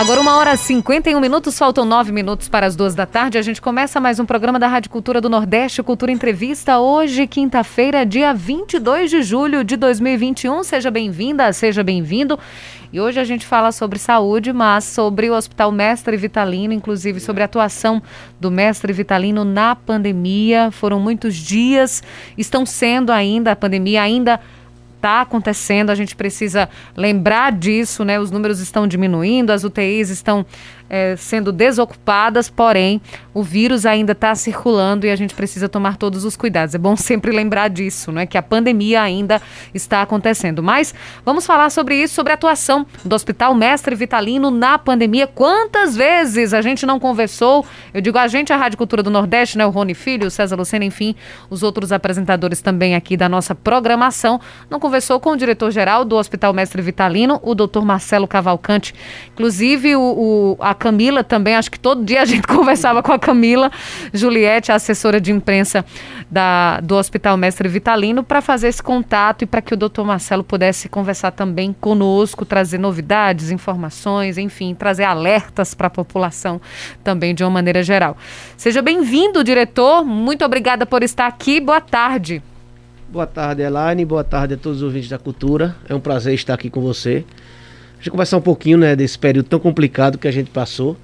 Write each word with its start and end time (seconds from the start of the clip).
Agora, 0.00 0.18
uma 0.18 0.38
hora 0.38 0.54
e 0.54 0.56
51 0.56 1.20
minutos, 1.20 1.58
faltam 1.58 1.84
nove 1.84 2.10
minutos 2.10 2.48
para 2.48 2.64
as 2.64 2.74
duas 2.74 2.94
da 2.94 3.04
tarde. 3.04 3.36
A 3.36 3.42
gente 3.42 3.60
começa 3.60 4.00
mais 4.00 4.18
um 4.18 4.24
programa 4.24 4.58
da 4.58 4.66
Rádio 4.66 4.90
Cultura 4.90 5.20
do 5.20 5.28
Nordeste, 5.28 5.82
Cultura 5.82 6.10
Entrevista. 6.10 6.78
Hoje, 6.78 7.26
quinta-feira, 7.26 8.06
dia 8.06 8.32
22 8.32 9.10
de 9.10 9.22
julho 9.22 9.62
de 9.62 9.76
2021. 9.76 10.64
Seja 10.64 10.90
bem-vinda, 10.90 11.52
seja 11.52 11.84
bem-vindo. 11.84 12.38
E 12.90 12.98
hoje 12.98 13.20
a 13.20 13.24
gente 13.24 13.44
fala 13.44 13.72
sobre 13.72 13.98
saúde, 13.98 14.54
mas 14.54 14.84
sobre 14.84 15.28
o 15.28 15.34
Hospital 15.34 15.70
Mestre 15.70 16.16
Vitalino, 16.16 16.72
inclusive 16.72 17.20
sobre 17.20 17.42
a 17.42 17.44
atuação 17.44 18.02
do 18.40 18.50
Mestre 18.50 18.94
Vitalino 18.94 19.44
na 19.44 19.76
pandemia. 19.76 20.70
Foram 20.70 20.98
muitos 20.98 21.36
dias, 21.36 22.02
estão 22.38 22.64
sendo 22.64 23.12
ainda, 23.12 23.52
a 23.52 23.56
pandemia 23.56 24.00
ainda 24.00 24.40
está 25.00 25.22
acontecendo, 25.22 25.88
a 25.88 25.94
gente 25.94 26.14
precisa 26.14 26.68
lembrar 26.94 27.52
disso, 27.52 28.04
né? 28.04 28.20
Os 28.20 28.30
números 28.30 28.60
estão 28.60 28.86
diminuindo, 28.86 29.50
as 29.50 29.64
UTIs 29.64 30.10
estão 30.10 30.44
é, 30.90 31.14
sendo 31.16 31.52
desocupadas, 31.52 32.50
porém 32.50 33.00
o 33.32 33.44
vírus 33.44 33.86
ainda 33.86 34.10
está 34.10 34.34
circulando 34.34 35.06
e 35.06 35.10
a 35.10 35.14
gente 35.14 35.34
precisa 35.34 35.68
tomar 35.68 35.96
todos 35.96 36.24
os 36.24 36.36
cuidados. 36.36 36.74
É 36.74 36.78
bom 36.78 36.96
sempre 36.98 37.30
lembrar 37.30 37.68
disso, 37.68 38.10
né? 38.10 38.26
Que 38.26 38.36
a 38.36 38.42
pandemia 38.42 39.00
ainda 39.00 39.40
está 39.72 40.02
acontecendo. 40.02 40.62
Mas 40.62 40.92
vamos 41.24 41.46
falar 41.46 41.70
sobre 41.70 41.94
isso, 41.94 42.14
sobre 42.14 42.32
a 42.32 42.34
atuação 42.34 42.84
do 43.04 43.14
Hospital 43.14 43.54
Mestre 43.54 43.94
Vitalino 43.94 44.50
na 44.50 44.76
pandemia. 44.78 45.28
Quantas 45.28 45.94
vezes 45.96 46.52
a 46.52 46.60
gente 46.60 46.84
não 46.84 46.98
conversou? 46.98 47.64
Eu 47.94 48.00
digo 48.00 48.18
a 48.18 48.26
gente, 48.26 48.52
a 48.52 48.56
Rádio 48.56 48.76
Cultura 48.76 49.02
do 49.02 49.10
Nordeste, 49.10 49.56
né? 49.56 49.64
O 49.64 49.70
Rony 49.70 49.94
Filho, 49.94 50.26
o 50.26 50.30
César 50.30 50.56
Lucena, 50.56 50.84
enfim, 50.84 51.14
os 51.48 51.62
outros 51.62 51.92
apresentadores 51.92 52.60
também 52.60 52.96
aqui 52.96 53.16
da 53.16 53.28
nossa 53.28 53.54
programação, 53.54 54.40
não 54.68 54.80
conversou 54.80 55.20
com 55.20 55.30
o 55.30 55.36
diretor-geral 55.36 56.04
do 56.04 56.16
Hospital 56.16 56.52
Mestre 56.52 56.82
Vitalino, 56.82 57.38
o 57.44 57.54
doutor 57.54 57.84
Marcelo 57.84 58.26
Cavalcante. 58.26 58.92
Inclusive, 59.32 59.94
o, 59.94 60.00
o 60.00 60.56
a 60.58 60.74
Camila 60.80 61.22
também, 61.22 61.54
acho 61.54 61.70
que 61.70 61.78
todo 61.78 62.02
dia 62.02 62.22
a 62.22 62.24
gente 62.24 62.46
conversava 62.48 63.02
com 63.02 63.12
a 63.12 63.18
Camila 63.18 63.70
Juliette, 64.12 64.72
a 64.72 64.76
assessora 64.76 65.20
de 65.20 65.30
imprensa 65.30 65.84
da, 66.30 66.80
do 66.80 66.96
Hospital 66.96 67.36
Mestre 67.36 67.68
Vitalino, 67.68 68.22
para 68.22 68.40
fazer 68.40 68.68
esse 68.68 68.82
contato 68.82 69.42
e 69.42 69.46
para 69.46 69.60
que 69.60 69.74
o 69.74 69.76
doutor 69.76 70.06
Marcelo 70.06 70.42
pudesse 70.42 70.88
conversar 70.88 71.32
também 71.32 71.76
conosco, 71.78 72.46
trazer 72.46 72.78
novidades, 72.78 73.50
informações, 73.50 74.38
enfim, 74.38 74.74
trazer 74.74 75.04
alertas 75.04 75.74
para 75.74 75.88
a 75.88 75.90
população 75.90 76.60
também 77.04 77.34
de 77.34 77.44
uma 77.44 77.50
maneira 77.50 77.82
geral. 77.82 78.16
Seja 78.56 78.80
bem-vindo, 78.80 79.44
diretor. 79.44 80.02
Muito 80.02 80.44
obrigada 80.44 80.86
por 80.86 81.02
estar 81.02 81.26
aqui. 81.26 81.60
Boa 81.60 81.80
tarde. 81.80 82.42
Boa 83.10 83.26
tarde, 83.26 83.60
Elaine. 83.60 84.04
Boa 84.04 84.24
tarde 84.24 84.54
a 84.54 84.56
todos 84.56 84.78
os 84.78 84.84
ouvintes 84.84 85.10
da 85.10 85.18
cultura. 85.18 85.76
É 85.88 85.94
um 85.94 86.00
prazer 86.00 86.32
estar 86.32 86.54
aqui 86.54 86.70
com 86.70 86.80
você. 86.80 87.24
A 88.00 88.02
gente 88.02 88.12
conversar 88.12 88.38
um 88.38 88.40
pouquinho, 88.40 88.78
né, 88.78 88.96
desse 88.96 89.18
período 89.18 89.46
tão 89.46 89.60
complicado 89.60 90.16
que 90.16 90.26
a 90.26 90.30
gente 90.30 90.48
passou, 90.48 90.96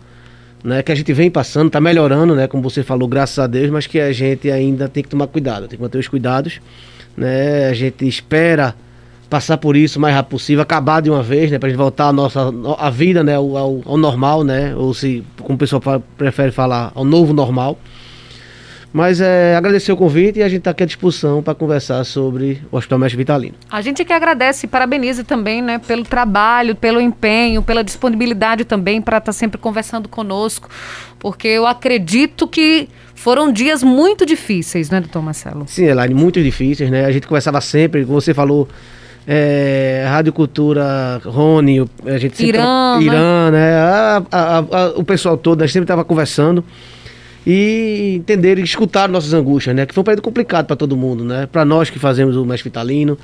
né, 0.65 0.83
que 0.83 0.91
a 0.91 0.95
gente 0.95 1.13
vem 1.13 1.31
passando, 1.31 1.69
tá 1.69 1.79
melhorando, 1.79 2.35
né, 2.35 2.47
como 2.47 2.63
você 2.63 2.83
falou, 2.83 3.07
graças 3.07 3.39
a 3.39 3.47
Deus, 3.47 3.69
mas 3.69 3.87
que 3.87 4.01
a 4.01 4.11
gente 4.13 4.51
ainda 4.51 4.89
tem 4.89 5.03
que 5.03 5.11
tomar 5.11 5.27
cuidado, 5.27 5.69
tem 5.69 5.77
que 5.77 5.83
manter 5.83 5.99
os 5.99 6.09
cuidados, 6.09 6.59
né, 7.15 7.69
a 7.69 7.75
gente 7.75 8.09
espera 8.09 8.75
passar 9.29 9.59
por 9.59 9.77
isso 9.77 9.99
o 9.99 10.03
mais 10.03 10.15
rápido 10.15 10.31
possível, 10.31 10.63
acabar 10.63 11.03
de 11.03 11.11
uma 11.11 11.23
vez, 11.23 11.51
né, 11.51 11.59
pra 11.59 11.69
gente 11.69 11.77
voltar 11.77 12.07
a 12.07 12.13
nossa 12.15 12.51
a 12.79 12.89
vida, 12.89 13.23
né, 13.23 13.35
ao, 13.35 13.59
ao, 13.59 13.83
ao 13.85 13.99
normal, 13.99 14.43
né, 14.43 14.75
ou 14.75 14.95
se, 14.95 15.23
como 15.43 15.57
o 15.57 15.59
pessoal 15.59 15.83
prefere 16.17 16.51
falar, 16.51 16.93
ao 16.95 17.05
novo 17.05 17.35
normal. 17.35 17.79
Mas 18.97 19.21
é, 19.21 19.55
agradecer 19.55 19.93
o 19.93 19.97
convite 19.97 20.39
e 20.39 20.43
a 20.43 20.49
gente 20.49 20.61
está 20.61 20.71
aqui 20.71 20.83
à 20.83 20.87
disposição 20.87 21.43
para 21.43 21.55
conversar 21.55 22.03
sobre 22.03 22.63
o 22.73 22.79
Hospital 22.79 22.99
Mestre 22.99 23.19
Vitalino. 23.19 23.55
A 23.71 23.83
gente 23.83 24.03
que 24.03 24.11
agradece 24.11 24.65
e 24.65 24.69
parabeniza 24.71 25.23
também 25.23 25.61
né, 25.61 25.79
pelo 25.79 26.03
trabalho, 26.03 26.75
pelo 26.75 26.99
empenho, 26.99 27.61
pela 27.63 27.85
disponibilidade 27.85 28.65
também 28.65 29.03
para 29.03 29.19
estar 29.19 29.27
tá 29.27 29.33
sempre 29.35 29.59
conversando 29.59 30.09
conosco, 30.09 30.71
porque 31.19 31.47
eu 31.47 31.67
acredito 31.67 32.49
que 32.49 32.89
foram 33.15 33.53
dias 33.53 33.83
muito 33.83 34.25
difíceis, 34.25 34.89
né, 34.89 34.99
doutor 34.99 35.21
Marcelo? 35.21 35.67
Sim, 35.69 35.85
Elaine, 35.85 36.15
muito 36.15 36.43
difíceis, 36.43 36.91
né? 36.91 37.05
A 37.05 37.13
gente 37.13 37.27
conversava 37.27 37.61
sempre, 37.61 38.03
como 38.07 38.19
você 38.19 38.33
falou, 38.33 38.67
é, 39.27 40.07
Rádio 40.09 40.33
Cultura, 40.33 41.21
Rony, 41.23 41.81
a 42.07 42.17
gente 42.17 42.35
sempre. 42.35 42.57
Irã, 42.57 42.99
Irã 43.03 43.51
né? 43.51 43.59
né? 43.59 43.77
A, 43.77 44.23
a, 44.33 44.59
a, 44.59 44.89
o 44.97 45.05
pessoal 45.05 45.37
todo, 45.37 45.61
a 45.61 45.67
gente 45.67 45.75
sempre 45.75 45.85
estava 45.85 46.03
conversando 46.03 46.65
e 47.47 48.17
entender 48.17 48.59
e 48.59 48.63
escutar 48.63 49.09
nossas 49.09 49.33
angústias, 49.33 49.75
né? 49.75 49.87
Que 49.87 49.95
foi 49.95 50.03
um 50.03 50.05
período 50.05 50.23
complicado 50.23 50.67
para 50.67 50.75
todo 50.75 50.97
mundo, 50.97 51.25
né? 51.25 51.47
Para 51.47 51.65
nós 51.65 51.89
que 51.89 51.99
fazemos 51.99 52.37
o 52.37 52.45
Mestre 52.45 52.65
Vitalino, 52.65 53.17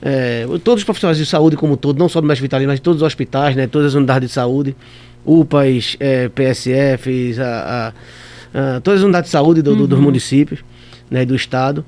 é, 0.00 0.46
todos 0.64 0.80
os 0.80 0.84
profissionais 0.84 1.18
de 1.18 1.26
saúde 1.26 1.56
como 1.56 1.74
um 1.74 1.76
todo, 1.76 1.98
não 1.98 2.08
só 2.08 2.22
do 2.22 2.26
Mestre 2.26 2.42
Vitalino, 2.42 2.70
mas 2.70 2.78
de 2.78 2.82
todos 2.82 3.02
os 3.02 3.06
hospitais, 3.06 3.54
né? 3.54 3.66
Todas 3.66 3.88
as 3.88 3.94
unidades 3.94 4.30
de 4.30 4.34
saúde, 4.34 4.74
UPAs, 5.26 5.94
é, 6.00 6.30
PSFs, 6.30 7.38
a, 7.38 7.92
a, 8.54 8.76
a, 8.76 8.80
todas 8.80 9.00
as 9.00 9.04
unidades 9.04 9.28
de 9.28 9.32
saúde 9.32 9.60
do, 9.60 9.72
uhum. 9.72 9.76
do, 9.76 9.88
dos 9.88 9.98
municípios, 9.98 10.60
né? 11.10 11.26
Do 11.26 11.36
estado. 11.36 11.84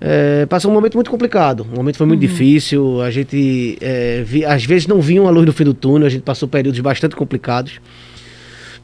É, 0.00 0.46
passou 0.46 0.70
um 0.70 0.74
momento 0.74 0.94
muito 0.94 1.10
complicado, 1.10 1.66
o 1.72 1.76
momento 1.76 1.96
foi 1.96 2.06
muito 2.06 2.22
uhum. 2.22 2.28
difícil, 2.28 3.02
a 3.02 3.10
gente 3.10 3.76
é, 3.80 4.22
vi, 4.24 4.44
às 4.44 4.64
vezes 4.64 4.86
não 4.86 5.00
viu 5.00 5.26
a 5.26 5.30
luz 5.30 5.44
no 5.44 5.52
fim 5.52 5.64
do 5.64 5.74
túnel, 5.74 6.06
a 6.06 6.08
gente 6.08 6.22
passou 6.22 6.48
períodos 6.48 6.78
bastante 6.78 7.16
complicados, 7.16 7.80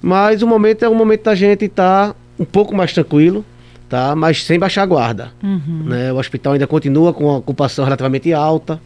mas 0.02 0.42
o 0.42 0.46
momento 0.48 0.84
é 0.84 0.88
o 0.88 0.94
momento 0.96 1.22
da 1.22 1.36
gente 1.36 1.66
estar 1.66 2.08
tá 2.08 2.16
um 2.38 2.44
pouco 2.44 2.74
mais 2.74 2.92
tranquilo, 2.92 3.44
tá? 3.88 4.14
Mas 4.14 4.44
sem 4.44 4.58
baixar 4.58 4.82
a 4.82 4.86
guarda. 4.86 5.32
Uhum. 5.42 5.84
Né? 5.86 6.12
O 6.12 6.16
hospital 6.16 6.54
ainda 6.54 6.66
continua 6.66 7.12
com 7.12 7.30
a 7.30 7.38
ocupação 7.38 7.84
relativamente 7.84 8.32
alta, 8.32 8.80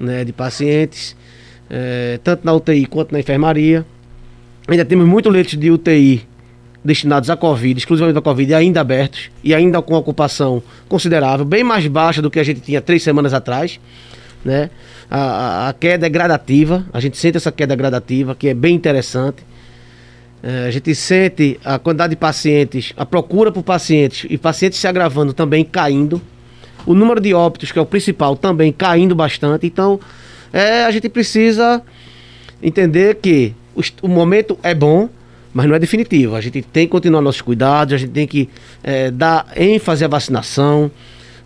né, 0.00 0.24
de 0.24 0.32
pacientes, 0.32 1.16
é, 1.70 2.18
tanto 2.22 2.44
na 2.44 2.52
UTI 2.52 2.86
quanto 2.86 3.12
na 3.12 3.20
enfermaria. 3.20 3.84
Ainda 4.68 4.84
temos 4.84 5.06
muitos 5.06 5.32
leitos 5.32 5.58
de 5.58 5.70
UTI 5.70 6.26
destinados 6.84 7.30
à 7.30 7.36
Covid, 7.36 7.78
exclusivamente 7.78 8.18
à 8.18 8.22
Covid, 8.22 8.54
ainda 8.54 8.80
abertos 8.80 9.30
e 9.42 9.54
ainda 9.54 9.80
com 9.80 9.94
ocupação 9.94 10.62
considerável, 10.88 11.44
bem 11.44 11.64
mais 11.64 11.86
baixa 11.86 12.20
do 12.20 12.30
que 12.30 12.38
a 12.38 12.44
gente 12.44 12.60
tinha 12.60 12.80
três 12.80 13.02
semanas 13.02 13.32
atrás. 13.32 13.80
Né? 14.44 14.68
A, 15.10 15.18
a, 15.18 15.68
a 15.70 15.72
queda 15.72 16.06
é 16.06 16.08
gradativa, 16.10 16.84
a 16.92 17.00
gente 17.00 17.16
sente 17.16 17.38
essa 17.38 17.50
queda 17.50 17.74
gradativa, 17.74 18.34
que 18.34 18.48
é 18.48 18.54
bem 18.54 18.74
interessante. 18.74 19.42
É, 20.46 20.66
a 20.66 20.70
gente 20.70 20.94
sente 20.94 21.58
a 21.64 21.78
quantidade 21.78 22.10
de 22.10 22.16
pacientes, 22.16 22.92
a 22.98 23.06
procura 23.06 23.50
por 23.50 23.62
pacientes 23.62 24.26
e 24.28 24.36
pacientes 24.36 24.78
se 24.78 24.86
agravando 24.86 25.32
também 25.32 25.64
caindo. 25.64 26.20
O 26.84 26.92
número 26.92 27.18
de 27.18 27.32
óbitos, 27.32 27.72
que 27.72 27.78
é 27.78 27.82
o 27.82 27.86
principal, 27.86 28.36
também 28.36 28.70
caindo 28.70 29.14
bastante. 29.14 29.66
Então, 29.66 29.98
é, 30.52 30.84
a 30.84 30.90
gente 30.90 31.08
precisa 31.08 31.80
entender 32.62 33.14
que 33.22 33.54
o, 33.74 33.80
o, 34.02 34.08
momento 34.08 34.58
é 34.62 34.74
bom, 34.74 35.08
mas 35.54 35.64
não 35.64 35.74
é 35.74 35.78
definitivo. 35.78 36.36
A 36.36 36.42
gente 36.42 36.60
tem 36.60 36.86
que 36.86 36.92
continuar 36.92 37.22
nossos 37.22 37.40
cuidados, 37.40 37.94
a 37.94 37.96
gente 37.96 38.12
tem 38.12 38.26
que 38.26 38.46
é, 38.82 39.10
dar 39.10 39.46
ênfase 39.56 40.04
à 40.04 40.08
vacinação, 40.08 40.90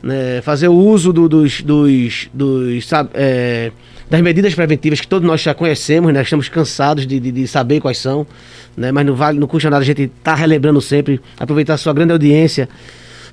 né, 0.02 0.42
fazer 0.42 0.66
o 0.66 0.74
uso 0.74 1.12
do, 1.12 1.28
dos, 1.28 1.62
dos, 1.62 2.28
dos 2.34 2.84
sabe, 2.84 3.10
é, 3.14 3.70
das 4.10 4.20
medidas 4.20 4.54
preventivas 4.54 5.00
que 5.00 5.06
todos 5.06 5.26
nós 5.26 5.40
já 5.40 5.54
conhecemos, 5.54 6.12
né? 6.12 6.22
Estamos 6.22 6.48
cansados 6.48 7.06
de, 7.06 7.20
de, 7.20 7.30
de 7.30 7.46
saber 7.46 7.80
quais 7.80 7.98
são, 7.98 8.26
né? 8.76 8.90
Mas 8.90 9.06
não 9.06 9.14
vale, 9.14 9.38
não 9.38 9.46
custa 9.46 9.68
nada 9.68 9.82
a 9.82 9.86
gente 9.86 10.02
estar 10.02 10.32
tá 10.32 10.34
relembrando 10.34 10.80
sempre, 10.80 11.20
aproveitar 11.38 11.74
a 11.74 11.76
sua 11.76 11.92
grande 11.92 12.12
audiência 12.12 12.68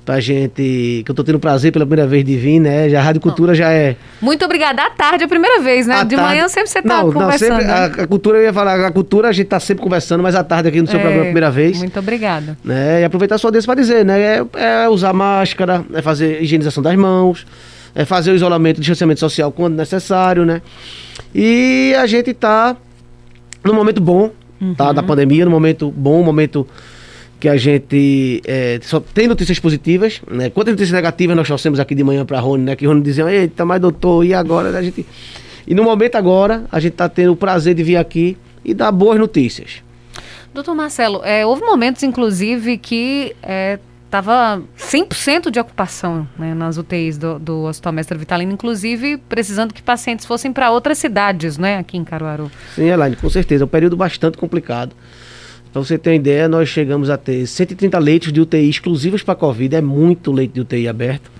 pra 0.06 0.20
gente, 0.20 1.02
que 1.04 1.10
eu 1.10 1.14
tô 1.14 1.24
tendo 1.24 1.40
prazer 1.40 1.72
pela 1.72 1.84
primeira 1.84 2.08
vez 2.08 2.24
de 2.24 2.36
vir, 2.36 2.60
né? 2.60 2.88
Já 2.88 3.00
a 3.00 3.02
Rádio 3.02 3.20
Cultura 3.20 3.56
já 3.56 3.72
é... 3.72 3.96
Muito 4.20 4.44
obrigada. 4.44 4.80
À 4.82 4.90
tarde 4.90 5.24
é 5.24 5.26
a 5.26 5.28
primeira 5.28 5.60
vez, 5.60 5.84
né? 5.84 5.96
À 5.96 6.04
de 6.04 6.14
tarde... 6.14 6.30
manhã 6.30 6.48
sempre 6.48 6.70
você 6.70 6.80
tá 6.80 7.02
não, 7.02 7.12
conversando. 7.12 7.50
Não, 7.50 7.58
sempre, 7.58 7.72
a, 7.72 7.84
a, 8.04 8.06
cultura, 8.06 8.38
eu 8.38 8.44
ia 8.44 8.52
falar, 8.52 8.86
a 8.86 8.92
cultura 8.92 9.28
a 9.28 9.32
gente 9.32 9.48
tá 9.48 9.58
sempre 9.58 9.82
conversando, 9.82 10.22
mas 10.22 10.36
à 10.36 10.44
tarde 10.44 10.68
aqui 10.68 10.80
no 10.80 10.86
seu 10.86 11.00
é, 11.00 11.02
programa 11.02 11.22
a 11.22 11.24
primeira 11.24 11.50
vez. 11.50 11.78
Muito 11.78 11.98
obrigada. 11.98 12.56
Né? 12.64 13.00
E 13.00 13.04
aproveitar 13.04 13.34
a 13.34 13.38
sua 13.38 13.48
audiência 13.48 13.66
para 13.66 13.80
dizer, 13.80 14.04
né? 14.04 14.20
É, 14.20 14.84
é 14.84 14.88
usar 14.88 15.12
máscara, 15.12 15.84
é 15.92 16.00
fazer 16.00 16.40
higienização 16.40 16.84
das 16.84 16.94
mãos, 16.94 17.44
é 17.96 18.04
fazer 18.04 18.30
o 18.30 18.34
isolamento, 18.34 18.76
o 18.76 18.80
distanciamento 18.80 19.18
social 19.18 19.50
quando 19.50 19.74
necessário, 19.74 20.44
né? 20.44 20.60
E 21.34 21.94
a 21.98 22.06
gente 22.06 22.30
está 22.30 22.76
num 23.64 23.72
momento 23.72 24.02
bom, 24.02 24.30
uhum. 24.60 24.74
tá? 24.74 24.92
Da 24.92 25.02
pandemia, 25.02 25.46
num 25.46 25.50
momento 25.50 25.90
bom, 25.90 26.22
momento 26.22 26.68
que 27.40 27.48
a 27.48 27.56
gente 27.56 28.42
é, 28.46 28.78
só 28.82 29.00
tem 29.00 29.26
notícias 29.26 29.58
positivas, 29.58 30.20
né? 30.30 30.50
Quantas 30.50 30.72
notícias 30.72 30.94
negativas 30.94 31.34
nós 31.34 31.46
trouxemos 31.46 31.80
aqui 31.80 31.94
de 31.94 32.04
manhã 32.04 32.26
para 32.26 32.38
Rony, 32.38 32.64
né? 32.64 32.76
Que 32.76 32.86
Rony 32.86 33.00
dizia, 33.00 33.30
eita, 33.30 33.64
mas 33.64 33.80
doutor, 33.80 34.24
e 34.26 34.34
agora? 34.34 34.76
A 34.78 34.82
gente... 34.82 35.06
E 35.66 35.74
no 35.74 35.82
momento 35.82 36.16
agora, 36.16 36.64
a 36.70 36.78
gente 36.78 36.92
está 36.92 37.08
tendo 37.08 37.32
o 37.32 37.36
prazer 37.36 37.74
de 37.74 37.82
vir 37.82 37.96
aqui 37.96 38.36
e 38.62 38.74
dar 38.74 38.92
boas 38.92 39.18
notícias. 39.18 39.82
Doutor 40.52 40.74
Marcelo, 40.74 41.22
é, 41.24 41.46
houve 41.46 41.62
momentos, 41.62 42.02
inclusive, 42.02 42.76
que 42.76 43.34
estava 44.06 44.62
é, 44.62 44.82
100% 44.82 45.50
de 45.50 45.60
ocupação 45.60 46.26
né, 46.38 46.54
nas 46.54 46.78
UTIs 46.78 47.18
do, 47.18 47.38
do 47.38 47.64
Hospital 47.64 47.92
Mestre 47.92 48.16
Vitalino, 48.16 48.52
inclusive 48.52 49.18
precisando 49.28 49.74
que 49.74 49.82
pacientes 49.82 50.24
fossem 50.24 50.52
para 50.52 50.70
outras 50.70 50.98
cidades, 50.98 51.58
né, 51.58 51.76
aqui 51.76 51.96
em 51.96 52.04
Caruaru. 52.04 52.50
Sim, 52.74 52.88
Elaine, 52.88 53.16
com 53.16 53.28
certeza. 53.28 53.64
É 53.64 53.66
um 53.66 53.68
período 53.68 53.96
bastante 53.96 54.38
complicado. 54.38 54.94
Para 55.72 55.82
você 55.82 55.98
ter 55.98 56.10
uma 56.10 56.16
ideia, 56.16 56.48
nós 56.48 56.68
chegamos 56.68 57.10
a 57.10 57.18
ter 57.18 57.46
130 57.46 57.98
leitos 57.98 58.32
de 58.32 58.40
UTI 58.40 58.68
exclusivos 58.68 59.22
para 59.22 59.34
Covid, 59.34 59.76
é 59.76 59.82
muito 59.82 60.32
leito 60.32 60.54
de 60.54 60.60
UTI 60.62 60.88
aberto. 60.88 61.30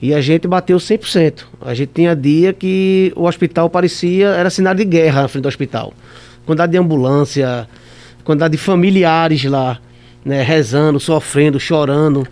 E 0.00 0.14
a 0.14 0.20
gente 0.20 0.46
bateu 0.46 0.76
100%. 0.78 1.44
A 1.60 1.74
gente 1.74 1.90
tinha 1.92 2.14
dia 2.14 2.52
que 2.52 3.12
o 3.16 3.24
hospital 3.24 3.68
parecia, 3.68 4.28
era 4.28 4.48
cenário 4.48 4.78
de 4.78 4.84
guerra 4.84 5.22
na 5.22 5.28
frente 5.28 5.42
do 5.42 5.48
hospital. 5.48 5.92
Quantidade 6.46 6.72
de 6.72 6.78
ambulância, 6.78 7.68
quantidade 8.24 8.52
de 8.52 8.58
familiares 8.58 9.44
lá, 9.44 9.78
né, 10.24 10.42
rezando, 10.42 10.98
sofrendo, 10.98 11.58
chorando. 11.58 12.26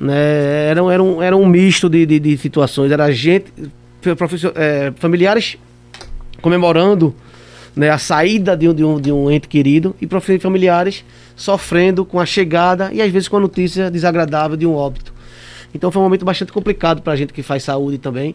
Né, 0.00 0.68
era, 0.70 0.80
era, 0.92 1.02
um, 1.02 1.22
era 1.22 1.36
um 1.36 1.46
misto 1.46 1.88
de, 1.88 2.04
de, 2.06 2.18
de 2.18 2.36
situações. 2.36 2.90
Era 2.90 3.10
gente, 3.12 3.52
é, 4.54 4.92
familiares 4.96 5.56
comemorando 6.40 7.14
né, 7.74 7.90
a 7.90 7.98
saída 7.98 8.56
de 8.56 8.68
um, 8.68 8.74
de, 8.74 8.84
um, 8.84 9.00
de 9.00 9.12
um 9.12 9.30
ente 9.30 9.48
querido 9.48 9.94
e 10.00 10.38
familiares 10.38 11.04
sofrendo 11.36 12.04
com 12.04 12.18
a 12.18 12.26
chegada 12.26 12.90
e 12.92 13.00
às 13.00 13.10
vezes 13.10 13.28
com 13.28 13.36
a 13.36 13.40
notícia 13.40 13.90
desagradável 13.90 14.56
de 14.56 14.66
um 14.66 14.74
óbito. 14.74 15.12
Então 15.72 15.90
foi 15.90 16.00
um 16.00 16.04
momento 16.04 16.24
bastante 16.24 16.52
complicado 16.52 17.02
para 17.02 17.12
a 17.12 17.16
gente 17.16 17.32
que 17.32 17.42
faz 17.42 17.62
saúde 17.62 17.98
também. 17.98 18.34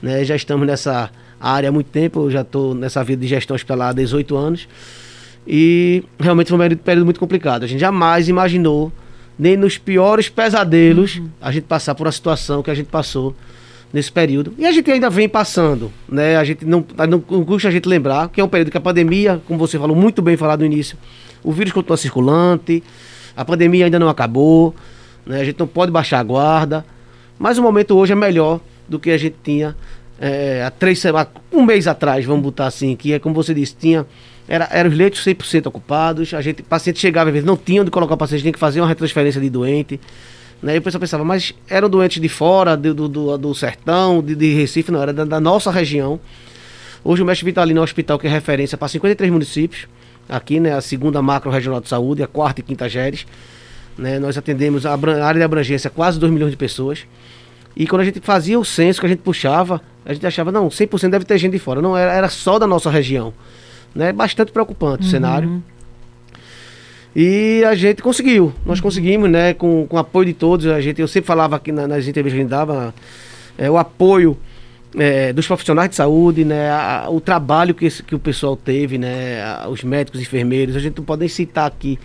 Né? 0.00 0.24
Já 0.24 0.36
estamos 0.36 0.66
nessa 0.66 1.10
área 1.40 1.68
há 1.68 1.72
muito 1.72 1.88
tempo, 1.88 2.20
eu 2.20 2.30
já 2.30 2.40
estou 2.40 2.74
nessa 2.74 3.02
vida 3.04 3.20
de 3.20 3.28
gestão 3.28 3.54
hospitalar 3.54 3.90
há 3.90 3.92
18 3.92 4.36
anos. 4.36 4.68
E 5.46 6.04
realmente 6.18 6.48
foi 6.48 6.56
um 6.56 6.76
período 6.76 7.04
muito 7.04 7.20
complicado. 7.20 7.64
A 7.64 7.66
gente 7.66 7.80
jamais 7.80 8.28
imaginou, 8.28 8.92
nem 9.38 9.56
nos 9.56 9.78
piores 9.78 10.28
pesadelos, 10.28 11.16
uhum. 11.16 11.28
a 11.40 11.50
gente 11.50 11.64
passar 11.64 11.94
por 11.94 12.06
uma 12.06 12.12
situação 12.12 12.62
que 12.62 12.70
a 12.70 12.74
gente 12.74 12.88
passou 12.88 13.34
nesse 13.92 14.12
período. 14.12 14.54
E 14.58 14.66
a 14.66 14.72
gente 14.72 14.90
ainda 14.90 15.08
vem 15.08 15.28
passando, 15.28 15.90
né? 16.08 16.36
A 16.36 16.44
gente 16.44 16.64
não, 16.64 16.84
não 17.08 17.20
custa 17.20 17.68
a 17.68 17.70
gente 17.70 17.88
lembrar 17.88 18.28
que 18.28 18.40
é 18.40 18.44
um 18.44 18.48
período 18.48 18.70
que 18.70 18.76
a 18.76 18.80
pandemia, 18.80 19.40
como 19.46 19.58
você 19.58 19.78
falou 19.78 19.96
muito 19.96 20.20
bem 20.20 20.36
falado 20.36 20.60
no 20.60 20.66
início, 20.66 20.98
o 21.42 21.52
vírus 21.52 21.72
continua 21.72 21.96
circulante, 21.96 22.82
a 23.36 23.44
pandemia 23.44 23.86
ainda 23.86 23.98
não 23.98 24.08
acabou, 24.08 24.74
né? 25.24 25.40
A 25.40 25.44
gente 25.44 25.58
não 25.58 25.66
pode 25.66 25.90
baixar 25.90 26.18
a 26.18 26.22
guarda, 26.22 26.84
mas 27.38 27.56
o 27.56 27.62
momento 27.62 27.96
hoje 27.96 28.12
é 28.12 28.16
melhor 28.16 28.60
do 28.88 28.98
que 28.98 29.10
a 29.10 29.16
gente 29.16 29.36
tinha 29.42 29.76
é, 30.20 30.64
há 30.66 30.70
três 30.70 30.98
semanas, 30.98 31.28
um 31.52 31.62
mês 31.62 31.86
atrás, 31.86 32.24
vamos 32.24 32.42
botar 32.42 32.66
assim, 32.66 32.96
que 32.96 33.12
é 33.12 33.18
como 33.18 33.34
você 33.34 33.54
disse, 33.54 33.76
tinha 33.76 34.04
era, 34.48 34.66
eram 34.72 34.88
os 34.88 34.96
leitos 34.96 35.22
100% 35.24 35.66
ocupados, 35.66 36.32
a 36.32 36.40
gente, 36.40 36.62
paciente 36.62 36.98
chegava, 36.98 37.28
às 37.28 37.34
vezes 37.34 37.46
não 37.46 37.56
tinha 37.56 37.82
onde 37.82 37.90
colocar 37.90 38.14
o 38.14 38.16
paciente, 38.16 38.40
tinha 38.40 38.52
que 38.52 38.58
fazer 38.58 38.80
uma 38.80 38.88
retransferência 38.88 39.40
de 39.40 39.50
doente. 39.50 40.00
Né? 40.62 40.76
E 40.76 40.78
o 40.78 40.82
pessoal 40.82 41.00
pensava, 41.00 41.22
mas 41.22 41.54
eram 41.68 41.88
doentes 41.88 42.20
de 42.20 42.28
fora, 42.28 42.76
do, 42.76 42.94
do, 42.94 43.36
do 43.36 43.54
sertão, 43.54 44.22
de, 44.22 44.34
de, 44.34 44.54
Recife, 44.54 44.90
não, 44.90 45.02
era 45.02 45.12
da, 45.12 45.24
da, 45.24 45.38
nossa 45.38 45.70
região. 45.70 46.18
Hoje 47.04 47.22
o 47.22 47.26
Mestre 47.26 47.44
Vitalino 47.44 47.78
é 47.78 47.80
um 47.82 47.84
hospital 47.84 48.18
que 48.18 48.26
é 48.26 48.30
referência 48.30 48.76
para 48.78 48.88
53 48.88 49.30
municípios, 49.30 49.86
aqui, 50.26 50.58
né, 50.58 50.72
a 50.72 50.80
segunda 50.80 51.20
macro 51.20 51.50
regional 51.50 51.80
de 51.80 51.88
saúde, 51.88 52.22
a 52.22 52.26
quarta 52.26 52.60
e 52.60 52.64
quinta 52.64 52.88
GERES. 52.88 53.26
Né? 53.98 54.18
Nós 54.18 54.38
atendemos 54.38 54.86
a, 54.86 54.94
a 54.94 55.26
área 55.26 55.38
de 55.38 55.44
abrangência 55.44 55.90
quase 55.90 56.18
2 56.18 56.32
milhões 56.32 56.50
de 56.50 56.56
pessoas. 56.56 57.06
E 57.76 57.86
quando 57.86 58.00
a 58.00 58.04
gente 58.04 58.20
fazia 58.20 58.58
o 58.58 58.64
censo, 58.64 58.98
que 58.98 59.06
a 59.06 59.08
gente 59.08 59.20
puxava, 59.20 59.80
a 60.04 60.12
gente 60.12 60.26
achava, 60.26 60.50
não, 60.50 60.68
100% 60.68 61.10
deve 61.10 61.24
ter 61.24 61.38
gente 61.38 61.52
de 61.52 61.58
fora. 61.58 61.82
Não, 61.82 61.96
era, 61.96 62.12
era 62.12 62.28
só 62.28 62.58
da 62.58 62.66
nossa 62.66 62.90
região. 62.90 63.32
Né? 63.94 64.12
Bastante 64.12 64.52
preocupante 64.52 65.02
uhum. 65.02 65.08
o 65.08 65.10
cenário. 65.10 65.62
E 67.16 67.64
a 67.64 67.74
gente 67.74 68.02
conseguiu, 68.02 68.52
nós 68.64 68.78
uhum. 68.78 68.82
conseguimos, 68.82 69.30
né? 69.30 69.54
Com, 69.54 69.86
com 69.86 69.96
o 69.96 69.98
apoio 69.98 70.26
de 70.26 70.34
todos, 70.34 70.66
a 70.66 70.80
gente, 70.80 71.00
eu 71.00 71.08
sempre 71.08 71.26
falava 71.26 71.56
aqui 71.56 71.72
na, 71.72 71.88
nas 71.88 72.06
entrevistas 72.06 72.34
que 72.34 72.40
a 72.40 72.42
gente 72.42 72.50
dava, 72.50 72.94
é, 73.56 73.70
o 73.70 73.76
apoio 73.76 74.36
é, 74.96 75.32
dos 75.32 75.46
profissionais 75.46 75.90
de 75.90 75.96
saúde, 75.96 76.44
né? 76.44 76.70
A, 76.70 77.06
o 77.08 77.20
trabalho 77.20 77.74
que, 77.74 77.86
esse, 77.86 78.02
que 78.02 78.14
o 78.14 78.18
pessoal 78.18 78.56
teve, 78.56 78.98
né? 78.98 79.42
A, 79.42 79.68
os 79.68 79.82
médicos, 79.82 80.20
enfermeiros, 80.20 80.76
a 80.76 80.80
gente 80.80 80.98
não 80.98 81.04
pode 81.04 81.20
nem 81.20 81.28
citar 81.28 81.66
aqui. 81.66 81.98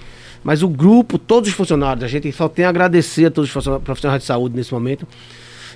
Mas 0.43 0.63
o 0.63 0.67
grupo, 0.67 1.17
todos 1.17 1.49
os 1.49 1.55
funcionários, 1.55 2.03
a 2.03 2.07
gente 2.07 2.31
só 2.31 2.49
tem 2.49 2.65
a 2.65 2.69
agradecer 2.69 3.27
a 3.27 3.31
todos 3.31 3.55
os 3.55 3.67
profissionais 3.83 4.21
de 4.21 4.25
saúde 4.25 4.55
nesse 4.55 4.73
momento. 4.73 5.07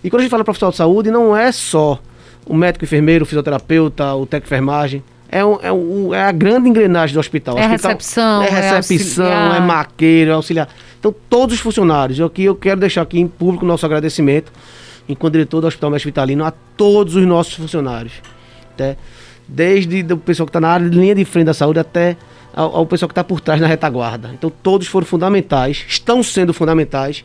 E 0.03 0.09
quando 0.09 0.21
a 0.21 0.23
gente 0.23 0.31
fala 0.31 0.43
profissional 0.43 0.71
de 0.71 0.77
saúde, 0.77 1.09
não 1.09 1.35
é 1.35 1.51
só 1.51 1.99
o 2.45 2.53
médico, 2.53 2.83
enfermeiro, 2.85 3.23
o 3.23 3.25
fisioterapeuta, 3.25 4.13
o 4.13 4.25
técnico 4.25 4.49
de 4.49 4.55
enfermagem, 4.55 5.03
é, 5.29 5.43
um, 5.43 5.59
é, 5.61 5.71
um, 5.71 6.13
é 6.13 6.23
a 6.23 6.31
grande 6.31 6.69
engrenagem 6.69 7.13
do 7.13 7.19
hospital. 7.19 7.57
É 7.57 7.65
hospital, 7.65 7.91
recepção, 7.91 8.41
é 8.43 8.49
recepção, 8.49 9.53
é, 9.53 9.57
é 9.57 9.59
maqueiro, 9.59 10.31
é 10.31 10.33
auxiliar. 10.33 10.69
Então, 10.99 11.13
todos 11.29 11.55
os 11.55 11.61
funcionários, 11.61 12.17
eu, 12.19 12.25
aqui, 12.27 12.43
eu 12.43 12.55
quero 12.55 12.79
deixar 12.79 13.01
aqui 13.01 13.19
em 13.19 13.27
público 13.27 13.65
o 13.65 13.67
nosso 13.67 13.85
agradecimento, 13.85 14.51
enquanto 15.07 15.33
diretor 15.33 15.61
do 15.61 15.67
Hospital 15.67 15.91
Mestre 15.91 16.09
Vitalino, 16.09 16.45
a 16.45 16.51
todos 16.51 17.15
os 17.15 17.25
nossos 17.25 17.53
funcionários. 17.53 18.13
Até, 18.73 18.89
né? 18.89 18.97
desde 19.47 20.01
o 20.13 20.17
pessoal 20.17 20.45
que 20.45 20.49
está 20.49 20.59
na 20.59 20.69
área 20.69 20.89
de 20.89 20.97
linha 20.97 21.15
de 21.15 21.23
frente 21.23 21.45
da 21.45 21.53
saúde 21.53 21.79
até 21.79 22.17
ao, 22.53 22.77
ao 22.77 22.85
pessoal 22.85 23.07
que 23.07 23.13
está 23.13 23.23
por 23.23 23.39
trás 23.39 23.61
na 23.61 23.67
retaguarda. 23.67 24.31
Então, 24.33 24.49
todos 24.49 24.87
foram 24.87 25.05
fundamentais, 25.05 25.85
estão 25.87 26.21
sendo 26.21 26.53
fundamentais 26.53 27.23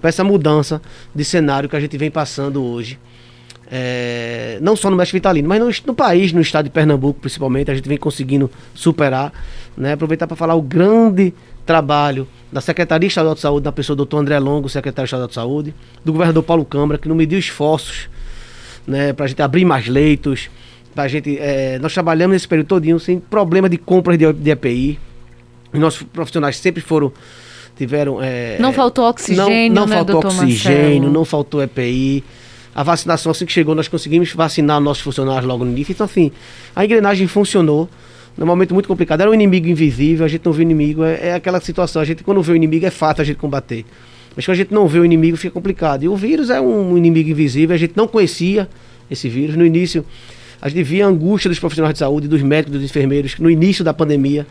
para 0.00 0.08
essa 0.08 0.22
mudança 0.22 0.80
de 1.14 1.24
cenário 1.24 1.68
que 1.68 1.76
a 1.76 1.80
gente 1.80 1.96
vem 1.96 2.10
passando 2.10 2.62
hoje 2.62 2.98
é, 3.70 4.58
não 4.60 4.76
só 4.76 4.90
no 4.90 4.96
Mestre 4.96 5.16
Vitalino, 5.16 5.48
mas 5.48 5.60
no, 5.60 5.88
no, 5.88 5.94
país, 5.94 6.32
no 6.32 6.40
estado 6.40 6.66
de 6.66 6.70
Pernambuco 6.70 7.20
principalmente, 7.20 7.70
a 7.70 7.74
gente 7.74 7.88
vem 7.88 7.98
conseguindo 7.98 8.50
superar. 8.74 9.32
Né? 9.76 9.92
Aproveitar 9.92 10.26
para 10.26 10.36
falar 10.36 10.54
o 10.54 10.62
grande 10.62 11.34
trabalho 11.64 12.28
da 12.50 12.60
Secretaria 12.60 13.08
Estadual 13.08 13.34
de 13.34 13.40
Saúde, 13.40 13.64
da 13.64 13.72
pessoa 13.72 13.94
do 13.94 13.98
doutor 13.98 14.18
André 14.18 14.38
Longo, 14.38 14.68
secretário 14.68 15.06
estadual 15.06 15.28
de 15.28 15.34
Saúde, 15.34 15.74
do 16.04 16.12
governador 16.12 16.42
Paulo 16.44 16.64
Câmara, 16.64 16.96
que 16.98 17.08
não 17.08 17.16
mediu 17.16 17.38
esforços 17.38 18.08
né, 18.86 19.12
para 19.12 19.24
a 19.24 19.28
gente 19.28 19.42
abrir 19.42 19.64
mais 19.64 19.88
leitos. 19.88 20.48
Pra 20.94 21.08
gente, 21.08 21.36
é, 21.38 21.78
nós 21.80 21.92
trabalhamos 21.92 22.34
nesse 22.34 22.48
período 22.48 22.68
todinho 22.68 22.98
sem 23.00 23.18
problema 23.18 23.68
de 23.68 23.76
compras 23.76 24.16
de, 24.16 24.32
de 24.32 24.50
EPI. 24.50 24.98
Os 25.72 25.80
nossos 25.80 26.02
profissionais 26.04 26.56
sempre 26.56 26.80
foram 26.80 27.12
tiveram 27.76 28.22
é, 28.22 28.56
não 28.58 28.72
faltou 28.72 29.06
oxigênio 29.06 29.74
não, 29.74 29.82
não 29.82 29.86
né, 29.86 29.96
faltou 29.96 30.16
oxigênio 30.20 30.82
Marcelo? 30.84 31.12
não 31.12 31.24
faltou 31.26 31.62
EPI 31.62 32.24
a 32.76 32.82
vacinação, 32.82 33.32
assim 33.32 33.46
que 33.46 33.52
chegou, 33.52 33.74
nós 33.74 33.88
conseguimos 33.88 34.34
vacinar 34.34 34.78
nossos 34.82 35.02
funcionários 35.02 35.46
logo 35.46 35.64
no 35.64 35.70
início. 35.70 35.92
Então, 35.92 36.04
assim, 36.04 36.30
a 36.74 36.84
engrenagem 36.84 37.26
funcionou. 37.26 37.88
Num 38.36 38.44
momento 38.44 38.74
muito 38.74 38.86
complicado. 38.86 39.22
Era 39.22 39.30
um 39.30 39.34
inimigo 39.34 39.66
invisível, 39.66 40.26
a 40.26 40.28
gente 40.28 40.44
não 40.44 40.52
vê 40.52 40.62
inimigo. 40.62 41.02
É, 41.02 41.28
é 41.28 41.32
aquela 41.32 41.58
situação. 41.58 42.02
A 42.02 42.04
gente, 42.04 42.22
quando 42.22 42.42
vê 42.42 42.52
o 42.52 42.54
inimigo, 42.54 42.84
é 42.84 42.90
fácil 42.90 43.22
a 43.22 43.24
gente 43.24 43.38
combater. 43.38 43.86
Mas 44.36 44.44
quando 44.44 44.56
a 44.56 44.58
gente 44.58 44.74
não 44.74 44.86
vê 44.86 44.98
o 44.98 45.06
inimigo, 45.06 45.38
fica 45.38 45.54
complicado. 45.54 46.02
E 46.02 46.08
o 46.08 46.14
vírus 46.14 46.50
é 46.50 46.60
um 46.60 46.98
inimigo 46.98 47.30
invisível. 47.30 47.74
A 47.74 47.78
gente 47.78 47.94
não 47.96 48.06
conhecia 48.06 48.68
esse 49.10 49.26
vírus. 49.26 49.56
No 49.56 49.64
início, 49.64 50.04
a 50.60 50.68
gente 50.68 50.82
via 50.82 51.06
a 51.06 51.08
angústia 51.08 51.48
dos 51.48 51.58
profissionais 51.58 51.94
de 51.94 52.00
saúde, 52.00 52.28
dos 52.28 52.42
médicos, 52.42 52.78
dos 52.78 52.84
enfermeiros, 52.84 53.38
no 53.38 53.48
início 53.48 53.82
da 53.82 53.94
pandemia. 53.94 54.46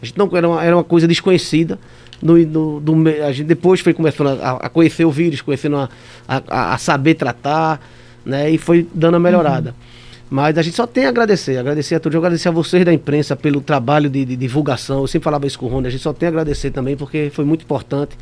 A 0.00 0.06
gente 0.06 0.18
não 0.18 0.30
era 0.32 0.48
uma, 0.48 0.64
era 0.64 0.76
uma 0.76 0.84
coisa 0.84 1.08
desconhecida 1.08 1.78
no, 2.22 2.38
no, 2.38 2.80
do, 2.80 2.94
a 3.24 3.32
gente 3.32 3.46
depois 3.46 3.80
foi 3.80 3.92
começando 3.92 4.40
a, 4.40 4.52
a 4.52 4.68
conhecer 4.68 5.04
o 5.04 5.10
vírus, 5.10 5.40
conhecendo 5.40 5.76
a, 5.76 5.88
a, 6.26 6.74
a, 6.74 6.78
saber 6.78 7.14
tratar, 7.14 7.80
né? 8.24 8.50
E 8.50 8.58
foi 8.58 8.86
dando 8.94 9.16
a 9.16 9.20
melhorada. 9.20 9.70
Uhum. 9.70 9.96
Mas 10.28 10.58
a 10.58 10.62
gente 10.62 10.74
só 10.74 10.86
tem 10.86 11.06
a 11.06 11.08
agradecer, 11.08 11.56
agradecer 11.56 11.94
a 11.94 12.00
todos, 12.00 12.16
agradecer 12.16 12.48
a 12.48 12.52
vocês 12.52 12.84
da 12.84 12.92
imprensa 12.92 13.36
pelo 13.36 13.60
trabalho 13.60 14.10
de, 14.10 14.24
de, 14.24 14.36
divulgação. 14.36 15.00
Eu 15.02 15.06
sempre 15.06 15.24
falava 15.24 15.46
isso 15.46 15.58
com 15.58 15.66
o 15.66 15.68
Rony, 15.68 15.86
a 15.86 15.90
gente 15.90 16.02
só 16.02 16.12
tem 16.12 16.26
a 16.26 16.30
agradecer 16.30 16.70
também, 16.70 16.96
porque 16.96 17.30
foi 17.32 17.44
muito 17.44 17.62
importante 17.62 18.16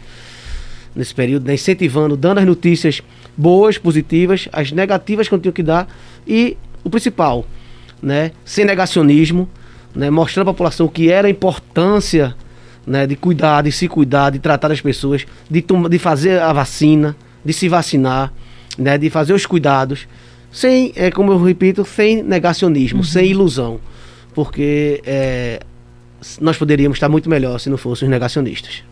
nesse 0.95 1.15
período, 1.15 1.47
né? 1.47 1.55
incentivando, 1.55 2.17
dando 2.17 2.39
as 2.39 2.45
notícias 2.45 3.03
boas, 3.37 3.79
positivas, 3.79 4.49
as 4.53 4.71
negativas 4.71 5.29
que 5.29 5.35
eu 5.35 5.39
tinha 5.39 5.53
que 5.53 5.63
dar 5.63 5.89
e 6.27 6.57
o 6.85 6.91
principal, 6.91 7.47
né? 8.03 8.33
Sem 8.45 8.65
negacionismo, 8.65 9.49
né? 9.95 10.11
mostrando 10.11 10.51
à 10.51 10.53
população 10.53 10.89
que 10.89 11.11
era 11.11 11.29
a 11.29 11.31
importância 11.31 12.35
né, 12.87 13.07
de 13.07 13.17
cuidar, 13.17 13.63
de 13.63 13.73
se 13.73 13.89
cuidar, 13.89 14.31
de 14.31 14.39
tratar 14.39 14.71
as 14.71 14.81
pessoas, 14.81 15.27
de, 15.51 15.65
de 15.91 15.99
fazer 15.99 16.41
a 16.41 16.53
vacina, 16.53 17.17
de 17.45 17.53
se 17.53 17.69
vacinar, 17.69 18.33
né, 18.79 18.99
de 18.99 19.09
fazer 19.11 19.33
os 19.33 19.47
cuidados, 19.47 20.07
sem, 20.53 20.93
é, 20.95 21.11
como 21.11 21.33
eu 21.33 21.43
repito, 21.43 21.85
sem 21.85 22.23
negacionismo, 22.23 22.99
uhum. 22.99 23.05
sem 23.05 23.31
ilusão, 23.31 23.81
porque 24.35 25.01
é, 25.05 25.61
nós 26.41 26.57
poderíamos 26.57 26.97
estar 26.97 27.09
muito 27.09 27.29
melhor 27.29 27.59
se 27.59 27.71
não 27.71 27.77
fossem 27.77 28.07
os 28.07 28.11
negacionistas. 28.11 28.83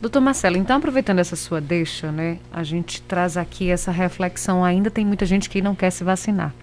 Doutor 0.00 0.20
Marcelo, 0.20 0.56
então 0.56 0.76
aproveitando 0.78 1.18
essa 1.18 1.36
sua 1.36 1.60
deixa, 1.60 2.10
né, 2.10 2.38
a 2.50 2.62
gente 2.62 3.02
traz 3.02 3.36
aqui 3.36 3.70
essa 3.70 3.90
reflexão. 3.90 4.64
Ainda 4.64 4.90
tem 4.90 5.04
muita 5.04 5.26
gente 5.26 5.50
que 5.50 5.60
não 5.60 5.74
quer 5.74 5.90
se 5.90 6.02
vacinar. 6.02 6.54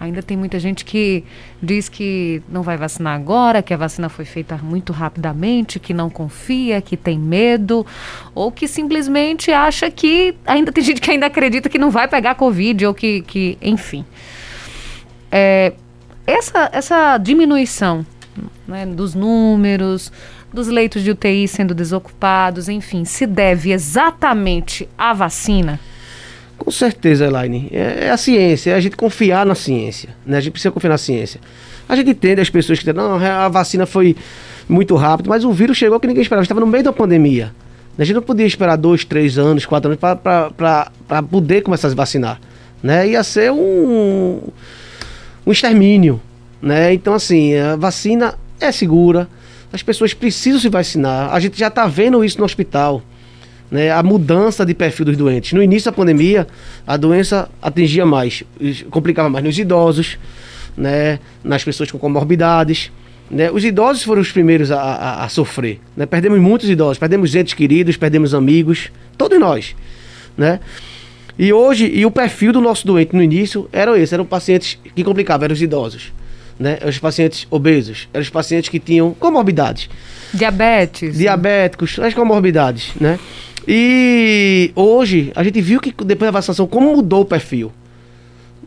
Ainda 0.00 0.22
tem 0.22 0.34
muita 0.34 0.58
gente 0.58 0.82
que 0.82 1.22
diz 1.62 1.86
que 1.90 2.42
não 2.48 2.62
vai 2.62 2.78
vacinar 2.78 3.14
agora, 3.14 3.62
que 3.62 3.74
a 3.74 3.76
vacina 3.76 4.08
foi 4.08 4.24
feita 4.24 4.56
muito 4.56 4.94
rapidamente, 4.94 5.78
que 5.78 5.92
não 5.92 6.08
confia, 6.08 6.80
que 6.80 6.96
tem 6.96 7.18
medo, 7.18 7.86
ou 8.34 8.50
que 8.50 8.66
simplesmente 8.66 9.52
acha 9.52 9.90
que. 9.90 10.34
Ainda 10.46 10.72
tem 10.72 10.82
gente 10.82 11.02
que 11.02 11.10
ainda 11.10 11.26
acredita 11.26 11.68
que 11.68 11.78
não 11.78 11.90
vai 11.90 12.08
pegar 12.08 12.34
Covid, 12.34 12.86
ou 12.86 12.94
que. 12.94 13.20
que 13.20 13.58
enfim. 13.60 14.02
É, 15.30 15.74
essa, 16.26 16.70
essa 16.72 17.18
diminuição 17.18 18.04
né, 18.66 18.86
dos 18.86 19.14
números, 19.14 20.10
dos 20.50 20.68
leitos 20.68 21.02
de 21.02 21.10
UTI 21.10 21.46
sendo 21.46 21.74
desocupados, 21.74 22.70
enfim, 22.70 23.04
se 23.04 23.26
deve 23.26 23.70
exatamente 23.70 24.88
à 24.96 25.12
vacina? 25.12 25.78
Com 26.60 26.70
certeza, 26.70 27.24
Elaine. 27.24 27.68
É, 27.72 28.04
é, 28.06 28.10
a 28.10 28.18
ciência, 28.18 28.72
é 28.72 28.74
a 28.74 28.80
gente 28.80 28.94
confiar 28.94 29.46
na 29.46 29.54
ciência. 29.54 30.10
Né? 30.26 30.36
A 30.36 30.40
gente 30.40 30.52
precisa 30.52 30.70
confiar 30.70 30.90
na 30.90 30.98
ciência. 30.98 31.40
A 31.88 31.96
gente 31.96 32.10
entende 32.10 32.40
as 32.42 32.50
pessoas 32.50 32.78
que 32.78 32.84
dizem, 32.84 32.94
não, 32.94 33.14
a 33.16 33.48
vacina 33.48 33.86
foi 33.86 34.14
muito 34.68 34.94
rápido, 34.94 35.30
mas 35.30 35.42
o 35.42 35.52
vírus 35.52 35.78
chegou 35.78 35.98
que 35.98 36.06
ninguém 36.06 36.22
esperava. 36.22 36.42
Estava 36.42 36.60
no 36.60 36.66
meio 36.66 36.84
da 36.84 36.92
pandemia. 36.92 37.50
A 37.98 38.04
gente 38.04 38.14
não 38.14 38.22
podia 38.22 38.46
esperar 38.46 38.76
dois, 38.76 39.06
três 39.06 39.38
anos, 39.38 39.64
quatro 39.64 39.90
anos 39.90 39.98
para 39.98 41.22
poder 41.22 41.62
começar 41.62 41.88
a 41.88 41.90
se 41.90 41.96
vacinar. 41.96 42.38
Né? 42.82 43.08
Ia 43.08 43.24
ser 43.24 43.50
um, 43.50 44.40
um 45.46 45.50
extermínio. 45.50 46.20
Né? 46.60 46.92
Então, 46.92 47.14
assim, 47.14 47.56
a 47.56 47.74
vacina 47.74 48.34
é 48.60 48.70
segura, 48.70 49.26
as 49.72 49.82
pessoas 49.82 50.12
precisam 50.12 50.60
se 50.60 50.68
vacinar. 50.68 51.32
A 51.32 51.40
gente 51.40 51.58
já 51.58 51.68
está 51.68 51.86
vendo 51.86 52.22
isso 52.22 52.38
no 52.38 52.44
hospital. 52.44 53.02
Né? 53.70 53.90
A 53.90 54.02
mudança 54.02 54.66
de 54.66 54.74
perfil 54.74 55.06
dos 55.06 55.16
doentes. 55.16 55.52
No 55.52 55.62
início 55.62 55.90
da 55.90 55.96
pandemia, 55.96 56.46
a 56.86 56.96
doença 56.96 57.48
atingia 57.62 58.04
mais, 58.04 58.42
complicava 58.90 59.30
mais 59.30 59.44
nos 59.44 59.58
idosos, 59.58 60.18
né? 60.76 61.18
nas 61.44 61.62
pessoas 61.62 61.90
com 61.90 61.98
comorbidades. 61.98 62.90
Né? 63.30 63.50
Os 63.50 63.64
idosos 63.64 64.02
foram 64.02 64.20
os 64.20 64.32
primeiros 64.32 64.72
a, 64.72 64.80
a, 64.80 65.24
a 65.24 65.28
sofrer. 65.28 65.78
Né? 65.96 66.04
Perdemos 66.04 66.40
muitos 66.40 66.68
idosos, 66.68 66.98
perdemos 66.98 67.34
entes 67.34 67.54
queridos, 67.54 67.96
perdemos 67.96 68.34
amigos, 68.34 68.90
todos 69.16 69.38
nós. 69.38 69.76
Né? 70.36 70.58
E 71.38 71.52
hoje, 71.52 71.86
e 71.86 72.04
o 72.04 72.10
perfil 72.10 72.52
do 72.52 72.60
nosso 72.60 72.86
doente 72.86 73.14
no 73.14 73.22
início 73.22 73.68
era 73.72 73.96
esse, 73.98 74.12
eram 74.12 74.26
pacientes 74.26 74.78
que 74.94 75.04
complicavam, 75.04 75.44
eram 75.44 75.54
os 75.54 75.62
idosos. 75.62 76.12
Né? 76.58 76.76
Eram 76.80 76.90
os 76.90 76.98
pacientes 76.98 77.46
obesos, 77.50 78.08
eram 78.12 78.22
os 78.22 78.28
pacientes 78.28 78.68
que 78.68 78.78
tinham 78.78 79.14
comorbidades. 79.14 79.88
Diabetes. 80.34 81.16
Diabéticos, 81.16 81.98
as 81.98 82.12
comorbidades, 82.12 82.92
né? 83.00 83.18
E 83.66 84.72
hoje 84.74 85.32
a 85.34 85.44
gente 85.44 85.60
viu 85.60 85.80
que 85.80 85.92
depois 86.04 86.28
da 86.28 86.30
vacinação, 86.30 86.66
como 86.66 86.94
mudou 86.94 87.22
o 87.22 87.24
perfil. 87.24 87.72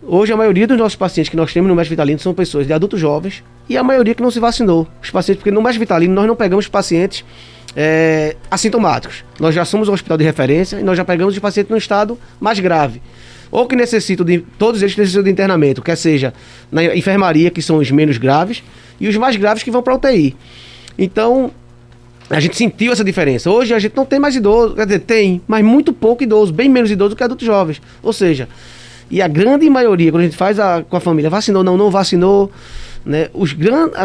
Hoje 0.06 0.34
a 0.34 0.38
maioria 0.38 0.68
dos 0.68 0.78
nossos 0.78 0.98
pacientes 0.98 1.30
que 1.30 1.38
nós 1.38 1.54
temos 1.54 1.70
no 1.70 1.76
mestre 1.76 1.92
vitalino 1.92 2.20
são 2.20 2.34
pessoas 2.34 2.68
de 2.68 2.74
adultos 2.74 3.00
jovens 3.00 3.42
e 3.70 3.78
a 3.78 3.84
maioria 3.84 4.14
que 4.14 4.22
não 4.22 4.30
se 4.30 4.40
vacinou. 4.40 4.88
Os 5.02 5.10
pacientes, 5.10 5.40
porque 5.40 5.52
no 5.52 5.62
mestre 5.62 5.80
vitalino 5.80 6.14
nós 6.14 6.28
não 6.28 6.36
pegamos 6.36 6.68
pacientes 6.68 7.24
é, 7.76 8.36
assintomáticos. 8.52 9.24
Nós 9.40 9.56
já 9.56 9.64
somos 9.64 9.88
um 9.88 9.94
hospital 9.94 10.18
de 10.18 10.24
referência 10.24 10.80
e 10.80 10.84
nós 10.84 10.98
já 10.98 11.06
pegamos 11.06 11.34
os 11.34 11.40
pacientes 11.40 11.72
no 11.72 11.78
estado 11.78 12.20
mais 12.40 12.60
grave. 12.60 13.02
Ou 13.50 13.68
que 13.68 13.76
necessitam 13.76 14.26
de. 14.26 14.40
Todos 14.58 14.82
eles 14.82 14.98
necessitam 14.98 15.24
de 15.24 15.30
internamento, 15.30 15.82
quer 15.82 15.96
seja 15.96 16.34
na 16.72 16.84
enfermaria, 16.96 17.52
que 17.52 17.62
são 17.62 17.78
os 17.78 17.90
menos 17.92 18.18
graves, 18.18 18.64
e 19.00 19.08
os 19.08 19.16
mais 19.16 19.36
graves 19.36 19.64
que 19.64 19.72
vão 19.72 19.84
para 19.84 19.96
UTI. 19.96 20.36
Então, 20.98 21.52
a 22.36 22.40
gente 22.40 22.58
sentiu 22.58 22.92
essa 22.92 23.04
diferença. 23.04 23.50
Hoje 23.50 23.74
a 23.74 23.80
gente 23.80 23.96
não 23.96 24.06
tem 24.06 24.20
mais 24.20 24.36
idoso, 24.36 24.76
quer 24.76 24.86
dizer, 24.86 25.00
tem, 25.00 25.42
mas 25.48 25.64
muito 25.64 25.94
pouco 25.94 26.24
idoso, 26.24 26.52
bem 26.52 26.68
menos 26.68 26.90
idoso 26.90 27.12
do 27.12 27.16
que 27.16 27.24
adultos 27.24 27.46
jovens. 27.46 27.82
Ou 28.02 28.12
seja, 28.12 28.48
e 29.10 29.22
a 29.22 29.28
grande 29.28 29.70
maioria, 29.70 30.12
quando 30.12 30.22
a 30.22 30.26
gente 30.26 30.38
faz 30.38 30.60
a, 30.60 30.84
com 30.84 30.98
a 30.98 31.00
família, 31.00 31.30
vacinou, 31.30 31.64
não, 31.64 31.78
não 31.78 31.92
vacinou, 31.92 32.52
né? 33.06 33.30
Os 33.34 33.54
grandes. 33.54 33.96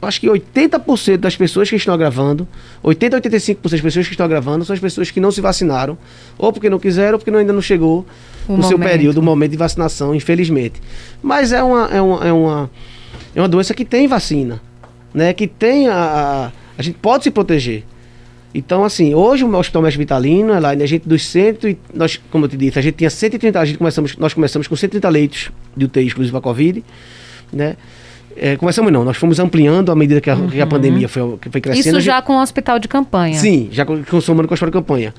Acho 0.00 0.20
que 0.20 0.26
80% 0.26 1.18
das 1.18 1.36
pessoas 1.36 1.70
que 1.70 1.76
estão 1.76 1.96
gravando, 1.96 2.46
80 2.82 3.16
a 3.16 3.20
85% 3.20 3.70
das 3.70 3.80
pessoas 3.80 4.06
que 4.06 4.12
estão 4.12 4.28
gravando 4.28 4.64
são 4.64 4.74
as 4.74 4.80
pessoas 4.80 5.12
que 5.12 5.20
não 5.20 5.30
se 5.30 5.40
vacinaram, 5.40 5.96
ou 6.36 6.52
porque 6.52 6.68
não 6.68 6.80
quiseram, 6.80 7.12
ou 7.12 7.18
porque 7.20 7.30
ainda 7.30 7.52
não 7.52 7.62
chegou 7.62 8.04
o, 8.48 8.54
o 8.54 8.62
seu 8.64 8.78
período, 8.78 9.18
o 9.18 9.22
momento 9.22 9.52
de 9.52 9.56
vacinação, 9.56 10.12
infelizmente. 10.12 10.80
Mas 11.22 11.52
é 11.52 11.62
uma, 11.62 11.86
é 11.86 12.02
uma, 12.02 12.26
é 12.26 12.32
uma, 12.32 12.70
é 13.34 13.40
uma 13.40 13.48
doença 13.48 13.74
que 13.74 13.84
tem 13.84 14.08
vacina, 14.08 14.60
né? 15.14 15.32
Que 15.32 15.46
tem 15.46 15.86
a, 15.86 15.94
a, 15.94 16.52
a 16.82 16.84
gente 16.84 16.98
pode 16.98 17.24
se 17.24 17.30
proteger. 17.30 17.84
Então, 18.54 18.84
assim, 18.84 19.14
hoje 19.14 19.44
o 19.44 19.56
Hospital 19.56 19.82
Mestre 19.82 19.98
Vitalino, 19.98 20.58
lá, 20.60 20.70
a 20.70 20.86
gente 20.86 21.08
dos 21.08 21.24
centro, 21.24 21.74
nós, 21.94 22.20
como 22.30 22.44
eu 22.44 22.48
te 22.48 22.56
disse, 22.56 22.78
a 22.78 22.82
gente 22.82 22.96
tinha 22.96 23.08
130, 23.08 23.58
a 23.58 23.64
gente 23.64 23.78
começamos, 23.78 24.16
nós 24.16 24.34
começamos 24.34 24.68
com 24.68 24.76
130 24.76 25.08
leitos 25.08 25.50
de 25.74 25.86
UTI 25.86 26.06
exclusivo 26.06 26.32
para 26.32 26.42
Covid, 26.42 26.84
né? 27.52 27.76
É, 28.34 28.56
começamos 28.56 28.90
não, 28.90 29.04
nós 29.04 29.16
fomos 29.16 29.38
ampliando 29.38 29.92
à 29.92 29.94
medida 29.94 30.20
que 30.20 30.30
a, 30.30 30.34
uhum. 30.34 30.48
que 30.48 30.60
a 30.60 30.66
pandemia 30.66 31.08
foi, 31.08 31.36
que 31.38 31.50
foi 31.50 31.60
crescendo. 31.60 31.98
Isso 31.98 32.00
já 32.00 32.16
gente, 32.16 32.26
com 32.26 32.34
o 32.34 32.42
hospital 32.42 32.78
de 32.78 32.88
campanha? 32.88 33.38
Sim, 33.38 33.68
já 33.70 33.84
consumando 33.84 34.48
com 34.48 34.52
o 34.52 34.54
hospital 34.54 34.70
de 34.70 34.72
campanha. 34.72 35.14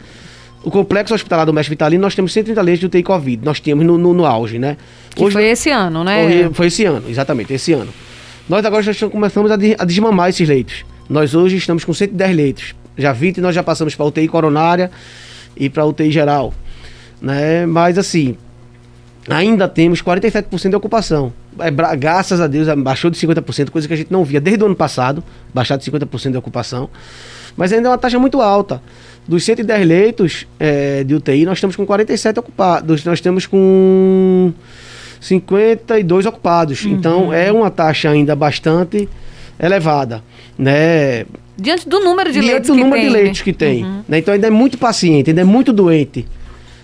O 0.63 0.72
complexo 0.72 1.13
hospitalar 1.13 1.46
do 1.46 1.53
Mestre 1.53 1.72
Vitalino, 1.72 2.01
nós 2.01 2.15
temos 2.15 2.32
130 2.34 2.62
leitos 2.62 2.79
de 2.79 2.86
UTI 2.86 3.03
Covid, 3.03 3.46
nós 3.46 3.60
tínhamos 3.60 3.86
no, 3.86 3.98
no, 3.98 4.13
no 4.13 4.25
auge, 4.25 4.58
né? 4.58 4.77
Que 5.13 5.24
hoje, 5.24 5.34
foi 5.34 5.46
esse 5.46 5.70
ano, 5.70 6.03
né? 6.03 6.24
Foi, 6.24 6.53
foi, 6.53 6.67
esse 6.67 6.86
ano, 6.86 7.03
exatamente, 7.10 7.53
esse 7.53 7.74
ano. 7.74 7.91
Nós 8.48 8.65
agora 8.65 8.82
já 8.82 9.10
começamos 9.10 9.51
a, 9.51 9.55
a 9.55 9.86
desmamar 9.86 10.29
esses 10.29 10.48
leitos. 10.48 10.86
Nós 11.10 11.36
hoje 11.36 11.57
estamos 11.57 11.83
com 11.83 11.93
110 11.93 12.36
leitos 12.36 12.75
já 12.98 13.12
20 13.12 13.41
nós 13.41 13.55
já 13.55 13.63
passamos 13.63 13.95
para 13.95 14.05
UTI 14.05 14.27
coronária 14.27 14.91
e 15.55 15.69
para 15.69 15.86
UTI 15.86 16.12
geral. 16.12 16.53
Né? 17.22 17.65
Mas 17.65 17.98
assim, 17.98 18.38
ainda 19.27 19.67
temos 19.67 20.01
47% 20.01 20.69
de 20.69 20.75
ocupação. 20.75 21.33
É, 21.60 21.72
graças 21.95 22.41
a 22.41 22.48
Deus 22.48 22.67
baixou 22.79 23.10
de 23.10 23.17
50%, 23.17 23.69
coisa 23.69 23.88
que 23.88 23.93
a 23.93 23.98
gente 23.98 24.12
não 24.12 24.24
via 24.24 24.41
desde 24.41 24.63
o 24.63 24.65
ano 24.65 24.75
passado, 24.75 25.24
baixar 25.53 25.77
de 25.77 25.89
50% 25.89 26.31
de 26.31 26.38
ocupação. 26.38 26.89
Mas 27.55 27.72
ainda 27.72 27.88
é 27.88 27.91
uma 27.91 27.98
taxa 27.98 28.17
muito 28.17 28.41
alta. 28.41 28.81
Dos 29.27 29.43
110 29.45 29.88
leitos 29.88 30.48
é, 30.60 31.03
de 31.03 31.13
UTI, 31.15 31.45
nós 31.45 31.57
estamos 31.57 31.75
com 31.75 31.86
47 31.86 32.39
ocupados. 32.39 33.05
Nós 33.05 33.19
estamos 33.19 33.45
com 33.45 34.51
52 35.22 36.25
ocupados. 36.25 36.83
Uhum. 36.83 36.91
Então 36.91 37.33
é 37.33 37.51
uma 37.51 37.69
taxa 37.69 38.10
ainda 38.10 38.36
bastante 38.36 39.07
elevada. 39.60 40.24
Né? 40.57 41.25
Diante 41.57 41.88
do 41.88 42.00
número 42.00 42.31
de 42.31 42.39
Diante 42.39 42.51
leitos 42.51 42.67
do 42.67 42.75
número 42.75 42.95
tem, 42.95 43.03
de 43.05 43.10
leitos 43.10 43.39
né? 43.39 43.43
que 43.43 43.53
tem. 43.53 43.83
Uhum. 43.83 44.03
Né? 44.07 44.17
Então 44.17 44.33
ainda 44.33 44.48
é 44.48 44.50
muito 44.50 44.77
paciente, 44.77 45.29
ainda 45.29 45.41
é 45.41 45.45
muito 45.45 45.72
doente. 45.72 46.25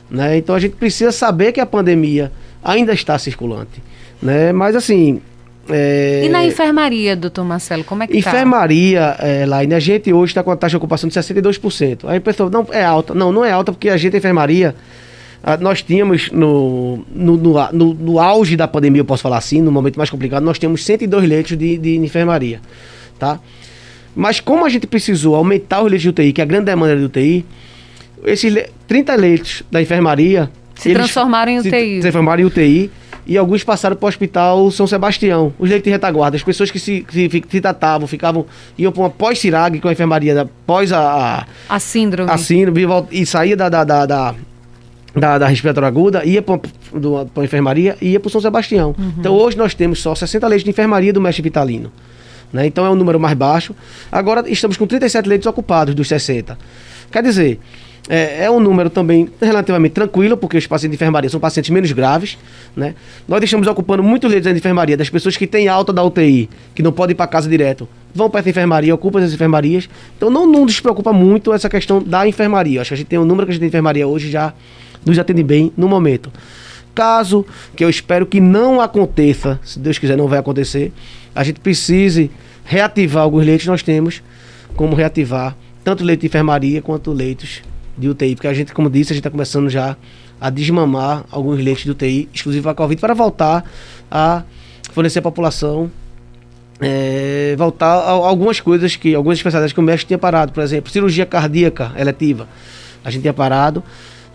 Né? 0.09 0.37
Então 0.37 0.55
a 0.55 0.59
gente 0.59 0.75
precisa 0.75 1.11
saber 1.11 1.51
que 1.51 1.59
a 1.59 1.65
pandemia 1.65 2.31
ainda 2.63 2.93
está 2.93 3.17
circulante. 3.17 3.81
Né? 4.21 4.51
Mas 4.51 4.75
assim. 4.75 5.21
É... 5.69 6.23
E 6.25 6.29
na 6.29 6.43
enfermaria, 6.43 7.15
doutor 7.15 7.45
Marcelo, 7.45 7.83
como 7.83 8.01
é 8.01 8.07
que 8.07 8.17
Enfermaria, 8.17 9.15
tá? 9.19 9.27
é, 9.27 9.43
a 9.75 9.79
gente 9.79 10.11
hoje 10.11 10.31
está 10.31 10.41
com 10.41 10.49
a 10.49 10.55
taxa 10.55 10.71
de 10.71 10.77
ocupação 10.77 11.07
de 11.07 11.13
62%. 11.13 12.09
Aí 12.09 12.17
a 12.17 12.21
pessoa, 12.21 12.49
não, 12.49 12.65
é 12.71 12.83
alta. 12.83 13.13
Não, 13.13 13.31
não 13.31 13.45
é 13.45 13.51
alta 13.51 13.71
porque 13.71 13.87
a 13.87 13.95
gente, 13.95 14.15
a 14.15 14.17
enfermaria, 14.17 14.75
nós 15.59 15.81
tínhamos 15.81 16.29
no, 16.31 17.03
no, 17.13 17.37
no, 17.37 17.93
no, 17.93 18.19
auge 18.19 18.55
da 18.55 18.67
pandemia, 18.67 19.01
eu 19.01 19.05
posso 19.05 19.23
falar 19.23 19.37
assim, 19.37 19.61
no 19.61 19.71
momento 19.71 19.97
mais 19.97 20.09
complicado, 20.09 20.43
nós 20.43 20.59
tínhamos 20.59 20.83
102 20.83 21.27
leitos 21.27 21.57
de, 21.57 21.77
de 21.77 21.95
enfermaria, 21.97 22.59
tá? 23.17 23.39
Mas 24.15 24.39
como 24.39 24.65
a 24.65 24.69
gente 24.69 24.85
precisou 24.85 25.35
aumentar 25.35 25.81
os 25.81 25.89
leitos 25.89 26.01
de 26.01 26.09
UTI, 26.09 26.33
que 26.33 26.41
é 26.41 26.43
a 26.43 26.47
grande 26.47 26.65
demanda 26.65 26.95
de 26.95 27.03
UTI, 27.03 27.45
esses 28.25 28.53
30 28.87 29.15
leitos 29.15 29.63
da 29.71 29.81
enfermaria... 29.81 30.51
Se 30.75 30.93
transformaram 30.93 31.51
em 31.51 31.59
UTI. 31.59 31.95
Se 31.95 32.01
transformaram 32.01 32.41
em 32.41 32.45
UTI 32.45 32.91
e 33.25 33.37
alguns 33.37 33.63
passaram 33.63 33.95
para 33.95 34.05
o 34.05 34.09
Hospital 34.09 34.71
São 34.71 34.87
Sebastião, 34.87 35.53
os 35.57 35.69
leitos 35.69 35.85
de 35.85 35.91
retaguarda, 35.91 36.35
as 36.35 36.43
pessoas 36.43 36.71
que 36.71 36.79
se, 36.79 37.05
se, 37.09 37.29
se 37.29 37.61
tratavam, 37.61 38.07
ficavam, 38.07 38.45
iam 38.77 38.91
para 38.91 39.03
uma 39.03 39.09
pós-CIRAG 39.09 39.79
com 39.79 39.87
a 39.87 39.91
enfermaria, 39.91 40.33
da, 40.35 40.47
pós 40.65 40.91
a, 40.91 41.45
a... 41.69 41.75
A 41.75 41.79
síndrome. 41.79 42.29
A 42.29 42.37
síndrome, 42.37 42.81
e 43.11 43.25
saía 43.25 43.55
da, 43.55 43.69
da, 43.69 43.83
da, 43.83 44.05
da 44.05 44.35
da, 45.19 45.37
da 45.37 45.47
respiratória 45.47 45.87
aguda, 45.87 46.23
ia 46.25 46.41
para 46.41 46.59
a 47.35 47.43
enfermaria 47.43 47.97
e 48.01 48.09
ia 48.09 48.19
para 48.19 48.27
o 48.27 48.31
São 48.31 48.41
Sebastião. 48.41 48.95
Uhum. 48.97 49.13
Então 49.17 49.33
hoje 49.33 49.57
nós 49.57 49.73
temos 49.73 50.01
só 50.01 50.15
60 50.15 50.47
leitos 50.47 50.63
de 50.63 50.69
enfermaria 50.69 51.13
do 51.13 51.21
mestre 51.21 51.41
Vitalino. 51.41 51.91
Né? 52.51 52.65
Então 52.65 52.85
é 52.85 52.89
um 52.89 52.95
número 52.95 53.19
mais 53.19 53.35
baixo. 53.35 53.75
Agora 54.11 54.43
estamos 54.49 54.77
com 54.77 54.87
37 54.87 55.27
leitos 55.27 55.47
ocupados 55.47 55.93
dos 55.93 56.07
60. 56.07 56.57
Quer 57.11 57.23
dizer, 57.23 57.59
é, 58.07 58.45
é, 58.45 58.51
um 58.51 58.59
número 58.59 58.89
também 58.89 59.29
relativamente 59.39 59.91
tranquilo, 59.91 60.35
porque 60.35 60.57
os 60.57 60.65
pacientes 60.65 60.97
de 60.97 61.03
enfermaria 61.03 61.29
são 61.29 61.39
pacientes 61.39 61.69
menos 61.69 61.91
graves. 61.91 62.37
Né? 62.75 62.95
Nós 63.27 63.43
estamos 63.43 63.67
ocupando 63.67 64.01
muitos 64.01 64.29
leitos 64.29 64.51
de 64.51 64.57
enfermaria 64.57 64.97
das 64.97 65.09
pessoas 65.09 65.37
que 65.37 65.45
têm 65.45 65.67
alta 65.67 65.93
da 65.93 66.03
UTI, 66.03 66.49
que 66.73 66.81
não 66.81 66.91
podem 66.91 67.13
ir 67.13 67.15
para 67.15 67.27
casa 67.27 67.47
direto, 67.47 67.87
vão 68.13 68.29
para 68.29 68.39
essa 68.39 68.49
enfermaria, 68.49 68.93
ocupam 68.95 69.19
essas 69.19 69.33
enfermarias. 69.33 69.87
Então 70.17 70.29
não, 70.29 70.47
não 70.47 70.65
nos 70.65 70.79
preocupa 70.79 71.13
muito 71.13 71.53
essa 71.53 71.69
questão 71.69 72.01
da 72.01 72.27
enfermaria. 72.27 72.81
Acho 72.81 72.89
que 72.89 72.93
a 72.95 72.97
gente 72.97 73.07
tem 73.07 73.19
um 73.19 73.25
número 73.25 73.45
que 73.45 73.51
a 73.51 73.53
gente 73.53 73.61
tem 73.61 73.69
de 73.69 73.71
enfermaria 73.71 74.07
hoje 74.07 74.31
já 74.31 74.53
nos 75.05 75.17
atende 75.17 75.43
bem 75.43 75.71
no 75.75 75.87
momento. 75.87 76.31
Caso, 76.93 77.45
que 77.75 77.83
eu 77.83 77.89
espero 77.89 78.25
que 78.25 78.39
não 78.39 78.81
aconteça, 78.81 79.59
se 79.63 79.79
Deus 79.79 79.97
quiser 79.97 80.17
não 80.17 80.27
vai 80.27 80.39
acontecer, 80.39 80.91
a 81.33 81.43
gente 81.43 81.59
precise 81.59 82.29
reativar 82.65 83.23
alguns 83.23 83.45
leitos, 83.45 83.67
nós 83.67 83.83
temos 83.83 84.21
como 84.75 84.95
reativar 84.95 85.55
tanto 85.83 86.03
leito 86.03 86.21
de 86.21 86.27
enfermaria 86.27 86.81
quanto 86.81 87.11
leitos 87.11 87.61
de 87.97 88.09
UTI, 88.09 88.35
porque 88.35 88.47
a 88.47 88.53
gente, 88.53 88.73
como 88.73 88.89
disse, 88.89 89.11
a 89.11 89.15
gente 89.15 89.21
está 89.21 89.29
começando 89.29 89.69
já 89.69 89.95
a 90.39 90.49
desmamar 90.49 91.25
alguns 91.31 91.59
leitos 91.59 91.83
de 91.83 91.91
UTI 91.91 92.29
exclusivos 92.33 92.63
para 92.63 92.71
a 92.71 92.75
Covid 92.75 92.99
para 92.99 93.13
voltar 93.13 93.63
a 94.09 94.43
fornecer 94.91 95.19
à 95.19 95.21
população 95.21 95.91
é, 96.81 97.55
voltar 97.57 97.87
a, 97.87 98.11
algumas 98.11 98.59
coisas 98.59 98.95
que 98.95 99.13
algumas 99.13 99.37
especialidades 99.37 99.73
que 99.73 99.79
o 99.79 99.83
médico 99.83 100.07
tinha 100.07 100.17
parado, 100.17 100.53
por 100.53 100.63
exemplo, 100.63 100.91
cirurgia 100.91 101.25
cardíaca 101.25 101.91
eletiva, 101.97 102.47
a 103.03 103.11
gente 103.11 103.21
tinha 103.21 103.33
parado 103.33 103.83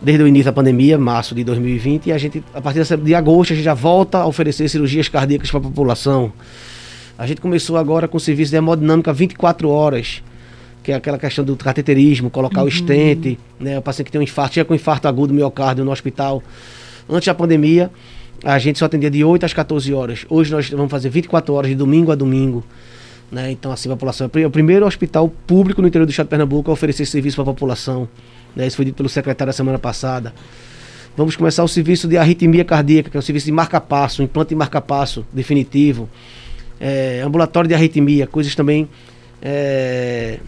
desde 0.05 0.23
o 0.23 0.29
início 0.29 0.47
da 0.47 0.53
pandemia, 0.53 0.99
março 0.99 1.35
de 1.35 1.43
2020, 1.43 2.07
e 2.07 2.13
a 2.13 2.19
gente, 2.19 2.45
a 2.53 2.61
partir 2.61 2.85
de 2.99 3.15
agosto, 3.15 3.53
a 3.53 3.57
gente 3.57 3.65
já 3.65 3.75
volta 3.75 4.19
a 4.19 4.27
oferecer 4.27 4.69
cirurgias 4.69 5.09
cardíacas 5.09 5.51
para 5.51 5.61
a 5.61 5.63
população. 5.63 6.33
A 7.17 7.27
gente 7.27 7.41
começou 7.41 7.77
agora 7.77 8.07
com 8.07 8.17
o 8.17 8.21
serviço 8.21 8.51
de 8.51 8.57
hemodinâmica 8.57 9.13
24 9.13 9.69
horas. 9.69 10.23
que 10.83 10.93
é 10.93 10.97
aquela 10.97 11.17
questão 11.17 11.43
do 11.43 11.57
cateterismo, 11.57 12.29
colocar 12.29 12.61
Uhum. 12.61 12.67
o 12.67 12.69
estente, 12.69 13.39
né? 13.59 13.79
O 13.79 13.81
paciente 13.81 14.05
que 14.05 14.13
tem 14.13 14.21
um 14.21 14.25
infarto, 14.25 14.53
tinha 14.53 14.67
com 14.67 14.75
infarto 14.75 15.09
agudo 15.09 15.29
do 15.29 15.35
miocárdio 15.35 15.83
no 15.83 15.91
hospital. 15.91 16.43
Antes 17.09 17.25
da 17.25 17.33
pandemia, 17.33 17.91
a 18.45 18.59
gente 18.59 18.79
só 18.79 18.85
atendia 18.85 19.11
de 19.11 19.25
8 19.25 19.47
às 19.47 19.55
14 19.55 19.95
horas. 19.95 20.27
Hoje 20.29 20.53
nós 20.53 20.69
vamos 20.69 20.91
fazer 20.91 21.09
24 21.09 21.55
horas 21.55 21.71
de 21.71 21.75
domingo 21.75 22.13
a 22.13 22.15
domingo. 22.15 22.63
Né? 23.33 23.51
Então, 23.51 23.73
assim, 23.73 23.89
a 23.89 23.93
população. 23.93 24.31
É 24.35 24.47
o 24.47 24.51
primeiro 24.51 24.85
hospital 24.87 25.33
público 25.47 25.81
no 25.81 25.89
interior 25.89 26.05
do 26.05 26.11
estado 26.11 26.27
de 26.27 26.31
Pernambuco 26.31 26.71
a 26.71 26.75
oferecer 26.75 27.07
serviço 27.07 27.37
para 27.37 27.45
a 27.45 27.55
população. 27.55 28.07
Né? 28.55 28.67
Isso 28.67 28.77
foi 28.77 28.85
dito 28.85 28.95
pelo 28.97 29.09
secretário 29.09 29.51
da 29.53 29.57
semana 29.57 29.79
passada. 29.79 30.33
Vamos 31.17 31.37
começar 31.37 31.63
o 31.63 31.69
serviço 31.69 32.09
de 32.09 32.17
arritmia 32.17 32.65
cardíaca, 32.65 33.09
que 33.11 33.17
é 33.17 33.21
o 33.21 33.23
serviço 33.23 33.47
de 33.47 33.53
marca-passo, 33.53 34.23
implante 34.23 34.49
de 34.51 34.55
marca-passo 34.57 35.25
definitivo. 35.33 36.09
É, 36.81 37.23
ambulatório 37.25 37.69
de 37.69 37.75
arritmia, 37.75 38.27
coisas 38.27 38.55
também 38.55 38.89
é, 39.41 40.39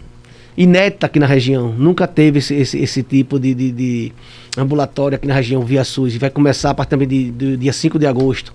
inédita 0.57 1.05
aqui 1.05 1.19
na 1.19 1.25
região. 1.25 1.71
Nunca 1.71 2.05
teve 2.07 2.39
esse, 2.39 2.53
esse, 2.53 2.77
esse 2.79 3.03
tipo 3.03 3.39
de, 3.39 3.53
de, 3.53 3.71
de 3.71 4.11
ambulatório 4.57 5.15
aqui 5.15 5.27
na 5.27 5.33
região 5.35 5.61
via 5.63 5.83
SUS. 5.83 6.15
E 6.15 6.17
vai 6.17 6.29
começar 6.29 6.71
a 6.71 6.73
partir 6.73 6.89
também 6.91 7.07
de, 7.07 7.31
do 7.31 7.55
dia 7.57 7.71
5 7.71 7.97
de 7.97 8.05
agosto. 8.05 8.51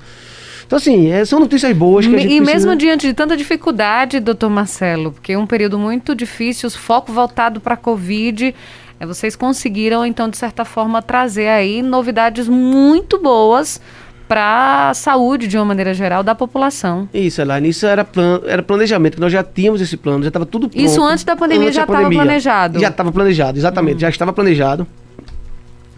Então, 0.67 0.77
assim, 0.79 1.11
é, 1.11 1.25
são 1.25 1.39
notícias 1.41 1.77
boas 1.77 2.07
que 2.07 2.15
a 2.15 2.19
gente 2.19 2.33
E 2.33 2.37
precisa- 2.39 2.53
mesmo 2.67 2.77
diante 2.77 3.07
de 3.07 3.13
tanta 3.15 3.37
dificuldade, 3.37 4.21
doutor 4.21 4.49
Marcelo, 4.51 5.13
porque 5.13 5.33
é 5.33 5.39
um 5.39 5.47
período 5.47 5.79
muito 5.79 6.15
difícil, 6.15 6.67
os 6.67 6.75
foco 6.75 7.13
voltado 7.13 7.61
para 7.61 7.75
a 7.75 7.77
Covid, 7.77 8.55
eh, 9.03 9.07
vocês 9.07 9.35
conseguiram, 9.37 10.05
então, 10.07 10.29
de 10.29 10.37
certa 10.37 10.65
forma, 10.65 11.03
trazer 11.03 11.49
aí 11.49 11.83
novidades 11.83 12.49
muito 12.49 13.19
boas 13.21 13.81
para 14.29 14.89
a 14.91 14.95
saúde, 14.95 15.47
de 15.47 15.59
uma 15.59 15.65
maneira 15.67 15.93
geral, 15.93 16.23
da 16.23 16.35
população. 16.35 17.07
Isso, 17.13 17.41
Elaine, 17.43 17.69
isso 17.69 17.85
era, 17.87 18.03
plan, 18.05 18.41
era 18.47 18.63
planejamento, 18.63 19.17
que 19.17 19.21
nós 19.21 19.31
já 19.33 19.43
tínhamos 19.45 19.81
esse 19.83 19.97
plano, 19.97 20.23
já 20.23 20.29
estava 20.29 20.47
tudo 20.47 20.69
pronto. 20.71 20.83
Isso 20.83 21.03
antes 21.05 21.23
da 21.23 21.37
pandemia 21.37 21.65
Antes 21.67 21.77
já 21.77 21.83
estava 21.83 22.09
planejado? 22.11 22.79
Hum. 22.79 22.81
Já 22.81 22.89
estava 22.89 23.13
planejado, 23.13 23.59
exatamente, 23.59 24.01
já 24.01 24.09
estava 24.09 24.33
planejado. 24.33 24.87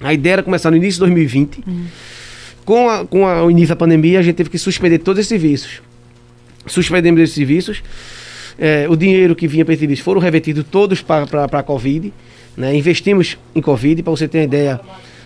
A 0.00 0.12
ideia 0.12 0.32
era 0.34 0.42
começar 0.42 0.70
no 0.70 0.76
início 0.76 0.94
de 0.94 1.00
2020. 1.00 1.62
Hum. 1.66 1.84
Com, 2.64 2.88
a- 2.90 3.06
com 3.06 3.26
a- 3.26 3.44
o 3.44 3.50
início 3.50 3.68
da 3.68 3.76
pandemia, 3.76 4.18
a 4.18 4.22
gente 4.22 4.34
teve 4.34 4.50
que 4.50 4.58
suspender 4.58 4.98
todos 4.98 5.20
esses 5.20 5.28
serviços. 5.28 5.80
Suspendemos 6.66 7.20
esses 7.20 7.34
serviços. 7.34 7.82
É, 8.58 8.86
o 8.88 8.96
dinheiro 8.96 9.34
que 9.36 9.46
vinha 9.46 9.64
para 9.64 9.74
esses 9.74 9.80
serviços 9.80 10.04
foram 10.04 10.20
revertidos 10.20 10.64
todos 10.70 11.02
para 11.02 11.24
a 11.52 11.62
Covid. 11.62 12.12
Né? 12.56 12.74
Investimos 12.76 13.36
em 13.54 13.60
Covid, 13.60 14.02
para 14.02 14.10
você 14.10 14.26
ter 14.28 14.38
uma 14.38 14.44
ideia. 14.44 14.80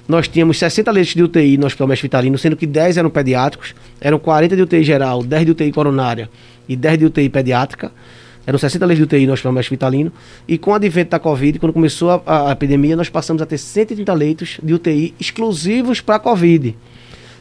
Nós 0.07 0.27
tínhamos 0.27 0.59
60 0.59 0.91
leitos 0.91 1.15
de 1.15 1.23
UTI 1.23 1.59
no 1.59 1.67
Hospital 1.67 1.87
Mestre 1.87 2.07
Vitalino, 2.07 2.39
sendo 2.39 2.57
que 2.57 2.67
10 2.67 2.97
eram 2.97 3.11
pediátricos, 3.11 3.75
eram 4.01 4.19
40 4.19 4.57
de 4.57 4.63
UTI 4.63 4.83
geral, 4.83 5.23
10 5.23 5.45
de 5.45 5.51
UTI 5.53 5.71
coronária 5.73 6.31
e 6.69 6.75
10 6.75 6.99
de 6.99 7.05
UTI 7.05 7.29
pediátrica. 7.29 7.93
Eram 8.47 8.59
60 8.59 8.87
leitos 8.87 9.07
de 9.07 9.15
UTI 9.17 9.27
no 9.27 9.35
Hospital 9.35 9.53
Mestre 9.53 9.75
Vitalino. 9.77 10.11
E 10.49 10.57
com 10.57 10.71
o 10.71 10.75
advento 10.75 11.11
da 11.11 11.19
Covid, 11.19 11.59
quando 11.59 11.75
começou 11.75 12.23
a, 12.27 12.49
a- 12.49 12.53
epidemia, 12.53 12.97
nós 12.97 13.11
passamos 13.11 13.43
a 13.43 13.47
ter 13.47 13.59
130 13.59 14.11
leitos 14.15 14.59
de 14.63 14.73
UTI 14.73 15.13
exclusivos 15.21 16.01
para 16.01 16.19
Covid. 16.19 16.75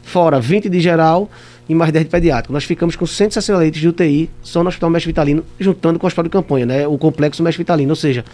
Fora 0.03 0.38
20 0.41 0.67
de 0.67 0.82
geral 0.82 1.29
e 1.70 1.74
mais 1.74 1.94
10 1.94 2.03
de 2.06 2.12
pediátrico. 2.12 2.51
Nós 2.51 2.65
ficamos 2.65 2.98
com 2.98 3.06
160 3.06 3.58
leitos 3.58 3.79
de 3.79 3.88
UTI 3.88 4.29
só 4.41 4.62
no 4.62 4.67
Hospital 4.67 4.89
Mestre 4.89 5.10
Vitalino, 5.12 5.46
juntando 5.58 5.98
com 5.98 6.06
o 6.06 6.08
Hospital 6.08 6.24
de 6.25 6.29
Campanha, 6.29 6.65
né? 6.65 6.86
O 6.88 6.98
complexo 6.98 7.41
Mestre 7.41 7.60
Vitalino. 7.63 7.89
Ou 7.91 7.96
seja, 7.96 8.25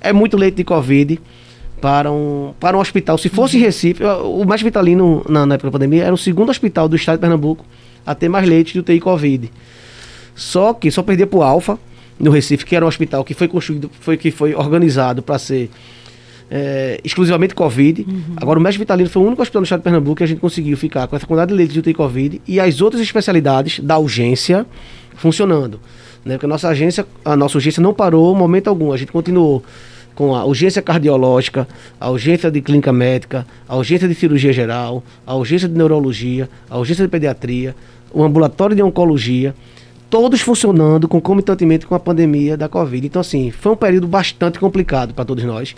é 0.00 0.12
muito 0.12 0.36
leito 0.36 0.56
de 0.56 0.64
Covid 0.64 1.20
para 1.80 2.10
um, 2.10 2.52
para 2.60 2.76
um 2.76 2.80
hospital. 2.80 3.16
Se 3.18 3.28
fosse 3.28 3.56
em 3.56 3.60
Recife, 3.60 4.02
o 4.04 4.44
Mestre 4.44 4.64
Vitalino, 4.64 5.24
na, 5.28 5.46
na 5.46 5.54
época 5.54 5.68
da 5.68 5.72
pandemia, 5.72 6.04
era 6.04 6.14
o 6.14 6.18
segundo 6.18 6.50
hospital 6.50 6.88
do 6.88 6.96
estado 6.96 7.16
de 7.16 7.20
Pernambuco 7.20 7.64
a 8.04 8.14
ter 8.14 8.28
mais 8.28 8.48
leitos 8.48 8.72
de 8.72 8.80
UTI 8.80 9.00
Covid. 9.00 9.50
Só 10.34 10.72
que 10.72 10.90
só 10.90 11.02
perdia 11.02 11.26
para 11.26 11.38
o 11.38 11.42
Alfa, 11.42 11.78
no 12.18 12.30
Recife, 12.30 12.64
que 12.64 12.76
era 12.76 12.84
um 12.84 12.88
hospital 12.88 13.24
que 13.24 13.34
foi 13.34 13.48
construído, 13.48 13.90
foi, 14.00 14.16
que 14.16 14.30
foi 14.30 14.54
organizado 14.54 15.22
para 15.22 15.38
ser 15.38 15.70
é, 16.50 17.00
exclusivamente 17.04 17.54
Covid. 17.54 18.06
Agora, 18.36 18.58
o 18.58 18.62
Mestre 18.62 18.78
Vitalino 18.78 19.08
foi 19.08 19.22
o 19.22 19.26
único 19.26 19.40
hospital 19.40 19.60
no 19.60 19.64
estado 19.64 19.80
de 19.80 19.84
Pernambuco 19.84 20.16
que 20.16 20.24
a 20.24 20.26
gente 20.26 20.40
conseguiu 20.40 20.76
ficar 20.76 21.06
com 21.06 21.16
essa 21.16 21.26
quantidade 21.26 21.50
de 21.50 21.56
leitos 21.56 21.72
de 21.72 21.80
UTI 21.80 21.94
Covid 21.94 22.42
e 22.46 22.60
as 22.60 22.80
outras 22.80 23.00
especialidades 23.00 23.80
da 23.80 23.96
urgência 23.96 24.66
funcionando. 25.14 25.80
Né? 26.24 26.34
Porque 26.34 26.46
a 26.46 26.48
nossa 26.48 26.68
agência, 26.68 27.06
a 27.24 27.36
nossa 27.36 27.56
urgência 27.56 27.82
não 27.82 27.94
parou 27.94 28.34
em 28.34 28.38
momento 28.38 28.68
algum. 28.68 28.92
A 28.92 28.96
gente 28.96 29.12
continuou 29.12 29.62
com 30.14 30.34
a 30.34 30.44
urgência 30.44 30.82
cardiológica, 30.82 31.66
a 31.98 32.10
urgência 32.10 32.50
de 32.50 32.60
clínica 32.60 32.92
médica, 32.92 33.46
a 33.68 33.76
urgência 33.76 34.06
de 34.06 34.14
cirurgia 34.14 34.52
geral, 34.52 35.02
a 35.26 35.34
urgência 35.34 35.68
de 35.68 35.74
neurologia, 35.76 36.48
a 36.68 36.78
urgência 36.78 37.04
de 37.04 37.10
pediatria, 37.10 37.74
o 38.12 38.22
ambulatório 38.22 38.76
de 38.76 38.82
oncologia, 38.82 39.54
todos 40.10 40.40
funcionando 40.40 41.06
concomitantemente 41.06 41.86
com 41.86 41.94
a 41.94 42.00
pandemia 42.00 42.56
da 42.56 42.68
Covid. 42.68 43.06
Então, 43.06 43.20
assim, 43.20 43.50
foi 43.50 43.72
um 43.72 43.76
período 43.76 44.08
bastante 44.08 44.58
complicado 44.58 45.14
para 45.14 45.24
todos 45.24 45.44
nós, 45.44 45.74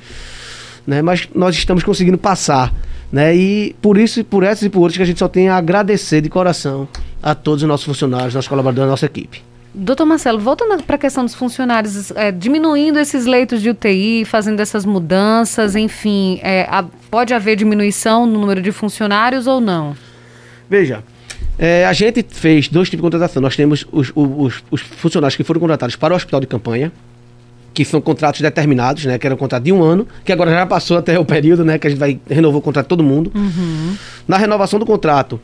né? 0.86 1.02
mas 1.02 1.28
nós 1.34 1.54
estamos 1.54 1.84
conseguindo 1.84 2.18
passar. 2.18 2.72
Né? 3.12 3.36
E 3.36 3.76
por 3.82 3.98
isso, 3.98 4.24
por 4.24 4.42
essas 4.42 4.62
e 4.62 4.70
por 4.70 4.80
outras, 4.80 4.96
que 4.96 5.02
a 5.02 5.06
gente 5.06 5.18
só 5.18 5.28
tem 5.28 5.48
a 5.50 5.56
agradecer 5.56 6.22
de 6.22 6.30
coração 6.30 6.88
a 7.22 7.34
todos 7.34 7.62
os 7.62 7.68
nossos 7.68 7.84
funcionários, 7.84 8.34
nossos 8.34 8.48
colaboradores, 8.48 8.90
nossa 8.90 9.06
equipe. 9.06 9.51
Doutor 9.74 10.04
Marcelo, 10.04 10.38
voltando 10.38 10.82
para 10.82 10.96
a 10.96 10.98
questão 10.98 11.24
dos 11.24 11.34
funcionários, 11.34 12.10
é, 12.10 12.30
diminuindo 12.30 12.98
esses 12.98 13.24
leitos 13.24 13.62
de 13.62 13.70
UTI, 13.70 14.24
fazendo 14.26 14.60
essas 14.60 14.84
mudanças, 14.84 15.74
enfim, 15.74 16.38
é, 16.42 16.66
a- 16.70 16.84
pode 17.10 17.32
haver 17.32 17.56
diminuição 17.56 18.26
no 18.26 18.38
número 18.38 18.60
de 18.60 18.70
funcionários 18.70 19.46
ou 19.46 19.62
não? 19.62 19.96
Veja, 20.68 21.02
é, 21.58 21.86
a 21.86 21.92
gente 21.94 22.22
fez 22.28 22.68
dois 22.68 22.90
tipos 22.90 23.00
de 23.00 23.02
contratação. 23.06 23.40
Nós 23.40 23.56
temos 23.56 23.86
os, 23.90 24.12
os- 24.14 24.62
os 24.70 24.80
funcionários 24.82 25.36
que 25.36 25.42
foram 25.44 25.58
contratados 25.60 25.96
para 25.96 26.12
o 26.12 26.16
hospital 26.16 26.40
de 26.40 26.46
campanha, 26.46 26.92
que 27.72 27.82
são 27.86 27.98
contratos 28.02 28.42
determinados, 28.42 29.06
né? 29.06 29.18
Que 29.18 29.26
era 29.26 29.34
um 29.34 29.38
contrato 29.38 29.62
de 29.62 29.72
um 29.72 29.82
ano, 29.82 30.06
que 30.22 30.30
agora 30.32 30.50
já 30.50 30.66
passou 30.66 30.98
até 30.98 31.18
o 31.18 31.24
período, 31.24 31.64
né? 31.64 31.78
Que 31.78 31.86
a 31.86 31.90
gente 31.90 31.98
vai 31.98 32.20
renovar 32.28 32.58
o 32.58 32.62
contrato 32.62 32.84
de 32.84 32.88
todo 32.90 33.02
mundo. 33.02 33.32
Na 34.28 34.36
renovação 34.36 34.78
do 34.78 34.84
contrato, 34.84 35.40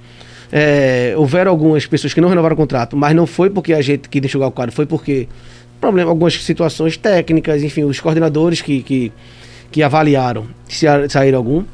é, 0.52 1.14
houveram 1.16 1.50
algumas 1.50 1.86
pessoas 1.86 2.14
que 2.14 2.20
não 2.20 2.28
renovaram 2.28 2.54
o 2.54 2.56
contrato, 2.56 2.96
mas 2.96 3.14
não 3.14 3.26
foi 3.26 3.50
porque 3.50 3.72
a 3.72 3.82
gente 3.82 4.08
queria 4.08 4.26
enxugar 4.26 4.48
o 4.48 4.52
quadro, 4.52 4.74
foi 4.74 4.86
porque 4.86 5.28
problema, 5.80 6.10
algumas 6.10 6.34
situações 6.42 6.96
técnicas, 6.96 7.62
enfim, 7.62 7.84
os 7.84 8.00
coordenadores 8.00 8.60
que, 8.60 8.82
que, 8.82 9.12
que 9.70 9.82
avaliaram 9.82 10.46
se 10.68 10.86
saíram 11.08 11.38
algum. 11.38 11.64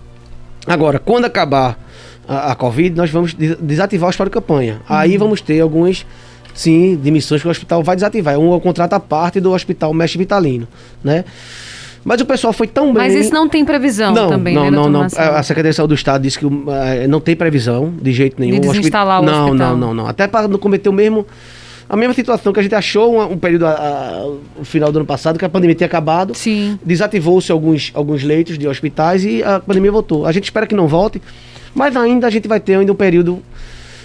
Agora, 0.66 0.98
quando 0.98 1.24
acabar 1.24 1.78
a, 2.28 2.52
a 2.52 2.54
Covid, 2.54 2.96
nós 2.96 3.10
vamos 3.10 3.34
des- 3.34 3.56
desativar 3.56 4.10
o 4.10 4.24
de 4.24 4.30
campanha. 4.30 4.80
Aí 4.88 5.16
vamos 5.16 5.40
ter 5.40 5.60
algumas, 5.60 6.06
sim, 6.54 6.96
demissões 6.96 7.42
que 7.42 7.48
o 7.48 7.50
hospital 7.50 7.82
vai 7.82 7.96
desativar. 7.96 8.34
É 8.34 8.38
um, 8.38 8.58
contrato 8.60 8.94
à 8.94 9.00
parte 9.00 9.40
do 9.40 9.52
hospital 9.52 9.92
Mestre 9.92 10.18
Vitalino, 10.18 10.66
né? 11.02 11.24
Mas 12.04 12.20
o 12.20 12.26
pessoal 12.26 12.52
foi 12.52 12.66
tão 12.66 12.92
bem... 12.92 13.02
Mas 13.04 13.14
isso 13.14 13.32
não 13.32 13.48
tem 13.48 13.64
previsão 13.64 14.12
não, 14.12 14.28
também, 14.28 14.54
não, 14.54 14.64
né, 14.64 14.70
não, 14.70 14.88
não. 14.90 15.00
Marcelo? 15.00 15.34
A 15.34 15.38
a 15.38 15.42
Secretaria 15.42 15.70
de 15.70 15.76
Saúde 15.76 15.94
do 15.94 15.96
Estado 15.96 16.22
disse 16.22 16.38
que 16.38 16.44
eh, 16.44 17.06
não 17.06 17.18
tem 17.20 17.34
previsão 17.34 17.94
de 18.00 18.12
jeito 18.12 18.36
nenhum. 18.38 18.60
De 18.60 18.68
desinstalar 18.68 19.22
o 19.22 19.24
não, 19.24 19.46
hospital. 19.46 19.70
Não, 19.70 19.88
não, 19.88 19.94
não. 19.94 20.06
Até 20.06 20.26
para 20.26 20.46
não 20.46 20.58
cometer 20.58 20.88
o 20.88 20.92
mesmo 20.92 21.26
a 21.88 21.96
mesma 21.96 22.14
situação 22.14 22.52
que 22.52 22.58
a 22.60 22.62
gente 22.62 22.74
achou 22.74 23.14
um, 23.14 23.32
um 23.32 23.38
período 23.38 23.66
a, 23.66 23.72
a- 23.72 24.26
o 24.58 24.64
final 24.64 24.90
do 24.90 24.98
ano 24.98 25.06
passado 25.06 25.38
que 25.38 25.44
a 25.44 25.48
pandemia 25.48 25.74
tinha 25.74 25.86
acabado. 25.86 26.34
Sim. 26.34 26.78
Desativou-se 26.84 27.50
alguns 27.52 27.90
alguns 27.94 28.22
leitos 28.22 28.58
de 28.58 28.66
hospitais 28.68 29.24
e 29.24 29.42
a 29.42 29.60
pandemia 29.60 29.92
voltou. 29.92 30.26
A 30.26 30.32
gente 30.32 30.44
espera 30.44 30.66
que 30.66 30.74
não 30.74 30.86
volte, 30.88 31.20
mas 31.74 31.96
ainda 31.96 32.26
a 32.26 32.30
gente 32.30 32.48
vai 32.48 32.58
ter 32.60 32.76
ainda 32.76 32.90
um 32.92 32.96
período 32.96 33.42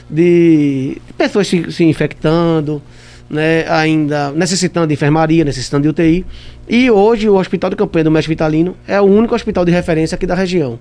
de 0.10 0.98
pessoas 1.18 1.48
se, 1.48 1.72
se 1.72 1.84
infectando, 1.84 2.82
né, 3.30 3.66
ainda 3.70 4.32
necessitando 4.32 4.88
de 4.88 4.94
enfermaria, 4.94 5.44
necessitando 5.44 5.84
de 5.84 5.90
UTI. 5.90 6.26
E 6.68 6.90
hoje 6.90 7.30
o 7.30 7.36
Hospital 7.36 7.70
de 7.70 7.76
Campanha 7.76 8.06
do 8.06 8.12
Mestre 8.12 8.30
Vitalino 8.34 8.76
é 8.88 9.00
o 9.00 9.06
único 9.06 9.36
hospital 9.36 9.64
de 9.66 9.72
referência 9.72 10.16
aqui 10.16 10.26
da 10.26 10.36
região. 10.36 10.80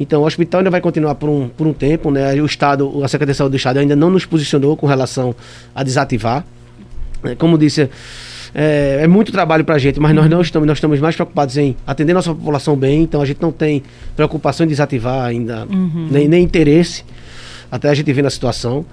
Então 0.00 0.22
o 0.22 0.26
hospital 0.26 0.60
ainda 0.60 0.70
vai 0.70 0.80
continuar 0.80 1.16
por 1.16 1.28
um, 1.28 1.48
por 1.48 1.66
um 1.66 1.72
tempo, 1.72 2.10
né? 2.10 2.32
O 2.40 2.46
Estado, 2.46 3.02
a 3.02 3.08
Secretaria 3.08 3.32
de 3.32 3.36
Saúde 3.36 3.52
do 3.52 3.56
Estado 3.56 3.78
ainda 3.78 3.96
não 3.96 4.10
nos 4.10 4.24
posicionou 4.24 4.76
com 4.76 4.86
relação 4.86 5.34
a 5.74 5.82
desativar. 5.82 6.44
É, 7.24 7.34
Como 7.34 7.58
disse, 7.58 7.90
é, 8.54 9.00
é 9.02 9.06
muito 9.08 9.32
trabalho 9.32 9.64
para 9.64 9.74
a 9.74 9.78
gente, 9.78 9.98
mas 9.98 10.14
nós 10.14 10.30
não 10.30 10.40
estamos, 10.40 10.66
nós 10.66 10.78
estamos 10.78 11.00
mais 11.00 11.16
preocupados 11.16 11.56
em 11.56 11.76
atender 11.86 12.14
nossa 12.14 12.32
população 12.32 12.76
bem, 12.76 13.02
então 13.02 13.20
a 13.20 13.26
gente 13.26 13.42
não 13.42 13.50
tem 13.50 13.82
preocupação 14.14 14.64
em 14.64 14.68
desativar 14.68 15.24
ainda, 15.24 15.66
nem, 16.10 16.28
nem 16.28 16.44
interesse, 16.44 17.04
até 17.70 17.88
a 17.90 17.94
gente 17.94 18.12
ver 18.12 18.22
na 18.22 18.30
situação. 18.30 18.86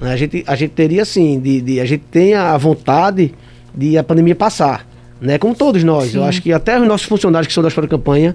A 0.00 0.16
gente, 0.16 0.44
a 0.46 0.54
gente 0.54 0.70
teria 0.72 1.04
sim, 1.04 1.40
de, 1.40 1.60
de- 1.60 1.80
a 1.80 1.84
gente 1.84 2.04
tem 2.10 2.34
a 2.34 2.56
vontade 2.56 3.32
de 3.74 3.96
a 3.96 4.04
pandemia 4.04 4.34
passar, 4.34 4.86
né? 5.20 5.38
Como 5.38 5.54
todos 5.54 5.82
nós. 5.84 6.14
Eu 6.14 6.24
acho 6.24 6.42
que 6.42 6.52
até 6.52 6.78
os 6.80 6.86
nossos 6.86 7.06
funcionários 7.06 7.46
que 7.46 7.52
são 7.54 7.62
da 7.62 7.68
de 7.68 7.88
Campanha, 7.88 8.34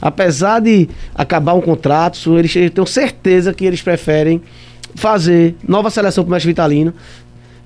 apesar 0.00 0.60
de 0.60 0.88
acabar 1.14 1.54
um 1.54 1.60
contrato, 1.60 2.38
eles 2.38 2.52
tenho 2.52 2.86
certeza 2.86 3.52
que 3.52 3.64
eles 3.64 3.82
preferem 3.82 4.42
fazer 4.94 5.54
nova 5.66 5.90
seleção 5.90 6.24
para 6.24 6.30
o 6.30 6.32
Mestre 6.32 6.50
Vitalino 6.50 6.94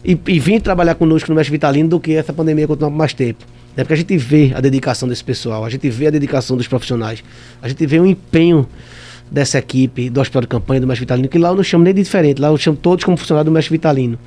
e, 0.04 0.18
e 0.26 0.40
vir 0.40 0.60
trabalhar 0.60 0.94
conosco 0.94 1.28
no 1.30 1.36
Mestre 1.36 1.52
Vitalino 1.52 1.88
do 1.88 2.00
que 2.00 2.14
essa 2.14 2.32
pandemia 2.32 2.66
continuar 2.66 2.90
por 2.90 2.96
mais 2.96 3.12
tempo. 3.12 3.44
É 3.76 3.82
porque 3.84 3.94
a 3.94 3.96
gente 3.96 4.16
vê 4.16 4.52
a 4.54 4.60
dedicação 4.60 5.08
desse 5.08 5.22
pessoal, 5.22 5.64
a 5.64 5.70
gente 5.70 5.88
vê 5.88 6.08
a 6.08 6.10
dedicação 6.10 6.56
dos 6.56 6.66
profissionais, 6.66 7.22
a 7.62 7.68
gente 7.68 7.86
vê 7.86 8.00
o 8.00 8.06
empenho 8.06 8.66
dessa 9.30 9.58
equipe 9.58 10.08
do 10.10 10.20
Hospital 10.20 10.42
de 10.42 10.48
Campanha 10.48 10.80
do 10.80 10.86
Mestre 10.86 11.00
Vitalino, 11.00 11.28
que 11.28 11.38
lá 11.38 11.50
eu 11.50 11.56
não 11.56 11.62
chamo 11.62 11.84
nem 11.84 11.94
de 11.94 12.02
diferente, 12.02 12.40
lá 12.40 12.48
eu 12.48 12.56
chamo 12.56 12.76
todos 12.76 13.04
como 13.04 13.16
funcionário 13.16 13.50
do 13.50 13.52
Mestre 13.52 13.72
Vitalino. 13.72 14.18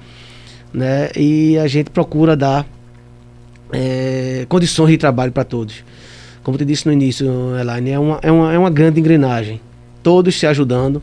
Né? 0.73 1.09
E 1.15 1.57
a 1.57 1.67
gente 1.67 1.89
procura 1.89 2.35
dar 2.35 2.65
é, 3.71 4.45
condições 4.47 4.91
de 4.91 4.97
trabalho 4.97 5.31
para 5.31 5.43
todos. 5.43 5.83
Como 6.43 6.57
te 6.57 6.65
disse 6.65 6.85
no 6.87 6.93
início, 6.93 7.27
Elaine, 7.59 7.91
é 7.91 7.99
uma, 7.99 8.19
é, 8.21 8.31
uma, 8.31 8.53
é 8.53 8.57
uma 8.57 8.69
grande 8.69 8.99
engrenagem. 8.99 9.59
Todos 10.01 10.39
se 10.39 10.47
ajudando 10.47 11.01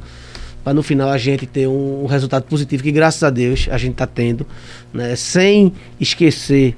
para 0.65 0.75
no 0.75 0.83
final 0.83 1.09
a 1.09 1.19
gente 1.19 1.47
ter 1.47 1.69
um, 1.69 2.05
um, 2.05 2.07
resultado 2.07 2.45
positivo 2.45 2.83
que 2.83 2.91
graças 2.91 3.23
a 3.23 3.31
Deus 3.31 3.69
a 3.71 3.79
gente 3.79 3.93
está 3.93 4.07
tendo, 4.07 4.47
né? 4.93 5.15
sem 5.15 5.73
esquecer 6.01 6.77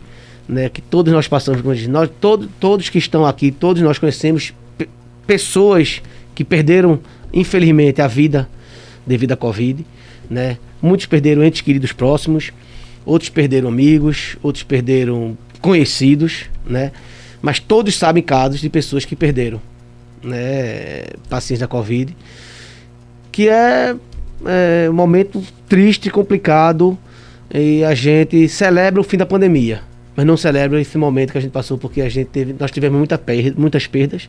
né, 0.51 0.69
que 0.69 0.83
todos 0.83 1.13
nós 1.13 1.29
passamos 1.29 1.63
por. 1.63 1.77
Nós, 1.89 2.11
todo, 2.21 2.49
todos 2.59 2.89
que 2.89 2.99
estão 2.99 3.25
aqui, 3.25 3.51
todos 3.51 3.81
nós 3.83 3.99
conhecemos 3.99 4.53
pessoas 5.27 6.03
que 6.41 6.45
perderam, 6.45 6.99
infelizmente, 7.35 8.01
a 8.01 8.07
vida 8.07 8.49
devido 9.07 9.33
à 9.33 9.37
Covid. 9.37 9.85
Né? 10.31 10.57
Muitos 10.81 11.05
perderam 11.05 11.45
entes 11.45 11.61
queridos 11.61 11.93
próximos, 11.93 12.51
outros 13.05 13.29
perderam 13.29 13.69
amigos, 13.69 14.39
outros 14.43 14.65
perderam 14.65 15.37
conhecidos, 15.61 16.47
né? 16.65 16.93
Mas 17.43 17.59
todos 17.59 17.95
sabem 17.95 18.23
casos 18.23 18.59
de 18.59 18.71
pessoas 18.71 19.05
que 19.05 19.15
perderam, 19.15 19.61
né? 20.23 21.09
Pacientes 21.29 21.61
da 21.61 21.69
Covid, 21.69 22.17
que 23.31 23.47
é, 23.47 23.95
é 24.47 24.89
um 24.89 24.95
momento 24.95 25.43
triste, 25.69 26.09
complicado, 26.09 26.97
e 27.53 27.85
a 27.85 27.95
gente 27.95 28.49
celebra 28.49 28.99
o 28.99 29.05
fim 29.05 29.19
da 29.19 29.27
pandemia, 29.27 29.83
mas 30.17 30.25
não 30.25 30.39
celebra 30.39 30.81
esse 30.81 30.97
momento 30.97 31.33
que 31.33 31.39
a 31.39 31.41
gente 31.43 31.53
passou 31.53 31.77
porque 31.77 32.01
a 32.01 32.09
gente 32.09 32.29
teve, 32.29 32.55
nós 32.59 32.71
tivemos 32.71 32.97
muita 32.97 33.19
perda, 33.19 33.61
muitas 33.61 33.87
perdas. 33.87 34.27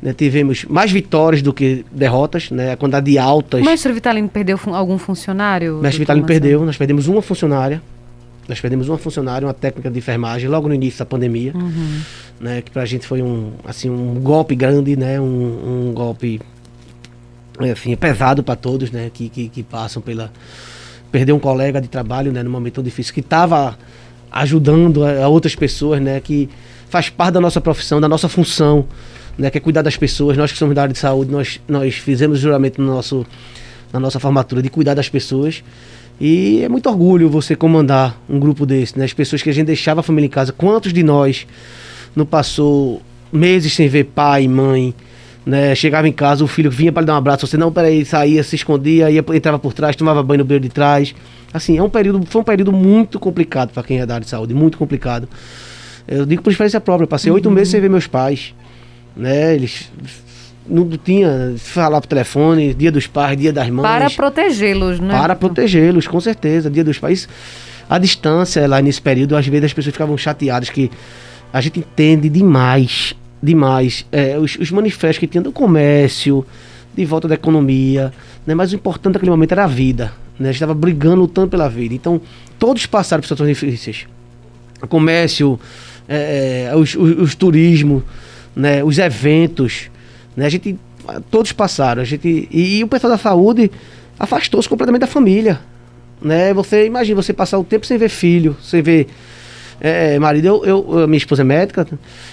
Né, 0.00 0.12
tivemos 0.12 0.64
mais 0.64 0.92
vitórias 0.92 1.42
do 1.42 1.52
que 1.52 1.84
derrotas, 1.90 2.52
né, 2.52 2.72
a 2.72 2.76
quantidade 2.76 3.10
de 3.10 3.18
altas. 3.18 3.60
O 3.60 3.64
mestre 3.64 3.92
Vitalino 3.92 4.28
perdeu 4.28 4.56
fun 4.56 4.72
algum 4.72 4.96
funcionário? 4.96 5.78
O 5.78 5.82
mestre 5.82 5.98
Vitalino 5.98 6.24
perdeu, 6.24 6.64
nós 6.64 6.76
perdemos 6.76 7.08
uma 7.08 7.20
funcionária, 7.20 7.82
nós 8.48 8.60
perdemos 8.60 8.88
uma 8.88 8.96
funcionária, 8.96 9.44
uma 9.44 9.52
técnica 9.52 9.90
de 9.90 9.98
enfermagem, 9.98 10.48
logo 10.48 10.68
no 10.68 10.74
início 10.74 11.00
da 11.00 11.04
pandemia, 11.04 11.52
uhum. 11.52 12.00
né, 12.40 12.62
que 12.62 12.70
para 12.70 12.82
a 12.82 12.86
gente 12.86 13.08
foi 13.08 13.20
um, 13.22 13.52
assim, 13.64 13.90
um 13.90 14.14
golpe 14.20 14.54
grande, 14.54 14.96
né, 14.96 15.20
um, 15.20 15.88
um 15.88 15.92
golpe 15.92 16.40
assim, 17.72 17.96
pesado 17.96 18.42
para 18.42 18.54
todos, 18.54 18.90
né, 18.92 19.10
que, 19.12 19.28
que, 19.28 19.48
que, 19.48 19.62
passam 19.62 20.00
pela... 20.00 20.32
Perder 21.10 21.32
um 21.32 21.38
colega 21.38 21.80
de 21.80 21.88
trabalho, 21.88 22.30
né, 22.30 22.42
num 22.42 22.50
momento 22.50 22.74
tão 22.74 22.84
difícil, 22.84 23.14
que 23.14 23.20
estava 23.20 23.78
ajudando 24.30 25.04
a, 25.04 25.24
a, 25.24 25.28
outras 25.28 25.54
pessoas, 25.54 26.00
né, 26.00 26.20
que 26.20 26.48
faz 26.88 27.08
parte 27.08 27.34
da 27.34 27.40
nossa 27.40 27.60
profissão, 27.60 28.00
da 28.00 28.08
nossa 28.08 28.28
função, 28.28 28.86
né, 29.38 29.50
que 29.50 29.56
é 29.56 29.60
cuidar 29.60 29.82
das 29.82 29.96
pessoas. 29.96 30.36
Nós 30.36 30.50
que 30.50 30.58
somos 30.58 30.74
da 30.74 30.82
área 30.82 30.92
de 30.92 30.98
saúde, 30.98 31.30
nós, 31.30 31.60
nós 31.68 31.94
fizemos 31.94 32.40
juramento 32.40 32.82
no 32.82 32.88
nosso, 32.88 33.24
na 33.92 34.00
nossa 34.00 34.18
formatura 34.18 34.60
de 34.60 34.68
cuidar 34.68 34.94
das 34.94 35.08
pessoas, 35.08 35.62
e 36.20 36.62
é 36.64 36.68
muito 36.68 36.88
orgulho 36.88 37.30
você 37.30 37.54
comandar 37.54 38.20
um 38.28 38.40
grupo 38.40 38.66
desse, 38.66 38.98
né? 38.98 39.04
As 39.04 39.12
pessoas 39.12 39.40
que 39.40 39.48
a 39.48 39.52
gente 39.52 39.66
deixava 39.66 40.00
a 40.00 40.02
família 40.02 40.26
em 40.26 40.30
casa. 40.30 40.52
Quantos 40.52 40.92
de 40.92 41.04
nós 41.04 41.46
não 42.16 42.26
passou 42.26 43.00
meses 43.32 43.72
sem 43.72 43.86
ver 43.86 44.04
pai, 44.04 44.48
mãe, 44.48 44.92
né? 45.46 45.76
Chegava 45.76 46.08
em 46.08 46.12
casa, 46.12 46.42
o 46.42 46.48
filho 46.48 46.70
vinha 46.72 46.90
para 46.90 47.06
dar 47.06 47.14
um 47.14 47.18
abraço, 47.18 47.46
você 47.46 47.56
não, 47.56 47.70
peraí, 47.70 48.04
saía, 48.04 48.42
se 48.42 48.56
escondia, 48.56 49.08
ia, 49.08 49.24
entrava 49.32 49.60
por 49.60 49.72
trás, 49.72 49.94
tomava 49.94 50.20
banho 50.22 50.38
no 50.38 50.44
beiro 50.44 50.62
de 50.62 50.70
trás. 50.70 51.14
Assim, 51.52 51.78
é 51.78 51.82
um 51.82 51.88
período, 51.88 52.26
foi 52.26 52.40
um 52.40 52.44
período 52.44 52.72
muito 52.72 53.20
complicado 53.20 53.70
para 53.70 53.84
quem 53.84 54.00
é 54.00 54.04
da 54.04 54.14
área 54.14 54.24
de 54.24 54.30
saúde, 54.30 54.52
muito 54.52 54.76
complicado. 54.76 55.28
Eu 56.06 56.26
digo 56.26 56.42
por 56.42 56.50
experiência 56.50 56.80
própria, 56.80 57.06
passei 57.06 57.30
oito 57.30 57.48
uhum. 57.48 57.54
meses 57.54 57.70
sem 57.70 57.80
ver 57.80 57.88
meus 57.88 58.08
pais, 58.08 58.54
né? 59.18 59.54
Eles 59.54 59.90
não 60.66 60.88
tinha 60.90 61.54
falar 61.58 62.00
por 62.00 62.06
telefone, 62.06 62.72
dia 62.72 62.92
dos 62.92 63.06
pais, 63.06 63.36
dia 63.36 63.52
das 63.52 63.68
mães. 63.68 63.82
Para 63.82 64.10
protegê-los, 64.10 65.00
né? 65.00 65.18
Para 65.18 65.34
protegê-los, 65.34 66.06
com 66.06 66.20
certeza. 66.20 66.70
Dia 66.70 66.84
dos 66.84 66.98
pais. 66.98 67.28
A 67.90 67.98
distância 67.98 68.66
lá 68.68 68.80
nesse 68.80 69.00
período, 69.00 69.34
às 69.34 69.46
vezes 69.46 69.64
as 69.64 69.72
pessoas 69.72 69.94
ficavam 69.94 70.16
chateadas 70.16 70.68
que 70.68 70.90
a 71.50 71.60
gente 71.60 71.80
entende 71.80 72.28
demais, 72.28 73.14
demais 73.42 74.04
é, 74.12 74.38
os, 74.38 74.56
os, 74.56 74.70
manifestos 74.70 75.18
que 75.18 75.26
tinha 75.26 75.42
do 75.42 75.50
comércio, 75.50 76.44
de 76.94 77.04
volta 77.06 77.26
da 77.26 77.34
economia, 77.34 78.12
né? 78.46 78.54
Mas 78.54 78.72
o 78.72 78.74
importante 78.74 79.14
naquele 79.14 79.30
momento 79.30 79.52
era 79.52 79.64
a 79.64 79.66
vida, 79.66 80.12
né? 80.38 80.50
A 80.50 80.52
gente 80.52 80.56
estava 80.56 80.74
brigando, 80.74 81.22
lutando 81.22 81.48
pela 81.48 81.68
vida. 81.68 81.94
Então, 81.94 82.20
todos 82.58 82.84
passaram 82.84 83.22
por 83.22 83.28
situações 83.28 83.56
difíceis. 83.56 84.06
O 84.82 84.86
comércio, 84.86 85.58
é, 86.06 86.68
é 86.70 86.76
os, 86.76 86.94
os, 86.94 87.18
os 87.18 87.34
turismo, 87.34 88.04
né? 88.58 88.82
Os 88.82 88.98
eventos, 88.98 89.88
né? 90.36 90.44
A 90.46 90.48
gente, 90.48 90.76
todos 91.30 91.52
passaram. 91.52 92.02
A 92.02 92.04
gente, 92.04 92.48
e, 92.50 92.78
e 92.78 92.84
o 92.84 92.88
pessoal 92.88 93.12
da 93.12 93.18
saúde 93.18 93.70
afastou-se 94.18 94.68
completamente 94.68 95.02
da 95.02 95.06
família. 95.06 95.60
Né? 96.20 96.52
Você 96.52 96.84
imagina 96.84 97.22
você 97.22 97.32
passar 97.32 97.58
o 97.58 97.64
tempo 97.64 97.86
sem 97.86 97.96
ver 97.96 98.08
filho, 98.08 98.56
sem 98.60 98.82
ver 98.82 99.06
é, 99.80 100.18
marido, 100.18 100.46
eu, 100.64 100.64
eu, 100.64 101.08
minha 101.08 101.18
esposa 101.18 101.42
é 101.42 101.44
médica, 101.44 101.86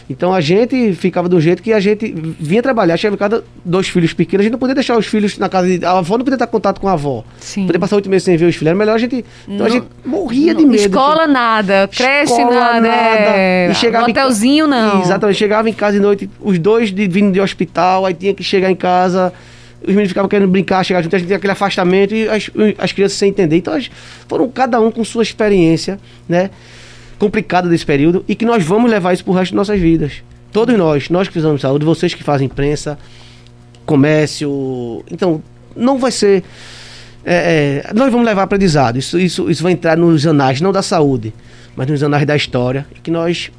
então 0.10 0.34
a 0.34 0.42
gente 0.42 0.94
ficava 0.94 1.30
do 1.30 1.40
jeito 1.40 1.62
que 1.62 1.72
a 1.72 1.80
gente 1.80 2.12
vinha 2.40 2.62
trabalhar, 2.62 2.98
chegava 2.98 3.16
em 3.16 3.20
casa, 3.20 3.44
dois 3.64 3.88
filhos 3.88 4.14
pequenos, 4.14 4.42
a 4.42 4.44
gente 4.44 4.52
não 4.52 4.60
podia 4.60 4.74
deixar 4.74 4.98
os 4.98 5.06
filhos 5.06 5.38
na 5.38 5.48
casa 5.48 5.68
de. 5.68 5.86
A 5.86 6.00
avó 6.00 6.18
não 6.18 6.26
podia 6.26 6.38
ter 6.38 6.48
contato 6.48 6.82
com 6.82 6.88
a 6.88 6.94
avó. 6.94 7.24
Sim. 7.40 7.66
Podia 7.66 7.80
passar 7.80 7.98
oito 7.98 8.10
meses 8.10 8.24
sem 8.24 8.36
ver 8.36 8.46
os 8.46 8.56
filhos, 8.56 8.68
era 8.68 8.76
melhor 8.76 8.96
a 8.96 8.98
gente. 8.98 9.24
Então 9.44 9.58
não, 9.58 9.66
a 9.66 9.70
gente 9.70 9.88
morria 10.04 10.54
não, 10.54 10.62
de 10.62 10.66
medo. 10.66 10.82
Escola 10.82 11.28
nada, 11.28 11.88
creche 11.88 12.34
escola, 12.34 12.56
nada. 12.56 12.82
nada. 12.82 13.38
É. 13.38 13.70
E 13.72 13.76
chegava 13.76 14.10
hotelzinho 14.10 14.68
não. 14.68 15.02
Exatamente, 15.02 15.38
chegava 15.38 15.70
em 15.70 15.74
casa 15.74 15.98
de 15.98 16.00
noite, 16.00 16.30
os 16.42 16.58
dois 16.58 16.92
de, 16.92 17.08
vindo 17.08 17.32
de 17.32 17.40
hospital, 17.40 18.06
aí 18.06 18.14
tinha 18.14 18.34
que 18.34 18.44
chegar 18.44 18.72
em 18.72 18.76
casa 18.76 19.32
os 19.82 19.90
meninos 19.90 20.10
ficavam 20.10 20.28
querendo 20.28 20.50
brincar, 20.50 20.84
chegar 20.84 21.02
junto, 21.04 21.16
a 21.16 21.20
gente 21.20 21.28
tinha 21.28 21.38
aquele 21.38 21.54
afastamento 21.54 22.16
e 22.16 22.28
as, 22.28 22.50
as 22.78 22.92
crianças 22.92 23.18
sem 23.18 23.30
entender. 23.30 23.58
Então, 23.58 23.80
foram 24.28 24.50
cada 24.50 24.80
um 24.82 24.90
com 24.90 25.04
sua 25.04 25.22
experiência, 25.22 26.00
né? 26.28 26.50
Complicada 27.18 27.70
desse 27.70 27.86
período 27.86 28.24
e 28.28 28.36
que 28.36 28.46
nós 28.46 28.64
vamos 28.64 28.90
levar 28.90 29.14
isso 29.14 29.24
pro 29.24 29.34
resto 29.34 29.52
de 29.52 29.56
nossas 29.56 29.80
vidas. 29.80 30.24
Todos 30.52 30.78
nós, 30.78 31.10
nós 31.10 31.28
que 31.28 31.34
fizemos 31.34 31.62
saúde, 31.62 31.86
vocês 31.86 32.14
que 32.14 32.24
fazem 32.24 32.46
imprensa, 32.46 32.98
comércio. 33.86 35.04
Então, 35.12 35.42
não 35.76 35.98
vai 35.98 36.12
ser. 36.12 36.44
É, 37.26 37.84
é, 37.88 37.94
nós 37.94 38.12
vamos 38.12 38.26
levar 38.26 38.44
aprendizado. 38.44 38.98
Isso, 38.98 39.20
isso, 39.20 39.50
isso 39.50 39.64
vai 39.64 39.74
entrar 39.74 39.98
nos 39.98 40.26
anais, 40.26 40.62
não 40.62 40.72
da 40.72 40.82
saúde, 40.82 41.34
mas 41.76 41.88
nos 41.88 42.02
anais 42.04 42.26
da 42.26 42.36
história. 42.36 42.86
E 42.96 43.00
que 43.00 43.12
nós 43.12 43.52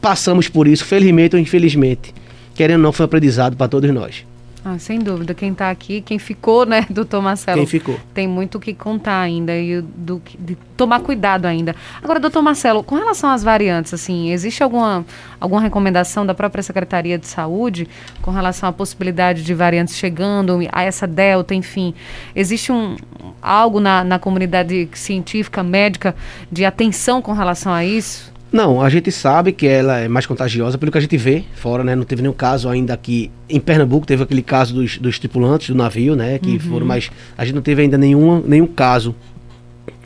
passamos 0.00 0.48
por 0.48 0.68
isso, 0.68 0.84
felizmente 0.84 1.34
ou 1.34 1.40
infelizmente. 1.40 2.14
Querendo 2.54 2.76
ou 2.76 2.82
não, 2.82 2.92
foi 2.92 3.04
aprendizado 3.04 3.56
para 3.56 3.66
todos 3.68 3.90
nós. 3.90 4.24
Ah, 4.64 4.78
sem 4.78 4.98
dúvida. 4.98 5.34
Quem 5.34 5.52
está 5.52 5.68
aqui, 5.68 6.00
quem 6.00 6.18
ficou, 6.18 6.64
né, 6.64 6.86
doutor 6.88 7.20
Marcelo? 7.20 7.58
Quem 7.58 7.66
ficou. 7.66 8.00
Tem 8.14 8.26
muito 8.26 8.56
o 8.56 8.60
que 8.60 8.72
contar 8.72 9.20
ainda 9.20 9.54
e 9.54 9.82
do, 9.82 10.22
de 10.38 10.56
tomar 10.74 11.00
cuidado 11.00 11.44
ainda. 11.44 11.76
Agora, 12.02 12.18
doutor 12.18 12.40
Marcelo, 12.40 12.82
com 12.82 12.94
relação 12.94 13.28
às 13.28 13.42
variantes, 13.42 13.92
assim, 13.92 14.30
existe 14.30 14.62
alguma, 14.62 15.04
alguma 15.38 15.60
recomendação 15.60 16.24
da 16.24 16.32
própria 16.32 16.62
Secretaria 16.62 17.18
de 17.18 17.26
Saúde 17.26 17.86
com 18.22 18.30
relação 18.30 18.66
à 18.66 18.72
possibilidade 18.72 19.44
de 19.44 19.52
variantes 19.52 19.96
chegando, 19.96 20.58
a 20.72 20.82
essa 20.82 21.06
delta, 21.06 21.54
enfim? 21.54 21.94
Existe 22.34 22.72
um, 22.72 22.96
algo 23.42 23.80
na, 23.80 24.02
na 24.02 24.18
comunidade 24.18 24.88
científica, 24.94 25.62
médica, 25.62 26.16
de 26.50 26.64
atenção 26.64 27.20
com 27.20 27.32
relação 27.32 27.70
a 27.70 27.84
isso? 27.84 28.33
Não, 28.54 28.80
a 28.80 28.88
gente 28.88 29.10
sabe 29.10 29.50
que 29.50 29.66
ela 29.66 29.98
é 29.98 30.06
mais 30.06 30.26
contagiosa 30.26 30.78
pelo 30.78 30.92
que 30.92 30.96
a 30.96 31.00
gente 31.00 31.16
vê 31.16 31.42
fora, 31.56 31.82
né? 31.82 31.96
Não 31.96 32.04
teve 32.04 32.22
nenhum 32.22 32.32
caso 32.32 32.68
ainda 32.68 32.94
aqui 32.94 33.28
em 33.48 33.58
Pernambuco, 33.58 34.06
teve 34.06 34.22
aquele 34.22 34.42
caso 34.42 34.72
dos, 34.72 34.96
dos 34.96 35.18
tripulantes 35.18 35.70
do 35.70 35.74
navio, 35.74 36.14
né? 36.14 36.38
Que 36.38 36.52
uhum. 36.52 36.60
foram, 36.60 36.86
mas 36.86 37.10
a 37.36 37.44
gente 37.44 37.56
não 37.56 37.62
teve 37.62 37.82
ainda 37.82 37.98
nenhum, 37.98 38.40
nenhum 38.46 38.68
caso 38.68 39.12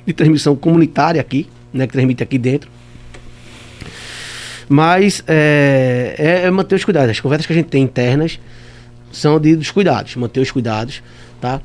de 0.07 0.15
transmissão 0.15 0.57
comunitária 0.57 1.21
aqui, 1.21 1.47
né? 1.75 1.87
Que 1.87 1.93
transmite 1.93 2.23
aqui 2.23 2.39
dentro. 2.39 2.71
Mas 4.67 5.23
é, 5.27 6.15
é, 6.17 6.47
é 6.47 6.51
manter 6.51 6.77
os 6.77 6.85
cuidados. 6.87 7.11
As 7.11 7.21
conversas 7.21 7.45
que 7.45 7.53
a 7.53 7.57
gente 7.57 7.69
tem 7.69 7.83
internas 7.83 8.41
são 9.13 9.39
de, 9.39 9.57
dos 9.57 9.71
cuidados, 9.71 10.17
manter 10.17 10.41
os 10.41 10.51
cuidados, 10.51 11.03
tá? 11.39 11.61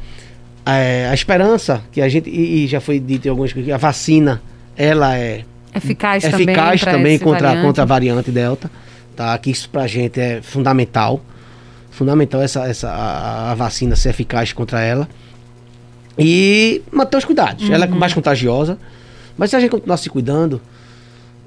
É, 0.66 1.08
a 1.10 1.14
esperança 1.14 1.82
que 1.94 2.02
a 2.02 2.10
gente, 2.10 2.30
e, 2.30 2.66
e 2.66 2.68
já 2.68 2.82
foi 2.82 3.00
dito 3.00 3.26
em 3.26 3.30
algumas 3.30 3.54
que 3.54 3.72
a 3.72 3.78
vacina, 3.78 4.42
ela 4.76 5.18
é 5.18 5.46
Eficaz, 5.76 6.24
eficaz 6.24 6.82
também, 6.82 7.18
também 7.18 7.20
contra, 7.20 7.62
contra 7.62 7.84
a 7.84 7.86
variante 7.86 8.32
Delta. 8.32 8.70
Tá? 9.16 9.38
Que 9.38 9.52
isso 9.52 9.70
pra 9.70 9.88
gente 9.88 10.20
é 10.20 10.42
fundamental. 10.42 11.22
Fundamental 11.92 12.42
essa, 12.42 12.68
essa, 12.68 12.90
a, 12.90 13.52
a 13.52 13.56
vacina 13.56 13.96
ser 13.96 14.10
eficaz 14.10 14.54
contra 14.54 14.82
ela. 14.82 15.08
E 16.18 16.82
manter 16.92 17.18
os 17.18 17.26
cuidados. 17.26 17.68
Uhum. 17.68 17.74
Ela 17.74 17.86
é 17.86 17.90
uhum. 17.90 17.96
mais 17.96 18.14
contagiosa. 18.14 18.78
Mas 19.38 19.50
se 19.50 19.56
a 19.56 19.60
gente 19.60 19.72
continuar 19.72 19.98
se 19.98 20.10
cuidando, 20.10 20.62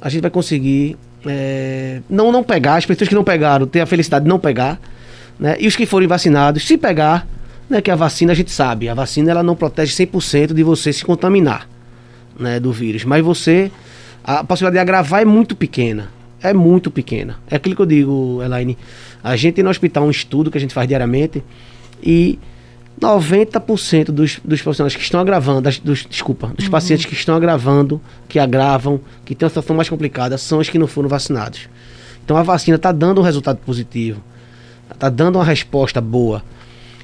a 0.00 0.08
gente 0.08 0.22
vai 0.22 0.30
conseguir 0.30 0.96
é, 1.24 2.00
não, 2.08 2.30
não 2.32 2.42
pegar. 2.42 2.76
As 2.76 2.86
pessoas 2.86 3.08
que 3.08 3.14
não 3.14 3.24
pegaram, 3.24 3.66
ter 3.66 3.80
a 3.80 3.86
felicidade 3.86 4.24
de 4.24 4.28
não 4.28 4.38
pegar. 4.38 4.80
Né? 5.38 5.56
E 5.58 5.66
os 5.66 5.76
que 5.76 5.86
forem 5.86 6.08
vacinados, 6.08 6.66
se 6.66 6.76
pegar, 6.76 7.26
né, 7.68 7.80
que 7.80 7.90
a 7.90 7.96
vacina 7.96 8.32
a 8.32 8.34
gente 8.34 8.50
sabe, 8.50 8.88
a 8.88 8.94
vacina 8.94 9.30
ela 9.30 9.42
não 9.42 9.54
protege 9.56 9.92
100% 9.92 10.52
de 10.52 10.62
você 10.62 10.92
se 10.92 11.04
contaminar 11.04 11.68
né, 12.38 12.60
do 12.60 12.72
vírus. 12.72 13.04
Mas 13.04 13.24
você 13.24 13.70
a 14.26 14.42
possibilidade 14.42 14.74
de 14.74 14.80
agravar 14.80 15.22
é 15.22 15.24
muito 15.24 15.54
pequena. 15.54 16.10
É 16.42 16.52
muito 16.52 16.90
pequena. 16.90 17.38
É 17.50 17.56
aquilo 17.56 17.76
que 17.76 17.82
eu 17.82 17.86
digo, 17.86 18.40
Elaine. 18.42 18.76
A 19.22 19.36
gente 19.36 19.54
tem 19.54 19.64
no 19.64 19.70
hospital 19.70 20.04
um 20.04 20.10
estudo 20.10 20.50
que 20.50 20.58
a 20.58 20.60
gente 20.60 20.74
faz 20.74 20.86
diariamente 20.88 21.42
e 22.02 22.38
90% 23.00 24.06
dos, 24.06 24.38
dos 24.44 24.62
profissionais 24.62 24.94
que 24.94 25.02
estão 25.02 25.20
agravando, 25.20 25.60
das- 25.60 25.78
dos, 25.78 26.06
desculpa, 26.08 26.48
dos 26.56 26.68
pacientes 26.68 27.06
que 27.06 27.14
estão 27.14 27.34
agravando, 27.36 28.00
que 28.28 28.38
agravam, 28.38 29.00
que 29.24 29.34
têm 29.34 29.44
uma 29.46 29.50
situação 29.50 29.76
mais 29.76 29.88
complicada, 29.88 30.36
são 30.38 30.58
os 30.58 30.68
que 30.68 30.78
não 30.78 30.86
foram 30.86 31.08
vacinados. 31.08 31.68
Então 32.24 32.36
a 32.36 32.42
vacina 32.42 32.76
está 32.76 32.92
dando 32.92 33.20
um 33.20 33.24
resultado 33.24 33.58
positivo, 33.58 34.20
está 34.92 35.08
dando 35.08 35.36
uma 35.36 35.44
resposta 35.44 36.00
boa. 36.00 36.42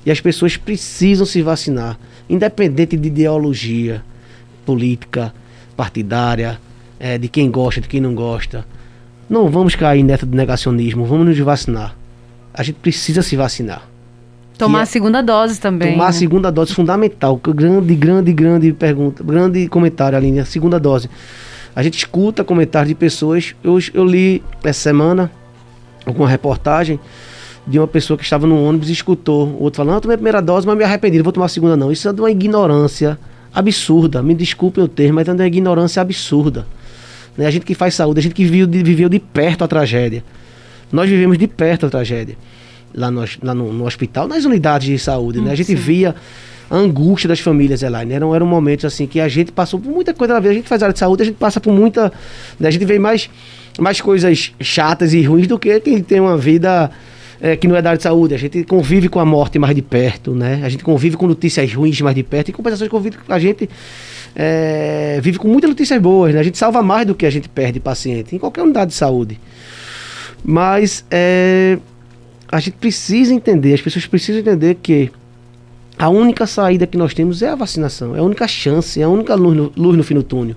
E 0.05 0.11
as 0.11 0.21
pessoas 0.21 0.57
precisam 0.57 1.25
se 1.25 1.43
vacinar, 1.43 1.99
independente 2.29 2.97
de 2.97 3.09
ideologia 3.09 4.03
política, 4.67 5.33
partidária, 5.77 6.59
eh, 7.03 7.19
de 7.19 7.29
quem 7.29 7.51
gosta, 7.51 7.81
de 7.81 7.88
quem 7.88 8.01
não 8.01 8.15
gosta. 8.15 8.65
Não 9.29 9.49
vamos 9.49 9.75
cair 9.75 10.05
nessa 10.05 10.25
de 10.25 10.37
negacionismo, 10.37 11.05
vamos 11.05 11.27
nos 11.27 11.38
vacinar. 11.41 11.97
A 12.55 12.62
gente 12.62 12.77
precisa 12.77 13.23
se 13.23 13.35
vacinar. 13.35 13.83
Tomar 14.57 14.79
E 14.79 14.81
a 14.81 14.83
é- 14.83 14.87
segunda 14.87 15.21
dose 15.21 15.59
também. 15.61 15.93
Tomar 15.93 16.05
a 16.05 16.09
né? 16.09 16.12
segunda 16.12 16.53
dose 16.53 16.73
fundamental. 16.73 17.37
Grande, 17.37 17.95
grande, 17.97 18.33
grande 18.33 18.73
pergunta. 18.73 19.25
Grande 19.25 19.67
comentário, 19.67 20.17
Aline. 20.17 20.38
A 20.38 20.45
segunda 20.45 20.79
dose. 20.79 21.11
A 21.75 21.83
gente 21.83 21.99
escuta 21.99 22.45
comentários 22.45 22.88
de 22.88 22.95
pessoas. 22.95 23.55
Eu, 23.65 23.79
eu 23.93 24.05
li 24.05 24.43
essa 24.62 24.81
semana 24.81 25.31
alguma 26.07 26.29
reportagem 26.29 27.01
de 27.67 27.79
uma 27.79 27.88
pessoa 27.88 28.17
que 28.17 28.23
estava 28.23 28.47
no 28.47 28.62
ônibus 28.62 28.88
e 28.91 28.93
escutou 28.93 29.49
o 29.49 29.62
outro 29.65 29.79
falando: 29.79 29.95
ah, 29.95 29.97
eu 29.97 30.01
tomei 30.03 30.15
a 30.15 30.19
primeira 30.19 30.41
dose, 30.41 30.67
mas 30.67 30.77
me 30.77 30.85
arrependi, 30.85 31.17
não 31.17 31.25
vou 31.25 31.33
tomar 31.33 31.47
a 31.47 31.49
segunda, 31.49 31.77
não. 31.77 31.91
Isso 31.91 32.09
é 32.09 32.12
de 32.12 32.21
uma 32.21 32.31
ignorância 32.31 33.19
absurda. 33.53 34.23
Me 34.23 34.35
desculpem 34.35 34.85
o 34.85 34.88
termo, 34.88 35.15
mas 35.15 35.27
é 35.27 35.33
de 35.33 35.41
uma 35.41 35.47
ignorância 35.47 36.01
absurda. 36.01 36.67
Né? 37.37 37.47
A 37.47 37.51
gente 37.51 37.64
que 37.64 37.75
faz 37.75 37.95
saúde, 37.95 38.21
a 38.21 38.23
gente 38.23 38.35
que 38.35 38.45
viveu 38.45 38.66
de, 38.66 38.83
viveu 38.83 39.09
de 39.09 39.18
perto 39.18 39.64
a 39.64 39.68
tragédia. 39.68 40.25
Nós 40.90 41.09
vivemos 41.09 41.38
de 41.38 41.47
perto 41.47 41.87
a 41.87 41.90
tragédia. 41.90 42.37
Lá 42.95 43.11
no, 43.11 43.25
lá 43.42 43.55
no, 43.55 43.73
no 43.73 43.87
hospital, 43.87 44.29
nas 44.29 44.45
unidades 44.45 44.87
de 44.87 44.99
saúde, 44.99 45.40
né? 45.40 45.51
A 45.51 45.55
gente 45.55 45.75
via 45.75 46.14
a 46.71 46.77
angústia 46.77 47.29
das 47.29 47.40
famílias, 47.40 47.83
Elaine. 47.83 48.12
Eram, 48.12 48.35
eram 48.35 48.47
momentos 48.47 48.85
assim 48.85 49.07
que 49.07 49.21
a 49.21 49.29
gente 49.29 49.51
passou 49.53 49.81
por 49.81 49.90
muita 49.90 50.12
coisa 50.12 50.35
na 50.35 50.40
vida. 50.40 50.53
A 50.53 50.55
gente 50.55 50.68
faz 50.68 50.83
área 50.83 50.92
de 50.92 50.99
saúde, 50.99 51.23
a 51.23 51.27
gente 51.27 51.37
passa 51.37 51.61
por 51.61 51.73
muita. 51.73 52.12
né? 52.59 52.68
A 52.68 52.71
gente 52.71 52.85
vê 52.85 52.99
mais, 52.99 53.31
mais 53.79 54.01
coisas 54.01 54.53
chatas 54.61 55.14
e 55.14 55.23
ruins 55.23 55.47
do 55.47 55.59
que 55.59 55.81
quem 55.81 56.03
tem 56.03 56.21
uma 56.21 56.37
vida 56.37 56.90
é, 57.42 57.57
que 57.57 57.66
não 57.66 57.77
é 57.77 57.83
da 57.83 57.90
área 57.90 57.99
de 57.99 58.05
saúde. 58.05 58.35
A 58.35 58.38
gente 58.38 58.62
convive 58.64 59.09
com 59.09 59.18
a 59.18 59.25
morte 59.25 59.59
mais 59.59 59.75
de 59.75 59.83
perto, 59.83 60.33
né? 60.33 60.61
A 60.62 60.68
gente 60.68 60.85
convive 60.85 61.16
com 61.16 61.27
notícias 61.27 61.73
ruins 61.75 62.01
mais 62.01 62.14
de 62.14 62.23
perto. 62.23 62.51
Em 62.51 62.55
compensação, 62.55 62.88
convive 62.88 63.18
com 63.18 63.33
a 63.33 63.38
gente 63.38 63.68
é, 64.35 65.21
vive 65.23 65.38
com 65.38 65.49
muitas 65.49 65.68
notícias 65.71 66.01
boas, 66.01 66.35
né? 66.35 66.40
A 66.40 66.42
gente 66.42 66.59
salva 66.59 66.83
mais 66.83 67.07
do 67.07 67.14
que 67.14 67.27
a 67.27 67.31
gente 67.31 67.49
perde 67.49 67.79
paciente 67.81 68.35
em 68.35 68.38
qualquer 68.38 68.62
unidade 68.62 68.90
de 68.90 68.97
saúde. 68.97 69.38
Mas 70.45 71.05
é, 71.11 71.79
a 72.51 72.59
gente 72.61 72.75
precisa 72.75 73.33
entender, 73.33 73.75
as 73.75 73.81
pessoas 73.81 74.07
precisam 74.07 74.40
entender 74.40 74.77
que 74.83 75.11
a 75.99 76.09
única 76.09 76.47
saída 76.47 76.87
que 76.87 76.97
nós 76.97 77.14
temos 77.14 77.42
é 77.42 77.49
a 77.49 77.55
vacinação, 77.55 78.16
é 78.16 78.18
a 78.18 78.23
única 78.23 78.49
chance, 78.49 79.01
é 79.01 79.05
a 79.05 79.09
única 79.09 79.35
luz 79.35 79.57
no, 79.57 79.73
luz 79.77 79.97
no 79.97 80.03
fim 80.03 80.14
do 80.14 80.23
túnel. 80.23 80.57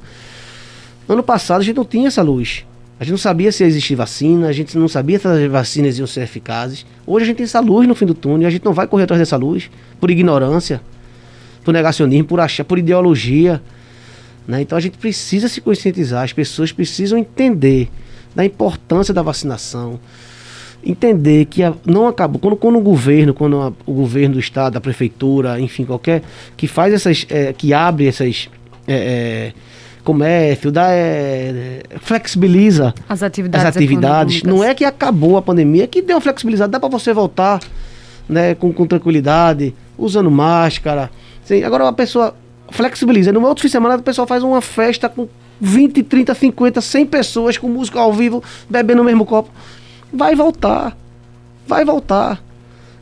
Ano 1.07 1.21
passado 1.21 1.61
a 1.61 1.63
gente 1.63 1.75
não 1.75 1.85
tinha 1.85 2.07
essa 2.07 2.21
luz. 2.21 2.65
A 2.99 3.03
gente 3.03 3.11
não 3.11 3.17
sabia 3.17 3.51
se 3.51 3.61
ia 3.61 3.67
existir 3.67 3.93
vacina, 3.93 4.47
a 4.47 4.53
gente 4.53 4.77
não 4.77 4.88
sabia 4.88 5.19
se 5.19 5.27
as 5.27 5.51
vacinas 5.51 5.99
iam 5.99 6.07
ser 6.07 6.21
eficazes. 6.21 6.85
Hoje 7.05 7.23
a 7.23 7.27
gente 7.27 7.38
tem 7.38 7.43
essa 7.43 7.59
luz 7.59 7.88
no 7.88 7.93
fim 7.93 8.05
do 8.05 8.13
túnel 8.13 8.47
a 8.47 8.51
gente 8.51 8.63
não 8.63 8.73
vai 8.73 8.88
correr 8.88 9.03
atrás 9.03 9.19
dessa 9.19 9.35
luz 9.35 9.69
por 9.99 10.09
ignorância, 10.09 10.81
por 11.65 11.73
negacionismo, 11.73 12.25
por 12.28 12.39
achar, 12.39 12.63
por 12.63 12.80
ideologia. 12.80 13.62
né? 14.47 14.62
Então 14.62 14.78
a 14.78 14.82
gente 14.82 14.97
precisa 14.97 15.49
se 15.49 15.60
conscientizar, 15.60 16.23
as 16.23 16.32
pessoas 16.32 16.71
precisam 16.71 17.17
entender 17.17 17.89
da 18.36 18.45
importância 18.45 19.12
da 19.13 19.23
vacinação, 19.23 19.99
entender 20.86 21.45
que 21.45 21.63
a- 21.63 21.73
não 21.86 22.08
acabou. 22.08 22.39
Quando, 22.39 22.56
quando 22.56 22.78
o 22.78 22.82
governo, 22.82 23.34
quando 23.34 23.60
a- 23.60 23.73
o 23.86 23.93
governo 23.93 24.36
do 24.36 24.39
estado, 24.39 24.78
a 24.78 24.82
prefeitura, 24.82 25.60
enfim, 25.60 25.84
qualquer 25.84 26.21
que 26.56 26.67
faz 26.67 26.93
essas, 26.93 27.25
eh, 27.30 27.54
que 27.58 27.73
abre 27.73 28.08
essas 28.08 28.49
eh, 28.88 29.51
eh, 29.51 29.54
comércio, 30.04 30.71
dá, 30.71 30.89
eh, 30.91 31.82
flexibiliza 32.01 32.93
As 33.10 33.23
atividades. 33.23 33.65
as 33.67 33.75
atividades. 33.75 34.43
Não 34.43 34.63
é 34.63 34.75
que 34.75 34.86
acabou 34.86 35.38
a 35.38 35.41
pandemia, 35.41 35.86
é 35.86 35.88
que 35.88 36.04
deu 36.04 36.17
uma 36.17 36.21
flexibilidade, 36.21 36.71
dá 36.71 36.80
para 36.80 36.89
você 36.89 37.12
voltar 37.13 37.60
né, 38.30 38.54
com, 38.54 38.71
com 38.71 38.86
tranquilidade, 38.86 39.73
usando 39.97 40.30
máscara. 40.30 41.10
Sim, 41.45 41.63
agora 41.63 41.88
a 41.88 41.93
pessoa 41.93 42.36
flexibiliza. 42.69 43.31
No 43.31 43.41
outro 43.45 43.62
fim 43.62 43.67
de 43.67 43.71
semana, 43.71 43.95
a 43.95 43.99
pessoa 43.99 44.27
faz 44.27 44.43
uma 44.43 44.62
festa 44.62 45.08
com 45.08 45.27
20, 45.62 46.03
30, 46.03 46.34
50, 46.34 46.81
100 46.81 47.05
pessoas 47.05 47.58
com 47.58 47.69
música 47.69 47.99
ao 47.99 48.12
vivo, 48.12 48.43
bebendo 48.69 48.97
no 48.97 49.05
mesmo 49.05 49.25
copo. 49.25 49.49
Vai 50.12 50.36
voltar. 50.36 50.97
Vai 51.67 51.86
voltar. 51.86 52.43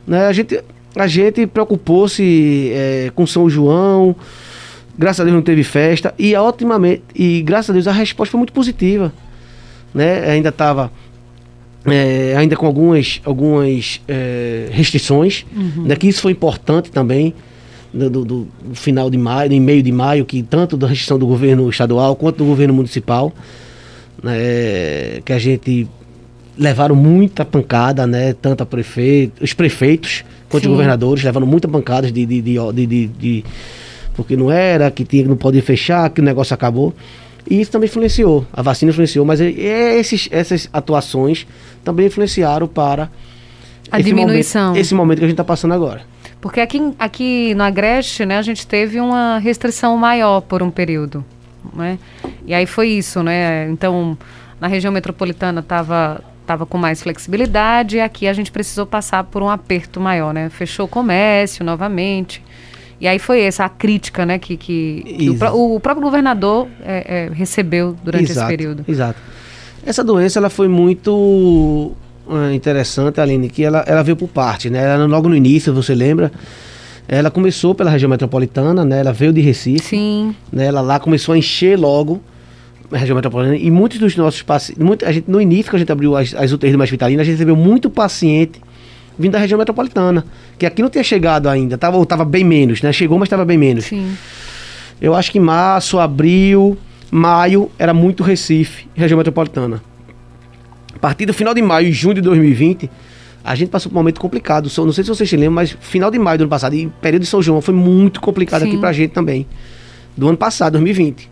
Né? 0.06 0.26
A 0.26 0.32
gente, 0.32 0.62
a 0.94 1.06
gente 1.06 1.46
preocupou-se 1.46 2.70
eh, 2.72 3.10
com 3.14 3.26
São 3.26 3.50
João. 3.50 4.14
Graças 4.96 5.20
a 5.20 5.24
Deus 5.24 5.34
não 5.34 5.42
teve 5.42 5.64
festa. 5.64 6.14
E, 6.16 6.36
otimamente, 6.36 7.02
e 7.14 7.42
graças 7.42 7.70
a 7.70 7.72
Deus 7.72 7.88
a 7.88 7.92
resposta 7.92 8.30
foi 8.30 8.38
muito 8.38 8.52
positiva 8.52 9.12
né? 9.94 10.28
Ainda 10.30 10.48
estava 10.48 10.90
ainda 12.38 12.56
com 12.56 12.66
algumas, 12.66 13.20
algumas 13.24 14.00
eh, 14.08 14.68
restrições, 14.72 15.46
né? 15.76 15.94
Que 15.94 16.08
isso 16.08 16.22
foi 16.22 16.32
importante 16.32 16.90
também 16.90 17.34
do, 17.94 18.10
do- 18.10 18.24
do 18.24 18.48
final 18.74 19.08
de 19.08 19.16
maio, 19.16 19.52
em 19.52 19.60
meio 19.60 19.82
de 19.82 19.92
maio, 19.92 20.24
que 20.24 20.42
tanto 20.42 20.76
da 20.76 20.86
restrição 20.86 21.18
do 21.18 21.26
governo 21.26 21.68
estadual 21.70 22.16
quanto 22.16 22.38
do 22.38 22.44
governo 22.44 22.74
municipal, 22.74 23.32
né? 24.22 25.20
Que 25.24 25.32
a 25.32 25.38
gente 25.38 25.86
levaram 26.58 26.94
muita 26.94 27.44
pancada, 27.44 28.06
né? 28.06 28.34
Tanto 28.40 28.62
a 28.62 28.66
prefeito, 28.66 29.42
os 29.42 29.52
prefeitos 29.52 30.24
quanto 30.48 30.64
Sim. 30.64 30.68
os 30.68 30.72
governadores 30.74 31.24
levaram 31.24 31.46
muita 31.46 31.66
pancadas 31.68 32.12
de, 32.12 32.24
de, 32.26 32.40
de, 32.42 32.86
de- 32.86 33.06
de- 33.06 33.44
porque 34.14 34.36
não 34.36 34.50
era, 34.50 34.90
que 34.90 35.04
tinha 35.04 35.26
não 35.26 35.36
podia 35.36 35.62
fechar, 35.62 36.08
que 36.10 36.20
o 36.20 36.24
negócio 36.24 36.54
acabou. 36.54 36.94
E 37.50 37.60
isso 37.60 37.70
também 37.70 37.88
influenciou, 37.88 38.46
a 38.52 38.62
vacina 38.62 38.90
influenciou, 38.90 39.24
mas 39.26 39.38
esses, 39.40 40.28
essas 40.30 40.68
atuações 40.72 41.46
também 41.84 42.06
influenciaram 42.06 42.66
para 42.66 43.10
A 43.90 43.98
esse 44.00 44.08
diminuição. 44.08 44.68
Momento, 44.68 44.80
esse 44.80 44.94
momento 44.94 45.18
que 45.18 45.24
a 45.24 45.28
gente 45.28 45.34
está 45.34 45.44
passando 45.44 45.74
agora. 45.74 46.02
Porque 46.44 46.60
aqui, 46.60 46.78
aqui 46.98 47.54
no 47.54 47.62
Agreste, 47.64 48.26
né, 48.26 48.36
a 48.36 48.42
gente 48.42 48.66
teve 48.66 49.00
uma 49.00 49.38
restrição 49.38 49.96
maior 49.96 50.42
por 50.42 50.62
um 50.62 50.70
período, 50.70 51.24
né? 51.72 51.98
E 52.44 52.52
aí 52.52 52.66
foi 52.66 52.88
isso, 52.88 53.22
né? 53.22 53.66
Então, 53.70 54.14
na 54.60 54.66
região 54.66 54.92
metropolitana 54.92 55.60
estava 55.60 56.22
tava 56.46 56.66
com 56.66 56.76
mais 56.76 57.02
flexibilidade 57.02 57.96
e 57.96 58.00
aqui 58.02 58.28
a 58.28 58.32
gente 58.34 58.52
precisou 58.52 58.84
passar 58.84 59.24
por 59.24 59.42
um 59.42 59.48
aperto 59.48 59.98
maior, 59.98 60.34
né? 60.34 60.50
Fechou 60.50 60.84
o 60.84 60.88
comércio 60.88 61.64
novamente. 61.64 62.42
E 63.00 63.08
aí 63.08 63.18
foi 63.18 63.40
essa 63.40 63.64
a 63.64 63.68
crítica, 63.70 64.26
né, 64.26 64.38
que, 64.38 64.58
que, 64.58 65.30
o, 65.50 65.76
o 65.76 65.80
próprio 65.80 66.04
governador 66.04 66.68
é, 66.82 67.30
é, 67.30 67.34
recebeu 67.34 67.96
durante 68.04 68.30
exato, 68.30 68.40
esse 68.40 68.46
período. 68.54 68.84
Exato. 68.86 69.18
Essa 69.82 70.04
doença 70.04 70.38
ela 70.38 70.50
foi 70.50 70.68
muito 70.68 71.96
interessante, 72.54 73.20
Aline, 73.20 73.48
que 73.48 73.64
ela, 73.64 73.84
ela 73.86 74.02
veio 74.02 74.16
por 74.16 74.28
parte, 74.28 74.70
né? 74.70 74.82
Ela, 74.82 75.06
logo 75.06 75.28
no 75.28 75.36
início, 75.36 75.72
você 75.74 75.94
lembra? 75.94 76.32
Ela 77.06 77.30
começou 77.30 77.74
pela 77.74 77.90
região 77.90 78.08
metropolitana, 78.08 78.84
né? 78.84 79.00
Ela 79.00 79.12
veio 79.12 79.32
de 79.32 79.40
Recife. 79.40 79.84
Sim, 79.84 80.34
né, 80.52 80.66
ela 80.66 80.80
lá 80.80 80.98
começou 80.98 81.34
a 81.34 81.38
encher 81.38 81.78
logo 81.78 82.20
a 82.92 82.96
região 82.98 83.16
metropolitana 83.16 83.56
e 83.56 83.70
muitos 83.70 83.98
dos 83.98 84.16
nossos 84.16 84.42
pacientes, 84.42 85.06
a 85.06 85.12
gente, 85.12 85.30
no 85.30 85.40
início 85.40 85.70
que 85.70 85.76
a 85.76 85.78
gente 85.78 85.90
abriu 85.90 86.16
as, 86.16 86.34
as 86.34 86.52
UTIs 86.52 86.72
do 86.72 86.78
Mais 86.78 86.90
Vitalina, 86.90 87.22
a 87.22 87.24
gente 87.24 87.34
recebeu 87.34 87.56
muito 87.56 87.90
paciente 87.90 88.60
vindo 89.18 89.32
da 89.32 89.38
região 89.38 89.58
metropolitana, 89.58 90.24
que 90.58 90.66
aqui 90.66 90.82
não 90.82 90.90
tinha 90.90 91.04
chegado 91.04 91.48
ainda, 91.48 91.78
tava, 91.78 91.96
ou 91.96 92.06
tava 92.06 92.24
bem 92.24 92.44
menos, 92.44 92.82
né? 92.82 92.92
Chegou, 92.92 93.18
mas 93.18 93.26
estava 93.26 93.44
bem 93.44 93.58
menos. 93.58 93.86
sim. 93.86 94.16
Eu 95.00 95.14
acho 95.14 95.30
que 95.32 95.40
março, 95.40 95.98
abril, 95.98 96.78
maio 97.10 97.70
era 97.78 97.92
muito 97.92 98.22
Recife, 98.22 98.86
região 98.94 99.18
metropolitana. 99.18 99.82
A 100.94 100.98
partir 100.98 101.26
do 101.26 101.34
final 101.34 101.52
de 101.54 101.60
maio 101.62 101.88
e 101.88 101.92
junho 101.92 102.14
de 102.14 102.20
2020, 102.20 102.90
a 103.42 103.54
gente 103.54 103.68
passou 103.68 103.90
por 103.90 103.96
um 103.96 104.00
momento 104.00 104.20
complicado. 104.20 104.70
Não 104.78 104.92
sei 104.92 105.04
se 105.04 105.08
vocês 105.10 105.28
se 105.28 105.36
lembram, 105.36 105.52
mas 105.54 105.76
final 105.80 106.10
de 106.10 106.18
maio 106.18 106.38
do 106.38 106.42
ano 106.42 106.50
passado 106.50 106.74
e 106.74 106.86
período 107.00 107.22
de 107.22 107.28
São 107.28 107.42
João 107.42 107.60
foi 107.60 107.74
muito 107.74 108.20
complicado 108.20 108.62
Sim. 108.62 108.68
aqui 108.68 108.78
pra 108.78 108.92
gente 108.92 109.10
também. 109.10 109.46
Do 110.16 110.28
ano 110.28 110.36
passado, 110.38 110.72
2020. 110.72 111.30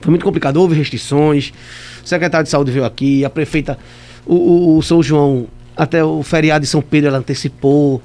Foi 0.00 0.10
muito 0.10 0.24
complicado, 0.24 0.56
houve 0.56 0.74
restrições. 0.76 1.52
O 2.04 2.08
secretário 2.08 2.44
de 2.44 2.50
saúde 2.50 2.70
veio 2.72 2.84
aqui, 2.84 3.24
a 3.24 3.30
prefeita, 3.30 3.78
o, 4.26 4.34
o- 4.34 4.78
o 4.78 4.82
São 4.82 5.02
João, 5.02 5.46
até 5.76 6.04
o 6.04 6.22
feriado 6.22 6.64
de 6.64 6.68
São 6.68 6.82
Pedro 6.82 7.08
ela 7.08 7.18
antecipou, 7.18 8.02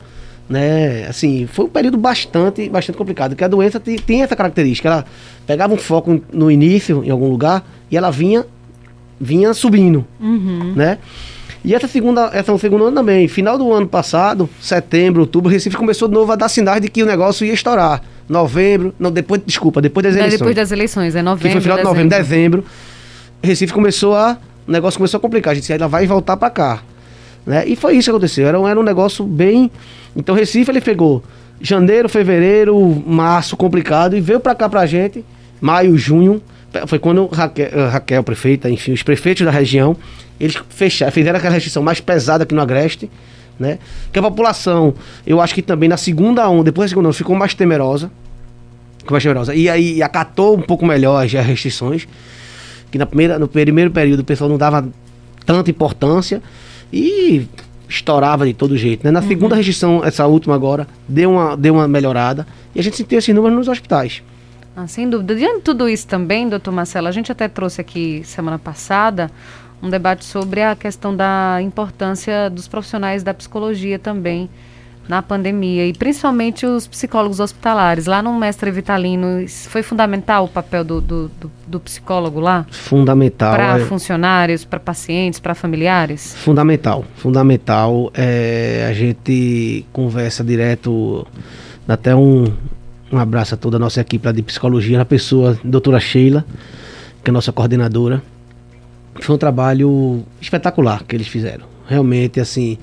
né? 0.48 1.08
Assim, 1.08 1.48
foi 1.52 1.66
um 1.66 1.70
período 1.70 1.98
bastante, 1.98 2.70
bastante 2.70 2.96
complicado, 2.96 3.32
porque 3.32 3.44
a 3.44 3.48
doença 3.48 3.80
tem, 3.80 3.98
tem 3.98 4.22
essa 4.22 4.36
característica, 4.36 4.88
ela 4.88 5.06
pegava 5.48 5.74
um 5.74 5.78
foco 5.78 6.22
no 6.32 6.50
início, 6.52 7.04
em 7.04 7.10
algum 7.10 7.28
lugar, 7.28 7.68
e 7.90 7.98
ela 7.98 8.12
vinha, 8.12 8.46
vinha 9.20 9.54
subindo, 9.54 10.06
né? 10.76 10.98
E 11.66 11.74
essa 11.76 11.88
segunda, 11.88 12.30
essa 12.34 12.56
segunda 12.58 12.86
ano 12.86 12.96
também, 12.96 13.28
final 13.28 13.58
do 13.58 13.74
ano 13.74 13.88
passado, 13.88 14.50
setembro, 14.62 15.22
outubro, 15.22 15.50
Recife 15.52 15.76
começou 15.76 16.08
de 16.08 16.14
novo 16.14 16.32
a 16.32 16.36
dar 16.36 16.48
sinais 16.48 16.82
de 16.82 16.88
que 16.88 17.04
o 17.04 17.06
negócio 17.06 17.46
ia 17.46 17.54
estourar. 17.54 18.02
Novembro, 18.30 18.94
não, 19.00 19.12
depois, 19.12 19.42
desculpa, 19.46 19.82
depois 19.82 20.04
das 20.06 20.16
eleições 20.16 20.40
Depois 20.40 20.56
das 20.56 20.72
eleições, 20.72 21.16
é 21.16 21.22
novembro. 21.22 21.48
que 21.48 21.54
foi 21.54 21.62
final 21.62 21.78
de 21.78 21.84
novembro, 21.84 22.10
dezembro, 22.18 22.64
Recife 23.44 23.74
começou 23.74 24.16
a. 24.16 24.38
O 24.68 24.72
negócio 24.72 24.98
começou 24.98 25.18
a 25.18 25.22
complicar. 25.22 25.52
A 25.52 25.56
gente 25.56 25.64
disse, 25.64 25.74
ela 25.74 25.88
vai 25.88 26.06
voltar 26.06 26.36
para 26.38 26.50
cá. 26.50 26.82
Né? 27.46 27.66
E 27.68 27.76
foi 27.76 27.96
isso 27.96 28.06
que 28.06 28.10
aconteceu. 28.12 28.48
Era, 28.48 28.60
um- 28.60 28.68
era 28.68 28.80
um 28.80 28.84
negócio 28.84 29.26
bem. 29.26 29.72
Então 30.16 30.36
Recife 30.36 30.70
ele 30.72 30.82
pegou 30.82 31.24
janeiro, 31.62 32.08
fevereiro, 32.10 33.04
março 33.08 33.56
complicado 33.58 34.16
e 34.16 34.22
veio 34.22 34.40
para 34.40 34.54
cá 34.54 34.68
pra 34.70 34.86
gente, 34.86 35.24
maio, 35.62 35.98
junho, 35.98 36.42
foi 36.86 37.00
quando 37.00 37.26
Raquel, 37.28 37.70
eh, 37.72 37.88
Raquel, 37.88 38.24
prefeita, 38.24 38.70
enfim, 38.70 38.92
os 38.92 39.04
prefeitos 39.04 39.46
da 39.46 39.52
região, 39.52 39.96
eles 40.40 40.58
fecharam, 40.70 41.12
fizeram 41.12 41.38
aquela 41.38 41.54
restrição 41.54 41.82
mais 41.82 42.00
pesada 42.00 42.44
aqui 42.44 42.54
no 42.54 42.62
Agreste, 42.62 43.10
né? 43.60 43.80
Que 44.12 44.20
a 44.20 44.22
população, 44.22 44.94
eu 45.26 45.42
acho 45.42 45.54
que 45.56 45.62
também 45.62 45.90
na 45.90 45.98
segunda 45.98 46.48
onda, 46.50 46.66
depois 46.66 46.86
da 46.86 46.90
segunda 46.90 47.10
onda, 47.10 47.18
ficou 47.18 47.36
mais 47.36 47.54
temerosa, 47.54 48.12
ficou 49.00 49.14
mais 49.14 49.24
temerosa, 49.24 49.56
e 49.56 49.70
aí 49.70 50.04
acatou 50.04 50.56
um 50.56 50.62
pouco 50.62 50.86
melhor 50.86 51.24
as 51.24 51.32
restrições, 51.32 52.08
que 52.92 52.98
na 52.98 53.06
primeira, 53.06 53.40
no 53.40 53.48
primeiro 53.48 53.92
período 53.92 54.20
o 54.20 54.24
pessoal 54.24 54.50
não 54.50 54.58
dava 54.58 54.88
tanta 55.46 55.72
importância 55.72 56.42
e 56.92 57.48
estourava 57.90 58.46
de 58.46 58.54
todo 58.54 58.78
jeito. 58.78 59.04
Né? 59.04 59.12
Na 59.12 59.22
uhum. 59.22 59.28
segunda 59.28 59.56
restrição, 59.56 60.04
essa 60.04 60.26
última 60.28 60.54
agora, 60.54 60.88
deu 61.08 61.32
uma, 61.32 61.56
deu 61.56 61.76
uma 61.76 61.88
melhorada 61.88 62.46
e 62.76 62.80
a 62.80 62.84
gente 62.84 62.98
sentiu 62.98 63.18
esses 63.18 63.34
números 63.34 63.58
nos 63.58 63.68
hospitais. 63.68 64.22
Ah, 64.80 64.86
sem 64.86 65.10
dúvida. 65.10 65.34
Diante 65.34 65.56
de 65.56 65.62
tudo 65.64 65.90
isso 65.90 66.06
também, 66.06 66.48
doutor 66.48 66.72
Marcelo, 66.72 67.08
a 67.08 67.12
gente 67.12 67.32
até 67.32 67.48
trouxe 67.48 67.82
aqui 67.82 68.22
semana 68.24 68.60
passada 68.60 69.32
um 69.82 69.90
debate 69.90 70.24
sobre 70.24 70.62
a 70.62 70.76
questão 70.76 71.16
da 71.16 71.58
importância 71.64 72.48
dos 72.48 72.68
profissionais 72.68 73.24
da 73.24 73.34
psicologia 73.34 73.98
também 73.98 74.48
na 75.10 75.24
pandemia 75.24 75.88
e 75.88 75.94
principalmente 75.94 76.64
os 76.64 76.86
psicólogos 76.86 77.40
hospitalares. 77.40 78.06
Lá 78.06 78.22
no 78.22 78.32
Mestre 78.38 78.70
Vitalino, 78.70 79.48
foi 79.48 79.82
fundamental 79.82 80.46
o 80.46 80.48
papel 80.48 80.84
do, 80.84 81.02
do, 81.02 81.28
do, 81.30 81.52
do 81.66 81.80
psicólogo 81.80 82.40
lá? 82.40 82.64
Fundamental. 82.70 83.56
Para 83.56 83.80
é... 83.80 83.86
funcionários, 83.86 84.64
para 84.64 84.80
pacientes, 84.80 85.40
para 85.40 85.56
familiares? 85.56 86.36
Fundamental, 86.36 87.04
fundamental. 87.16 88.12
É, 88.14 88.86
a 88.88 88.94
gente 88.94 89.88
conversa 89.92 90.44
direto, 90.44 91.26
até 91.88 92.16
um, 92.16 92.54
um 93.12 93.18
abraço 93.18 93.54
a 93.54 93.58
toda 93.58 93.78
a 93.78 93.80
nossa 93.80 94.02
equipe 94.02 94.32
de 94.34 94.42
psicologia, 94.42 94.98
na 94.98 95.06
pessoa, 95.06 95.58
doutora 95.64 96.00
Sheila, 96.00 96.46
que 97.24 97.30
é 97.30 97.32
a 97.32 97.34
nossa 97.34 97.52
coordenadora. 97.52 98.22
Foi 99.22 99.36
um 99.36 99.38
trabalho 99.38 100.24
espetacular 100.42 101.04
que 101.04 101.16
eles 101.16 101.28
fizeram. 101.28 101.66
Realmente, 101.88 102.40
assim, 102.40 102.78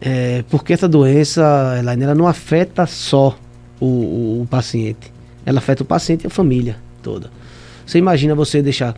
é, 0.00 0.44
porque 0.50 0.72
essa 0.72 0.88
doença, 0.88 1.76
Elaine, 1.78 2.04
ela 2.04 2.14
não 2.14 2.26
afeta 2.26 2.86
só 2.86 3.36
o, 3.78 3.86
o, 3.86 4.42
o, 4.42 4.46
paciente. 4.46 5.12
Ela 5.44 5.58
afeta 5.58 5.82
o 5.82 5.86
paciente 5.86 6.24
e 6.24 6.26
a 6.26 6.30
família 6.30 6.76
toda. 7.02 7.30
Você 7.84 7.98
imagina 7.98 8.34
você 8.34 8.62
deixar 8.62 8.96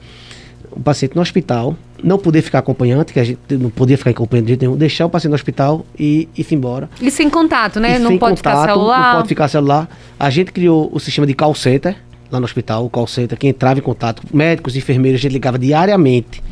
o 0.70 0.81
paciente 0.81 1.14
no 1.14 1.22
hospital, 1.22 1.76
não 2.02 2.18
poder 2.18 2.42
ficar 2.42 2.61
acompanhante, 2.61 3.12
que 3.12 3.20
a 3.20 3.24
gente 3.24 3.38
não 3.50 3.70
podia 3.70 3.98
ficar 3.98 4.11
acompanhante 4.11 4.46
de 4.46 4.50
jeito 4.52 4.61
nenhum, 4.62 4.76
deixar 4.76 5.07
o 5.07 5.11
paciente 5.11 5.31
no 5.31 5.35
hospital 5.35 5.85
e 5.98 6.28
ir 6.37 6.46
embora. 6.52 6.88
E 7.00 7.11
sem 7.11 7.28
contato, 7.28 7.81
né? 7.81 7.96
E 7.96 7.98
não 7.98 8.18
pode 8.18 8.37
contato, 8.37 8.61
ficar 8.61 8.66
celular. 8.66 9.12
Não 9.12 9.16
pode 9.16 9.28
ficar 9.28 9.48
celular. 9.48 9.88
A 10.18 10.31
gente 10.31 10.52
criou 10.52 10.88
o 10.92 10.98
sistema 10.98 11.26
de 11.26 11.35
call 11.35 11.54
center 11.54 11.96
lá 12.31 12.38
no 12.38 12.44
hospital, 12.44 12.85
o 12.85 12.90
call 12.90 13.07
center, 13.07 13.38
que 13.38 13.48
entrava 13.48 13.78
em 13.78 13.83
contato, 13.83 14.22
médicos, 14.33 14.76
enfermeiros, 14.76 15.20
a 15.20 15.22
gente 15.22 15.33
ligava 15.33 15.59
diariamente. 15.59 16.42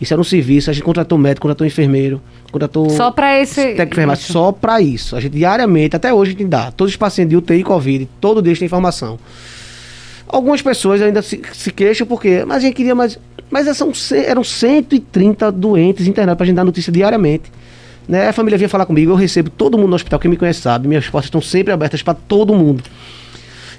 Isso 0.00 0.14
era 0.14 0.20
um 0.20 0.24
serviço, 0.24 0.70
a 0.70 0.72
gente 0.72 0.84
contratou 0.84 1.18
médico, 1.18 1.42
contratou 1.42 1.66
enfermeiro, 1.66 2.20
contratou. 2.52 2.88
Só 2.90 3.10
para 3.10 3.40
esse. 3.40 3.74
Técnico 3.74 4.16
só 4.16 4.52
para 4.52 4.80
isso. 4.80 5.16
A 5.16 5.20
gente 5.20 5.32
diariamente, 5.32 5.96
até 5.96 6.14
hoje, 6.14 6.30
a 6.30 6.38
gente 6.38 6.48
dá. 6.48 6.70
Todos 6.70 6.92
os 6.92 6.96
pacientes 6.96 7.30
de 7.30 7.36
UTI 7.36 7.64
Covid, 7.64 8.08
todo 8.20 8.40
dia 8.40 8.54
tem 8.56 8.66
informação. 8.66 9.18
Algumas 10.28 10.62
pessoas 10.62 11.02
ainda 11.02 11.20
se, 11.22 11.40
se 11.52 11.72
queixam 11.72 12.06
porque. 12.06 12.44
Mas 12.46 12.58
a 12.58 12.60
gente 12.60 12.74
queria 12.74 12.94
mais. 12.94 13.18
Mas 13.50 13.76
são, 13.76 13.92
eram 14.12 14.44
130 14.44 15.50
doentes 15.52 16.06
internados 16.06 16.36
para 16.36 16.44
a 16.44 16.46
gente 16.46 16.56
dar 16.56 16.64
notícia 16.64 16.92
diariamente. 16.92 17.50
Né? 18.06 18.28
A 18.28 18.32
família 18.32 18.56
vinha 18.56 18.68
falar 18.68 18.86
comigo, 18.86 19.12
eu 19.12 19.16
recebo 19.16 19.50
todo 19.50 19.76
mundo 19.76 19.90
no 19.90 19.96
hospital, 19.96 20.18
quem 20.18 20.30
me 20.30 20.36
conhece 20.36 20.60
sabe, 20.60 20.88
minhas 20.88 21.08
portas 21.08 21.26
estão 21.26 21.42
sempre 21.42 21.72
abertas 21.72 22.02
para 22.02 22.14
todo 22.14 22.54
mundo. 22.54 22.82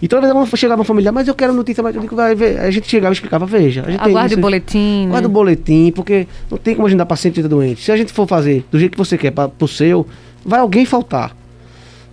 E 0.02 0.08
toda 0.08 0.22
vez 0.22 0.50
chegava 0.56 0.80
uma 0.80 0.86
família, 0.86 1.12
mas 1.12 1.28
eu 1.28 1.36
quero 1.36 1.52
notícia, 1.52 1.84
mas 1.84 1.94
eu 1.94 2.02
digo, 2.02 2.16
vai 2.16 2.34
ver. 2.34 2.60
A 2.60 2.72
gente 2.72 2.88
chegava 2.88 3.12
e 3.12 3.16
explicava, 3.16 3.46
veja. 3.46 3.84
A 3.86 3.92
gente 3.92 4.02
Aguarde 4.02 4.36
o 4.36 4.38
boletim. 4.38 5.08
Aguarde 5.08 5.28
o 5.28 5.30
boletim, 5.30 5.92
porque 5.94 6.26
não 6.50 6.58
tem 6.58 6.74
como 6.74 6.88
agendar 6.88 7.06
paciente 7.06 7.42
doente. 7.44 7.84
Se 7.84 7.92
a 7.92 7.98
gente 7.98 8.14
for 8.14 8.26
fazer 8.26 8.66
do 8.72 8.80
jeito 8.80 8.94
que 8.94 8.98
você 8.98 9.18
quer 9.18 9.32
para 9.32 9.52
o 9.60 9.68
seu, 9.68 10.08
vai 10.46 10.62
alguém 10.62 10.86
faltar. 10.86 11.36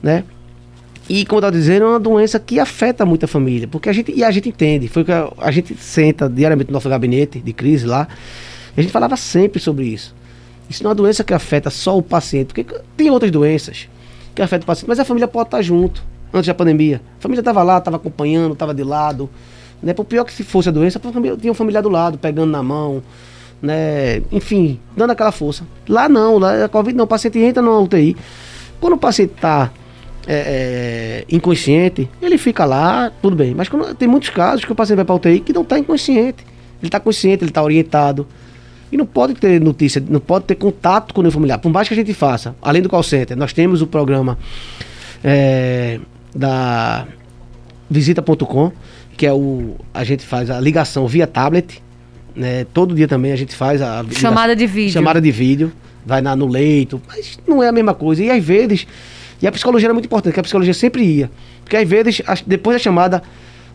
Né? 0.02 0.24
E 1.08 1.24
como 1.24 1.36
eu 1.36 1.40
estava 1.40 1.56
dizendo, 1.56 1.84
é 1.84 1.88
uma 1.88 2.00
doença 2.00 2.40
que 2.40 2.58
afeta 2.58 3.06
muito 3.06 3.24
a 3.24 3.28
família, 3.28 3.68
porque 3.68 3.88
a 3.88 3.92
gente, 3.92 4.12
e 4.12 4.24
a 4.24 4.30
gente 4.30 4.48
entende, 4.48 4.88
foi 4.88 5.04
que 5.04 5.12
a, 5.12 5.30
a 5.38 5.50
gente 5.52 5.76
senta 5.76 6.28
diariamente 6.28 6.68
no 6.68 6.74
nosso 6.74 6.88
gabinete 6.88 7.38
de 7.38 7.52
crise 7.52 7.86
lá, 7.86 8.08
a 8.76 8.80
gente 8.80 8.90
falava 8.92 9.16
sempre 9.16 9.60
sobre 9.60 9.86
isso. 9.86 10.14
Isso 10.68 10.82
não 10.82 10.90
é 10.90 10.92
uma 10.92 10.96
doença 10.96 11.22
que 11.22 11.32
afeta 11.32 11.70
só 11.70 11.96
o 11.96 12.02
paciente, 12.02 12.48
porque 12.48 12.66
tem 12.96 13.08
outras 13.08 13.30
doenças 13.30 13.88
que 14.34 14.42
afetam 14.42 14.64
o 14.64 14.66
paciente, 14.66 14.88
mas 14.88 14.98
a 14.98 15.04
família 15.04 15.28
pode 15.28 15.46
estar 15.46 15.62
junto 15.62 16.02
antes 16.32 16.48
da 16.48 16.54
pandemia. 16.54 17.00
A 17.18 17.22
família 17.22 17.40
estava 17.40 17.62
lá, 17.62 17.78
estava 17.78 17.96
acompanhando, 17.96 18.52
estava 18.52 18.74
de 18.74 18.82
lado. 18.82 19.30
Né? 19.80 19.94
Por 19.94 20.04
pior 20.04 20.24
que 20.24 20.32
se 20.32 20.42
fosse 20.42 20.68
a 20.68 20.72
doença, 20.72 21.00
tinha 21.40 21.52
um 21.52 21.54
familiar 21.54 21.82
do 21.82 21.88
lado, 21.88 22.18
pegando 22.18 22.50
na 22.50 22.62
mão, 22.62 23.02
né? 23.62 24.22
Enfim, 24.32 24.80
dando 24.96 25.10
aquela 25.10 25.32
força. 25.32 25.64
Lá 25.88 26.08
não, 26.08 26.38
lá 26.38 26.64
a 26.64 26.68
Covid 26.68 26.96
não, 26.96 27.04
o 27.04 27.08
paciente 27.08 27.38
entra 27.38 27.62
numa 27.62 27.78
UTI. 27.78 28.16
Quando 28.80 28.94
o 28.94 28.98
paciente 28.98 29.34
está 29.36 29.70
é, 30.26 31.24
é, 31.28 31.34
inconsciente, 31.34 32.08
ele 32.20 32.36
fica 32.36 32.64
lá, 32.64 33.12
tudo 33.22 33.36
bem. 33.36 33.54
Mas 33.54 33.68
quando, 33.68 33.94
tem 33.94 34.08
muitos 34.08 34.30
casos 34.30 34.64
que 34.64 34.72
o 34.72 34.74
paciente 34.74 34.96
vai 34.96 35.04
para 35.04 35.14
UTI 35.14 35.40
que 35.40 35.52
não 35.52 35.62
está 35.62 35.78
inconsciente. 35.78 36.44
Ele 36.80 36.88
está 36.88 37.00
consciente, 37.00 37.44
ele 37.44 37.50
está 37.50 37.62
orientado. 37.62 38.26
E 38.90 38.96
não 38.96 39.06
pode 39.06 39.34
ter 39.34 39.60
notícia, 39.60 40.02
não 40.08 40.20
pode 40.20 40.44
ter 40.44 40.54
contato 40.54 41.12
com 41.12 41.20
o 41.20 41.30
familiar. 41.30 41.58
Por 41.58 41.70
mais 41.70 41.88
que 41.88 41.94
a 41.94 41.96
gente 41.96 42.12
faça, 42.14 42.54
além 42.60 42.82
do 42.82 42.88
call 42.88 43.02
center, 43.02 43.36
nós 43.36 43.52
temos 43.52 43.82
o 43.82 43.86
programa 43.86 44.38
é, 45.24 45.98
da 46.34 47.06
visita.com, 47.90 48.72
que 49.16 49.26
é 49.26 49.32
o 49.32 49.74
a 49.92 50.04
gente 50.04 50.24
faz 50.24 50.50
a 50.50 50.60
ligação 50.60 51.06
via 51.06 51.26
tablet, 51.26 51.82
né? 52.34 52.64
Todo 52.72 52.94
dia 52.94 53.08
também 53.08 53.32
a 53.32 53.36
gente 53.36 53.54
faz 53.54 53.82
a 53.82 54.04
chamada 54.12 54.54
de 54.54 54.66
vídeo. 54.66 54.92
Chamada 54.92 55.20
de 55.20 55.30
vídeo, 55.30 55.72
vai 56.04 56.20
na, 56.20 56.36
no 56.36 56.46
leito, 56.46 57.00
mas 57.08 57.38
não 57.46 57.62
é 57.62 57.68
a 57.68 57.72
mesma 57.72 57.94
coisa. 57.94 58.22
E 58.22 58.30
às 58.30 58.44
vezes, 58.44 58.86
e 59.40 59.46
a 59.46 59.52
psicologia 59.52 59.86
era 59.86 59.94
muito 59.94 60.06
importante, 60.06 60.32
porque 60.32 60.40
a 60.40 60.42
psicologia 60.42 60.74
sempre 60.74 61.02
ia. 61.02 61.30
Porque 61.62 61.76
às 61.76 61.88
vezes, 61.88 62.22
depois 62.46 62.76
da 62.76 62.82
chamada, 62.82 63.22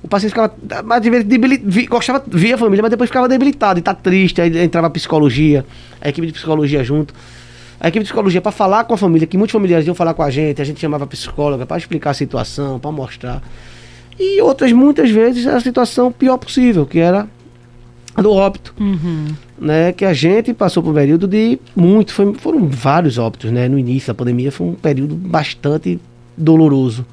o 0.01 0.07
paciente 0.07 0.31
ficava 0.31 0.53
mas 0.83 1.01
debilitado, 1.01 1.87
gostava 1.87 2.23
via 2.27 2.55
a 2.55 2.57
família, 2.57 2.81
mas 2.81 2.91
depois 2.91 3.09
ficava 3.09 3.27
debilitado 3.27 3.79
e 3.79 3.81
tá 3.81 3.93
triste, 3.93 4.41
aí 4.41 4.57
entrava 4.63 4.87
a 4.87 4.89
psicologia, 4.89 5.65
a 6.01 6.09
equipe 6.09 6.27
de 6.27 6.33
psicologia 6.33 6.83
junto 6.83 7.13
a 7.81 7.87
equipe 7.87 8.03
de 8.03 8.09
psicologia 8.09 8.39
para 8.39 8.51
falar 8.51 8.83
com 8.83 8.93
a 8.93 8.97
família, 8.97 9.25
que 9.25 9.35
muitos 9.35 9.51
familiares 9.51 9.87
iam 9.87 9.95
falar 9.95 10.13
com 10.13 10.21
a 10.21 10.29
gente, 10.29 10.61
a 10.61 10.63
gente 10.63 10.79
chamava 10.79 11.05
a 11.05 11.07
psicóloga 11.07 11.65
para 11.65 11.77
explicar 11.77 12.11
a 12.11 12.13
situação, 12.13 12.79
para 12.79 12.91
mostrar. 12.91 13.41
E 14.19 14.39
outras, 14.39 14.71
muitas 14.71 15.09
vezes, 15.09 15.47
a 15.47 15.59
situação 15.59 16.11
pior 16.11 16.37
possível, 16.37 16.85
que 16.85 16.99
era 16.99 17.27
do 18.17 18.31
óbito. 18.31 18.73
Uhum. 18.79 19.27
Né, 19.59 19.91
que 19.93 20.03
a 20.03 20.13
gente 20.13 20.53
passou 20.55 20.81
por 20.81 20.89
um 20.89 20.95
período 20.95 21.27
de 21.27 21.59
muito, 21.75 22.13
foi, 22.13 22.33
foram 22.33 22.67
vários 22.67 23.19
óbitos, 23.19 23.51
né? 23.51 23.69
No 23.69 23.77
início 23.77 24.07
da 24.07 24.15
pandemia 24.15 24.51
foi 24.51 24.65
um 24.65 24.73
período 24.73 25.13
bastante 25.13 25.99
doloroso 26.35 27.05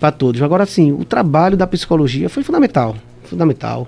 para 0.00 0.10
todos. 0.10 0.42
Agora 0.42 0.66
sim, 0.66 0.90
o 0.90 1.04
trabalho 1.04 1.56
da 1.56 1.68
psicologia 1.68 2.28
foi 2.28 2.42
fundamental, 2.42 2.96
fundamental, 3.22 3.86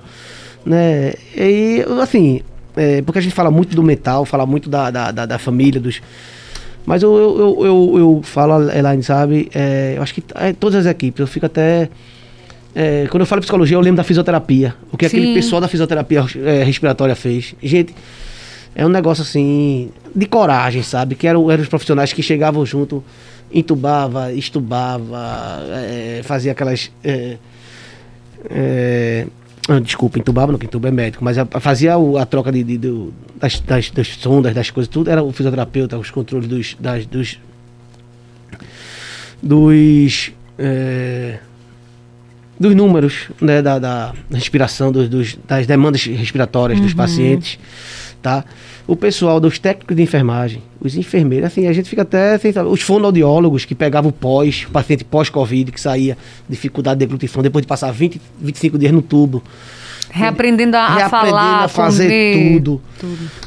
né? 0.65 1.15
E 1.35 1.85
assim, 2.01 2.41
é, 2.77 3.03
porque 3.03 3.19
a 3.19 3.23
gente 3.23 3.35
fala 3.35 3.51
muito 3.51 3.75
do 3.75 3.83
mental, 3.83 4.25
fala 4.25 4.47
muito 4.47 4.69
da, 4.71 4.91
da, 4.91 5.11
da, 5.11 5.27
da 5.27 5.39
família, 5.39 5.81
dos. 5.81 6.01
Mas 6.85 7.03
eu, 7.03 7.15
eu, 7.15 7.39
eu, 7.39 7.65
eu, 7.65 7.99
eu 7.99 8.21
falo, 8.23 8.71
Elaine, 8.71 9.03
sabe? 9.03 9.49
É, 9.55 9.95
eu 9.97 10.03
acho 10.03 10.15
que 10.15 10.23
é, 10.35 10.53
todas 10.53 10.87
as 10.87 10.91
equipes, 10.91 11.21
eu 11.21 11.27
fico 11.27 11.47
até. 11.47 11.89
É, 12.75 13.07
quando 13.11 13.23
eu 13.23 13.27
falo 13.27 13.41
psicologia, 13.41 13.77
eu 13.77 13.81
lembro 13.81 13.99
da 13.99 14.05
fisioterapia. 14.05 14.75
O 14.91 14.97
que 14.97 15.09
Sim. 15.09 15.19
aquele 15.19 15.35
pessoal 15.35 15.61
da 15.61 15.69
fisioterapia 15.69 16.25
é, 16.45 16.63
respiratória 16.63 17.15
fez. 17.15 17.55
Gente, 17.63 17.95
é 18.75 18.85
um 18.87 18.89
negócio 18.89 19.23
assim, 19.23 19.91
de 20.15 20.27
coragem, 20.27 20.83
sabe? 20.83 21.15
Que 21.15 21.27
eram, 21.27 21.51
eram 21.51 21.63
os 21.63 21.69
profissionais 21.69 22.13
que 22.13 22.23
chegavam 22.23 22.65
junto, 22.65 23.05
entubava, 23.53 24.33
estubava, 24.33 25.61
é, 25.71 26.23
fazia 26.25 26.53
aquelas. 26.53 26.91
É, 27.05 27.37
é, 28.49 29.27
ah, 29.69 29.79
desculpa, 29.79 30.19
entubava, 30.19 30.51
não, 30.51 30.59
que 30.59 30.67
entuba 30.67 30.89
é 30.89 30.91
médico, 30.91 31.23
mas 31.23 31.39
a, 31.39 31.47
fazia 31.61 31.97
o, 31.97 32.19
a 32.19 32.27
troca 32.27 32.51
de, 32.51 32.65
de, 32.65 32.79
de 32.79 33.09
das, 33.37 33.61
das, 33.61 33.91
das, 33.91 34.09
sondas, 34.09 34.55
das 34.55 34.71
coisas, 34.71 34.89
tudo 34.89 35.09
era 35.09 35.23
o 35.23 35.31
fisioterapeuta, 35.31 35.99
os 35.99 36.11
controles 36.11 36.49
dos. 36.49 36.77
Das, 36.81 37.07
dos. 37.07 37.39
dos. 39.41 40.33
É, 40.59 41.39
dos 42.59 42.75
números 42.75 43.29
né, 43.41 43.61
da, 43.61 43.79
da 43.79 44.15
respiração, 44.31 44.93
dos, 44.93 45.09
dos, 45.09 45.39
das 45.47 45.67
demandas 45.67 46.05
respiratórias 46.05 46.79
uhum. 46.79 46.85
dos 46.85 46.95
pacientes, 46.95 47.59
tá? 48.21 48.45
O 48.87 48.97
pessoal 48.97 49.39
dos 49.39 49.59
técnicos 49.59 49.97
de 49.97 50.03
enfermagem, 50.03 50.63
os 50.81 50.97
enfermeiros, 50.97 51.47
assim, 51.47 51.67
a 51.67 51.73
gente 51.73 51.89
fica 51.89 52.03
até 52.03 52.37
sem 52.39 52.53
saber. 52.53 52.69
Os 52.69 52.83
fonoaudiólogos 52.83 53.65
que 53.65 53.75
pegavam 53.75 54.11
o 54.11 54.13
pós, 54.13 54.67
o 54.69 54.71
paciente 54.71 55.05
pós-Covid, 55.05 55.71
que 55.71 55.81
saía 55.81 56.19
dificuldade 56.49 56.99
de 56.99 57.07
deglutição 57.07 57.43
depois 57.43 57.63
de 57.63 57.69
passar 57.69 57.93
20, 57.93 58.21
25 58.41 58.79
dias 58.79 58.93
no 58.93 59.01
tubo. 59.01 59.43
Reaprendendo 60.15 60.77
a, 60.77 60.81
a 60.81 60.95
reaprendendo 60.97 61.31
falar, 61.31 61.65
a 61.65 61.69
fazer 61.69 62.05
comer, 62.05 62.53
tudo. 62.61 62.81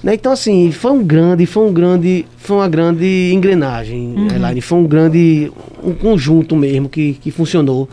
Né? 0.04 0.16
Então, 0.16 0.32
assim, 0.32 0.72
foi 0.72 0.92
um 0.92 1.04
grande, 1.04 1.46
foi 1.46 1.64
um 1.68 1.72
grande, 1.72 2.26
foi 2.38 2.58
uma 2.58 2.68
grande 2.68 3.32
engrenagem, 3.32 4.16
Uhum. 4.16 4.28
Elaine. 4.36 4.62
Foi 4.62 4.80
um 4.80 4.88
grande, 4.88 5.52
um 5.84 5.94
conjunto 5.94 6.56
mesmo 6.56 6.90
que, 6.90 7.14
que 7.22 7.30
funcionou. 7.30 7.88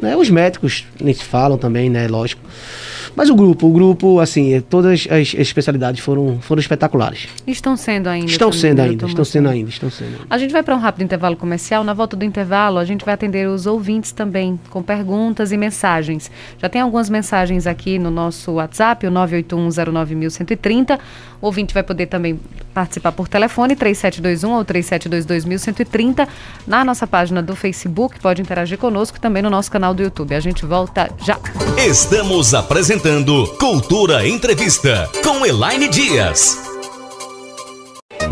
Né? 0.00 0.14
Os 0.14 0.28
médicos 0.28 0.84
nem 1.00 1.14
se 1.14 1.24
falam 1.24 1.56
também, 1.56 1.88
né? 1.88 2.06
Lógico. 2.06 2.42
Mas 3.18 3.28
o 3.30 3.34
grupo, 3.34 3.66
o 3.66 3.72
grupo, 3.72 4.20
assim, 4.20 4.60
todas 4.70 5.08
as 5.10 5.34
especialidades 5.34 6.00
foram, 6.00 6.38
foram 6.40 6.60
espetaculares. 6.60 7.26
Estão 7.48 7.76
sendo 7.76 8.06
ainda. 8.06 8.30
Estão 8.30 8.52
sendo 8.52 8.78
ainda, 8.78 9.06
estão 9.06 9.24
sendo 9.24 9.48
ainda, 9.48 9.68
estão 9.68 9.90
sendo 9.90 10.10
ainda. 10.10 10.20
A 10.30 10.38
gente 10.38 10.52
vai 10.52 10.62
para 10.62 10.72
um 10.76 10.78
rápido 10.78 11.02
intervalo 11.02 11.34
comercial. 11.34 11.82
Na 11.82 11.92
volta 11.92 12.16
do 12.16 12.24
intervalo, 12.24 12.78
a 12.78 12.84
gente 12.84 13.04
vai 13.04 13.14
atender 13.14 13.48
os 13.48 13.66
ouvintes 13.66 14.12
também, 14.12 14.56
com 14.70 14.84
perguntas 14.84 15.50
e 15.50 15.56
mensagens. 15.56 16.30
Já 16.62 16.68
tem 16.68 16.80
algumas 16.80 17.10
mensagens 17.10 17.66
aqui 17.66 17.98
no 17.98 18.08
nosso 18.08 18.52
WhatsApp, 18.52 19.04
o 19.04 19.10
981091130. 19.10 21.00
O 21.40 21.46
ouvinte 21.46 21.74
vai 21.74 21.82
poder 21.82 22.06
também 22.06 22.38
participar 22.72 23.10
por 23.10 23.26
telefone, 23.26 23.74
3721 23.74 24.52
ou 24.52 24.64
37221130. 24.64 26.28
Na 26.68 26.84
nossa 26.84 27.04
página 27.04 27.42
do 27.42 27.56
Facebook, 27.56 28.20
pode 28.20 28.40
interagir 28.40 28.78
conosco 28.78 29.18
também 29.18 29.42
no 29.42 29.50
nosso 29.50 29.72
canal 29.72 29.92
do 29.92 30.04
YouTube. 30.04 30.36
A 30.36 30.40
gente 30.40 30.64
volta 30.64 31.10
já. 31.24 31.36
Estamos 31.76 32.54
apresentando 32.54 33.07
Cultura 33.56 34.28
Entrevista 34.28 35.10
com 35.24 35.46
Elaine 35.46 35.88
Dias. 35.88 36.58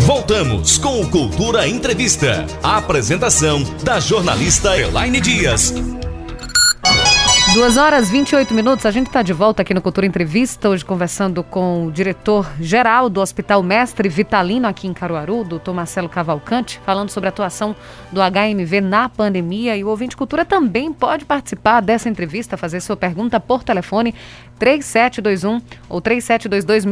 Voltamos 0.01 0.77
com 0.77 1.01
o 1.01 1.09
Cultura 1.09 1.66
Entrevista. 1.66 2.45
A 2.62 2.77
apresentação 2.77 3.62
da 3.83 3.99
jornalista 3.99 4.79
Elaine 4.79 5.18
Dias. 5.18 5.72
Duas 7.57 7.79
horas 7.79 8.11
28 8.11 8.53
minutos, 8.53 8.85
a 8.85 8.91
gente 8.91 9.07
está 9.07 9.23
de 9.23 9.33
volta 9.33 9.63
aqui 9.63 9.73
no 9.73 9.81
Cultura 9.81 10.07
Entrevista, 10.07 10.69
hoje 10.69 10.85
conversando 10.85 11.43
com 11.43 11.87
o 11.87 11.91
diretor-geral 11.91 13.09
do 13.09 13.19
Hospital 13.19 13.63
Mestre 13.63 14.11
Vitalino 14.11 14.69
aqui 14.69 14.87
em 14.87 14.93
Caruaru, 14.93 15.43
doutor 15.43 15.73
Marcelo 15.73 16.07
Cavalcante, 16.07 16.79
falando 16.85 17.09
sobre 17.09 17.29
a 17.29 17.31
atuação 17.31 17.75
do 18.13 18.21
HMV 18.21 18.83
na 18.83 19.09
pandemia. 19.09 19.75
E 19.75 19.83
o 19.83 19.89
ouvinte 19.89 20.15
Cultura 20.15 20.45
também 20.45 20.93
pode 20.93 21.25
participar 21.25 21.81
dessa 21.81 22.11
entrevista, 22.11 22.59
fazer 22.59 22.83
sua 22.83 22.95
pergunta 22.95 23.41
por 23.41 23.65
telefone 23.65 24.15
3721 24.59 25.63
ou 25.89 25.99
3722 26.03 26.85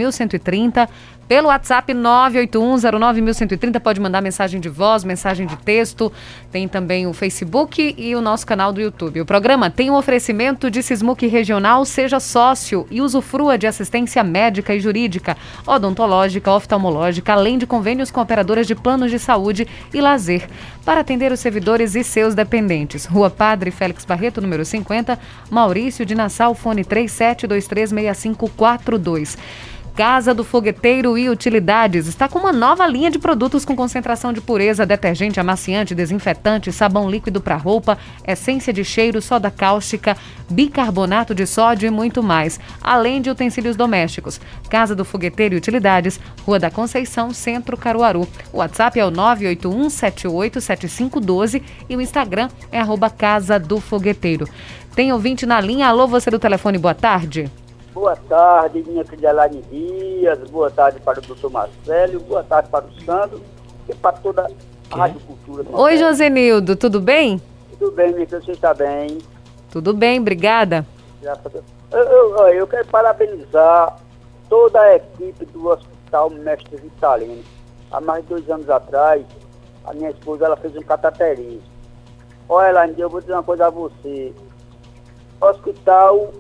pelo 1.29 1.49
WhatsApp 1.49 1.93
981091130 1.93 3.81
pode 3.81 4.01
mandar 4.01 4.21
mensagem 4.21 4.61
de 4.61 4.69
voz, 4.69 5.05
mensagem 5.05 5.47
de 5.47 5.57
texto. 5.57 6.13
Tem 6.53 6.69
também 6.69 7.07
o 7.07 7.13
Facebook 7.13 7.95
e 7.97 8.15
o 8.15 8.21
nosso 8.21 8.47
canal 8.47 8.73
do 8.73 8.81
YouTube. 8.81 9.21
O 9.21 9.27
programa 9.27 9.71
tem 9.71 9.91
um 9.91 9.97
oferecimento 9.97 10.71
de 10.71 10.83
Sismuc 10.83 11.27
Regional, 11.27 11.85
seja 11.85 12.21
sócio 12.21 12.87
e 12.91 13.01
usufrua 13.01 13.57
de 13.57 13.67
assistência 13.67 14.23
médica 14.23 14.75
e 14.75 14.81
jurídica, 14.81 15.37
odontológica, 15.67 16.53
oftalmológica, 16.53 17.33
além 17.33 17.59
de 17.59 17.67
convênios 17.67 18.11
com 18.11 18.21
operadoras 18.21 18.67
de 18.67 18.75
planos 18.75 19.11
de 19.11 19.19
saúde 19.19 19.67
e 19.93 20.01
lazer, 20.01 20.49
para 20.85 21.01
atender 21.01 21.33
os 21.33 21.41
servidores 21.41 21.95
e 21.95 22.05
seus 22.05 22.35
dependentes. 22.35 23.07
Rua 23.07 23.31
Padre 23.31 23.71
Félix 23.71 24.05
Barreto, 24.05 24.41
número 24.41 24.65
50, 24.65 25.19
Maurício 25.51 26.07
de 26.07 26.15
Nassau, 26.15 26.55
fone 26.55 26.85
37236542. 26.85 29.37
Casa 29.95 30.35
do 30.35 30.43
Fogueteiro 30.43 31.17
e 31.17 31.31
Utilidades 31.31 32.09
está 32.09 32.29
com 32.29 32.41
uma 32.41 32.53
nova 32.53 32.85
linha 32.85 33.13
de 33.13 33.19
produtos 33.19 33.65
com 33.65 33.77
concentração 33.77 34.33
de 34.33 34.41
pureza, 34.41 34.85
detergente, 34.85 35.39
amaciante, 35.39 35.95
desinfetante, 35.95 36.73
sabão 36.73 37.09
líquido 37.09 37.41
para 37.41 37.55
roupa, 37.55 37.97
essência 38.27 38.73
de 38.73 38.85
cheiro, 38.85 39.23
soda 39.23 39.53
cáustica, 39.53 40.17
bicarbonato 40.51 41.33
de 41.33 41.47
sódio 41.47 41.87
e 41.87 41.91
muito 41.91 42.25
mais, 42.25 42.59
além 42.83 43.23
de 43.23 43.31
utensílios 43.31 43.77
domésticos. 43.77 44.41
Casa 44.69 44.97
do 44.97 45.05
Fogueteiro 45.05 45.55
e 45.55 45.59
Utilidades, 45.59 46.19
Rua 46.45 46.59
da 46.59 46.73
Conceição, 46.73 47.33
Centro 47.33 47.77
Caruaru. 47.77 48.27
O 48.53 48.59
WhatsApp 48.59 48.99
é 48.99 49.07
o 49.07 49.13
981787512 49.13 51.63
e 51.89 51.97
o 51.97 52.01
Instagram 52.01 52.49
é 52.73 52.81
arroba 52.81 53.09
Casa 53.09 53.61
do 53.61 53.81
Fogueteiro. 53.81 54.49
Tem 54.97 55.13
ouvinte 55.13 55.47
na 55.47 55.61
linha. 55.61 55.87
Alô, 55.87 56.09
você 56.09 56.33
do 56.33 56.41
telefone, 56.41 56.79
boa 56.79 56.95
tarde. 56.95 57.49
Boa 57.95 58.17
tarde, 58.17 58.83
minha 58.87 59.05
filha 59.05 59.29
Elaine 59.31 59.63
Dias. 59.71 60.39
Boa 60.51 60.71
tarde 60.71 60.99
para 61.01 61.21
o 61.21 61.23
doutor 61.23 61.51
Marcelo. 61.51 62.19
Boa 62.21 62.43
tarde 62.43 62.69
para 62.69 62.85
o 62.85 63.01
Sandro 63.05 63.41
e 63.89 63.95
para 63.95 64.17
toda 64.17 64.47
a 64.91 64.97
Rádio 64.97 65.21
Cultura. 65.21 65.65
Oi. 65.73 65.97
Josenildo, 65.97 66.75
tudo 66.75 67.01
bem? 67.01 67.41
Tudo 67.79 67.93
bem, 67.93 68.13
minha 68.13 68.27
filha? 68.27 68.41
Você 68.41 68.51
está 68.53 68.75
bem? 68.75 69.19
Tudo 69.71 69.95
bem, 69.95 70.19
obrigada. 70.21 70.85
Eu- 71.93 72.01
eu- 72.01 72.49
eu 72.49 72.67
quero 72.67 72.87
parabenizar 72.89 73.97
toda 74.49 74.81
a 74.81 74.97
equipe 74.97 75.45
do 75.47 75.69
Hospital 75.69 76.31
Mestre 76.31 76.77
Vitalino. 76.77 77.43
Há 77.93 78.01
mais 78.01 78.23
de 78.25 78.31
dois 78.31 78.51
anos 78.51 78.69
atrás, 78.69 79.25
a 79.85 79.95
minha 79.95 80.11
esposa 80.11 80.47
ela 80.47 80.57
fez 80.57 80.75
um 80.77 80.83
cataterismo. 80.83 81.63
Olha, 82.49 82.71
Elaine, 82.71 82.95
eu 83.01 83.09
vou 83.09 83.21
dizer 83.21 83.33
uma 83.35 83.43
coisa 83.43 83.67
a 83.67 83.71
você. 83.71 84.33
Hospital, 85.41 86.31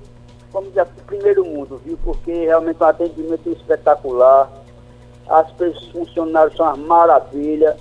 vamos 0.54 0.68
dizer, 0.68 0.82
assim, 0.82 0.92
primeiro 1.04 1.44
mundo, 1.44 1.80
viu? 1.84 1.98
Porque 2.04 2.32
realmente 2.32 2.80
o 2.80 2.86
atendimento 2.86 3.48
é 3.48 3.52
espetacular. 3.52 4.50
As 5.28 5.50
pessoas 5.52 5.88
funcionários 5.88 6.56
são 6.56 6.64
uma 6.66 6.76
maravilha. 6.76 7.76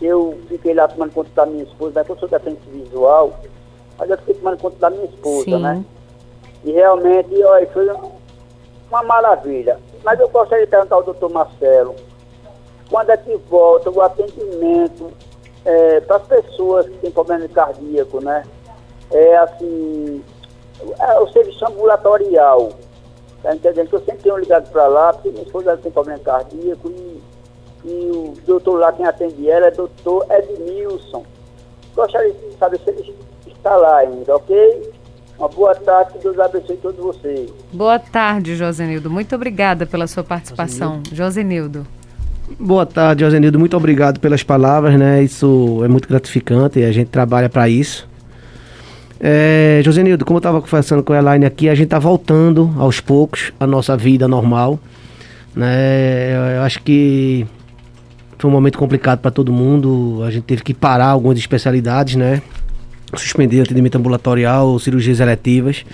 Eu 0.00 0.40
fiquei 0.48 0.72
lá 0.72 0.88
tomando 0.88 1.12
conta 1.12 1.30
da 1.34 1.46
minha 1.46 1.64
esposa, 1.64 2.00
né? 2.00 2.06
eu 2.08 2.16
sou 2.16 2.28
defensa 2.28 2.58
visual, 2.66 3.38
mas 3.98 4.10
eu 4.10 4.18
fiquei 4.18 4.34
tomando 4.34 4.58
conta 4.58 4.76
da 4.78 4.90
minha 4.90 5.04
esposa, 5.04 5.44
Sim. 5.44 5.62
né? 5.62 5.84
E 6.64 6.72
realmente, 6.72 7.42
olha, 7.44 7.66
foi 7.68 7.88
uma 8.90 9.02
maravilha. 9.02 9.78
Mas 10.02 10.18
eu 10.18 10.28
gostaria 10.28 10.64
de 10.64 10.70
perguntar 10.70 10.96
ao 10.96 11.02
doutor 11.04 11.30
Marcelo, 11.30 11.94
quando 12.90 13.10
é 13.10 13.16
que 13.16 13.36
volta 13.48 13.90
o 13.90 14.00
atendimento 14.00 15.12
para 16.06 16.16
as 16.16 16.26
pessoas 16.26 16.86
que 16.86 16.96
têm 16.98 17.10
problema 17.10 17.46
cardíaco, 17.48 18.20
né? 18.20 18.44
É 19.10 19.36
assim, 19.36 20.24
é, 20.26 20.31
o 20.80 21.32
serviço 21.32 21.64
ambulatorial. 21.66 22.72
Tá 23.42 23.54
entendendo? 23.54 23.88
Que 23.88 23.96
eu 23.96 24.04
sempre 24.04 24.22
tenho 24.22 24.36
ligado 24.36 24.70
para 24.70 24.86
lá, 24.86 25.12
porque 25.12 25.30
minha 25.30 25.42
esposa 25.42 25.76
tem 25.76 25.90
problema 25.90 26.18
cardíaco 26.20 26.90
e, 26.90 27.22
e 27.84 28.10
o 28.12 28.34
doutor 28.46 28.78
lá, 28.78 28.92
quem 28.92 29.04
atende 29.04 29.48
ela 29.48 29.66
é 29.66 29.70
doutor 29.70 30.26
Edmilson. 30.30 31.24
Gostaria 31.94 32.32
de 32.32 32.56
saber 32.56 32.78
se 32.80 32.90
ele 32.90 33.14
está 33.46 33.76
lá 33.76 33.98
ainda, 33.98 34.36
ok? 34.36 34.92
Uma 35.38 35.48
boa 35.48 35.74
tarde, 35.74 36.12
que 36.12 36.18
Deus 36.20 36.38
abençoe 36.38 36.76
todos 36.76 37.00
vocês. 37.00 37.50
Boa 37.72 37.98
tarde, 37.98 38.54
Josenildo. 38.54 39.10
Muito 39.10 39.34
obrigada 39.34 39.86
pela 39.86 40.06
sua 40.06 40.22
participação. 40.22 41.02
Josenildo. 41.12 41.84
Boa 42.60 42.86
tarde, 42.86 43.24
Josenildo. 43.24 43.58
Muito 43.58 43.76
obrigado 43.76 44.20
pelas 44.20 44.42
palavras, 44.42 44.96
né? 44.96 45.22
Isso 45.22 45.80
é 45.84 45.88
muito 45.88 46.08
gratificante 46.08 46.78
e 46.78 46.84
a 46.84 46.92
gente 46.92 47.08
trabalha 47.08 47.48
para 47.48 47.68
isso. 47.68 48.08
É, 49.24 49.80
Josenildo, 49.84 50.24
como 50.24 50.38
eu 50.38 50.40
estava 50.40 50.60
conversando 50.60 51.00
com 51.04 51.12
a 51.12 51.18
Elaine 51.18 51.46
aqui, 51.46 51.68
a 51.68 51.74
gente 51.76 51.84
está 51.84 51.98
voltando 52.00 52.74
aos 52.76 52.98
poucos 52.98 53.52
à 53.60 53.66
nossa 53.68 53.96
vida 53.96 54.26
normal. 54.26 54.80
Né? 55.54 56.56
Eu- 56.56 56.62
acho 56.62 56.82
que 56.82 57.46
foi 58.36 58.50
um 58.50 58.52
momento 58.52 58.76
complicado 58.78 59.20
para 59.20 59.30
todo 59.30 59.52
mundo. 59.52 60.24
A 60.26 60.30
gente 60.32 60.42
teve 60.42 60.62
que 60.64 60.74
parar 60.74 61.06
algumas 61.06 61.38
especialidades, 61.38 62.16
né? 62.16 62.42
Suspender 63.14 63.60
o 63.60 63.62
atendimento 63.62 63.96
ambulatorial, 63.96 64.76
cirurgias 64.80 65.20
eletivas. 65.20 65.84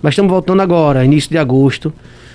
Mas 0.00 0.12
estamos 0.12 0.30
voltando 0.30 0.62
agora, 0.62 1.04
início 1.04 1.30
de 1.30 1.38
agosto. 1.38 1.92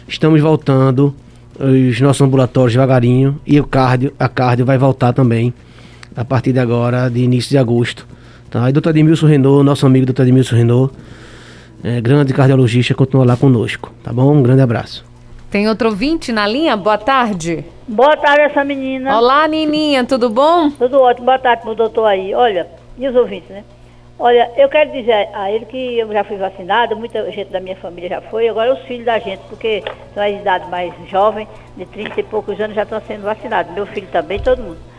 Estamos 0.09 0.41
voltando 0.41 1.15
os 1.57 2.01
nossos 2.01 2.21
ambulatórios 2.21 2.73
devagarinho 2.73 3.39
e 3.47 3.57
o 3.59 3.63
cardio, 3.63 4.11
a 4.19 4.27
cardio 4.27 4.65
vai 4.65 4.77
voltar 4.77 5.13
também 5.13 5.53
a 6.15 6.25
partir 6.25 6.51
de 6.51 6.59
agora, 6.59 7.07
de 7.07 7.21
início 7.21 7.51
de 7.51 7.57
agosto. 7.57 8.05
Tá? 8.51 8.69
E 8.69 8.73
doutor 8.73 8.89
Edmilson 8.89 9.27
Renault, 9.27 9.63
nosso 9.63 9.85
amigo 9.85 10.05
doutor 10.05 10.23
Edmilson 10.23 10.57
Renault, 10.57 10.93
é, 11.81 12.01
grande 12.01 12.33
cardiologista, 12.33 12.93
continua 12.93 13.25
lá 13.25 13.37
conosco. 13.37 13.93
Tá 14.03 14.11
bom? 14.11 14.29
Um 14.29 14.43
grande 14.43 14.61
abraço. 14.61 15.05
Tem 15.49 15.69
outro 15.69 15.87
ouvinte 15.87 16.33
na 16.33 16.45
linha? 16.45 16.75
Boa 16.75 16.97
tarde. 16.97 17.63
Boa 17.87 18.15
tarde, 18.17 18.41
essa 18.41 18.63
menina. 18.65 19.17
Olá, 19.17 19.47
Nininha, 19.47 20.03
tudo 20.03 20.29
bom? 20.29 20.69
Tudo 20.71 20.99
ótimo. 20.99 21.25
Boa 21.25 21.39
tarde 21.39 21.63
pro 21.63 21.73
doutor 21.73 22.05
aí. 22.05 22.33
Olha, 22.33 22.67
e 22.97 23.07
os 23.07 23.15
ouvintes, 23.15 23.49
né? 23.49 23.63
Olha, 24.19 24.51
eu 24.57 24.67
quero 24.67 24.91
dizer 24.91 25.29
a 25.33 25.49
ele 25.49 25.65
que 25.65 25.97
eu 25.97 26.11
já 26.11 26.23
fui 26.25 26.37
vacinada, 26.37 26.93
muita 26.93 27.31
gente 27.31 27.49
da 27.51 27.59
minha 27.59 27.75
família 27.77 28.09
já 28.09 28.21
foi, 28.21 28.47
agora 28.47 28.73
os 28.73 28.81
filhos 28.81 29.05
da 29.05 29.17
gente, 29.17 29.41
porque 29.49 29.81
são 30.13 30.21
as 30.21 30.39
idades 30.39 30.69
mais 30.69 30.93
jovens, 31.09 31.47
de 31.75 31.85
30 31.85 32.19
e 32.19 32.23
poucos 32.23 32.59
anos, 32.59 32.75
já 32.75 32.83
estão 32.83 33.01
sendo 33.07 33.23
vacinados. 33.23 33.73
Meu 33.73 33.85
filho 33.87 34.07
também, 34.11 34.39
todo 34.39 34.61
mundo. 34.61 34.90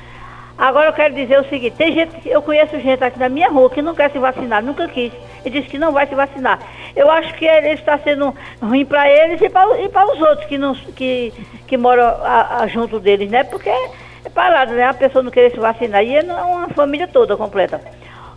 Agora 0.62 0.90
eu 0.90 0.92
quero 0.92 1.12
dizer 1.12 1.40
o 1.40 1.48
seguinte, 1.48 1.74
tem 1.76 1.92
gente, 1.92 2.14
eu 2.24 2.40
conheço 2.40 2.78
gente 2.78 3.02
aqui 3.02 3.18
na 3.18 3.28
minha 3.28 3.48
rua 3.50 3.68
que 3.68 3.82
não 3.82 3.96
quer 3.96 4.12
se 4.12 4.18
vacinar, 4.20 4.62
nunca 4.62 4.86
quis, 4.86 5.12
e 5.44 5.50
diz 5.50 5.66
que 5.66 5.76
não 5.76 5.90
vai 5.90 6.06
se 6.06 6.14
vacinar. 6.14 6.60
Eu 6.94 7.10
acho 7.10 7.34
que 7.34 7.44
ele 7.44 7.70
está 7.70 7.98
sendo 7.98 8.32
ruim 8.62 8.84
para 8.84 9.10
eles 9.10 9.40
e 9.42 9.48
para, 9.48 9.66
os 10.12 10.20
outros 10.20 10.46
que, 10.46 10.56
não, 10.56 10.72
que, 10.72 11.32
que 11.66 11.76
moram 11.76 12.04
a- 12.04 12.58
a- 12.60 12.66
junto 12.68 13.00
deles, 13.00 13.28
né? 13.28 13.42
Porque 13.42 13.68
é 13.68 14.28
parado, 14.32 14.72
né? 14.74 14.84
A 14.84 14.94
pessoa 14.94 15.20
não 15.20 15.32
querer 15.32 15.50
se 15.50 15.58
vacinar, 15.58 16.04
e 16.04 16.14
é 16.14 16.22
uma 16.22 16.68
família 16.68 17.08
toda 17.08 17.36
completa. 17.36 17.80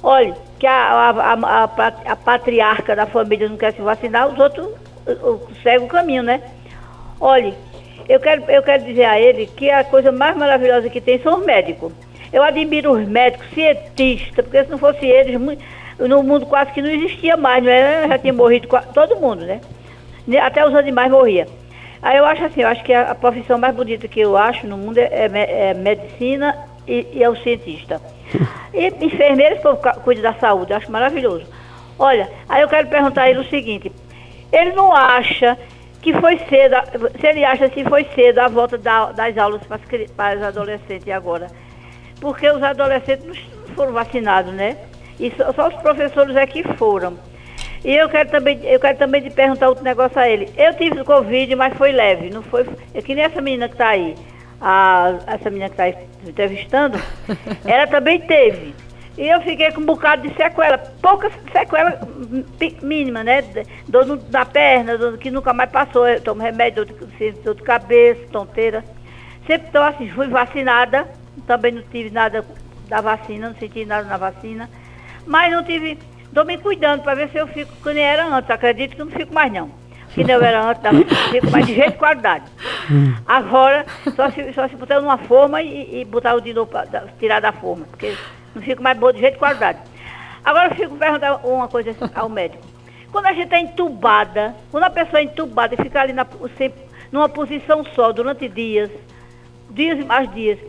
Olha, 0.02 0.36
que 0.58 0.66
a, 0.66 0.72
a, 0.74 1.10
a, 1.12 1.64
a, 1.64 1.68
pa- 1.68 1.94
a 2.08 2.16
patriarca 2.16 2.96
da 2.96 3.06
família 3.06 3.48
não 3.48 3.56
quer 3.56 3.72
se 3.74 3.84
vacinar, 3.84 4.30
os 4.30 4.40
outros 4.40 4.68
o, 5.08 5.42
segue 5.62 5.86
o 5.86 5.88
caminho, 5.88 6.24
né? 6.24 6.42
Olhe, 7.22 7.54
eu 8.10 8.20
quero, 8.20 8.50
eu 8.50 8.64
quero 8.64 8.84
dizer 8.84 9.06
a 9.06 9.20
ele 9.20 9.46
que 9.46 9.70
a 9.70 9.84
coisa 9.84 10.12
mais 10.12 10.36
maravilhosa 10.36 10.90
que 10.90 11.00
tem 11.00 11.20
são 11.20 11.38
os 11.40 11.46
médicos. 11.46 11.94
Eu 12.36 12.44
admiro 12.44 12.92
os 12.92 13.08
médicos, 13.08 13.48
cientistas, 13.54 14.44
porque 14.44 14.66
se 14.66 14.70
não 14.70 14.78
fosse 14.78 15.06
eles, 15.06 15.40
no 15.98 16.22
mundo 16.22 16.46
quase 16.46 16.70
que 16.74 16.82
não 16.82 16.90
existia 16.90 17.38
mais, 17.38 17.64
não 17.64 17.72
é? 17.72 18.10
Já 18.10 18.18
tinha 18.18 18.34
morrido 18.34 18.68
todo 18.94 19.16
mundo, 19.16 19.46
né? 19.46 19.62
Até 20.42 20.68
os 20.68 20.76
animais 20.76 21.10
morriam. 21.10 21.48
Aí 22.02 22.18
eu 22.18 22.26
acho 22.26 22.44
assim, 22.44 22.60
eu 22.60 22.68
acho 22.68 22.84
que 22.84 22.94
a, 22.94 23.16
profissão 23.16 23.58
mais 23.58 23.74
bonita 23.74 24.06
que 24.10 24.20
eu 24.20 24.36
acho 24.36 24.68
no 24.68 24.76
mundo 24.78 24.98
é, 24.98 25.06
é, 25.12 25.70
é 25.70 25.74
medicina 25.74 26.58
e, 26.86 27.08
e, 27.14 27.24
é 27.24 27.30
o 27.30 27.38
cientista. 27.38 28.02
E 28.74 28.88
enfermeiros 29.06 29.60
que 29.60 30.00
cuida 30.02 30.22
da 30.22 30.34
saúde, 30.34 30.72
eu 30.72 30.78
acho 30.78 30.92
maravilhoso. 30.92 31.46
Olha, 31.98 32.30
aí 32.50 32.62
eu 32.62 32.68
quero 32.68 32.90
perguntar 32.90 33.22
a 33.22 33.30
ele 33.30 33.40
o 33.40 33.50
seguinte, 33.50 33.90
ele 34.52 34.74
não 34.74 34.94
acha 34.94 35.58
que 36.02 36.12
foi 36.12 36.38
cedo, 36.50 36.76
se 37.18 37.28
ele 37.28 37.46
acha 37.46 37.70
que 37.70 37.86
foi 37.86 38.04
cedo 38.14 38.40
a 38.40 38.50
volta 38.50 38.78
da, 38.78 39.14
das 39.14 39.38
aulas 39.38 39.64
para, 39.64 39.78
as, 39.78 40.12
para 40.12 40.38
os 40.38 40.44
adolescentes 40.44 41.08
agora, 41.08 41.48
porque 42.26 42.50
os 42.50 42.64
adolescentes 42.64 43.24
não 43.24 43.76
foram 43.76 43.94
vacinados, 43.94 44.52
né? 44.52 44.78
E 45.20 45.32
só, 45.38 45.54
só 45.54 45.68
os 45.68 45.76
professores 45.76 46.36
é 46.36 46.48
que 46.48 46.64
foram. 46.76 47.20
E 47.84 47.96
eu 47.96 48.10
quero 48.10 48.32
também, 48.32 48.60
eu 48.64 48.80
quero 48.80 48.98
também 48.98 49.22
te 49.22 49.30
perguntar 49.30 49.70
outro 49.70 49.84
negócio 49.84 50.20
a 50.20 50.28
ele. 50.28 50.52
Eu 50.58 50.74
tive 50.74 51.04
Covid, 51.04 51.56
mas 51.56 51.78
foi 51.78 51.92
leve, 51.92 52.32
não 52.32 52.42
foi. 52.42 52.66
É 52.96 53.02
que 53.04 53.14
nem 53.14 53.26
essa 53.26 53.40
menina 53.40 53.68
que 53.68 53.76
está 53.76 53.90
aí, 53.90 54.16
a, 54.60 55.20
essa 55.28 55.52
menina 55.52 55.70
que 55.70 55.80
está 55.80 56.02
entrevistando, 56.28 56.98
ela 57.64 57.86
também 57.86 58.20
teve. 58.22 58.74
E 59.20 59.28
eu 59.28 59.40
fiquei 59.42 59.72
com 59.72 59.82
um 59.82 59.86
bocado 59.86 60.28
de 60.28 60.36
sequela, 60.36 60.80
pouca 60.80 61.30
sequela 61.52 62.00
mínima, 62.82 63.24
né? 63.24 63.44
Dor 63.88 64.20
na 64.32 64.46
perna, 64.48 64.98
dor 64.98 65.16
que 65.20 65.30
nunca 65.30 65.54
mais 65.54 65.70
passou. 65.70 66.08
Eu 66.08 66.20
tomo 66.22 66.42
remédio, 66.42 66.88
dor 66.88 67.08
de, 67.08 67.32
dor 67.44 67.54
de 67.54 67.62
cabeça, 67.62 68.22
tonteira. 68.32 68.84
Sempre 69.46 69.68
estou 69.68 69.84
assim, 69.84 70.10
fui 70.10 70.28
vacinada, 70.28 71.08
também 71.42 71.72
não 71.72 71.82
tive 71.84 72.10
nada 72.10 72.46
da 72.88 73.02
vacina, 73.02 73.50
não 73.50 73.56
senti 73.56 73.86
nada 73.86 74.08
na 74.08 74.18
vacina. 74.18 74.70
Mas 75.26 75.52
não 75.52 75.64
tive 75.64 75.98
Estou 76.36 76.44
me 76.44 76.58
cuidando 76.58 77.02
para 77.02 77.16
ver 77.16 77.30
se 77.30 77.38
eu 77.38 77.48
fico 77.48 77.72
como 77.82 77.98
era 77.98 78.26
antes. 78.26 78.52
Acredito 78.52 78.92
que 78.92 79.00
não 79.00 79.10
fico 79.10 79.34
mais 79.34 79.50
não. 79.54 79.72
Que 80.14 80.22
não 80.22 80.34
eu 80.34 80.44
era 80.44 80.70
antes, 80.70 80.84
não 80.84 81.06
fico 81.32 81.50
mais 81.50 81.66
de 81.66 81.76
jeito 81.76 81.92
de 81.94 81.98
qualidade. 81.98 82.44
Agora, 83.26 83.86
só 84.14 84.30
se, 84.30 84.52
só 84.52 84.68
se 84.68 84.76
botar 84.76 85.00
numa 85.00 85.18
forma 85.18 85.62
e, 85.62 86.02
e 86.02 86.04
botar 86.04 86.36
o 86.36 86.42
de 86.42 86.54
novo, 86.54 86.70
pra, 86.70 86.86
tirar 87.18 87.40
da 87.40 87.54
forma. 87.54 87.86
Porque 87.86 88.18
não 88.54 88.62
fico 88.62 88.84
mais 88.84 88.98
boa 88.98 89.14
de 89.14 89.22
jeito 89.22 89.36
de 89.36 89.40
qualidade. 89.40 89.80
Agora 90.44 90.72
eu 90.72 90.76
fico 90.76 90.98
perguntando 90.98 91.40
uma 91.48 91.70
coisa 91.70 91.92
assim 91.92 92.12
ao 92.14 92.28
médico. 92.28 92.62
Quando 93.14 93.28
a 93.28 93.32
gente 93.32 93.46
está 93.46 93.60
entubada, 93.62 94.54
quando 94.72 94.84
a 94.84 94.90
pessoa 94.90 95.22
é 95.22 95.24
entubada 95.24 95.74
e 95.74 95.78
fica 95.78 96.02
ali 96.02 96.12
na, 96.12 96.28
sempre, 96.58 96.84
numa 97.14 97.30
posição 97.30 97.82
só 97.96 98.12
durante 98.12 98.50
dias, 98.50 98.92
dias 99.70 99.98
e 99.98 100.04
mais 100.04 100.30
dias, 100.34 100.60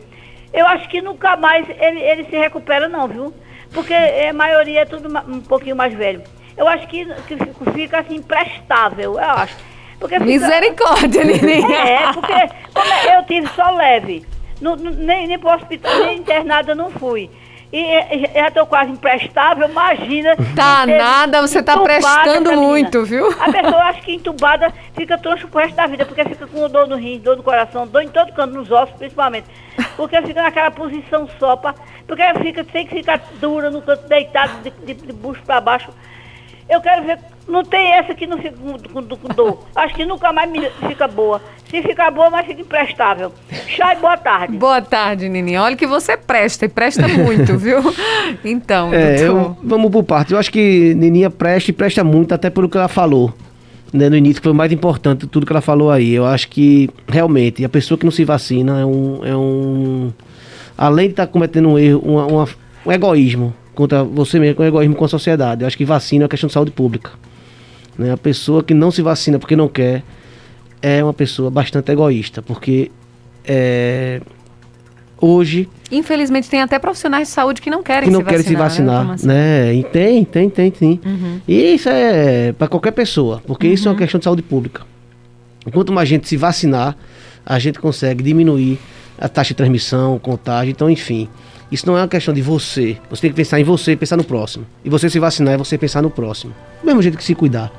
eu 0.53 0.65
acho 0.67 0.87
que 0.89 1.01
nunca 1.01 1.35
mais 1.35 1.67
ele, 1.69 1.99
ele 1.99 2.23
se 2.25 2.37
recupera 2.37 2.87
não, 2.87 3.07
viu? 3.07 3.33
porque 3.71 3.93
a 3.93 4.33
maioria 4.33 4.81
é 4.81 4.85
tudo 4.85 5.07
um 5.27 5.41
pouquinho 5.41 5.75
mais 5.75 5.93
velho. 5.93 6.21
Eu 6.55 6.67
acho 6.67 6.87
que, 6.87 7.05
que 7.05 7.37
fica 7.73 7.99
assim 7.99 8.21
prestável, 8.21 9.13
eu 9.13 9.19
acho. 9.19 9.55
Porque. 9.99 10.17
Misericórdia, 10.19 11.23
Lili. 11.23 11.63
É, 11.63 12.13
porque 12.13 12.33
eu 13.15 13.23
tive 13.25 13.47
só 13.55 13.71
leve, 13.71 14.25
no, 14.59 14.75
no, 14.75 14.91
nem, 14.91 15.27
nem 15.27 15.37
para 15.37 15.51
o 15.51 15.55
hospital, 15.55 15.99
nem 15.99 16.17
internada 16.17 16.73
não 16.73 16.89
fui. 16.91 17.29
E, 17.71 18.29
já 18.33 18.47
estou 18.47 18.65
quase 18.65 18.91
imprestável, 18.91 19.69
imagina. 19.69 20.35
Tá 20.55 20.85
nada, 20.85 21.41
você 21.41 21.59
está 21.59 21.77
prestando 21.77 22.53
muito, 22.53 23.03
viu? 23.03 23.27
A 23.27 23.51
pessoa 23.51 23.83
acha 23.83 24.01
que 24.01 24.13
entubada 24.13 24.73
fica 24.95 25.17
troncho 25.17 25.47
pro 25.49 25.59
resto 25.59 25.75
da 25.75 25.85
vida, 25.85 26.05
porque 26.05 26.23
fica 26.23 26.47
com 26.47 26.69
dor 26.69 26.87
no 26.87 26.95
rim, 26.95 27.19
dor 27.19 27.35
no 27.35 27.43
coração, 27.43 27.85
dor 27.85 28.03
em 28.03 28.09
todo 28.09 28.31
canto, 28.31 28.53
nos 28.53 28.71
ossos 28.71 28.95
principalmente. 28.95 29.47
Porque 29.97 30.21
fica 30.21 30.41
naquela 30.41 30.71
posição 30.71 31.27
só, 31.37 31.57
pra, 31.57 31.75
porque 32.07 32.23
fica, 32.41 32.63
tem 32.63 32.87
que 32.87 32.95
ficar 32.95 33.21
dura 33.39 33.69
no 33.69 33.81
canto, 33.81 34.07
deitado, 34.07 34.61
de, 34.61 34.69
de, 34.69 34.93
de 34.93 35.13
bucho 35.13 35.41
para 35.45 35.59
baixo. 35.59 35.89
Eu 36.69 36.79
quero 36.81 37.03
ver, 37.03 37.19
não 37.47 37.63
tem 37.63 37.93
essa 37.93 38.13
que 38.13 38.27
não 38.27 38.37
fica 38.37 38.55
com, 38.57 38.77
com, 38.77 39.15
com 39.15 39.33
dor. 39.33 39.63
Acho 39.75 39.95
que 39.95 40.05
nunca 40.05 40.33
mais 40.33 40.51
fica 40.87 41.07
boa. 41.07 41.41
Se 41.69 41.81
ficar 41.81 42.11
boa, 42.11 42.29
mas 42.29 42.45
fica 42.45 42.61
imprestável. 42.61 43.31
Chá 43.67 43.93
e 43.93 43.97
boa 43.97 44.17
tarde. 44.17 44.57
Boa 44.57 44.81
tarde, 44.81 45.29
Nininha. 45.29 45.61
Olha 45.61 45.75
que 45.75 45.87
você 45.87 46.17
presta 46.17 46.65
e 46.65 46.69
presta 46.69 47.07
muito, 47.07 47.57
viu? 47.57 47.79
Então, 48.43 48.93
é, 48.93 49.21
eu, 49.21 49.57
vamos 49.63 49.91
por 49.91 50.03
parte. 50.03 50.33
Eu 50.33 50.39
acho 50.39 50.51
que 50.51 50.93
Nininha 50.95 51.29
presta 51.29 51.71
e 51.71 51.73
presta 51.73 52.03
muito, 52.03 52.33
até 52.33 52.49
pelo 52.49 52.69
que 52.69 52.77
ela 52.77 52.87
falou. 52.87 53.33
Né, 53.93 54.09
no 54.09 54.17
início, 54.17 54.41
que 54.41 54.43
foi 54.43 54.51
o 54.51 54.55
mais 54.55 54.69
importante 54.73 55.25
tudo 55.27 55.45
que 55.45 55.53
ela 55.53 55.61
falou 55.61 55.89
aí. 55.89 56.13
Eu 56.13 56.25
acho 56.25 56.49
que 56.49 56.89
realmente 57.07 57.63
a 57.63 57.69
pessoa 57.69 57.97
que 57.97 58.03
não 58.03 58.11
se 58.11 58.25
vacina 58.25 58.81
é 58.81 58.85
um. 58.85 59.21
É 59.23 59.35
um 59.35 60.11
além 60.77 61.07
de 61.07 61.13
estar 61.13 61.25
tá 61.25 61.31
cometendo 61.31 61.69
um 61.69 61.79
erro, 61.79 62.01
uma, 62.03 62.25
uma, 62.25 62.47
um 62.85 62.91
egoísmo 62.91 63.53
contra 63.73 64.03
você 64.03 64.39
mesmo, 64.39 64.61
um 64.61 64.65
egoísmo 64.65 64.93
com 64.95 65.05
a 65.05 65.07
sociedade. 65.07 65.61
Eu 65.61 65.67
acho 65.67 65.77
que 65.77 65.85
vacina 65.85 66.23
é 66.23 66.25
uma 66.25 66.29
questão 66.29 66.47
de 66.47 66.53
saúde 66.53 66.71
pública. 66.71 67.11
Né? 67.97 68.11
A 68.11 68.17
pessoa 68.17 68.63
que 68.63 68.73
não 68.73 68.91
se 68.91 69.01
vacina 69.01 69.39
porque 69.39 69.55
não 69.55 69.67
quer 69.67 70.03
é 70.81 71.03
uma 71.03 71.13
pessoa 71.13 71.49
bastante 71.49 71.91
egoísta, 71.91 72.41
porque 72.41 72.91
é, 73.45 74.21
hoje. 75.19 75.67
Infelizmente 75.91 76.49
tem 76.49 76.61
até 76.61 76.77
profissionais 76.77 77.29
de 77.29 77.33
saúde 77.33 77.61
que 77.61 77.69
não 77.69 77.81
querem 77.81 78.09
que 78.09 78.13
não 78.13 78.19
se 78.19 78.25
querem 78.25 78.43
vacinar, 78.43 78.69
se 78.69 78.81
vacinar, 78.81 79.05
né? 79.05 79.13
Assim? 79.13 79.27
né? 79.27 79.73
E 79.73 79.83
tem, 79.83 80.25
tem, 80.25 80.49
tem, 80.49 80.73
sim. 80.77 80.99
Uhum. 81.03 81.41
E 81.47 81.73
isso 81.75 81.89
é 81.89 82.51
para 82.53 82.67
qualquer 82.67 82.91
pessoa, 82.91 83.41
porque 83.45 83.67
uhum. 83.67 83.73
isso 83.73 83.87
é 83.87 83.89
uma 83.89 83.93
uhum. 83.93 83.99
questão 83.99 84.19
de 84.19 84.23
saúde 84.25 84.41
pública. 84.41 84.83
Quanto 85.71 85.91
mais 85.91 86.07
gente 86.07 86.27
se 86.27 86.37
vacinar, 86.37 86.95
a 87.45 87.59
gente 87.59 87.79
consegue 87.79 88.23
diminuir 88.23 88.79
a 89.19 89.27
taxa 89.27 89.49
de 89.49 89.55
transmissão, 89.55 90.19
contágio, 90.19 90.71
então 90.71 90.89
enfim. 90.89 91.27
Isso 91.69 91.85
não 91.85 91.97
é 91.97 92.01
uma 92.01 92.07
questão 92.07 92.33
de 92.33 92.41
você. 92.41 92.95
Você 93.09 93.23
tem 93.23 93.29
que 93.29 93.35
pensar 93.35 93.59
em 93.59 93.63
você 93.63 93.91
e 93.91 93.95
pensar 93.97 94.15
no 94.15 94.23
próximo. 94.23 94.65
E 94.85 94.89
você 94.89 95.09
se 95.09 95.19
vacinar 95.19 95.55
é 95.55 95.57
você 95.57 95.77
pensar 95.77 96.01
no 96.01 96.09
próximo. 96.09 96.53
Do 96.81 96.85
mesmo 96.85 97.01
jeito 97.01 97.17
que 97.17 97.23
se 97.23 97.35
cuidar 97.35 97.69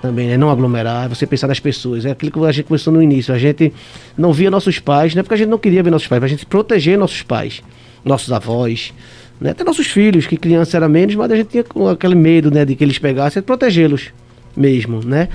também, 0.00 0.28
né? 0.28 0.36
Não 0.36 0.50
aglomerar, 0.50 1.06
é 1.06 1.08
você 1.08 1.26
pensar 1.26 1.46
nas 1.46 1.60
pessoas. 1.60 2.04
É 2.04 2.10
aquilo 2.10 2.30
que 2.30 2.38
a 2.44 2.52
gente 2.52 2.66
começou 2.66 2.92
no 2.92 3.02
início. 3.02 3.34
A 3.34 3.38
gente 3.38 3.72
não 4.16 4.32
via 4.32 4.50
nossos 4.50 4.78
pais, 4.78 5.14
não 5.14 5.20
é 5.20 5.22
porque 5.22 5.34
a 5.34 5.38
gente 5.38 5.48
não 5.48 5.58
queria 5.58 5.82
ver 5.82 5.90
nossos 5.90 6.08
pais, 6.08 6.20
mas 6.20 6.30
a 6.30 6.34
gente 6.34 6.46
proteger 6.46 6.98
nossos 6.98 7.22
pais, 7.22 7.62
nossos 8.04 8.32
avós, 8.32 8.92
né? 9.40 9.50
Até 9.50 9.64
nossos 9.64 9.86
filhos, 9.86 10.26
que 10.26 10.36
criança 10.36 10.76
era 10.76 10.88
menos, 10.88 11.14
mas 11.14 11.30
a 11.30 11.36
gente 11.36 11.48
tinha 11.48 11.64
aquele 11.92 12.14
medo, 12.14 12.50
né, 12.50 12.64
de 12.64 12.74
que 12.74 12.84
eles 12.84 12.98
pegassem, 12.98 13.42
protegê-los 13.42 14.12
mesmo, 14.56 15.00
né? 15.04 15.28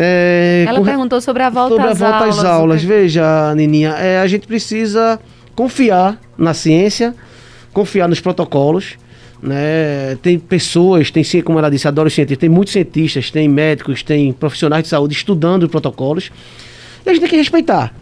É, 0.00 0.64
Ela 0.68 0.80
perguntou 0.82 1.20
sobre 1.20 1.42
a 1.42 1.50
volta, 1.50 1.74
sobre 1.74 1.90
às, 1.90 2.02
a 2.02 2.10
volta 2.10 2.24
aulas, 2.24 2.38
às 2.38 2.44
aulas. 2.44 2.84
Veja, 2.84 3.54
Nininha, 3.56 3.90
é, 3.90 4.20
a 4.20 4.26
gente 4.26 4.46
precisa 4.46 5.18
confiar 5.56 6.20
na 6.36 6.54
ciência, 6.54 7.14
confiar 7.72 8.08
nos 8.08 8.20
protocolos. 8.20 8.96
Né? 9.42 10.16
Tem 10.20 10.38
pessoas, 10.38 11.10
tem 11.10 11.24
como 11.42 11.58
ela 11.58 11.70
disse, 11.70 11.86
adoro 11.86 12.10
cientistas, 12.10 12.38
tem 12.38 12.48
muitos 12.48 12.72
cientistas, 12.72 13.30
tem 13.30 13.48
médicos, 13.48 14.02
tem 14.02 14.32
profissionais 14.32 14.82
de 14.84 14.88
saúde 14.88 15.14
estudando 15.14 15.64
os 15.64 15.70
protocolos. 15.70 16.30
E 17.04 17.10
a 17.10 17.12
gente 17.12 17.20
tem 17.22 17.30
que 17.30 17.36
respeitar. 17.36 17.94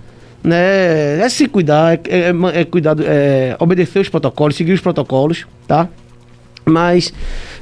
Né? 0.43 1.21
É 1.21 1.29
se 1.29 1.47
cuidar, 1.49 1.95
é, 1.95 2.01
é, 2.09 2.61
é 2.61 2.65
cuidar, 2.65 2.97
é 3.01 3.57
obedecer 3.59 4.01
os 4.01 4.09
protocolos, 4.09 4.57
seguir 4.57 4.73
os 4.73 4.81
protocolos, 4.81 5.47
tá? 5.67 5.89
Mas 6.65 7.13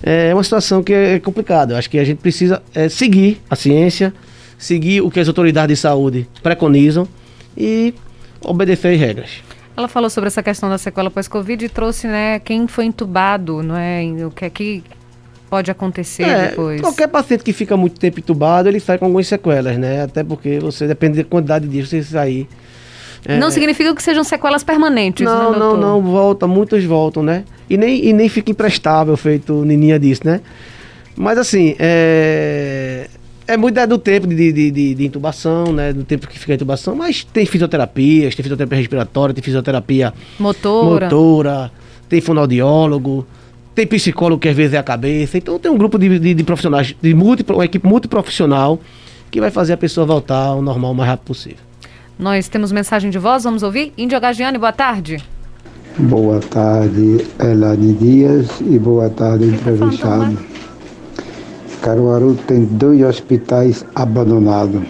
é 0.03 0.33
uma 0.33 0.43
situação 0.43 0.83
que 0.83 0.93
é 0.93 1.19
complicada. 1.19 1.75
Eu 1.75 1.79
acho 1.79 1.91
que 1.91 1.99
a 1.99 2.05
gente 2.05 2.19
precisa 2.19 2.63
é, 2.75 2.89
seguir 2.89 3.41
a 3.51 3.57
ciência, 3.57 4.15
seguir 4.59 5.03
o 5.03 5.11
que 5.11 5.21
as 5.21 5.29
autoridades 5.29 5.79
de 5.79 5.83
saúde 5.83 6.29
preconizam 6.43 7.07
e 7.57 7.95
obedecer 8.41 8.95
as 8.95 9.01
regras. 9.01 9.31
Ela 9.77 9.89
falou 9.89 10.09
sobre 10.09 10.29
essa 10.29 10.43
questão 10.43 10.69
da 10.69 10.79
sequela 10.79 11.11
pós-Covid 11.11 11.65
e 11.65 11.69
trouxe, 11.69 12.07
né, 12.07 12.39
quem 12.39 12.67
foi 12.69 12.85
entubado, 12.85 13.63
não 13.63 13.77
é? 13.77 14.05
O 14.25 14.31
que 14.31 14.45
é 14.45 14.51
que 14.51 14.85
pode 15.51 15.71
acontecer 15.71 16.23
é, 16.23 16.49
depois? 16.49 16.81
Qualquer 16.81 17.09
paciente 17.09 17.43
que 17.43 17.53
fica 17.53 17.77
muito 17.77 17.99
tempo 17.99 18.21
entubado, 18.21 18.69
ele 18.69 18.79
sai 18.79 18.99
com 18.99 19.07
algumas 19.07 19.27
sequelas, 19.27 19.77
né? 19.77 20.03
Até 20.03 20.23
porque 20.23 20.59
você 20.61 20.87
depende 20.87 21.23
da 21.23 21.25
quantidade 21.25 21.67
de 21.67 21.73
dias 21.73 21.89
que 21.89 21.97
você 21.97 22.03
sair. 22.03 22.49
É, 23.27 23.39
não 23.39 23.51
significa 23.51 23.95
que 23.95 24.03
sejam 24.03 24.23
sequelas 24.23 24.63
permanentes, 24.63 25.25
não, 25.25 25.53
né, 25.53 25.59
Não, 25.59 25.77
não, 25.77 26.03
volta, 26.03 26.47
muitos 26.47 26.85
voltam, 26.85 27.23
né? 27.23 27.45
E 27.71 27.77
nem, 27.77 28.05
e 28.05 28.13
nem 28.13 28.29
fica 28.29 28.51
imprestável, 28.51 29.17
feito 29.17 29.65
Nininha 29.65 29.99
disse, 29.99 30.27
né? 30.27 30.41
Mas 31.17 31.39
assim, 31.39 31.75
é, 31.79 33.09
é 33.47 33.57
muito 33.57 33.87
do 33.87 33.99
tempo 33.99 34.27
de, 34.27 34.53
de, 34.53 34.71
de, 34.71 34.95
de, 34.95 35.07
intubação, 35.07 35.73
né? 35.73 35.93
Do 35.93 36.05
tempo 36.05 36.27
que 36.27 36.39
fica 36.39 36.53
a 36.53 36.57
intubação, 36.57 36.95
mas 36.95 37.25
tem 37.25 37.45
fisioterapias, 37.45 38.35
tem 38.35 38.43
fisioterapia 38.43 38.79
respiratória, 38.79 39.35
tem 39.35 39.43
fisioterapia 39.43 40.15
motora, 40.39 41.07
motora 41.07 41.73
tem 42.09 42.21
fonoaudiólogo, 42.21 43.27
tem 43.75 43.87
psicólogo 43.87 44.41
que 44.41 44.49
às 44.49 44.57
vezes 44.57 44.75
é 44.75 44.79
a 44.79 44.83
cabeça. 44.83 45.37
Então 45.37 45.59
tem 45.59 45.71
um 45.71 45.77
grupo 45.77 45.99
de, 45.99 46.19
de, 46.19 46.35
de 46.35 46.45
profissionais, 46.45 46.95
de 47.01 47.15
multi, 47.15 47.45
uma 47.51 47.65
equipe 47.65 47.87
multiprofissional 47.87 48.81
que 49.31 49.41
vai 49.41 49.51
fazer 49.51 49.73
a 49.73 49.77
pessoa 49.77 50.07
voltar 50.07 50.47
ao 50.47 50.63
normal 50.63 50.93
o 50.93 50.95
mais 50.95 51.11
rápido 51.11 51.27
possível. 51.27 51.59
Nós 52.19 52.49
temos 52.49 52.71
mensagem 52.71 53.11
de 53.11 53.19
voz, 53.19 53.43
vamos 53.43 53.63
ouvir? 53.63 53.93
Índio 53.99 54.21
Gagiane, 54.21 54.57
boa 54.57 54.73
tarde. 54.73 55.19
Boa 55.99 56.41
tarde, 56.41 57.25
Elane 57.41 57.93
Dias, 57.95 58.49
e 58.61 58.79
boa 58.79 59.11
tarde, 59.11 59.47
entrevistado. 59.47 60.54
Caruaru 61.85 62.35
tem 62.47 62.65
dois 62.65 63.03
hospitais 63.03 63.85
abandonados. 63.95 64.81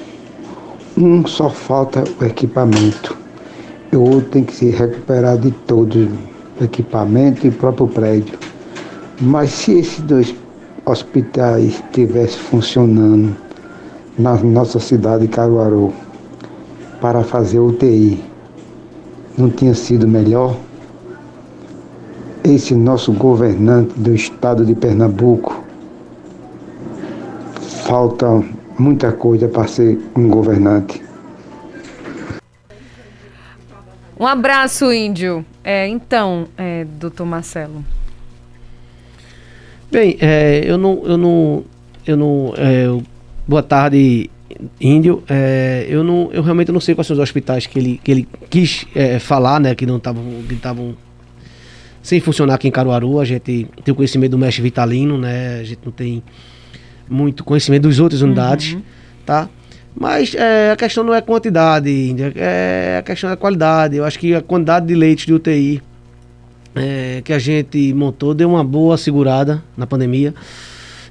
Um 0.97 1.26
só 1.26 1.51
falta 1.51 2.05
o 2.20 2.24
equipamento. 2.24 3.18
E 3.90 3.97
o 3.97 4.01
outro 4.01 4.30
tem 4.30 4.45
que 4.45 4.55
se 4.55 4.70
recuperar 4.70 5.36
de 5.38 5.51
todos, 5.51 6.07
o 6.61 6.62
equipamento 6.62 7.45
e 7.45 7.49
o 7.49 7.53
próprio 7.53 7.88
prédio. 7.88 8.38
Mas 9.20 9.51
se 9.51 9.76
esses 9.76 9.99
dois 10.03 10.32
hospitais 10.86 11.82
estivessem 11.84 12.38
funcionando 12.38 13.36
na 14.16 14.36
nossa 14.36 14.78
cidade 14.78 15.22
de 15.22 15.32
Caruaru 15.32 15.92
para 17.01 17.24
fazer 17.24 17.59
UTI, 17.59 18.22
não 19.36 19.51
tinha 19.51 19.74
sido 19.74 20.07
melhor? 20.07 20.57
Esse 22.45 22.72
nosso 22.72 23.12
governante 23.12 23.99
do 23.99 24.14
estado 24.14 24.64
de 24.64 24.76
Pernambuco 24.76 25.63
falta 27.85 28.26
muita 28.78 29.12
coisa 29.12 29.47
para 29.49 29.66
ser 29.66 29.99
um 30.16 30.28
governante. 30.28 31.03
Um 34.18 34.26
abraço, 34.26 34.93
índio. 34.93 35.45
É, 35.62 35.87
então, 35.89 36.47
é, 36.57 36.85
doutor 36.85 37.26
Marcelo. 37.26 37.85
Bem, 39.91 40.16
é, 40.20 40.62
eu 40.64 40.78
não. 40.78 41.03
Eu 41.05 41.18
não, 41.18 41.64
eu 42.07 42.16
não 42.16 42.55
é, 42.57 42.87
eu- 42.87 43.03
boa 43.47 43.62
tarde, 43.62 44.30
Índio. 44.80 45.22
É, 45.28 45.87
eu, 45.89 46.03
não, 46.05 46.30
eu 46.32 46.43
realmente 46.43 46.70
não 46.72 46.80
sei 46.80 46.95
quais 46.95 47.07
são 47.07 47.14
os 47.14 47.22
hospitais 47.22 47.66
que 47.66 47.78
ele, 47.78 48.01
que 48.03 48.11
ele 48.11 48.28
quis 48.49 48.87
é, 48.95 49.18
falar, 49.18 49.61
né? 49.61 49.74
Que 49.74 49.85
não 49.85 49.97
estavam. 49.97 50.24
Que 50.49 50.55
estavam 50.55 50.97
sem 52.03 52.20
funcionar 52.20 52.55
aqui 52.55 52.68
em 52.68 52.70
Caruaru. 52.70 53.18
A 53.18 53.24
gente 53.24 53.68
tem 53.85 53.93
o 53.93 53.95
conhecimento 53.95 54.32
do 54.32 54.39
mestre 54.39 54.62
Vitalino, 54.62 55.18
né? 55.18 55.59
A 55.61 55.64
gente 55.64 55.80
não 55.85 55.93
tem 55.93 56.22
muito 57.09 57.44
conhecimento 57.44 57.88
das 57.88 57.98
outras 57.98 58.22
unidades, 58.22 58.76
tá? 59.24 59.48
Mas 59.94 60.34
é, 60.34 60.72
a 60.72 60.76
questão 60.76 61.05
não 61.05 61.14
é 61.14 61.20
quantidade, 61.20 61.88
Índia, 61.88 62.32
é, 62.34 62.96
a 62.98 63.02
questão 63.02 63.30
é 63.30 63.36
qualidade. 63.36 63.96
Eu 63.96 64.05
acho 64.05 64.18
que 64.18 64.34
a 64.34 64.42
quantidade 64.42 64.86
de 64.86 64.94
leitos 64.94 65.24
de 65.24 65.32
UTI 65.32 65.80
é, 66.74 67.22
que 67.24 67.32
a 67.32 67.38
gente 67.38 67.94
montou 67.94 68.34
deu 68.34 68.50
uma 68.50 68.64
boa 68.64 68.96
segurada 68.96 69.62
na 69.76 69.86
pandemia. 69.86 70.34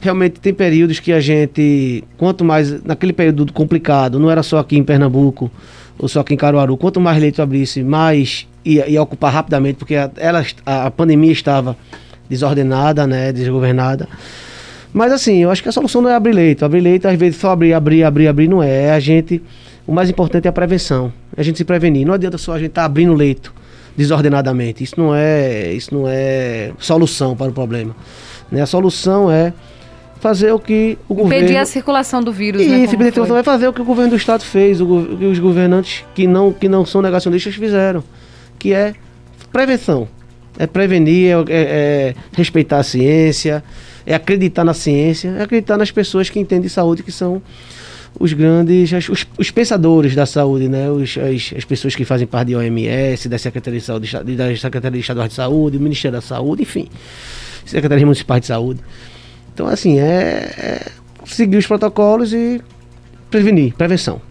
Realmente 0.01 0.39
tem 0.41 0.53
períodos 0.53 0.99
que 0.99 1.13
a 1.13 1.21
gente, 1.21 2.03
quanto 2.17 2.43
mais, 2.43 2.83
naquele 2.83 3.13
período 3.13 3.53
complicado, 3.53 4.19
não 4.19 4.29
era 4.29 4.43
só 4.43 4.59
aqui 4.59 4.77
em 4.77 4.83
Pernambuco 4.83 5.49
ou 5.97 6.09
só 6.09 6.19
aqui 6.19 6.33
em 6.33 6.37
Caruaru, 6.37 6.75
quanto 6.75 6.99
mais 6.99 7.17
leitos 7.21 7.39
abrisse, 7.39 7.81
mais 7.83 8.45
ia, 8.65 8.89
ia 8.89 9.01
ocupar 9.01 9.31
rapidamente, 9.31 9.77
porque 9.77 9.95
a, 9.95 10.11
ela, 10.17 10.45
a, 10.65 10.87
a 10.87 10.91
pandemia 10.91 11.31
estava 11.31 11.77
desordenada, 12.29 13.07
né, 13.07 13.31
desgovernada. 13.31 14.09
Mas 14.93 15.11
assim, 15.11 15.37
eu 15.43 15.49
acho 15.49 15.63
que 15.63 15.69
a 15.69 15.71
solução 15.71 16.01
não 16.01 16.09
é 16.09 16.15
abrir 16.15 16.33
leito. 16.33 16.63
Abrir 16.63 16.81
leito, 16.81 17.07
às 17.07 17.17
vezes, 17.17 17.39
só 17.39 17.49
abrir, 17.51 17.73
abrir, 17.73 18.03
abrir, 18.03 18.27
abrir, 18.27 18.47
não 18.47 18.61
é. 18.61 18.83
É 18.85 18.91
a 18.91 18.99
gente. 18.99 19.41
O 19.87 19.91
mais 19.91 20.09
importante 20.09 20.45
é 20.45 20.49
a 20.49 20.51
prevenção. 20.53 21.11
É 21.35 21.41
a 21.41 21.43
gente 21.43 21.57
se 21.57 21.65
prevenir. 21.65 22.05
Não 22.05 22.13
adianta 22.13 22.37
só 22.37 22.53
a 22.53 22.59
gente 22.59 22.69
estar 22.69 22.85
abrindo 22.85 23.13
leito 23.13 23.53
desordenadamente. 23.97 24.83
Isso 24.83 24.95
não 24.97 25.13
é, 25.15 25.73
isso 25.73 25.93
não 25.93 26.05
é 26.07 26.71
solução 26.77 27.35
para 27.35 27.49
o 27.49 27.53
problema. 27.53 27.95
Né? 28.51 28.61
A 28.61 28.65
solução 28.65 29.31
é 29.31 29.51
fazer 30.19 30.51
o 30.53 30.59
que 30.59 30.97
o 31.09 31.13
Impedir 31.13 31.39
governo. 31.41 31.59
a 31.59 31.65
circulação 31.65 32.23
do 32.23 32.31
vírus, 32.31 32.61
Isso, 32.61 32.71
né? 32.71 32.77
impedir 32.85 32.95
a 32.95 33.05
circulação 33.05 33.35
foi. 33.35 33.39
é 33.39 33.43
fazer 33.43 33.67
o 33.67 33.73
que 33.73 33.81
o 33.81 33.85
governo 33.85 34.11
do 34.11 34.15
estado 34.15 34.41
fez, 34.43 34.79
o, 34.79 34.85
o 34.85 35.17
que 35.17 35.25
os 35.25 35.37
governantes 35.39 36.05
que 36.15 36.25
não, 36.25 36.53
que 36.53 36.69
não 36.69 36.85
são 36.85 37.01
negacionistas 37.01 37.55
fizeram, 37.55 38.01
que 38.57 38.71
é 38.73 38.93
prevenção. 39.51 40.07
É 40.57 40.65
prevenir, 40.67 41.31
é, 41.31 41.33
é- 41.33 41.45
é 41.49 42.15
respeitar 42.37 42.77
a 42.77 42.83
ciência, 42.83 43.63
é 44.05 44.13
acreditar 44.13 44.63
na 44.63 44.73
ciência, 44.73 45.29
é 45.29 45.43
acreditar 45.43 45.77
nas 45.77 45.91
pessoas 45.91 46.29
que 46.29 46.39
entendem 46.39 46.63
de 46.63 46.69
saúde, 46.69 47.03
que 47.03 47.11
são 47.11 47.41
os 48.19 48.31
grandes, 48.33 48.91
os, 49.09 49.25
os 49.37 49.51
pensadores 49.51 50.15
da 50.15 50.25
saúde, 50.25 50.67
né? 50.67 50.89
Os, 50.89 51.17
as, 51.17 51.53
as 51.57 51.65
pessoas 51.65 51.95
que 51.95 52.05
fazem 52.05 52.27
parte 52.27 52.51
da 52.51 52.59
OMS, 52.59 53.27
da 53.27 53.37
Secretaria 53.37 53.79
de 53.79 53.85
Saúde, 53.85 54.35
da 54.35 54.55
Secretaria 54.55 54.99
Estadual 54.99 55.27
de 55.27 55.33
Saúde, 55.33 55.77
do 55.77 55.83
Ministério 55.83 56.17
da 56.17 56.21
Saúde, 56.21 56.61
enfim, 56.63 56.87
Secretaria 57.65 58.05
Municipal 58.05 58.39
de 58.39 58.45
Saúde. 58.45 58.79
Então, 59.53 59.67
assim, 59.67 59.99
é, 59.99 60.03
é 60.05 60.91
seguir 61.25 61.57
os 61.57 61.67
protocolos 61.67 62.33
e 62.33 62.61
prevenir, 63.29 63.73
prevenção. 63.73 64.21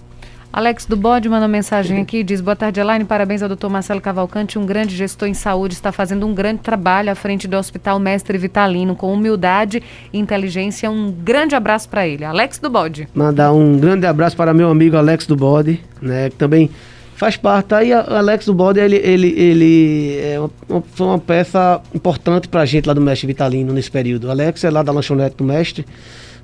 Alex 0.53 0.85
do 0.85 0.97
Bode 0.99 1.29
manda 1.31 1.49
mensagem 1.49 2.01
aqui 2.03 2.23
diz: 2.23 2.41
Boa 2.43 2.55
tarde, 2.55 2.79
Elaine. 2.79 3.05
Parabéns 3.07 3.43
ao 3.43 3.49
doutor 3.49 3.71
Marcelo 3.71 4.03
Cavalcante, 4.03 4.59
um 4.59 4.67
grande 4.67 4.95
gestor 4.95 5.27
em 5.27 5.33
saúde, 5.33 5.73
está 5.73 5.91
fazendo 5.91 6.27
um 6.27 6.35
grande 6.35 6.61
trabalho 6.61 7.11
à 7.11 7.15
frente 7.15 7.49
do 7.49 7.57
Hospital 7.57 7.99
Mestre 7.99 8.37
Vitalino, 8.37 8.95
com 8.95 9.13
humildade 9.15 9.83
e 10.13 10.19
inteligência. 10.19 10.91
Um 10.91 11.11
grande 11.11 11.55
abraço 11.55 11.89
para 11.89 12.07
ele. 12.07 12.25
Alex 12.25 12.59
do 12.59 12.69
Bode. 12.69 13.09
Mandar 13.15 13.53
um 13.53 13.79
grande 13.79 14.05
abraço 14.07 14.37
para 14.37 14.53
meu 14.53 14.69
amigo 14.69 14.95
Alex 14.97 15.27
do 15.27 15.37
Bode, 15.37 15.81
né? 16.03 16.29
Que 16.29 16.37
também 16.37 16.69
faz 17.17 17.35
parte. 17.39 17.75
Aí, 17.75 17.91
a- 17.91 18.19
Alex 18.19 18.45
do 18.45 18.53
Bode, 18.53 18.79
ele, 18.79 18.97
ele, 18.97 19.29
ele 19.29 20.19
é 20.23 20.39
uma, 20.69 20.83
foi 20.93 21.07
uma 21.07 21.19
peça 21.19 21.81
importante 21.95 22.47
pra 22.47 22.67
gente 22.67 22.85
lá 22.87 22.93
do 22.93 23.01
Mestre 23.01 23.27
Vitalino 23.27 23.73
nesse 23.73 23.91
período. 23.91 24.31
Alex 24.31 24.63
é 24.65 24.71
lá 24.71 24.83
da 24.83 24.93
lanchonete 24.93 25.35
do 25.35 25.45
Mestre, 25.45 25.87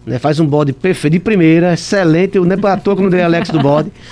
né? 0.09 0.19
Faz 0.19 0.41
um 0.41 0.47
bode 0.47 0.73
perfeito, 0.73 1.13
de 1.13 1.21
primeira, 1.21 1.75
excelente. 1.75 2.39
Não 2.39 2.51
é 2.51 2.57
para 2.57 2.73
à 2.73 2.77
toa 2.77 2.97
que 2.97 3.03
eu 3.03 3.05
não 3.05 3.11
dei 3.11 3.23
Alex 3.23 3.51
do 3.51 3.61
Bode. 3.61 3.93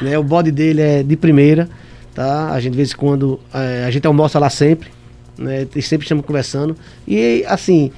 Né? 0.00 0.16
O 0.16 0.22
bode 0.22 0.50
dele 0.50 0.80
é 0.80 1.02
de 1.02 1.14
primeira, 1.14 1.68
tá? 2.14 2.52
A 2.52 2.60
gente 2.60 2.72
de 2.72 2.76
vez 2.76 2.92
em 2.92 2.96
quando, 2.96 3.38
é, 3.52 3.84
a 3.86 3.90
gente 3.90 4.06
almoça 4.06 4.38
lá 4.38 4.48
sempre, 4.48 4.88
né? 5.36 5.66
E 5.74 5.82
sempre 5.82 6.04
estamos 6.04 6.24
conversando. 6.24 6.74
E 7.06 7.44
assim, 7.46 7.90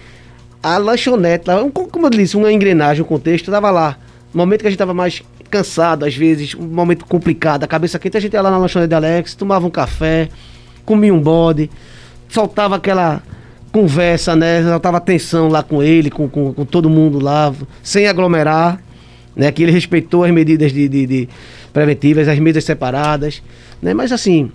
a 0.61 0.79
lanchonete 0.79 1.45
lá, 1.47 1.63
como 1.71 2.07
eu 2.07 2.11
disse, 2.11 2.37
uma 2.37 2.53
engrenagem, 2.53 3.03
um 3.03 3.07
contexto, 3.07 3.51
tava 3.53 3.71
lá. 3.71 3.99
No 4.33 4.39
momento 4.39 4.63
que 4.63 4.67
a 4.67 4.71
gente 4.71 4.79
tava 4.79 4.95
mais 4.95 5.23
cansado, 5.49 6.05
às 6.05 6.17
vezes, 6.17 6.55
um 6.55 6.67
momento 6.67 7.05
complicado, 7.05 7.63
a 7.63 7.69
cabeça 7.69 7.99
quente, 7.99 8.17
a 8.17 8.21
gente 8.21 8.33
ia 8.33 8.43
lá 8.43 8.51
na 8.51 8.59
lanchonete 8.59 8.89
de 8.89 8.95
Alex, 8.95 9.35
tomava 9.35 9.65
um 9.65 9.71
café, 9.71 10.29
comia 10.85 11.15
um 11.15 11.21
bode, 11.21 11.71
soltava 12.29 12.77
aquela 12.77 13.23
conversa, 13.73 14.37
né? 14.37 14.63
Soltava 14.63 15.01
tensão 15.01 15.49
lá 15.49 15.63
com 15.63 15.83
ele, 15.83 16.11
com, 16.11 16.29
com, 16.29 16.53
com 16.53 16.65
todo 16.65 16.89
mundo 16.91 17.19
lá, 17.19 17.53
sem 17.83 18.07
aglomerar, 18.07 18.79
né? 19.35 19.51
Que 19.51 19.63
ele 19.63 19.73
respeitou 19.73 20.25
as 20.25 20.31
medidas 20.31 20.73
de, 20.73 20.89
de- 20.89 21.07
de 21.07 21.29
preventivas, 21.73 22.29
as 22.29 22.39
mesas 22.39 22.65
separadas, 22.65 23.43
né? 23.81 23.95
Mas 23.95 24.13
assim, 24.13 24.51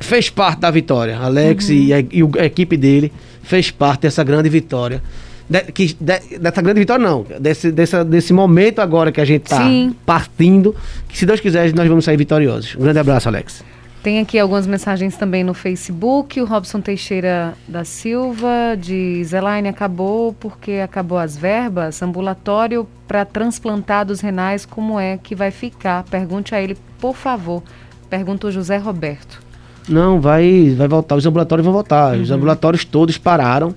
fez 0.00 0.30
parte 0.30 0.60
da 0.60 0.70
vitória. 0.70 1.18
Alex 1.18 1.68
e, 1.68 1.92
a, 1.92 2.00
e 2.00 2.22
a 2.38 2.44
equipe 2.46 2.76
dele 2.76 3.12
fez 3.42 3.70
parte 3.70 4.02
dessa 4.02 4.24
grande 4.24 4.48
vitória. 4.48 5.02
De- 5.48 5.62
que, 5.72 5.94
de- 6.00 6.38
dessa 6.38 6.62
grande 6.62 6.80
vitória, 6.80 7.04
não. 7.06 7.24
Desse, 7.38 7.70
dessa, 7.70 8.04
desse 8.04 8.32
momento 8.32 8.80
agora 8.80 9.12
que 9.12 9.20
a 9.20 9.24
gente 9.24 9.44
está 9.44 9.60
partindo. 10.06 10.74
Que 11.08 11.18
se 11.18 11.26
Deus 11.26 11.40
quiser, 11.40 11.72
nós 11.74 11.86
vamos 11.88 12.04
sair 12.04 12.16
vitoriosos. 12.16 12.74
Um 12.76 12.80
grande 12.80 12.98
abraço, 12.98 13.28
Alex. 13.28 13.62
Tem 14.02 14.20
aqui 14.20 14.38
algumas 14.38 14.66
mensagens 14.66 15.16
também 15.16 15.42
no 15.42 15.52
Facebook. 15.52 16.40
O 16.40 16.44
Robson 16.44 16.80
Teixeira 16.80 17.54
da 17.66 17.84
Silva 17.84 18.76
diz: 18.78 19.32
Elaine, 19.32 19.68
acabou 19.68 20.32
porque 20.32 20.72
acabou 20.84 21.18
as 21.18 21.36
verbas. 21.36 22.00
Ambulatório 22.00 22.86
para 23.08 23.24
transplantados 23.24 24.20
renais, 24.20 24.64
como 24.64 25.00
é 25.00 25.18
que 25.18 25.34
vai 25.34 25.50
ficar? 25.50 26.04
Pergunte 26.04 26.54
a 26.54 26.62
ele, 26.62 26.76
por 27.00 27.16
favor. 27.16 27.62
Pergunta 28.08 28.46
o 28.46 28.52
José 28.52 28.76
Roberto. 28.76 29.42
Não, 29.88 30.20
vai, 30.20 30.74
vai 30.76 30.86
voltar. 30.86 31.16
Os 31.16 31.26
ambulatórios 31.26 31.64
vão 31.64 31.72
voltar. 31.72 32.16
Os 32.16 32.30
ambulatórios 32.30 32.84
todos 32.84 33.18
pararam, 33.18 33.74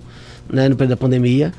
né, 0.50 0.70
no 0.70 0.76
período 0.76 0.92
da 0.92 0.98
pandemia. 0.98 1.52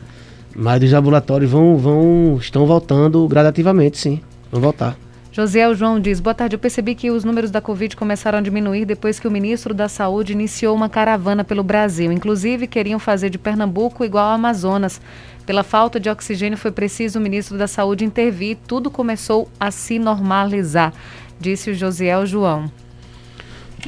Mas 0.54 0.82
os 0.82 0.92
ambulatórios 0.92 1.50
vão, 1.50 1.76
vão, 1.76 2.36
estão 2.40 2.66
voltando 2.66 3.26
gradativamente, 3.26 3.98
sim. 3.98 4.20
Vão 4.50 4.60
voltar. 4.60 4.96
Josiel 5.32 5.74
João 5.74 5.98
diz: 5.98 6.20
Boa 6.20 6.34
tarde. 6.34 6.56
Eu 6.56 6.60
percebi 6.60 6.94
que 6.94 7.10
os 7.10 7.24
números 7.24 7.50
da 7.50 7.60
Covid 7.60 7.96
começaram 7.96 8.38
a 8.38 8.42
diminuir 8.42 8.84
depois 8.84 9.18
que 9.18 9.26
o 9.26 9.30
ministro 9.30 9.72
da 9.72 9.88
Saúde 9.88 10.34
iniciou 10.34 10.76
uma 10.76 10.90
caravana 10.90 11.42
pelo 11.42 11.64
Brasil. 11.64 12.12
Inclusive, 12.12 12.66
queriam 12.66 12.98
fazer 12.98 13.30
de 13.30 13.38
Pernambuco 13.38 14.04
igual 14.04 14.26
ao 14.26 14.34
Amazonas. 14.34 15.00
Pela 15.46 15.62
falta 15.62 15.98
de 15.98 16.10
oxigênio, 16.10 16.58
foi 16.58 16.70
preciso 16.70 17.18
o 17.18 17.22
ministro 17.22 17.56
da 17.56 17.66
Saúde 17.66 18.04
intervir. 18.04 18.58
Tudo 18.68 18.90
começou 18.90 19.48
a 19.58 19.70
se 19.70 19.98
normalizar, 19.98 20.92
disse 21.40 21.70
o 21.70 21.74
Josiel 21.74 22.26
João. 22.26 22.70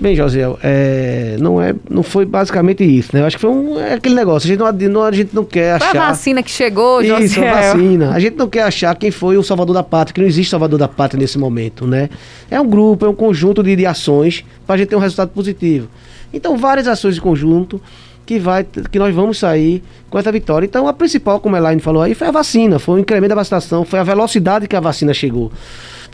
Bem, 0.00 0.16
Josiel, 0.16 0.58
é, 0.60 1.36
não, 1.38 1.62
é, 1.62 1.72
não 1.88 2.02
foi 2.02 2.24
basicamente 2.24 2.82
isso, 2.82 3.10
né? 3.12 3.22
Eu 3.22 3.26
acho 3.26 3.36
que 3.36 3.40
foi 3.40 3.50
um, 3.50 3.78
é 3.78 3.94
aquele 3.94 4.16
negócio. 4.16 4.46
A 4.46 4.48
gente 4.48 4.88
não, 4.88 5.02
a 5.04 5.12
gente 5.12 5.32
não 5.32 5.44
quer 5.44 5.78
Foi 5.78 5.86
a 5.86 5.90
achar. 5.90 6.08
vacina 6.08 6.42
que 6.42 6.50
chegou, 6.50 7.00
Isso, 7.00 7.40
a 7.40 7.52
vacina. 7.52 8.10
A 8.10 8.18
gente 8.18 8.36
não 8.36 8.48
quer 8.48 8.62
achar 8.62 8.92
quem 8.96 9.12
foi 9.12 9.36
o 9.36 9.42
salvador 9.42 9.72
da 9.72 9.84
pátria, 9.84 10.12
que 10.12 10.20
não 10.20 10.26
existe 10.26 10.50
salvador 10.50 10.80
da 10.80 10.88
pátria 10.88 11.20
nesse 11.20 11.38
momento, 11.38 11.86
né? 11.86 12.10
É 12.50 12.60
um 12.60 12.66
grupo, 12.68 13.06
é 13.06 13.08
um 13.08 13.14
conjunto 13.14 13.62
de, 13.62 13.76
de 13.76 13.86
ações 13.86 14.44
para 14.66 14.74
a 14.74 14.78
gente 14.78 14.88
ter 14.88 14.96
um 14.96 15.00
resultado 15.00 15.28
positivo. 15.30 15.88
Então, 16.32 16.56
várias 16.56 16.88
ações 16.88 17.16
em 17.16 17.20
conjunto 17.20 17.80
que, 18.26 18.38
vai, 18.38 18.64
que 18.64 18.98
nós 18.98 19.14
vamos 19.14 19.38
sair 19.38 19.82
com 20.08 20.18
essa 20.18 20.32
vitória. 20.32 20.66
Então, 20.66 20.88
a 20.88 20.92
principal, 20.92 21.40
como 21.40 21.56
a 21.56 21.58
Elaine 21.58 21.80
falou 21.80 22.02
aí, 22.02 22.14
foi 22.14 22.28
a 22.28 22.30
vacina, 22.30 22.78
foi 22.78 22.96
o 22.96 22.98
incremento 22.98 23.30
da 23.30 23.34
vacinação, 23.34 23.84
foi 23.84 23.98
a 23.98 24.02
velocidade 24.02 24.66
que 24.66 24.76
a 24.76 24.80
vacina 24.80 25.12
chegou. 25.12 25.52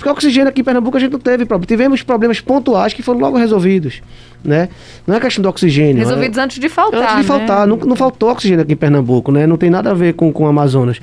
Porque 0.00 0.08
o 0.08 0.12
oxigênio 0.12 0.48
aqui 0.48 0.62
em 0.62 0.64
Pernambuco 0.64 0.96
a 0.96 1.00
gente 1.00 1.12
não 1.12 1.18
teve 1.18 1.44
problema. 1.44 1.66
Tivemos 1.66 2.02
problemas 2.02 2.40
pontuais 2.40 2.94
que 2.94 3.02
foram 3.02 3.20
logo 3.20 3.36
resolvidos. 3.36 4.00
Né? 4.42 4.70
Não 5.06 5.14
é 5.14 5.20
questão 5.20 5.42
do 5.42 5.48
oxigênio. 5.50 5.98
Resolvidos 5.98 6.38
é... 6.38 6.40
antes 6.40 6.58
de 6.58 6.70
faltar. 6.70 7.02
Antes 7.02 7.16
de 7.16 7.22
né? 7.22 7.24
faltar. 7.24 7.66
Não, 7.66 7.76
não 7.76 7.94
faltou 7.94 8.30
oxigênio 8.30 8.62
aqui 8.62 8.72
em 8.72 8.76
Pernambuco, 8.76 9.30
né? 9.30 9.46
Não 9.46 9.58
tem 9.58 9.68
nada 9.68 9.90
a 9.90 9.94
ver 9.94 10.14
com, 10.14 10.32
com 10.32 10.44
o 10.44 10.46
Amazonas. 10.46 10.98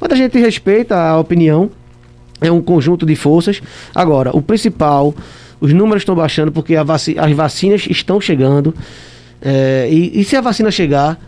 Mas 0.00 0.10
a 0.10 0.16
gente 0.16 0.36
respeita 0.36 0.96
a 0.96 1.16
opinião. 1.20 1.70
É 2.40 2.50
um 2.50 2.60
conjunto 2.60 3.06
de 3.06 3.14
forças. 3.14 3.62
Agora, 3.94 4.36
o 4.36 4.42
principal, 4.42 5.14
os 5.60 5.72
números 5.72 6.02
estão 6.02 6.16
baixando 6.16 6.50
porque 6.50 6.74
vaci 6.82 7.16
as 7.16 7.30
vacinas 7.30 7.86
estão 7.88 8.20
chegando. 8.20 8.74
É, 9.42 9.88
e, 9.90 10.20
e, 10.20 10.24
se 10.24 10.36
a 10.36 10.40
vacina 10.40 10.70
chegar, 10.70 11.18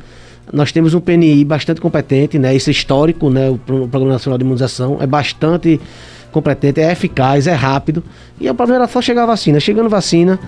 nós 0.53 0.73
temos 0.73 0.95
um 0.95 1.01
PNI 1.01 1.45
bastante 1.45 1.81
competente, 1.81 2.39
né? 2.39 2.55
Isso 2.55 2.69
é 2.69 2.73
histórico, 2.73 3.31
né? 3.31 3.49
O 3.49 3.59
Programa 3.59 4.13
Nacional 4.13 4.39
de 4.39 4.45
Imunização 4.45 4.99
é 5.01 5.07
bastante 5.07 5.81
competente, 6.31 6.81
é 6.81 6.91
eficaz, 6.91 7.47
é 7.47 7.53
rápido. 7.53 8.03
E 8.41 8.49
o 8.49 8.55
problema 8.55 8.85
era 8.85 8.91
só 8.91 9.01
chegar 9.01 9.23
a 9.23 9.27
vacina. 9.27 9.61
Chegando 9.61 9.89
vacina, 9.89 10.39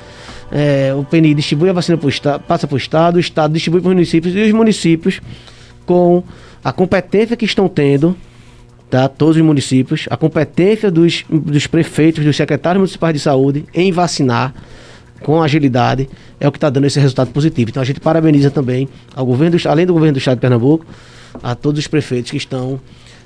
é, 0.51 0.93
o 0.95 1.05
PNI 1.05 1.35
distribui 1.35 1.69
a 1.69 1.73
vacina 1.73 1.97
para 1.97 2.07
o 2.07 2.09
Estado, 2.09 2.43
passa 2.43 2.67
para 2.67 2.75
o 2.75 2.79
Estado, 2.79 3.17
o 3.17 3.21
Estado 3.21 3.53
distribui 3.53 3.81
para 3.81 3.89
os 3.89 3.95
municípios 3.95 4.35
e 4.35 4.41
os 4.41 4.53
municípios, 4.53 5.21
com 5.87 6.23
a 6.63 6.73
competência 6.73 7.37
que 7.37 7.45
estão 7.45 7.69
tendo, 7.69 8.17
tá? 8.91 9.09
todos 9.09 9.37
os 9.37 9.43
municípios, 9.43 10.07
a 10.11 10.17
competência 10.17 10.91
dos, 10.91 11.25
dos 11.29 11.67
prefeitos, 11.67 12.25
dos 12.25 12.37
secretários 12.37 12.81
municipais 12.81 13.15
de 13.15 13.21
saúde 13.21 13.65
em 13.75 13.93
vacinar 13.93 14.55
com 15.25 15.43
agilidade, 15.43 16.09
é 16.39 16.47
o 16.47 16.53
que 16.53 16.59
está 16.59 16.69
dando 16.69 16.87
esse 16.87 17.01
resultado 17.01 17.31
positivo. 17.31 17.71
Então 17.71 17.83
a 17.83 17.87
gente 17.87 17.99
parabeniza 17.99 18.51
também 18.51 18.87
ao 19.17 19.25
governo, 19.25 19.57
além 19.65 19.87
do 19.87 19.95
governo 19.95 20.13
do 20.13 20.19
Estado 20.19 20.37
de 20.37 20.41
Pernambuco, 20.43 20.87
a 21.43 21.55
todos 21.55 21.81
os 21.81 21.89
prefeitos 21.89 22.31
que 22.31 22.37
estão 22.37 22.79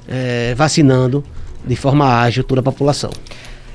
é, 0.06 0.54
vacinando 0.54 1.22
de 1.66 1.74
forma 1.74 2.06
ágil 2.22 2.44
toda 2.44 2.60
a 2.60 2.62
população. 2.62 3.10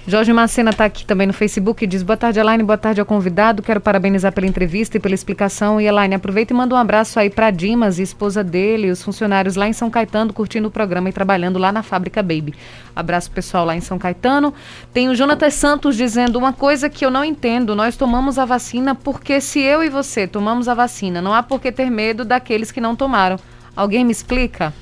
Jorge 0.06 0.34
Macena 0.34 0.72
está 0.72 0.84
aqui 0.84 1.06
também 1.06 1.26
no 1.26 1.32
Facebook 1.32 1.82
e 1.82 1.88
diz: 1.88 2.04
Boa 2.04 2.18
tarde, 2.18 2.38
Elaine. 2.38 2.62
Boa 2.62 2.78
tarde 2.78 3.00
ao 3.00 3.06
convidado. 3.06 3.64
Quero 3.64 3.80
parabenizar 3.80 4.34
pela 4.34 4.46
entrevista 4.46 4.98
e 4.98 5.00
pela 5.00 5.16
explicação. 5.16 5.80
E, 5.80 5.86
Elaine, 5.86 6.14
aproveita 6.14 6.52
e 6.52 6.58
manda 6.58 6.76
um 6.76 6.78
abraço 6.78 7.18
aí 7.18 7.30
para 7.30 7.50
Dimas, 7.50 8.00
esposa 8.00 8.44
dele, 8.44 8.88
e 8.88 8.92
os 8.92 9.02
funcionários 9.02 9.56
lá 9.56 9.66
em 9.66 9.72
São 9.72 9.90
Caetano, 9.90 10.34
curtindo 10.34 10.68
o 10.68 10.72
programa 10.72 11.08
e 11.08 11.14
trabalhando 11.14 11.58
lá 11.58 11.72
na 11.72 11.82
fábrica 11.82 12.22
Baby. 12.22 12.54
Abraço 12.94 13.32
pessoal 13.32 13.64
lá 13.64 13.78
em 13.78 13.82
São 13.82 13.98
Caetano. 13.98 14.54
Tem 14.94 15.08
o 15.08 15.16
Jonatas 15.16 15.54
Santos 15.54 15.96
dizendo 15.96 16.38
uma 16.38 16.52
coisa 16.52 16.90
que 16.90 17.06
eu 17.06 17.10
não 17.10 17.24
entendo: 17.24 17.74
nós 17.74 17.96
tomamos 17.96 18.38
a 18.38 18.44
vacina 18.44 18.94
porque 18.94 19.40
se 19.40 19.62
eu 19.62 19.82
e 19.82 19.88
você 19.88 20.28
tomamos 20.28 20.68
a 20.68 20.74
vacina, 20.74 21.22
não 21.22 21.34
há 21.34 21.42
por 21.42 21.62
que 21.62 21.72
ter 21.72 21.90
medo 21.90 22.26
daqueles 22.26 22.74
que 22.74 22.82
não 22.82 22.94
tomaram. 22.94 23.40
Alguém 23.74 24.04
me 24.04 24.12
explica? 24.12 24.74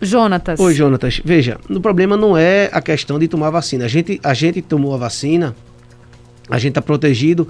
Jonatas. 0.00 0.60
Oi, 0.60 0.74
Jonatas. 0.74 1.20
Veja, 1.24 1.58
o 1.68 1.80
problema 1.80 2.16
não 2.16 2.36
é 2.36 2.68
a 2.72 2.80
questão 2.80 3.18
de 3.18 3.28
tomar 3.28 3.50
vacina. 3.50 3.84
A 3.84 3.88
gente, 3.88 4.20
a 4.22 4.34
gente 4.34 4.62
tomou 4.62 4.94
a 4.94 4.96
vacina, 4.96 5.54
a 6.48 6.58
gente 6.58 6.70
está 6.70 6.82
protegido, 6.82 7.48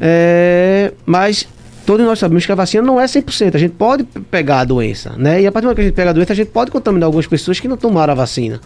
é, 0.00 0.92
mas 1.06 1.48
todos 1.86 2.04
nós 2.04 2.18
sabemos 2.18 2.44
que 2.44 2.52
a 2.52 2.54
vacina 2.54 2.82
não 2.82 3.00
é 3.00 3.04
100%. 3.06 3.54
A 3.54 3.58
gente 3.58 3.72
pode 3.72 4.04
pegar 4.04 4.60
a 4.60 4.64
doença, 4.64 5.14
né? 5.16 5.40
E 5.40 5.46
a 5.46 5.52
partir 5.52 5.64
do 5.64 5.68
momento 5.68 5.76
que 5.76 5.82
a 5.82 5.84
gente 5.84 5.94
pega 5.94 6.10
a 6.10 6.12
doença, 6.12 6.32
a 6.32 6.36
gente 6.36 6.50
pode 6.50 6.70
contaminar 6.70 7.06
algumas 7.06 7.26
pessoas 7.26 7.58
que 7.58 7.66
não 7.66 7.76
tomaram 7.76 8.12
a 8.12 8.16
vacina, 8.16 8.60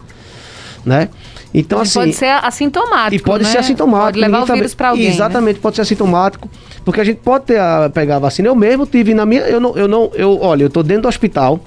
né? 0.85 1.09
Então, 1.53 1.79
assim. 1.79 1.99
Pode 1.99 2.13
ser 2.13 2.31
assintomático. 2.31 3.15
E 3.15 3.23
pode 3.23 3.43
né? 3.43 3.49
ser 3.51 3.59
assintomático. 3.59 4.19
Pode 4.19 4.19
levar 4.19 4.43
o 4.43 4.45
vírus 4.55 4.73
para 4.73 4.89
alguém. 4.89 5.07
Exatamente, 5.07 5.55
né? 5.55 5.61
pode 5.61 5.75
ser 5.75 5.83
assintomático. 5.83 6.49
Porque 6.83 6.99
a 6.99 7.03
gente 7.03 7.17
pode 7.17 7.45
ter 7.45 7.59
a, 7.59 7.89
pegar 7.93 8.15
a 8.15 8.19
vacina. 8.19 8.47
Eu 8.47 8.55
mesmo 8.55 8.85
tive 8.85 9.13
na 9.13 9.25
minha. 9.25 9.41
Eu 9.41 9.59
não, 9.59 9.77
eu 9.77 9.87
não, 9.87 10.11
eu, 10.15 10.39
olha, 10.41 10.63
eu 10.63 10.69
tô 10.69 10.81
dentro 10.81 11.03
do 11.03 11.07
hospital 11.07 11.59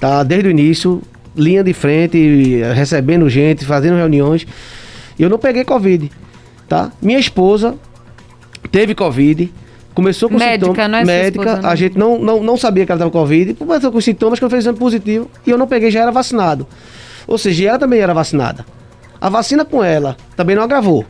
tá? 0.00 0.22
Desde 0.22 0.48
o 0.48 0.50
início, 0.50 1.02
linha 1.36 1.62
de 1.62 1.72
frente, 1.72 2.62
recebendo 2.74 3.28
gente, 3.28 3.64
fazendo 3.64 3.96
reuniões. 3.96 4.46
Eu 5.18 5.28
não 5.28 5.38
peguei 5.38 5.64
Covid, 5.64 6.10
tá? 6.66 6.90
Minha 7.00 7.18
esposa 7.18 7.74
teve 8.72 8.94
Covid, 8.94 9.52
começou 9.94 10.30
com 10.30 10.38
médica, 10.38 10.70
sintomas. 10.70 10.90
Não 10.90 10.98
é 10.98 11.04
médica, 11.04 11.50
esposa, 11.50 11.68
a 11.68 11.74
gente 11.74 11.98
não, 11.98 12.18
não, 12.18 12.42
não 12.42 12.56
sabia 12.56 12.86
que 12.86 12.92
ela 12.92 12.98
estava 12.98 13.10
com 13.10 13.18
Covid, 13.18 13.54
começou 13.54 13.92
com 13.92 14.00
sintomas 14.00 14.38
que 14.38 14.44
eu 14.44 14.50
fiz 14.50 14.60
exame 14.60 14.78
positivo 14.78 15.30
e 15.46 15.50
eu 15.50 15.58
não 15.58 15.66
peguei, 15.66 15.90
já 15.90 16.00
era 16.00 16.10
vacinado. 16.10 16.66
Ou 17.26 17.36
seja, 17.36 17.68
ela 17.68 17.78
também 17.78 18.00
era 18.00 18.14
vacinada. 18.14 18.64
A 19.20 19.28
vacina 19.28 19.64
com 19.64 19.84
ela 19.84 20.16
também 20.34 20.56
não 20.56 20.62
agravou. 20.62 21.04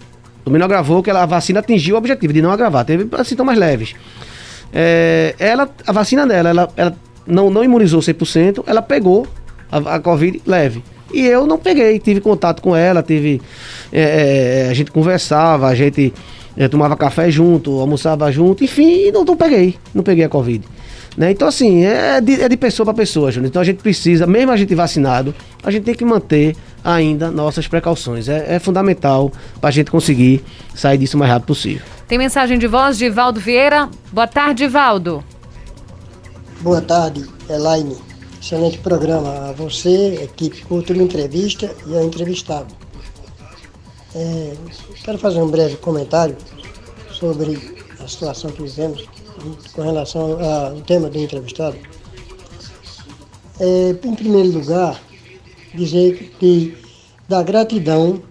Também 0.44 0.58
não 0.58 0.66
agravou, 0.66 1.02
que 1.02 1.10
ela, 1.10 1.22
a 1.22 1.26
vacina 1.26 1.60
atingiu 1.60 1.94
o 1.94 1.98
objetivo 1.98 2.32
de 2.32 2.42
não 2.42 2.50
agravar. 2.50 2.84
Teve 2.84 3.06
sintomas 3.24 3.56
leves. 3.56 3.94
É, 4.72 5.34
ela, 5.38 5.68
a 5.86 5.92
vacina 5.92 6.26
dela, 6.26 6.48
ela, 6.48 6.72
ela 6.76 6.96
não, 7.26 7.50
não 7.50 7.64
imunizou 7.64 8.00
100%, 8.00 8.64
ela 8.66 8.82
pegou 8.82 9.26
a, 9.70 9.96
a 9.96 10.00
Covid 10.00 10.40
leve. 10.46 10.82
E 11.12 11.26
eu 11.26 11.46
não 11.46 11.58
peguei, 11.58 11.98
tive 11.98 12.20
contato 12.20 12.62
com 12.62 12.74
ela, 12.74 13.02
tive. 13.02 13.42
É, 13.92 14.68
a 14.70 14.74
gente 14.74 14.92
conversava, 14.92 15.66
a 15.66 15.74
gente 15.74 16.12
é, 16.56 16.68
tomava 16.68 16.96
café 16.96 17.30
junto, 17.30 17.80
almoçava 17.80 18.30
junto, 18.30 18.62
enfim, 18.62 19.10
não, 19.10 19.24
não 19.24 19.36
peguei, 19.36 19.76
não 19.94 20.02
peguei 20.02 20.24
a 20.24 20.28
Covid. 20.28 20.64
Né? 21.16 21.32
Então, 21.32 21.48
assim, 21.48 21.84
é 21.84 22.20
de, 22.20 22.40
é 22.40 22.48
de 22.48 22.56
pessoa 22.56 22.84
para 22.84 22.94
pessoa, 22.94 23.32
Júnior. 23.32 23.48
Então 23.48 23.60
a 23.60 23.64
gente 23.64 23.82
precisa, 23.82 24.26
mesmo 24.26 24.52
a 24.52 24.56
gente 24.56 24.74
vacinado, 24.74 25.34
a 25.62 25.70
gente 25.70 25.82
tem 25.82 25.94
que 25.94 26.04
manter 26.04 26.56
ainda 26.84 27.30
nossas 27.30 27.66
precauções. 27.66 28.28
É, 28.28 28.54
é 28.54 28.58
fundamental 28.58 29.32
para 29.60 29.68
a 29.68 29.72
gente 29.72 29.90
conseguir 29.90 30.44
sair 30.74 30.98
disso 30.98 31.16
o 31.16 31.20
mais 31.20 31.30
rápido 31.30 31.48
possível. 31.48 31.82
Tem 32.06 32.18
mensagem 32.18 32.58
de 32.58 32.66
voz 32.66 32.96
de 32.96 33.08
Valdo 33.08 33.40
Vieira. 33.40 33.88
Boa 34.12 34.26
tarde, 34.26 34.66
Valdo. 34.66 35.24
Boa 36.62 36.82
tarde, 36.82 37.26
Elaine. 37.48 37.96
Excelente 38.38 38.76
programa. 38.80 39.48
A 39.48 39.52
você, 39.52 40.22
equipe 40.24 40.60
Cultura 40.66 41.02
Entrevista 41.02 41.74
e 41.86 41.96
ao 41.96 42.04
entrevistado. 42.04 42.74
É, 44.14 44.54
quero 45.02 45.16
fazer 45.16 45.40
um 45.40 45.48
breve 45.48 45.78
comentário 45.78 46.36
sobre 47.10 47.58
a 47.98 48.06
situação 48.06 48.50
que 48.50 48.60
vivemos 48.60 49.08
com 49.72 49.80
relação 49.80 50.38
ao 50.38 50.78
tema 50.82 51.08
do 51.08 51.18
entrevistado. 51.18 51.78
É, 53.58 53.96
em 54.04 54.14
primeiro 54.14 54.50
lugar, 54.50 55.00
dizer 55.74 56.34
que 56.38 56.76
da 57.26 57.42
gratidão 57.42 58.22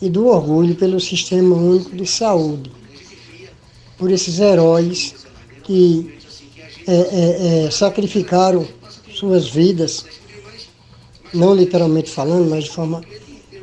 e 0.00 0.08
do 0.08 0.28
orgulho 0.28 0.74
pelo 0.76 0.98
Sistema 0.98 1.54
Único 1.54 1.94
de 1.94 2.06
Saúde, 2.06 2.72
por 3.98 4.10
esses 4.10 4.38
heróis 4.38 5.14
que 5.62 6.17
é, 6.88 6.94
é, 6.94 7.66
é, 7.66 7.70
sacrificaram 7.70 8.66
suas 9.14 9.50
vidas, 9.50 10.06
não 11.34 11.54
literalmente 11.54 12.10
falando, 12.10 12.48
mas 12.48 12.64
de 12.64 12.70
forma 12.70 13.02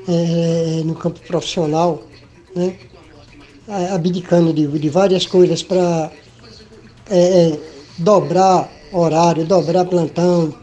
é, 0.07 0.83
no 0.85 0.93
campo 0.93 1.19
profissional, 1.21 2.03
né? 2.55 2.77
abdicando 3.91 4.53
de, 4.53 4.67
de 4.67 4.89
várias 4.89 5.25
coisas 5.25 5.63
para 5.63 6.11
é, 7.09 7.17
é, 7.17 7.59
dobrar 7.97 8.71
horário, 8.93 9.43
dobrar 9.43 9.85
plantão, 9.85 10.53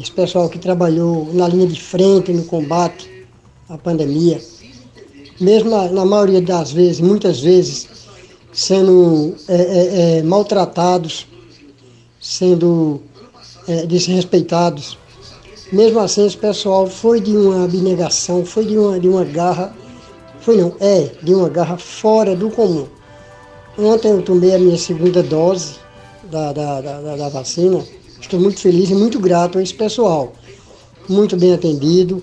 esse 0.00 0.12
pessoal 0.12 0.48
que 0.48 0.58
trabalhou 0.58 1.30
na 1.34 1.46
linha 1.46 1.66
de 1.66 1.78
frente 1.78 2.32
no 2.32 2.44
combate 2.44 3.26
à 3.68 3.76
pandemia, 3.76 4.40
mesmo 5.38 5.68
na, 5.68 5.88
na 5.90 6.06
maioria 6.06 6.40
das 6.40 6.72
vezes, 6.72 7.00
muitas 7.00 7.40
vezes, 7.40 7.95
sendo 8.56 9.36
é, 9.48 9.54
é, 9.54 10.18
é, 10.18 10.22
maltratados, 10.22 11.26
sendo 12.18 13.02
é, 13.68 13.84
desrespeitados. 13.84 14.96
Mesmo 15.70 16.00
assim, 16.00 16.24
esse 16.24 16.38
pessoal 16.38 16.86
foi 16.86 17.20
de 17.20 17.36
uma 17.36 17.64
abnegação, 17.64 18.46
foi 18.46 18.64
de 18.64 18.78
uma, 18.78 18.98
de 18.98 19.08
uma 19.08 19.24
garra, 19.24 19.76
foi 20.40 20.56
não, 20.56 20.74
é 20.80 21.10
de 21.22 21.34
uma 21.34 21.50
garra 21.50 21.76
fora 21.76 22.34
do 22.34 22.48
comum. 22.48 22.86
Ontem 23.78 24.08
eu 24.08 24.22
tomei 24.22 24.54
a 24.54 24.58
minha 24.58 24.78
segunda 24.78 25.22
dose 25.22 25.74
da, 26.30 26.50
da, 26.54 26.80
da, 26.80 27.16
da 27.16 27.28
vacina. 27.28 27.84
Estou 28.18 28.40
muito 28.40 28.58
feliz 28.58 28.88
e 28.88 28.94
muito 28.94 29.20
grato 29.20 29.58
a 29.58 29.62
esse 29.62 29.74
pessoal. 29.74 30.32
Muito 31.06 31.36
bem 31.36 31.52
atendido, 31.52 32.22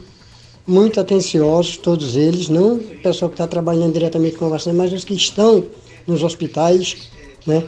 muito 0.66 1.00
atenciosos, 1.00 1.78
todos 1.78 2.16
eles, 2.16 2.50
não 2.50 2.78
o 2.78 3.02
pessoal 3.04 3.30
que 3.30 3.36
está 3.36 3.46
trabalhando 3.46 3.94
diretamente 3.94 4.36
com 4.36 4.46
a 4.46 4.50
vacina, 4.50 4.74
mas 4.74 4.92
os 4.92 5.04
que 5.04 5.14
estão 5.14 5.64
nos 6.08 6.24
hospitais, 6.24 7.10
né? 7.46 7.64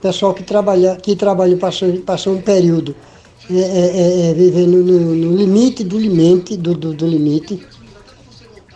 Pessoal 0.00 0.34
que 0.34 0.42
trabalha, 0.42 0.96
que 0.96 1.16
trabalha 1.16 1.56
passou, 1.56 1.90
passou 2.00 2.34
um 2.34 2.42
período 2.42 2.94
é, 3.50 3.54
é, 3.54 3.58
é, 3.58 4.30
é 4.30 4.34
vivendo 4.34 4.82
no, 4.82 5.14
no, 5.14 5.36
limite 5.36 5.84
do 5.84 5.98
limite, 5.98 6.56
do, 6.56 6.74
do, 6.74 6.94
do 6.94 7.06
limite, 7.06 7.60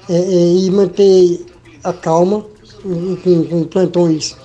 é, 0.08 0.14
é, 0.14 0.52
e 0.54 0.70
manter 0.70 1.46
a 1.84 1.92
calma 1.92 2.44
com, 2.82 3.44
com 3.46 3.64
plantões 3.64 4.36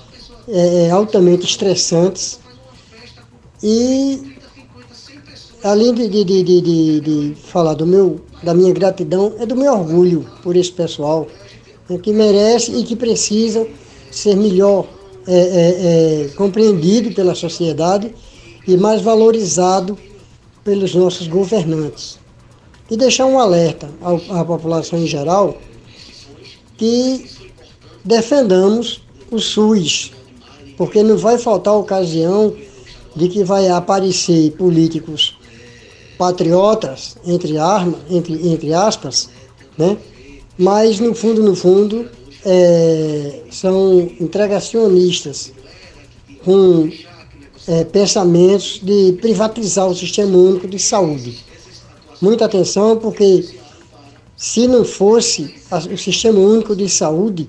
altamente 0.92 1.46
estressantes. 1.46 2.38
E 3.62 4.34
além 5.62 5.94
de, 5.94 6.08
de, 6.08 6.24
de, 6.24 6.42
de, 6.42 7.00
de 7.00 7.34
falar 7.34 7.74
do 7.74 7.86
meu, 7.86 8.20
da 8.42 8.52
minha 8.52 8.72
gratidão, 8.72 9.34
é 9.38 9.46
do 9.46 9.56
meu 9.56 9.72
orgulho 9.72 10.26
por 10.42 10.54
esse 10.54 10.70
pessoal 10.70 11.26
né, 11.88 11.98
que 11.98 12.12
merece 12.12 12.72
e 12.72 12.84
que 12.84 12.94
precisa 12.94 13.66
ser 14.14 14.36
melhor 14.36 14.86
é, 15.26 15.34
é, 15.34 16.24
é, 16.24 16.28
compreendido 16.36 17.14
pela 17.14 17.34
sociedade 17.34 18.14
e 18.66 18.76
mais 18.76 19.02
valorizado 19.02 19.98
pelos 20.62 20.94
nossos 20.94 21.26
governantes. 21.26 22.18
E 22.90 22.96
deixar 22.96 23.26
um 23.26 23.38
alerta 23.38 23.88
à 24.30 24.44
população 24.44 24.98
em 24.98 25.06
geral 25.06 25.56
que 26.76 27.26
defendamos 28.04 29.02
o 29.30 29.38
SUS, 29.38 30.12
porque 30.76 31.02
não 31.02 31.16
vai 31.16 31.38
faltar 31.38 31.74
ocasião 31.74 32.54
de 33.16 33.28
que 33.28 33.42
vai 33.42 33.68
aparecer 33.68 34.52
políticos 34.52 35.36
patriotas, 36.18 37.16
entre, 37.26 37.58
arma, 37.58 37.98
entre, 38.10 38.48
entre 38.48 38.72
aspas, 38.72 39.30
né? 39.76 39.96
mas 40.58 41.00
no 41.00 41.14
fundo, 41.14 41.42
no 41.42 41.56
fundo, 41.56 42.08
é, 42.44 43.42
são 43.50 44.00
entregacionistas 44.20 45.52
com 46.44 46.90
é, 47.66 47.84
pensamentos 47.84 48.80
de 48.82 49.16
privatizar 49.20 49.86
o 49.86 49.94
sistema 49.94 50.36
único 50.36 50.68
de 50.68 50.78
saúde. 50.78 51.38
Muita 52.20 52.44
atenção, 52.44 52.96
porque 52.96 53.44
se 54.36 54.66
não 54.66 54.84
fosse 54.84 55.54
o 55.92 55.96
sistema 55.96 56.38
único 56.38 56.76
de 56.76 56.88
saúde, 56.88 57.48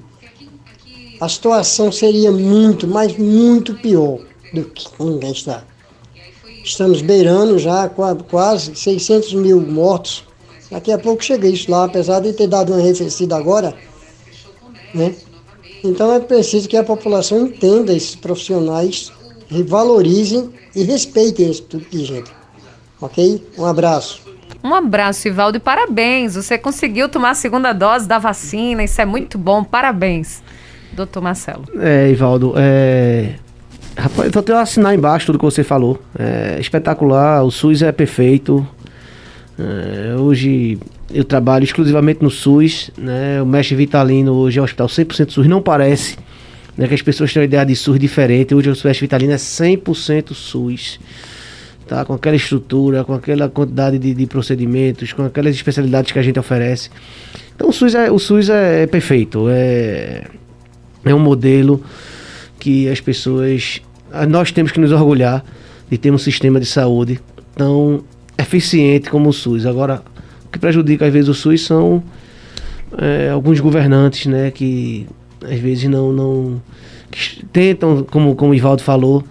a 1.19 1.29
situação 1.29 1.91
seria 1.91 2.31
muito, 2.31 2.87
mas 2.87 3.17
muito 3.17 3.73
pior 3.75 4.19
do 4.53 4.63
que 4.65 4.87
ninguém 4.99 5.31
está. 5.31 5.63
Estamos 6.63 7.01
beirando 7.01 7.59
já 7.59 7.89
quase 7.89 8.75
600 8.75 9.33
mil 9.33 9.61
mortos. 9.61 10.23
Daqui 10.71 10.91
a 10.91 10.97
pouco 10.97 11.23
chega 11.23 11.47
isso 11.47 11.69
lá, 11.69 11.85
apesar 11.85 12.21
de 12.21 12.33
ter 12.33 12.47
dado 12.47 12.73
uma 12.73 12.81
arrefecida 12.81 13.35
agora. 13.35 13.75
Né? 14.95 15.13
Então 15.83 16.11
é 16.13 16.19
preciso 16.19 16.67
que 16.67 16.77
a 16.77 16.83
população 16.83 17.47
entenda 17.47 17.93
esses 17.93 18.15
profissionais, 18.15 19.11
valorizem 19.67 20.49
e 20.75 20.83
respeitem 20.83 21.49
esse 21.49 21.61
tipo 21.61 21.89
de 21.89 22.05
gente. 22.05 22.31
Ok? 22.99 23.45
Um 23.57 23.65
abraço. 23.65 24.21
Um 24.63 24.73
abraço, 24.73 25.27
Ivaldo, 25.27 25.57
e 25.57 25.59
parabéns. 25.59 26.35
Você 26.35 26.57
conseguiu 26.57 27.07
tomar 27.07 27.31
a 27.31 27.35
segunda 27.35 27.71
dose 27.71 28.07
da 28.07 28.17
vacina, 28.17 28.83
isso 28.83 28.99
é 28.99 29.05
muito 29.05 29.37
bom. 29.37 29.63
Parabéns, 29.63 30.41
doutor 30.93 31.21
Marcelo. 31.21 31.65
É, 31.79 32.09
Ivaldo, 32.09 32.53
é... 32.57 33.35
Rapaz, 33.97 34.31
só 34.33 34.41
tenho 34.41 34.57
a 34.57 34.61
assinar 34.61 34.93
embaixo 34.95 35.27
tudo 35.27 35.37
que 35.37 35.45
você 35.45 35.63
falou. 35.63 36.01
É 36.17 36.57
espetacular, 36.59 37.43
o 37.43 37.51
SUS 37.51 37.81
é 37.81 37.91
perfeito. 37.91 38.67
É, 39.57 40.15
hoje 40.17 40.79
eu 41.13 41.23
trabalho 41.23 41.63
exclusivamente 41.63 42.23
no 42.23 42.29
SUS, 42.29 42.91
né? 42.97 43.41
O 43.41 43.45
Mestre 43.45 43.75
Vitalino 43.75 44.33
hoje 44.33 44.59
é 44.59 44.61
um 44.61 44.65
hospital 44.65 44.87
100% 44.87 45.31
SUS, 45.31 45.47
não 45.47 45.61
parece, 45.61 46.17
né? 46.77 46.87
Que 46.87 46.93
as 46.93 47.01
pessoas 47.01 47.31
têm 47.31 47.41
uma 47.41 47.45
ideia 47.45 47.65
de 47.65 47.75
SUS 47.75 47.99
diferente. 47.99 48.55
Hoje 48.55 48.69
o 48.69 48.71
Mestre 48.71 49.01
Vitalino 49.01 49.33
é 49.33 49.37
100% 49.37 50.33
SUS. 50.33 50.99
Tá, 51.87 52.03
com 52.03 52.13
aquela 52.13 52.35
estrutura, 52.35 53.03
com 53.03 53.13
aquela 53.13 53.47
quantidade 53.47 53.99
de, 53.99 54.15
de, 54.15 54.25
procedimentos, 54.25 55.13
com 55.13 55.23
aquelas 55.23 55.53
especialidades 55.53 56.11
que 56.11 56.17
a 56.17 56.21
gente 56.23 56.39
oferece. 56.39 56.89
Então 57.55 57.69
o 57.69 57.71
SUS 57.71 57.93
é, 57.93 58.09
o 58.09 58.17
SUS 58.17 58.49
é, 58.49 58.81
é 58.81 58.87
perfeito, 58.87 59.45
é, 59.47 60.23
é 61.05 61.13
um 61.13 61.19
modelo 61.19 61.83
que 62.59 62.89
as 62.89 62.99
pessoas. 62.99 63.81
Nós 64.27 64.51
temos 64.51 64.71
que 64.71 64.79
nos 64.79 64.91
orgulhar 64.91 65.45
de 65.87 65.95
ter 65.99 66.09
um 66.09 66.17
sistema 66.17 66.59
de 66.59 66.65
saúde 66.65 67.19
tão 67.55 68.03
eficiente 68.35 69.11
como 69.11 69.29
o 69.29 69.33
SUS. 69.33 69.67
Agora, 69.67 70.01
que 70.55 70.59
prejudica 70.59 71.05
às 71.05 71.11
vezes 71.11 71.27
o 71.27 71.33
SUS 71.33 71.65
são 71.65 72.01
é, 72.97 73.29
alguns 73.29 73.59
governantes, 73.59 74.25
né, 74.25 74.51
que 74.51 75.05
às 75.43 75.59
vezes 75.59 75.89
não, 75.89 76.13
não 76.13 76.61
tentam, 77.51 78.05
como, 78.09 78.35
como 78.35 78.53
o 78.53 78.55
Ivaldo 78.55 78.81
falou, 78.81 79.21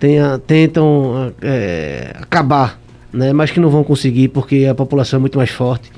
tenha, 0.00 0.36
tentam 0.38 1.32
é, 1.40 2.12
acabar, 2.20 2.80
né, 3.12 3.32
mas 3.32 3.52
que 3.52 3.60
não 3.60 3.70
vão 3.70 3.84
conseguir 3.84 4.28
porque 4.28 4.66
a 4.66 4.74
população 4.74 5.18
é 5.18 5.20
muito 5.20 5.38
mais 5.38 5.50
forte. 5.50 5.92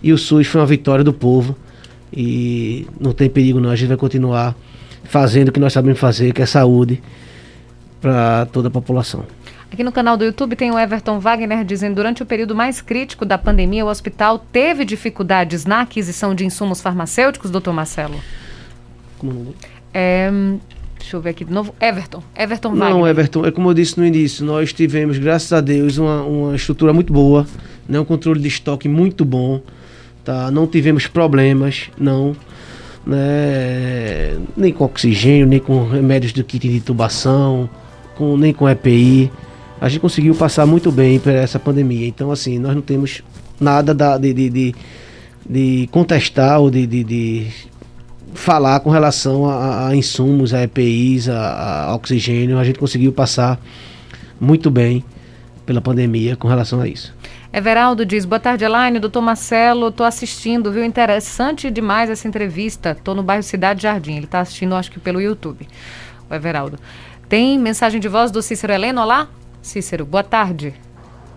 E 0.00 0.12
o 0.12 0.18
SUS 0.18 0.46
foi 0.46 0.60
uma 0.60 0.66
vitória 0.68 1.04
do 1.04 1.12
povo 1.12 1.56
e 2.12 2.86
não 3.00 3.12
tem 3.12 3.28
perigo 3.28 3.58
não, 3.58 3.70
a 3.70 3.76
gente 3.76 3.88
vai 3.88 3.96
continuar 3.96 4.54
fazendo 5.02 5.48
o 5.48 5.52
que 5.52 5.58
nós 5.58 5.72
sabemos 5.72 5.98
fazer, 5.98 6.32
que 6.32 6.42
é 6.42 6.46
saúde 6.46 7.02
para 8.00 8.46
toda 8.46 8.68
a 8.68 8.70
população. 8.70 9.24
Aqui 9.72 9.82
no 9.82 9.90
canal 9.90 10.18
do 10.18 10.24
YouTube 10.24 10.54
tem 10.54 10.70
o 10.70 10.78
Everton 10.78 11.18
Wagner 11.18 11.64
dizendo: 11.64 11.94
durante 11.94 12.22
o 12.22 12.26
período 12.26 12.54
mais 12.54 12.82
crítico 12.82 13.24
da 13.24 13.38
pandemia, 13.38 13.82
o 13.86 13.88
hospital 13.88 14.38
teve 14.38 14.84
dificuldades 14.84 15.64
na 15.64 15.80
aquisição 15.80 16.34
de 16.34 16.44
insumos 16.44 16.82
farmacêuticos, 16.82 17.50
doutor 17.50 17.72
Marcelo? 17.72 18.20
Como 19.16 19.54
é, 19.94 20.30
deixa 20.98 21.16
eu 21.16 21.22
ver 21.22 21.30
aqui 21.30 21.42
de 21.42 21.52
novo. 21.54 21.74
Everton. 21.80 22.22
Everton 22.36 22.74
Wagner. 22.74 22.90
Não, 22.90 23.08
Everton, 23.08 23.46
é 23.46 23.50
como 23.50 23.70
eu 23.70 23.74
disse 23.74 23.98
no 23.98 24.04
início, 24.04 24.44
nós 24.44 24.74
tivemos, 24.74 25.16
graças 25.16 25.50
a 25.54 25.62
Deus, 25.62 25.96
uma, 25.96 26.22
uma 26.22 26.54
estrutura 26.54 26.92
muito 26.92 27.10
boa, 27.10 27.46
né, 27.88 27.98
um 27.98 28.04
controle 28.04 28.40
de 28.40 28.48
estoque 28.48 28.90
muito 28.90 29.24
bom. 29.24 29.62
Tá? 30.22 30.50
Não 30.50 30.66
tivemos 30.66 31.06
problemas, 31.06 31.88
não 31.96 32.36
né? 33.06 34.36
nem 34.54 34.70
com 34.70 34.84
oxigênio, 34.84 35.46
nem 35.46 35.58
com 35.58 35.88
remédios 35.88 36.34
do 36.34 36.44
kit 36.44 36.68
de 36.68 36.76
intubação, 36.76 37.70
com, 38.16 38.36
nem 38.36 38.52
com 38.52 38.68
EPI. 38.68 39.32
A 39.82 39.88
gente 39.88 40.00
conseguiu 40.00 40.32
passar 40.32 40.64
muito 40.64 40.92
bem 40.92 41.18
por 41.18 41.32
essa 41.32 41.58
pandemia. 41.58 42.06
Então, 42.06 42.30
assim, 42.30 42.56
nós 42.56 42.72
não 42.72 42.80
temos 42.80 43.20
nada 43.58 43.92
da, 43.92 44.16
de, 44.16 44.32
de, 44.32 44.48
de, 44.48 44.74
de, 45.44 45.88
contestar 45.90 46.60
ou 46.60 46.70
de, 46.70 46.86
de, 46.86 47.48
falar 48.32 48.78
com 48.78 48.90
relação 48.90 49.44
a, 49.44 49.88
a 49.88 49.96
insumos, 49.96 50.54
a 50.54 50.62
EPIs, 50.62 51.28
a, 51.28 51.86
a 51.86 51.94
oxigênio. 51.96 52.60
A 52.60 52.64
gente 52.64 52.78
conseguiu 52.78 53.12
passar 53.12 53.58
muito 54.40 54.70
bem 54.70 55.04
pela 55.66 55.80
pandemia 55.80 56.36
com 56.36 56.46
relação 56.46 56.80
a 56.80 56.86
isso. 56.86 57.12
Everaldo 57.52 58.06
diz: 58.06 58.24
Boa 58.24 58.38
tarde, 58.38 58.64
Elaine. 58.64 59.00
Doutor 59.00 59.20
Marcelo, 59.20 59.88
estou 59.88 60.06
assistindo, 60.06 60.70
viu? 60.70 60.84
Interessante 60.84 61.72
demais 61.72 62.08
essa 62.08 62.28
entrevista. 62.28 62.92
Estou 62.92 63.16
no 63.16 63.22
bairro 63.24 63.42
Cidade 63.42 63.82
Jardim. 63.82 64.14
Ele 64.14 64.26
está 64.26 64.38
assistindo, 64.38 64.76
acho 64.76 64.92
que 64.92 65.00
pelo 65.00 65.20
YouTube. 65.20 65.66
O 66.30 66.34
Everaldo. 66.36 66.78
Tem 67.28 67.58
mensagem 67.58 68.00
de 68.00 68.06
voz 68.06 68.30
do 68.30 68.40
Cícero 68.40 68.72
Heleno? 68.72 69.00
Olá, 69.00 69.26
Cícero, 69.62 70.04
boa 70.04 70.24
tarde. 70.24 70.74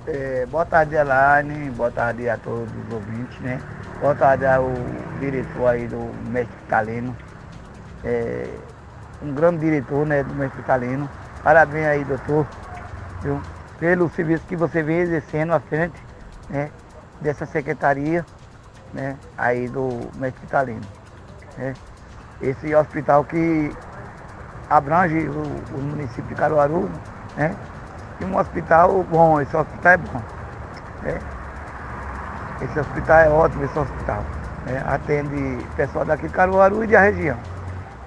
É, 0.07 0.47
boa 0.47 0.65
tarde, 0.65 0.95
Elaine. 0.95 1.69
Boa 1.69 1.91
tarde 1.91 2.27
a 2.27 2.37
todos 2.37 2.69
os 2.85 2.93
ouvintes, 2.93 3.39
né? 3.39 3.61
Boa 4.01 4.15
tarde 4.15 4.45
ao 4.45 4.67
diretor 5.19 5.67
aí 5.67 5.87
do 5.87 6.11
Mestre 6.29 6.57
Caleno. 6.67 7.15
É, 8.03 8.47
um 9.21 9.31
grande 9.31 9.59
diretor, 9.59 10.05
né, 10.07 10.23
do 10.23 10.33
Mestre 10.33 10.63
Caleno. 10.63 11.07
Parabéns 11.43 11.85
aí, 11.85 12.03
doutor. 12.03 12.47
Viu? 13.21 13.39
Pelo 13.79 14.09
serviço 14.09 14.43
que 14.47 14.55
você 14.55 14.81
vem 14.81 14.97
exercendo 14.97 15.53
à 15.53 15.59
frente 15.59 16.01
né, 16.49 16.71
dessa 17.21 17.45
secretaria 17.45 18.25
né, 18.91 19.15
aí 19.37 19.67
do 19.67 19.89
Mestre 20.15 20.41
Vitalino. 20.41 20.81
Né. 21.57 21.73
Esse 22.41 22.73
hospital 22.73 23.23
que 23.23 23.71
abrange 24.69 25.29
o, 25.29 25.77
o, 25.77 25.81
município 25.81 26.23
de 26.25 26.35
Caruaru, 26.35 26.89
né? 27.37 27.55
E 28.21 28.25
um 28.25 28.37
hospital 28.37 29.05
bom, 29.09 29.41
esse 29.41 29.55
hospital 29.55 29.91
é 29.91 29.97
bom. 29.97 30.21
Né? 31.03 31.19
Esse 32.61 32.79
hospital 32.79 33.19
é 33.19 33.29
ótimo, 33.29 33.65
esse 33.65 33.77
hospital. 33.77 34.23
Né? 34.65 34.83
Atende 34.85 35.65
pessoal 35.75 36.05
daqui 36.05 36.27
de 36.27 36.33
Caruaru 36.33 36.83
e 36.83 36.87
da 36.87 37.01
região. 37.01 37.37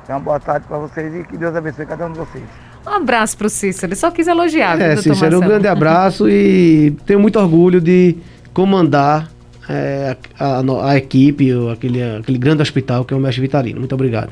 Então, 0.04 0.20
boa 0.20 0.40
tarde 0.40 0.66
para 0.66 0.78
vocês 0.78 1.14
e 1.14 1.24
que 1.24 1.36
Deus 1.36 1.54
abençoe 1.54 1.84
cada 1.84 2.06
um 2.06 2.12
de 2.12 2.18
vocês. 2.18 2.44
Um 2.86 2.90
abraço 2.90 3.36
para 3.36 3.46
o 3.46 3.50
Cícero, 3.50 3.88
ele 3.88 3.96
só 3.96 4.10
quis 4.10 4.26
elogiar. 4.26 4.80
É, 4.80 4.96
Cícero, 4.96 5.38
um 5.38 5.40
grande 5.40 5.68
abraço 5.68 6.28
e 6.28 6.96
tenho 7.04 7.20
muito 7.20 7.38
orgulho 7.38 7.80
de 7.80 8.16
comandar 8.54 9.28
é, 9.68 10.16
a, 10.38 10.60
a, 10.60 10.90
a, 10.90 10.96
equipe, 10.96 11.50
aquele, 11.70 12.02
aquele 12.02 12.38
grande 12.38 12.62
hospital 12.62 13.04
que 13.04 13.12
é 13.12 13.16
o 13.16 13.20
Mestre 13.20 13.42
Vitalino. 13.42 13.78
Muito 13.78 13.94
obrigado. 13.94 14.30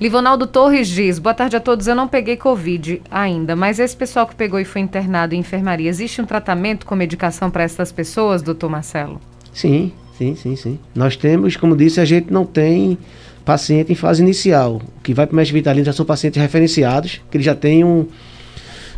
Livonaldo 0.00 0.46
Torres 0.46 0.88
diz: 0.88 1.18
Boa 1.18 1.34
tarde 1.34 1.56
a 1.56 1.60
todos. 1.60 1.86
Eu 1.86 1.94
não 1.94 2.08
peguei 2.08 2.36
Covid 2.36 3.02
ainda, 3.10 3.54
mas 3.54 3.78
esse 3.78 3.94
pessoal 3.94 4.26
que 4.26 4.34
pegou 4.34 4.58
e 4.58 4.64
foi 4.64 4.80
internado 4.80 5.34
em 5.34 5.40
enfermaria, 5.40 5.90
existe 5.90 6.22
um 6.22 6.24
tratamento 6.24 6.86
com 6.86 6.96
medicação 6.96 7.50
para 7.50 7.64
essas 7.64 7.92
pessoas, 7.92 8.40
doutor 8.40 8.70
Marcelo? 8.70 9.20
Sim, 9.52 9.92
sim, 10.16 10.34
sim, 10.34 10.56
sim. 10.56 10.78
Nós 10.94 11.16
temos, 11.16 11.54
como 11.54 11.76
disse, 11.76 12.00
a 12.00 12.06
gente 12.06 12.32
não 12.32 12.46
tem 12.46 12.96
paciente 13.44 13.92
em 13.92 13.94
fase 13.94 14.22
inicial. 14.22 14.80
O 14.96 15.00
que 15.02 15.12
vai 15.12 15.26
para 15.26 15.34
o 15.34 15.36
mestre 15.36 15.52
vitalino 15.52 15.84
já 15.84 15.92
são 15.92 16.06
pacientes 16.06 16.40
referenciados, 16.40 17.20
que 17.30 17.36
eles 17.36 17.44
já 17.44 17.54
têm 17.54 17.84
um, 17.84 18.06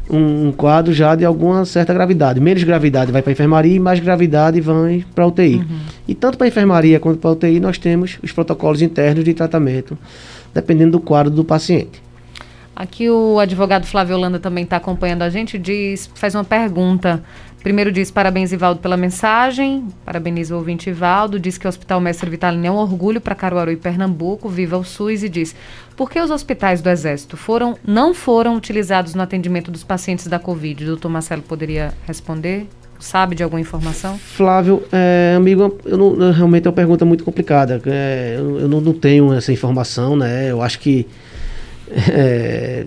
um 0.08 0.52
quadro 0.52 0.92
já 0.92 1.16
de 1.16 1.24
alguma 1.24 1.64
certa 1.64 1.92
gravidade. 1.92 2.38
Menos 2.38 2.62
gravidade 2.62 3.10
vai 3.10 3.22
para 3.22 3.30
a 3.30 3.34
enfermaria 3.34 3.74
e 3.74 3.80
mais 3.80 3.98
gravidade 3.98 4.60
vai 4.60 5.04
para 5.14 5.24
a 5.24 5.26
UTI. 5.26 5.56
Uhum. 5.56 5.80
E 6.06 6.14
tanto 6.14 6.38
para 6.38 6.46
a 6.46 6.48
enfermaria 6.48 7.00
quanto 7.00 7.18
para 7.18 7.30
a 7.30 7.32
UTI 7.32 7.58
nós 7.58 7.78
temos 7.78 8.18
os 8.22 8.30
protocolos 8.30 8.82
internos 8.82 9.24
de 9.24 9.34
tratamento, 9.34 9.96
dependendo 10.54 10.92
do 10.92 11.00
quadro 11.00 11.30
do 11.30 11.44
paciente. 11.44 12.02
Aqui 12.74 13.08
o 13.10 13.38
advogado 13.38 13.86
Flávio 13.86 14.16
Holanda 14.16 14.40
também 14.40 14.64
está 14.64 14.76
acompanhando 14.76 15.22
a 15.22 15.30
gente, 15.30 15.58
diz, 15.58 16.10
faz 16.14 16.34
uma 16.34 16.44
pergunta. 16.44 17.22
Primeiro 17.62 17.92
diz 17.92 18.10
parabéns, 18.10 18.50
Ivaldo, 18.50 18.80
pela 18.80 18.96
mensagem. 18.96 19.86
Parabeniza 20.04 20.52
o 20.54 20.58
ouvinte 20.58 20.90
Ivaldo. 20.90 21.38
Diz 21.38 21.56
que 21.56 21.66
o 21.66 21.68
Hospital 21.68 22.00
Mestre 22.00 22.28
Vitalino 22.28 22.66
é 22.66 22.70
um 22.70 22.76
orgulho 22.76 23.20
para 23.20 23.36
Caruaru 23.36 23.70
e 23.70 23.76
Pernambuco. 23.76 24.48
Viva 24.48 24.76
o 24.76 24.82
SUS. 24.82 25.22
E 25.22 25.28
diz: 25.28 25.54
por 25.96 26.10
que 26.10 26.18
os 26.18 26.30
hospitais 26.30 26.82
do 26.82 26.90
Exército 26.90 27.36
foram, 27.36 27.78
não 27.86 28.12
foram 28.12 28.56
utilizados 28.56 29.14
no 29.14 29.22
atendimento 29.22 29.70
dos 29.70 29.84
pacientes 29.84 30.26
da 30.26 30.40
Covid? 30.40 30.84
Doutor 30.84 31.08
Marcelo 31.08 31.42
poderia 31.42 31.94
responder? 32.04 32.66
Sabe 33.02 33.34
de 33.34 33.42
alguma 33.42 33.60
informação? 33.60 34.16
Flávio, 34.16 34.84
é, 34.92 35.34
amigo, 35.36 35.76
eu 35.84 35.98
não, 35.98 36.30
realmente 36.30 36.68
é 36.68 36.70
uma 36.70 36.74
pergunta 36.74 37.04
muito 37.04 37.24
complicada. 37.24 37.82
É, 37.84 38.36
eu, 38.38 38.60
eu 38.60 38.68
não, 38.68 38.80
não, 38.80 38.92
tenho 38.92 39.32
essa 39.34 39.52
informação, 39.52 40.14
né? 40.14 40.48
Eu 40.48 40.62
acho 40.62 40.78
que 40.78 41.08
é, 42.12 42.86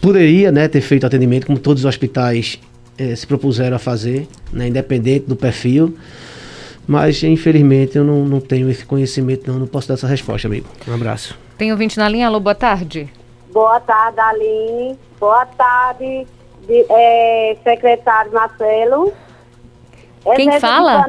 poderia 0.00 0.52
né, 0.52 0.68
ter 0.68 0.80
feito 0.80 1.04
atendimento, 1.04 1.48
como 1.48 1.58
todos 1.58 1.82
os 1.82 1.88
hospitais 1.88 2.60
é, 2.96 3.16
se 3.16 3.26
propuseram 3.26 3.74
a 3.74 3.78
fazer, 3.80 4.28
né, 4.52 4.68
independente 4.68 5.26
do 5.26 5.34
perfil. 5.34 5.96
Mas, 6.86 7.20
infelizmente, 7.24 7.98
eu 7.98 8.04
não, 8.04 8.24
não 8.24 8.40
tenho 8.40 8.70
esse 8.70 8.86
conhecimento, 8.86 9.50
não, 9.50 9.58
não 9.58 9.66
posso 9.66 9.88
dar 9.88 9.94
essa 9.94 10.06
resposta, 10.06 10.46
amigo. 10.46 10.68
Um 10.86 10.94
abraço. 10.94 11.36
Tem 11.58 11.72
ouvinte 11.72 11.98
na 11.98 12.08
linha? 12.08 12.28
Alô, 12.28 12.38
boa 12.38 12.54
tarde. 12.54 13.12
Boa 13.52 13.80
tarde, 13.80 14.20
Aline. 14.20 14.96
Boa 15.18 15.44
tarde, 15.44 16.24
de, 16.68 16.86
é, 16.88 17.56
secretário 17.64 18.32
Marcelo. 18.32 19.12
Quem 20.34 20.50
Zéza 20.50 20.66
fala? 20.66 21.06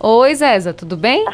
Oi, 0.00 0.34
Zéza, 0.34 0.74
tudo 0.74 0.96
bem? 0.96 1.24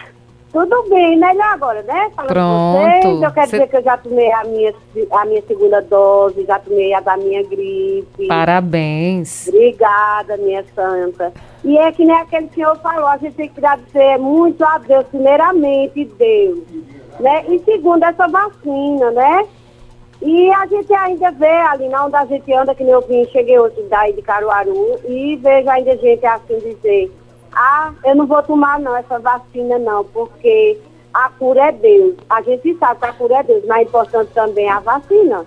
Tudo 0.53 0.85
bem, 0.89 1.17
melhor 1.17 1.53
agora, 1.53 1.83
né? 1.83 2.11
Falando 2.15 2.33
Pronto. 2.33 3.03
Vocês, 3.03 3.23
eu 3.23 3.31
quero 3.31 3.51
Cê... 3.51 3.57
dizer 3.59 3.69
que 3.69 3.77
eu 3.77 3.83
já 3.83 3.97
tomei 3.97 4.33
a 4.33 4.45
minha, 4.45 4.75
a 5.13 5.25
minha 5.25 5.43
segunda 5.43 5.81
dose, 5.81 6.45
já 6.45 6.59
tomei 6.59 6.93
a 6.93 7.01
da 7.01 7.17
minha 7.17 7.43
gripe. 7.45 8.27
Parabéns. 8.27 9.47
Obrigada, 9.47 10.37
minha 10.39 10.65
santa. 10.75 11.33
E 11.65 11.79
é 11.79 11.93
que 11.93 12.05
nem 12.05 12.17
aquele 12.17 12.49
senhor 12.49 12.77
falou, 12.79 13.07
a 13.07 13.17
gente 13.19 13.35
tem 13.35 13.49
que 13.49 13.65
agradecer 13.65 14.19
muito 14.19 14.65
a 14.65 14.79
Deus, 14.79 15.07
primeiramente, 15.07 16.05
Deus. 16.05 16.59
Né? 17.21 17.45
E 17.49 17.59
segundo, 17.61 18.03
essa 18.03 18.27
vacina, 18.27 19.11
né? 19.13 19.47
E 20.23 20.53
a 20.53 20.67
gente 20.67 20.93
ainda 20.93 21.31
vê 21.31 21.47
ali, 21.47 21.89
na 21.89 22.05
onde 22.05 22.17
a 22.17 22.25
gente 22.27 22.53
anda, 22.53 22.75
que 22.75 22.85
nem 22.85 22.93
eu 22.93 23.01
vim, 23.03 23.25
cheguei 23.33 23.59
hoje 23.59 23.83
daí 23.89 24.13
de 24.13 24.23
Caruaru, 24.23 24.99
e 25.09 25.37
vejo 25.37 25.71
ainda 25.71 25.97
gente 25.97 26.27
assim 26.27 26.59
dizer 26.59 27.11
ah, 27.53 27.93
eu 28.05 28.15
não 28.15 28.27
vou 28.27 28.43
tomar 28.43 28.79
não 28.79 28.97
essa 28.97 29.19
vacina 29.19 29.79
não, 29.79 30.05
porque 30.05 30.79
a 31.13 31.29
cura 31.31 31.69
é 31.69 31.73
Deus. 31.73 32.15
A 32.29 32.41
gente 32.43 32.77
sabe 32.79 33.01
que 33.01 33.07
a 33.07 33.13
cura 33.13 33.37
é 33.37 33.43
Deus, 33.43 33.65
mas 33.67 33.79
é 33.79 33.83
importante 33.83 34.31
também 34.33 34.69
a 34.69 34.81
vacina. 34.81 35.45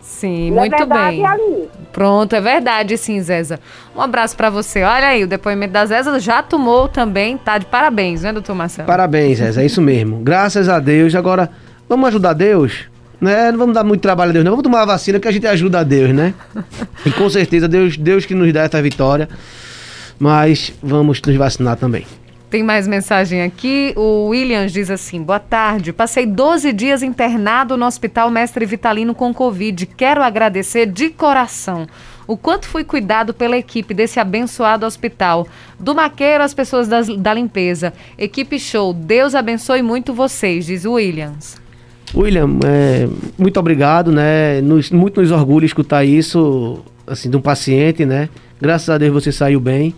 Sim, 0.00 0.50
não 0.50 0.58
é 0.58 0.60
muito 0.62 0.74
é 0.74 0.78
verdade, 0.78 1.16
bem. 1.16 1.26
Ali. 1.26 1.70
Pronto, 1.92 2.34
é 2.34 2.40
verdade, 2.40 2.96
sim, 2.96 3.20
Zéza. 3.20 3.60
Um 3.94 4.00
abraço 4.00 4.36
para 4.36 4.48
você. 4.48 4.82
Olha 4.82 5.08
aí, 5.08 5.22
o 5.22 5.28
depoimento 5.28 5.72
da 5.72 5.84
Zéza 5.84 6.18
já 6.18 6.42
tomou 6.42 6.88
também, 6.88 7.36
tá 7.36 7.58
de 7.58 7.66
parabéns, 7.66 8.22
né, 8.22 8.32
doutor 8.32 8.54
Marcelo? 8.54 8.86
Parabéns, 8.86 9.38
Zéza, 9.38 9.62
é 9.62 9.66
isso 9.66 9.82
mesmo. 9.82 10.18
Graças 10.20 10.68
a 10.68 10.80
Deus. 10.80 11.14
Agora, 11.14 11.50
vamos 11.88 12.08
ajudar 12.08 12.32
Deus? 12.32 12.88
Né? 13.20 13.50
Não 13.50 13.58
vamos 13.58 13.74
dar 13.74 13.84
muito 13.84 14.00
trabalho 14.00 14.30
a 14.30 14.32
Deus, 14.32 14.44
não. 14.44 14.52
Vamos 14.52 14.62
tomar 14.62 14.82
a 14.82 14.86
vacina 14.86 15.18
que 15.18 15.28
a 15.28 15.32
gente 15.32 15.46
ajuda 15.46 15.80
a 15.80 15.82
Deus, 15.82 16.14
né? 16.14 16.34
e 17.04 17.10
com 17.10 17.28
certeza, 17.28 17.66
Deus, 17.66 17.96
Deus 17.96 18.24
que 18.24 18.34
nos 18.34 18.52
dá 18.52 18.62
essa 18.62 18.80
vitória 18.80 19.28
mas 20.18 20.72
vamos 20.82 21.22
nos 21.22 21.36
vacinar 21.36 21.76
também. 21.76 22.04
Tem 22.50 22.62
mais 22.62 22.88
mensagem 22.88 23.42
aqui. 23.42 23.92
O 23.94 24.28
Williams 24.28 24.72
diz 24.72 24.90
assim: 24.90 25.22
Boa 25.22 25.38
tarde. 25.38 25.92
Passei 25.92 26.24
12 26.24 26.72
dias 26.72 27.02
internado 27.02 27.76
no 27.76 27.86
Hospital 27.86 28.30
Mestre 28.30 28.64
Vitalino 28.64 29.14
com 29.14 29.34
Covid. 29.34 29.84
Quero 29.86 30.22
agradecer 30.22 30.86
de 30.86 31.10
coração 31.10 31.86
o 32.26 32.36
quanto 32.36 32.66
fui 32.66 32.84
cuidado 32.84 33.32
pela 33.32 33.56
equipe 33.56 33.94
desse 33.94 34.18
abençoado 34.18 34.86
hospital. 34.86 35.46
Do 35.78 35.94
maqueiro 35.94 36.42
às 36.42 36.54
pessoas 36.54 36.88
das, 36.88 37.08
da 37.08 37.34
limpeza. 37.34 37.92
Equipe 38.16 38.58
show. 38.58 38.94
Deus 38.94 39.34
abençoe 39.34 39.82
muito 39.82 40.14
vocês, 40.14 40.66
diz 40.66 40.86
o 40.86 40.94
Williams. 40.94 41.67
William, 42.14 42.58
é, 42.64 43.08
muito 43.36 43.58
obrigado, 43.60 44.10
né? 44.10 44.60
Nos, 44.60 44.90
muito 44.90 45.20
nos 45.20 45.30
orgulha 45.30 45.66
escutar 45.66 46.04
isso, 46.04 46.80
assim, 47.06 47.28
de 47.28 47.36
um 47.36 47.40
paciente, 47.40 48.04
né? 48.04 48.28
Graças 48.60 48.88
a 48.88 48.98
Deus 48.98 49.12
você 49.12 49.30
saiu 49.30 49.60
bem. 49.60 49.94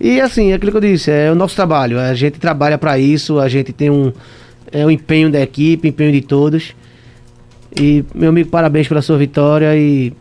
E 0.00 0.20
assim, 0.20 0.52
é 0.52 0.54
aquilo 0.54 0.70
que 0.70 0.76
eu 0.76 0.80
disse, 0.82 1.10
é 1.10 1.30
o 1.30 1.34
nosso 1.34 1.56
trabalho. 1.56 1.98
A 1.98 2.14
gente 2.14 2.38
trabalha 2.38 2.78
para 2.78 2.98
isso, 2.98 3.38
a 3.38 3.48
gente 3.48 3.72
tem 3.72 3.90
um, 3.90 4.12
é, 4.70 4.84
um 4.86 4.90
empenho 4.90 5.30
da 5.30 5.40
equipe, 5.40 5.88
empenho 5.88 6.12
de 6.12 6.20
todos. 6.20 6.74
E, 7.78 8.04
meu 8.14 8.30
amigo, 8.30 8.48
parabéns 8.48 8.88
pela 8.88 9.02
sua 9.02 9.18
vitória 9.18 9.76
e 9.76 10.12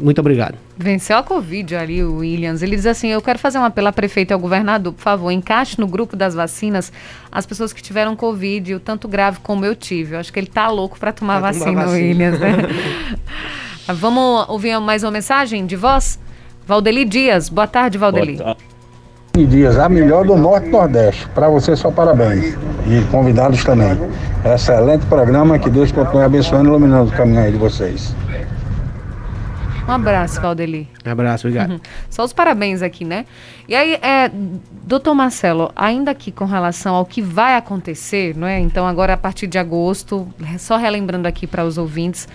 muito 0.00 0.20
obrigado. 0.20 0.54
Venceu 0.76 1.18
a 1.18 1.22
Covid 1.22 1.76
ali, 1.76 2.02
o 2.02 2.16
Williams. 2.16 2.62
Ele 2.62 2.74
diz 2.74 2.86
assim: 2.86 3.08
Eu 3.08 3.20
quero 3.20 3.38
fazer 3.38 3.58
um 3.58 3.64
apelo 3.64 3.88
à 3.88 3.92
prefeita 3.92 4.32
e 4.32 4.34
ao 4.34 4.40
governador, 4.40 4.92
por 4.92 5.02
favor, 5.02 5.30
encaixe 5.30 5.78
no 5.78 5.86
grupo 5.86 6.16
das 6.16 6.34
vacinas 6.34 6.92
as 7.30 7.46
pessoas 7.46 7.72
que 7.72 7.82
tiveram 7.82 8.16
Covid, 8.16 8.74
o 8.74 8.80
tanto 8.80 9.06
grave 9.06 9.38
como 9.42 9.64
eu 9.64 9.76
tive. 9.76 10.14
Eu 10.14 10.20
acho 10.20 10.32
que 10.32 10.38
ele 10.38 10.46
tá 10.46 10.68
louco 10.68 10.98
para 10.98 11.12
tomar, 11.12 11.40
vacina, 11.40 11.66
tomar 11.66 11.84
vacina, 11.86 12.06
Williams, 12.06 12.40
né? 12.40 12.56
Vamos 13.94 14.48
ouvir 14.48 14.78
mais 14.80 15.02
uma 15.02 15.10
mensagem 15.10 15.66
de 15.66 15.76
voz? 15.76 16.18
Valdeli 16.66 17.04
Dias. 17.04 17.48
Boa 17.48 17.66
tarde, 17.66 17.98
Valdeli. 17.98 18.36
Boa 18.36 18.54
tarde. 18.54 18.70
Dias, 19.46 19.78
a 19.78 19.88
melhor 19.88 20.24
do 20.24 20.36
Norte 20.36 20.66
e 20.66 20.70
Nordeste. 20.70 21.28
Para 21.34 21.48
você, 21.48 21.76
só 21.76 21.90
parabéns. 21.90 22.56
E 22.86 23.00
convidados 23.10 23.62
também. 23.64 23.96
Excelente 24.44 25.06
programa, 25.06 25.58
que 25.58 25.70
Deus 25.70 25.92
continue 25.92 26.24
abençoando 26.24 26.64
e 26.64 26.68
iluminando 26.68 27.10
o 27.10 27.12
caminho 27.12 27.40
aí 27.40 27.52
de 27.52 27.58
vocês. 27.58 28.14
Um 29.90 29.94
abraço, 29.94 30.40
Valdeli. 30.40 30.88
Um 31.04 31.10
abraço, 31.10 31.48
obrigado. 31.48 31.72
Uhum. 31.72 31.80
Só 32.08 32.22
os 32.22 32.32
parabéns 32.32 32.80
aqui, 32.80 33.04
né? 33.04 33.26
E 33.66 33.74
aí, 33.74 33.94
é, 33.94 34.30
doutor 34.84 35.16
Marcelo, 35.16 35.72
ainda 35.74 36.12
aqui 36.12 36.30
com 36.30 36.44
relação 36.44 36.94
ao 36.94 37.04
que 37.04 37.20
vai 37.20 37.56
acontecer, 37.56 38.36
não 38.36 38.46
é? 38.46 38.60
Então, 38.60 38.86
agora 38.86 39.14
a 39.14 39.16
partir 39.16 39.48
de 39.48 39.58
agosto, 39.58 40.32
só 40.60 40.76
relembrando 40.76 41.26
aqui 41.26 41.44
para 41.44 41.64
os 41.64 41.76
ouvintes, 41.76 42.28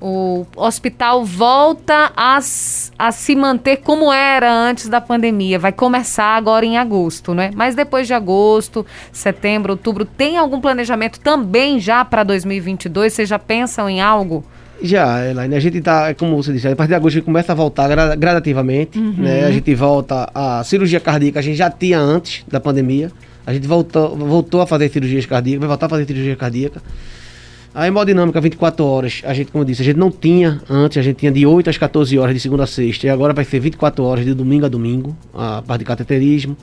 o 0.00 0.44
hospital 0.56 1.24
volta 1.24 2.10
a, 2.16 2.38
a 2.38 3.12
se 3.12 3.36
manter 3.36 3.76
como 3.76 4.12
era 4.12 4.52
antes 4.52 4.88
da 4.88 5.00
pandemia. 5.00 5.60
Vai 5.60 5.70
começar 5.70 6.36
agora 6.36 6.66
em 6.66 6.76
agosto, 6.76 7.32
né? 7.32 7.52
Mas 7.54 7.76
depois 7.76 8.08
de 8.08 8.14
agosto, 8.14 8.84
setembro, 9.12 9.74
outubro, 9.74 10.04
tem 10.04 10.36
algum 10.36 10.60
planejamento 10.60 11.20
também 11.20 11.78
já 11.78 12.04
para 12.04 12.24
2022? 12.24 13.12
Vocês 13.12 13.28
já 13.28 13.38
pensam 13.38 13.88
em 13.88 14.00
algo? 14.00 14.44
Já, 14.86 15.28
Elaine, 15.28 15.54
a 15.54 15.60
gente 15.60 15.78
está, 15.78 16.14
como 16.14 16.36
você 16.36 16.52
disse, 16.52 16.68
a 16.68 16.76
partir 16.76 16.90
de 16.90 16.94
agosto 16.94 17.14
a 17.14 17.18
gente 17.18 17.24
começa 17.24 17.52
a 17.52 17.54
voltar 17.54 17.88
gradativamente, 18.16 18.98
uhum. 18.98 19.14
né? 19.18 19.44
A 19.44 19.50
gente 19.50 19.74
volta 19.74 20.30
a 20.34 20.62
cirurgia 20.64 21.00
cardíaca, 21.00 21.38
a 21.38 21.42
gente 21.42 21.56
já 21.56 21.70
tinha 21.70 21.98
antes 21.98 22.44
da 22.48 22.60
pandemia. 22.60 23.10
A 23.46 23.52
gente 23.54 23.66
voltou, 23.68 24.16
voltou 24.16 24.60
a 24.60 24.66
fazer 24.66 24.88
cirurgias 24.88 25.24
cardíacas, 25.24 25.60
vai 25.60 25.68
voltar 25.68 25.86
a 25.86 25.88
fazer 25.88 26.04
cirurgia 26.04 26.34
cardíaca. 26.34 26.82
A 27.72 27.86
hemodinâmica 27.86 28.40
24 28.40 28.84
horas, 28.84 29.22
a 29.24 29.34
gente, 29.34 29.52
como 29.52 29.62
eu 29.62 29.66
disse, 29.66 29.82
a 29.82 29.84
gente 29.84 29.98
não 29.98 30.10
tinha 30.10 30.60
antes, 30.68 30.96
a 30.98 31.02
gente 31.02 31.18
tinha 31.18 31.30
de 31.30 31.46
8 31.46 31.70
às 31.70 31.76
14 31.76 32.18
horas 32.18 32.34
de 32.34 32.40
segunda 32.40 32.64
a 32.64 32.66
sexta, 32.66 33.06
e 33.06 33.10
agora 33.10 33.34
vai 33.34 33.44
ser 33.44 33.60
24 33.60 34.02
horas 34.02 34.24
de 34.24 34.32
domingo 34.32 34.64
a 34.64 34.68
domingo, 34.68 35.14
a 35.34 35.62
parte 35.62 35.80
de 35.80 35.84
cateterismo. 35.84 36.56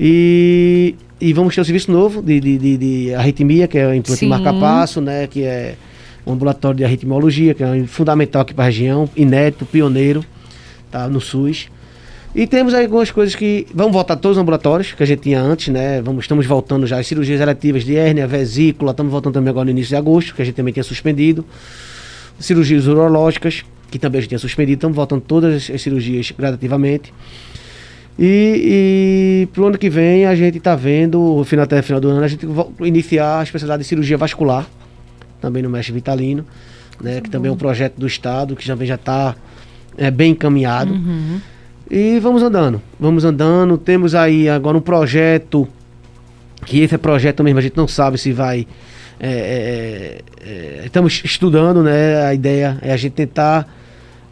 E, 0.00 0.94
e 1.20 1.32
vamos 1.32 1.54
ter 1.54 1.60
um 1.60 1.64
serviço 1.64 1.92
novo 1.92 2.22
de, 2.22 2.40
de, 2.40 2.58
de, 2.58 2.76
de 2.76 3.14
arritmia, 3.14 3.68
que 3.68 3.78
é 3.78 3.86
o 3.86 3.94
implante 3.94 4.26
marca-passo, 4.26 5.00
né? 5.00 5.26
Que 5.26 5.44
é 5.44 5.76
um 6.26 6.32
ambulatório 6.32 6.78
de 6.78 6.84
arritmiologia, 6.84 7.54
que 7.54 7.62
é 7.62 7.84
fundamental 7.86 8.42
aqui 8.42 8.54
para 8.54 8.64
a 8.64 8.66
região, 8.66 9.08
inédito, 9.16 9.66
pioneiro, 9.66 10.24
tá? 10.90 11.08
No 11.08 11.20
SUS. 11.20 11.68
E 12.34 12.48
temos 12.48 12.74
algumas 12.74 13.12
coisas 13.12 13.36
que 13.36 13.64
vamos 13.72 13.92
voltar 13.92 14.16
todos 14.16 14.36
os 14.36 14.42
ambulatórios 14.42 14.92
que 14.92 15.02
a 15.02 15.06
gente 15.06 15.20
tinha 15.20 15.40
antes, 15.40 15.68
né? 15.68 16.02
Vamos, 16.02 16.24
estamos 16.24 16.44
voltando 16.46 16.84
já 16.84 16.98
as 16.98 17.06
cirurgias 17.06 17.40
eletivas 17.40 17.84
de 17.84 17.96
hérnia, 17.96 18.26
vesícula, 18.26 18.90
estamos 18.90 19.12
voltando 19.12 19.34
também 19.34 19.50
agora 19.50 19.66
no 19.66 19.70
início 19.70 19.90
de 19.90 19.96
agosto, 19.96 20.34
que 20.34 20.42
a 20.42 20.44
gente 20.44 20.56
também 20.56 20.72
tinha 20.72 20.82
suspendido. 20.82 21.44
Cirurgias 22.40 22.88
urológicas, 22.88 23.64
que 23.88 24.00
também 24.00 24.18
a 24.18 24.20
gente 24.22 24.30
tinha 24.30 24.38
suspendido, 24.40 24.78
estamos 24.78 24.96
voltando 24.96 25.20
todas 25.20 25.70
as 25.70 25.80
cirurgias 25.80 26.32
gradativamente. 26.36 27.14
E, 28.18 29.44
e 29.44 29.48
pro 29.52 29.66
ano 29.66 29.78
que 29.78 29.88
vem 29.88 30.26
a 30.26 30.34
gente 30.34 30.58
está 30.58 30.74
vendo, 30.74 31.44
final, 31.44 31.64
até 31.64 31.82
final 31.82 32.00
do 32.00 32.08
ano, 32.08 32.24
a 32.24 32.28
gente 32.28 32.46
iniciar 32.80 33.38
a 33.38 33.42
especialidade 33.44 33.82
de 33.82 33.88
cirurgia 33.88 34.16
vascular, 34.16 34.66
também 35.44 35.62
no 35.62 35.68
Mestre 35.68 35.92
Vitalino, 35.92 36.44
né? 37.00 37.20
Que 37.20 37.28
também 37.28 37.50
é 37.50 37.52
um 37.52 37.56
projeto 37.56 37.98
do 37.98 38.06
Estado, 38.06 38.56
que 38.56 38.66
também 38.66 38.88
já 38.88 38.94
está 38.94 39.36
é, 39.98 40.10
bem 40.10 40.32
encaminhado. 40.32 40.94
Uhum. 40.94 41.38
E 41.90 42.18
vamos 42.18 42.42
andando, 42.42 42.80
vamos 42.98 43.24
andando. 43.24 43.76
Temos 43.76 44.14
aí 44.14 44.48
agora 44.48 44.78
um 44.78 44.80
projeto, 44.80 45.68
que 46.64 46.80
esse 46.80 46.94
é 46.94 46.98
projeto 46.98 47.44
mesmo, 47.44 47.58
a 47.58 47.62
gente 47.62 47.76
não 47.76 47.86
sabe 47.86 48.16
se 48.16 48.32
vai. 48.32 48.66
É, 49.20 49.28
é, 49.28 50.20
é, 50.46 50.82
estamos 50.86 51.22
estudando, 51.24 51.82
né? 51.82 52.24
A 52.24 52.34
ideia 52.34 52.78
é 52.80 52.90
a 52.90 52.96
gente 52.96 53.12
tentar 53.12 53.68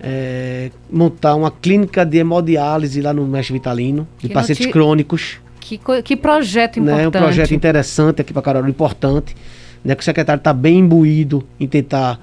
é, 0.01 0.71
montar 0.91 1.35
uma 1.35 1.51
clínica 1.51 2.07
de 2.07 2.19
hemodiálise 2.19 3.03
lá 3.03 3.13
no 3.13 3.27
Mestre 3.27 3.53
Vitalino, 3.53 4.09
de 4.19 4.29
que 4.29 4.35
pacientes 4.35 4.67
te... 4.67 4.73
crônicos. 4.73 5.37
Que, 5.61 5.79
que 6.03 6.17
projeto 6.17 6.81
importante. 6.81 7.01
Né, 7.01 7.09
um 7.09 7.11
projeto 7.11 7.55
interessante 7.55 8.21
aqui 8.21 8.33
para 8.33 8.43
Carol, 8.43 8.67
importante. 8.69 9.37
Né, 9.85 9.95
que 9.95 10.03
o 10.03 10.05
secretário 10.05 10.39
está 10.39 10.53
bem 10.53 10.79
imbuído 10.79 11.45
em 11.59 11.67
tentar 11.67 12.21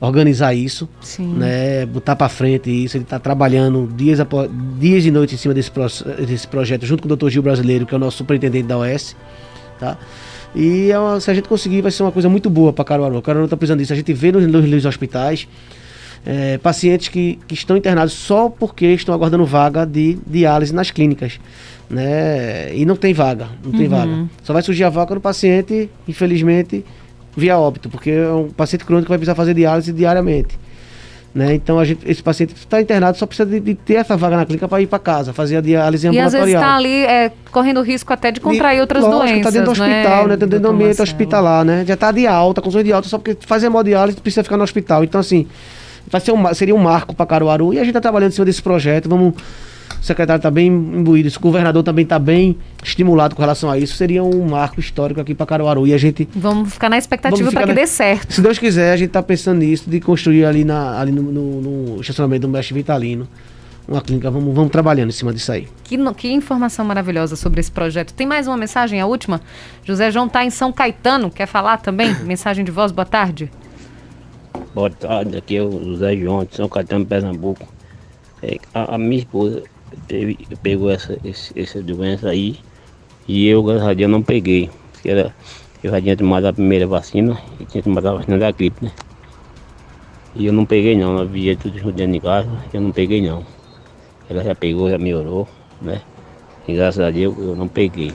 organizar 0.00 0.54
isso, 0.54 0.88
Sim. 1.00 1.34
né, 1.34 1.86
botar 1.86 2.16
para 2.16 2.28
frente 2.28 2.70
isso. 2.70 2.96
Ele 2.96 3.04
está 3.04 3.18
trabalhando 3.18 3.88
dias, 3.96 4.20
após, 4.20 4.50
dias 4.78 5.04
e 5.04 5.10
noites 5.10 5.34
em 5.34 5.38
cima 5.38 5.54
desse, 5.54 5.70
pro, 5.70 5.86
desse 6.26 6.46
projeto, 6.46 6.84
junto 6.84 7.02
com 7.02 7.12
o 7.12 7.16
Dr. 7.16 7.28
Gil 7.28 7.42
Brasileiro, 7.42 7.86
que 7.86 7.94
é 7.94 7.96
o 7.96 8.00
nosso 8.00 8.18
superintendente 8.18 8.66
da 8.66 8.76
OS. 8.76 9.16
Tá? 9.78 9.96
E 10.54 10.90
é 10.90 10.98
uma, 10.98 11.20
se 11.20 11.30
a 11.30 11.34
gente 11.34 11.48
conseguir, 11.48 11.82
vai 11.82 11.90
ser 11.90 12.02
uma 12.02 12.12
coisa 12.12 12.28
muito 12.28 12.48
boa 12.48 12.72
para 12.72 12.84
Caruaru. 12.84 13.20
Caruaru 13.22 13.46
está 13.46 13.56
precisando 13.56 13.78
disso. 13.78 13.92
A 13.92 13.96
gente 13.96 14.12
vê 14.12 14.32
nos, 14.32 14.46
nos, 14.46 14.68
nos 14.68 14.84
hospitais 14.84 15.46
é, 16.26 16.58
pacientes 16.58 17.08
que, 17.08 17.38
que 17.46 17.54
estão 17.54 17.76
internados 17.76 18.12
só 18.12 18.48
porque 18.50 18.86
estão 18.86 19.14
aguardando 19.14 19.46
vaga 19.46 19.86
de 19.86 20.18
diálise 20.26 20.74
nas 20.74 20.90
clínicas. 20.90 21.38
Né? 21.88 22.74
E 22.74 22.84
não 22.84 22.96
tem 22.96 23.14
vaga, 23.14 23.46
não 23.64 23.70
tem 23.70 23.82
Uhum. 23.82 23.88
vaga. 23.88 24.28
Só 24.42 24.52
vai 24.52 24.60
surgir 24.62 24.82
a 24.82 24.90
vaga 24.90 25.14
no 25.14 25.20
paciente, 25.20 25.88
infelizmente, 26.08 26.84
via 27.36 27.56
óbito, 27.56 27.88
porque 27.88 28.10
é 28.10 28.32
um 28.32 28.48
paciente 28.48 28.84
crônico 28.84 29.06
que 29.06 29.10
vai 29.10 29.18
precisar 29.18 29.36
fazer 29.36 29.54
diálise 29.54 29.92
diariamente. 29.92 30.58
Né? 31.32 31.54
Então 31.54 31.78
a 31.78 31.84
gente, 31.84 32.00
esse 32.10 32.22
paciente 32.22 32.54
está 32.56 32.80
internado 32.80 33.18
só 33.18 33.26
precisa 33.26 33.48
de, 33.48 33.60
de 33.60 33.74
ter 33.74 33.96
essa 33.96 34.16
vaga 34.16 34.38
na 34.38 34.46
clínica 34.46 34.66
para 34.66 34.80
ir 34.80 34.86
para 34.86 34.98
casa, 34.98 35.34
fazer 35.34 35.58
a 35.58 35.60
diálise 35.60 36.06
E 36.06 36.18
às 36.18 36.32
vezes 36.32 36.34
ambulatorial. 36.34 36.62
está 36.62 36.76
ali 36.76 37.04
é, 37.04 37.30
correndo 37.52 37.82
risco 37.82 38.10
até 38.10 38.32
de 38.32 38.40
contrair 38.40 38.80
outras 38.80 39.04
Lógico, 39.04 39.22
doenças. 39.22 39.42
Tá 39.42 39.50
dentro 39.50 39.74
do 39.74 39.78
né, 39.78 39.98
hospital, 40.00 40.28
né? 40.28 40.36
Tá 40.38 40.46
dentro 40.46 40.60
do 40.60 40.68
ambiente 40.68 41.02
hospitalar, 41.02 41.62
né? 41.62 41.84
Já 41.86 41.94
tá 41.94 42.10
de 42.10 42.26
alta, 42.26 42.62
com 42.62 42.70
de 42.70 42.90
alta, 42.90 43.06
só 43.06 43.18
porque 43.18 43.36
faz 43.46 43.62
hemodiálise 43.62 44.18
precisa 44.18 44.42
ficar 44.42 44.56
no 44.56 44.64
hospital. 44.64 45.04
Então, 45.04 45.20
assim, 45.20 45.46
vai 46.10 46.20
ser 46.20 46.32
um, 46.32 46.54
seria 46.54 46.74
um 46.74 46.78
marco 46.78 47.14
para 47.14 47.26
Caruaru 47.26 47.74
e 47.74 47.78
a 47.78 47.84
gente 47.84 47.92
tá 47.94 48.00
trabalhando 48.00 48.30
em 48.30 48.34
cima 48.34 48.44
desse 48.44 48.62
projeto. 48.62 49.08
Vamos. 49.08 49.34
O 50.00 50.04
secretário 50.06 50.38
está 50.38 50.50
bem 50.50 50.66
imbuído, 50.68 51.28
o 51.34 51.40
governador 51.40 51.82
também 51.82 52.02
está 52.04 52.18
bem 52.18 52.56
estimulado 52.84 53.34
com 53.34 53.42
relação 53.42 53.68
a 53.70 53.78
isso. 53.78 53.96
Seria 53.96 54.22
um 54.22 54.46
marco 54.48 54.78
histórico 54.78 55.20
aqui 55.20 55.34
para 55.34 55.46
Caruaru. 55.46 55.86
E 55.86 55.94
a 55.94 55.98
gente, 55.98 56.28
Vamos 56.34 56.72
ficar 56.74 56.88
na 56.88 56.98
expectativa 56.98 57.50
para 57.50 57.62
que 57.62 57.68
na- 57.68 57.74
dê 57.74 57.86
certo. 57.86 58.32
se 58.32 58.40
Deus 58.40 58.58
quiser, 58.58 58.92
a 58.92 58.96
gente 58.96 59.08
está 59.08 59.22
pensando 59.22 59.58
nisso, 59.58 59.88
de 59.90 59.98
construir 60.00 60.44
ali, 60.44 60.64
na, 60.64 61.00
ali 61.00 61.10
no, 61.10 61.22
no- 61.22 61.60
no 61.96 62.00
estacionamento 62.00 62.42
do 62.42 62.48
Mestre 62.48 62.74
Vitalino 62.74 63.26
uma 63.88 64.00
clínica. 64.00 64.30
Vamos, 64.30 64.54
vamos 64.54 64.70
trabalhando 64.70 65.08
em 65.10 65.12
cima 65.12 65.32
disso 65.32 65.50
aí. 65.50 65.66
Que, 65.84 65.96
que 66.14 66.28
informação 66.32 66.84
maravilhosa 66.84 67.34
sobre 67.36 67.60
esse 67.60 67.70
projeto. 67.70 68.12
Tem 68.12 68.26
mais 68.26 68.46
uma 68.46 68.56
mensagem, 68.56 69.00
a 69.00 69.06
última? 69.06 69.40
José 69.84 70.10
João 70.10 70.26
está 70.26 70.44
em 70.44 70.50
São 70.50 70.72
Caetano, 70.72 71.30
quer 71.30 71.46
falar 71.46 71.78
também? 71.78 72.14
Mensagem 72.24 72.64
de 72.64 72.70
voz, 72.70 72.92
boa 72.92 73.06
tarde. 73.06 73.50
Boa 74.76 74.90
tarde, 74.90 75.38
aqui 75.38 75.56
é 75.56 75.62
o 75.62 75.82
José 75.82 76.14
João 76.18 76.44
de 76.44 76.54
São 76.54 76.68
Caetano, 76.68 77.06
Pernambuco. 77.06 77.66
É, 78.42 78.58
a, 78.74 78.96
a 78.96 78.98
minha 78.98 79.20
esposa 79.20 79.62
teve- 80.06 80.36
pegou 80.62 80.90
essa, 80.90 81.18
esse- 81.24 81.58
essa 81.58 81.82
doença 81.82 82.28
aí 82.28 82.58
e 83.26 83.46
eu, 83.48 83.62
graças 83.62 83.88
a 83.88 83.94
Deus, 83.94 84.10
não 84.10 84.22
peguei. 84.22 84.68
Porque 84.92 85.08
era, 85.08 85.34
eu 85.82 85.90
já 85.90 85.98
tinha 85.98 86.14
tomado 86.14 86.44
a 86.44 86.52
primeira 86.52 86.86
vacina 86.86 87.40
e 87.58 87.64
tinha 87.64 87.82
tomado 87.82 88.06
a 88.06 88.12
vacina 88.16 88.36
da 88.36 88.50
gripe, 88.50 88.84
né? 88.84 88.92
E 90.34 90.44
eu 90.44 90.52
não 90.52 90.66
peguei 90.66 90.94
não, 90.94 91.12
ela 91.12 91.24
via 91.24 91.56
tudo 91.56 91.74
estudando 91.74 92.14
em 92.14 92.20
casa, 92.20 92.50
eu 92.70 92.82
não 92.82 92.92
peguei 92.92 93.26
não. 93.26 93.42
Ela 94.28 94.44
já 94.44 94.54
pegou, 94.54 94.90
já 94.90 94.98
melhorou, 94.98 95.48
né? 95.80 96.02
E 96.68 96.74
graças 96.74 97.00
a 97.00 97.10
Deus 97.10 97.34
eu 97.38 97.56
não 97.56 97.66
peguei. 97.66 98.12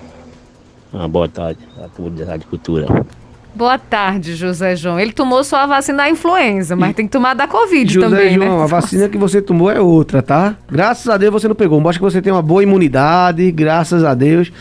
Uma 0.94 1.08
boa 1.08 1.28
tarde 1.28 1.68
a 1.84 1.88
todos 1.90 2.20
da 2.20 2.26
Rádio 2.26 2.48
Cultura. 2.50 2.86
Boa 3.54 3.78
tarde, 3.78 4.36
José 4.36 4.76
João. 4.76 5.00
Ele 5.00 5.12
tomou 5.12 5.44
só 5.44 5.58
a 5.58 5.66
vacina 5.66 6.00
da 6.00 6.10
influenza, 6.10 6.76
mas 6.76 6.96
tem 6.96 7.06
que 7.06 7.12
tomar 7.12 7.34
da 7.34 7.48
Covid 7.48 7.94
José 7.94 8.08
também, 8.08 8.36
João, 8.36 8.58
né? 8.58 8.64
a 8.64 8.68
vacina 8.68 9.10
que 9.10 9.18
você 9.18 9.42
tomou 9.42 9.70
é 9.70 9.80
outra, 9.80 10.22
tá? 10.22 10.56
Graças 10.70 11.08
a 11.10 11.18
Deus 11.18 11.34
você 11.34 11.48
não 11.48 11.56
pegou. 11.56 11.80
Mostra 11.82 12.00
que 12.00 12.12
você 12.12 12.22
tem 12.22 12.32
uma 12.32 12.42
boa 12.42 12.64
imunidade, 12.64 13.52
graças 13.52 14.04
a 14.04 14.14
Deus. 14.14 14.52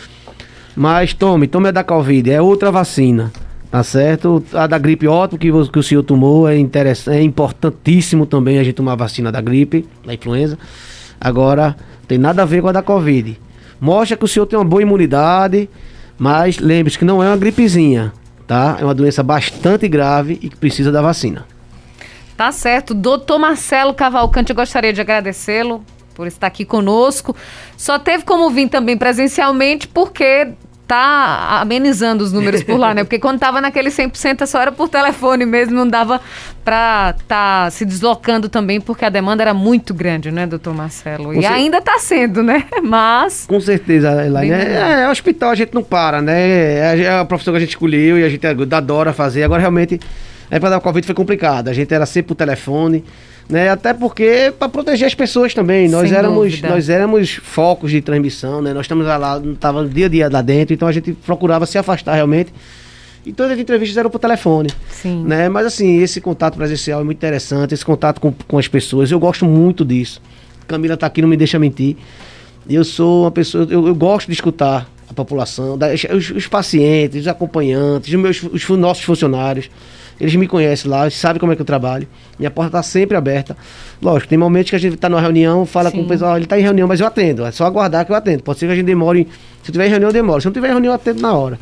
Mas 0.74 1.14
tome, 1.14 1.47
tome 1.47 1.68
a 1.68 1.70
da 1.70 1.84
Covid, 1.84 2.30
é 2.30 2.43
outra 2.43 2.70
vacina. 2.70 3.32
Tá 3.70 3.84
certo? 3.84 4.43
A 4.53 4.66
da 4.66 4.76
gripe 4.76 5.07
ótimo 5.07 5.38
que, 5.38 5.49
que 5.70 5.78
o 5.78 5.82
senhor 5.82 6.03
tomou 6.03 6.49
é 6.49 6.59
interessante, 6.59 7.16
é 7.16 7.22
importantíssimo 7.22 8.26
também 8.26 8.59
a 8.59 8.64
gente 8.64 8.74
tomar 8.74 8.93
a 8.93 8.97
vacina 8.97 9.30
da 9.30 9.41
gripe, 9.41 9.86
da 10.05 10.12
influenza. 10.12 10.59
Agora, 11.20 11.76
tem 12.09 12.18
nada 12.18 12.43
a 12.43 12.45
ver 12.45 12.62
com 12.62 12.68
a 12.68 12.72
da 12.72 12.82
Covid. 12.82 13.38
Mostra 13.80 14.16
que 14.16 14.24
o 14.24 14.28
senhor 14.28 14.47
tem 14.47 14.59
uma 14.59 14.64
boa 14.64 14.82
imunidade, 14.82 15.70
mas 16.18 16.59
lembre-se 16.59 16.99
que 16.99 17.05
não 17.05 17.22
é 17.22 17.28
uma 17.28 17.36
gripezinha, 17.36 18.12
tá? 18.51 18.78
É 18.80 18.84
uma 18.84 18.94
doença 18.94 19.22
bastante 19.22 19.86
grave 19.86 20.36
e 20.42 20.48
que 20.48 20.57
precisa 20.57 20.90
da 20.90 21.01
vacina. 21.01 21.46
Tá 22.36 22.51
certo. 22.51 22.92
Doutor 22.92 23.38
Marcelo 23.38 23.94
Cavalcante, 23.94 24.51
eu 24.51 24.57
gostaria 24.57 24.92
de 24.92 25.01
agradecê-lo 25.01 25.84
por 26.16 26.26
estar 26.26 26.48
aqui 26.48 26.64
conosco. 26.64 27.36
Só 27.76 27.96
teve 27.96 28.24
como 28.24 28.51
vir 28.51 28.68
também 28.68 28.96
presencialmente 28.98 29.86
porque 29.86 30.48
tá 30.91 31.61
amenizando 31.61 32.24
os 32.24 32.32
números 32.32 32.64
por 32.64 32.76
lá, 32.76 32.93
né? 32.93 33.05
Porque 33.05 33.20
quando 33.20 33.38
tava 33.38 33.61
naquele 33.61 33.91
100% 33.91 34.45
só 34.45 34.61
era 34.61 34.72
por 34.72 34.88
telefone 34.88 35.47
mesmo, 35.47 35.72
não 35.76 35.86
dava 35.86 36.20
pra 36.64 37.14
tá 37.28 37.68
se 37.70 37.84
deslocando 37.84 38.49
também, 38.49 38.80
porque 38.80 39.05
a 39.05 39.09
demanda 39.09 39.41
era 39.41 39.55
muito 39.55 39.95
grande, 39.95 40.32
né, 40.32 40.49
doutor 40.49 40.74
Marcelo? 40.74 41.32
E 41.32 41.36
Você- 41.43 41.47
ainda 41.47 41.80
tá 41.80 41.97
sendo, 42.01 42.43
né? 42.43 42.64
Mas... 42.82 43.47
Com 43.47 43.61
certeza, 43.61 44.11
Elaine. 44.26 44.51
Bem 44.51 44.61
É, 44.66 45.03
é, 45.03 45.09
hospital 45.09 45.51
a 45.51 45.55
gente 45.55 45.72
não 45.72 45.84
para, 45.84 46.20
né? 46.20 46.41
É, 46.41 46.82
a- 46.91 46.97
é 46.97 47.18
a 47.20 47.24
profissão 47.24 47.53
que 47.55 47.59
a 47.59 47.61
gente 47.61 47.70
escolheu 47.70 48.18
e 48.18 48.24
a 48.24 48.28
gente 48.28 48.45
adora 48.47 49.12
fazer. 49.12 49.45
Agora, 49.45 49.61
realmente, 49.61 50.01
é 50.51 50.59
para 50.59 50.70
dar 50.70 50.80
Covid 50.80 51.07
foi 51.07 51.14
complicado. 51.14 51.68
A 51.68 51.72
gente 51.72 51.95
era 51.95 52.05
sempre 52.05 52.28
por 52.30 52.34
telefone, 52.34 53.05
né? 53.51 53.68
Até 53.68 53.92
porque 53.92 54.53
para 54.59 54.68
proteger 54.68 55.07
as 55.07 55.14
pessoas 55.14 55.53
também. 55.53 55.88
Nós 55.88 56.09
Sem 56.09 56.16
éramos, 56.16 56.51
dúvida. 56.53 56.68
nós 56.68 56.88
éramos 56.88 57.32
focos 57.42 57.90
de 57.90 58.01
transmissão, 58.01 58.62
né? 58.62 58.72
Nós 58.72 58.82
estamos 58.84 59.05
lá, 59.07 59.40
tava 59.59 59.86
dia 59.86 60.07
a 60.07 60.09
dia 60.09 60.28
lá 60.30 60.40
dentro, 60.42 60.72
então 60.74 60.86
a 60.88 60.92
gente 60.92 61.12
procurava 61.12 61.66
se 61.66 61.76
afastar 61.76 62.14
realmente. 62.14 62.53
E 63.26 63.32
todas 63.32 63.53
as 63.53 63.59
entrevistas 63.59 63.96
eram 63.98 64.09
por 64.09 64.18
telefone. 64.18 64.70
Sim. 64.90 65.24
Né? 65.26 65.48
Mas 65.51 65.66
assim, 65.66 65.98
esse 65.98 66.20
contato 66.20 66.57
presencial 66.57 67.01
é 67.03 67.05
muito 67.05 67.18
interessante, 67.18 67.74
esse 67.74 67.84
contato 67.84 68.18
com, 68.20 68.32
com 68.48 68.57
as 68.59 68.66
pessoas, 68.66 69.11
eu 69.11 69.20
gosto 69.20 69.44
muito 69.44 69.84
disso. 69.84 70.22
Camila 70.66 70.96
tá 70.96 71.07
aqui, 71.07 71.20
não 71.20 71.28
me 71.28 71.36
deixa 71.36 71.59
mentir. 71.59 71.96
Eu 72.68 72.84
sou 72.84 73.24
uma 73.24 73.30
pessoa, 73.30 73.66
eu, 73.68 73.86
eu 73.88 73.94
gosto 73.94 74.28
de 74.28 74.32
escutar 74.32 74.88
a 75.09 75.12
população, 75.12 75.76
da- 75.76 75.88
os, 75.92 76.30
os 76.30 76.46
pacientes, 76.46 77.22
os 77.22 77.28
acompanhantes, 77.28 78.09
os, 78.14 78.18
meus, 78.20 78.42
os 78.42 78.68
nossos 78.78 79.03
funcionários. 79.05 79.68
Eles 80.21 80.35
me 80.37 80.47
conhecem 80.47 80.91
lá, 80.91 81.03
eles 81.03 81.14
sabem 81.14 81.41
como 81.41 81.53
é 81.53 81.57
que 81.57 81.62
eu 81.62 81.66
trabalho. 81.66 82.07
Minha 82.39 82.51
porta 82.51 82.68
está 82.68 82.83
sempre 82.83 83.16
aberta. 83.16 83.57
Lógico, 84.03 84.29
tem 84.29 84.37
momentos 84.37 84.71
que 84.71 84.77
a 84.77 84.79
gente 84.79 84.95
está 84.95 85.09
numa 85.09 85.21
reunião, 85.21 85.64
fala 85.64 85.91
com 85.91 85.99
Sim. 85.99 86.05
o 86.05 86.09
pessoal, 86.09 86.37
ele 86.37 86.45
está 86.45 86.59
em 86.59 86.62
reunião, 86.62 86.87
mas 86.87 87.01
eu 87.01 87.07
atendo. 87.07 87.45
É 87.45 87.51
só 87.51 87.64
aguardar 87.64 88.05
que 88.05 88.12
eu 88.12 88.16
atendo. 88.16 88.43
Pode 88.43 88.59
ser 88.59 88.66
que 88.66 88.73
a 88.73 88.77
gente 88.77 88.87
demore. 88.87 89.27
Se 89.62 89.71
eu 89.71 89.73
tiver 89.73 89.87
em 89.87 89.91
reunião, 89.91 90.11
eu 90.11 90.12
demoro. 90.12 90.41
Se 90.41 90.47
não 90.47 90.53
tiver 90.53 90.68
em 90.68 90.73
reunião, 90.73 90.93
eu 90.93 90.97
atendo 90.97 91.23
na 91.23 91.33
hora. 91.33 91.59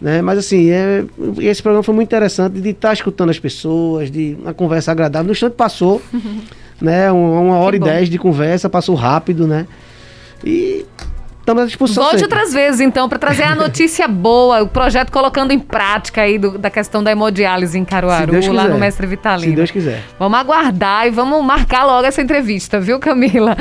Né? 0.00 0.22
Mas 0.22 0.38
assim, 0.38 0.70
é, 0.70 1.04
esse 1.38 1.62
programa 1.62 1.82
foi 1.82 1.94
muito 1.94 2.08
interessante 2.08 2.60
de 2.60 2.68
estar 2.68 2.92
escutando 2.92 3.30
as 3.30 3.38
pessoas, 3.38 4.10
de 4.10 4.36
uma 4.40 4.54
conversa 4.54 4.92
agradável. 4.92 5.26
No 5.26 5.32
instante 5.32 5.54
passou, 5.54 6.00
né? 6.80 7.10
Uma, 7.10 7.56
hora 7.56 7.74
e 7.74 7.78
bom. 7.78 7.86
dez 7.86 8.08
de 8.08 8.18
conversa, 8.18 8.68
passou 8.68 8.94
rápido, 8.94 9.46
né? 9.46 9.66
E 10.44 10.84
estamos 11.48 11.62
à 11.62 11.66
disposição. 11.66 12.02
Volte 12.04 12.20
sempre. 12.20 12.34
outras 12.34 12.52
vezes, 12.52 12.80
então, 12.80 13.08
para 13.08 13.18
trazer 13.18 13.44
a 13.44 13.54
notícia 13.54 14.06
boa, 14.08 14.62
o 14.62 14.68
projeto 14.68 15.10
colocando 15.10 15.50
em 15.52 15.58
prática 15.58 16.22
aí 16.22 16.38
do- 16.38 16.58
da 16.58 16.70
questão 16.70 17.02
da 17.02 17.10
hemodiálise 17.10 17.78
em 17.78 17.84
Caruaru, 17.84 18.32
lá 18.34 18.38
quiser. 18.40 18.68
no 18.68 18.78
Mestre 18.78 19.06
Vitalino. 19.06 19.50
Se 19.50 19.56
Deus 19.56 19.70
quiser. 19.70 20.02
Vamos 20.18 20.38
aguardar 20.38 21.06
e 21.06 21.10
vamos 21.10 21.42
marcar 21.44 21.84
logo 21.84 22.06
essa 22.06 22.20
entrevista, 22.20 22.78
viu, 22.78 22.98
Camila? 22.98 23.56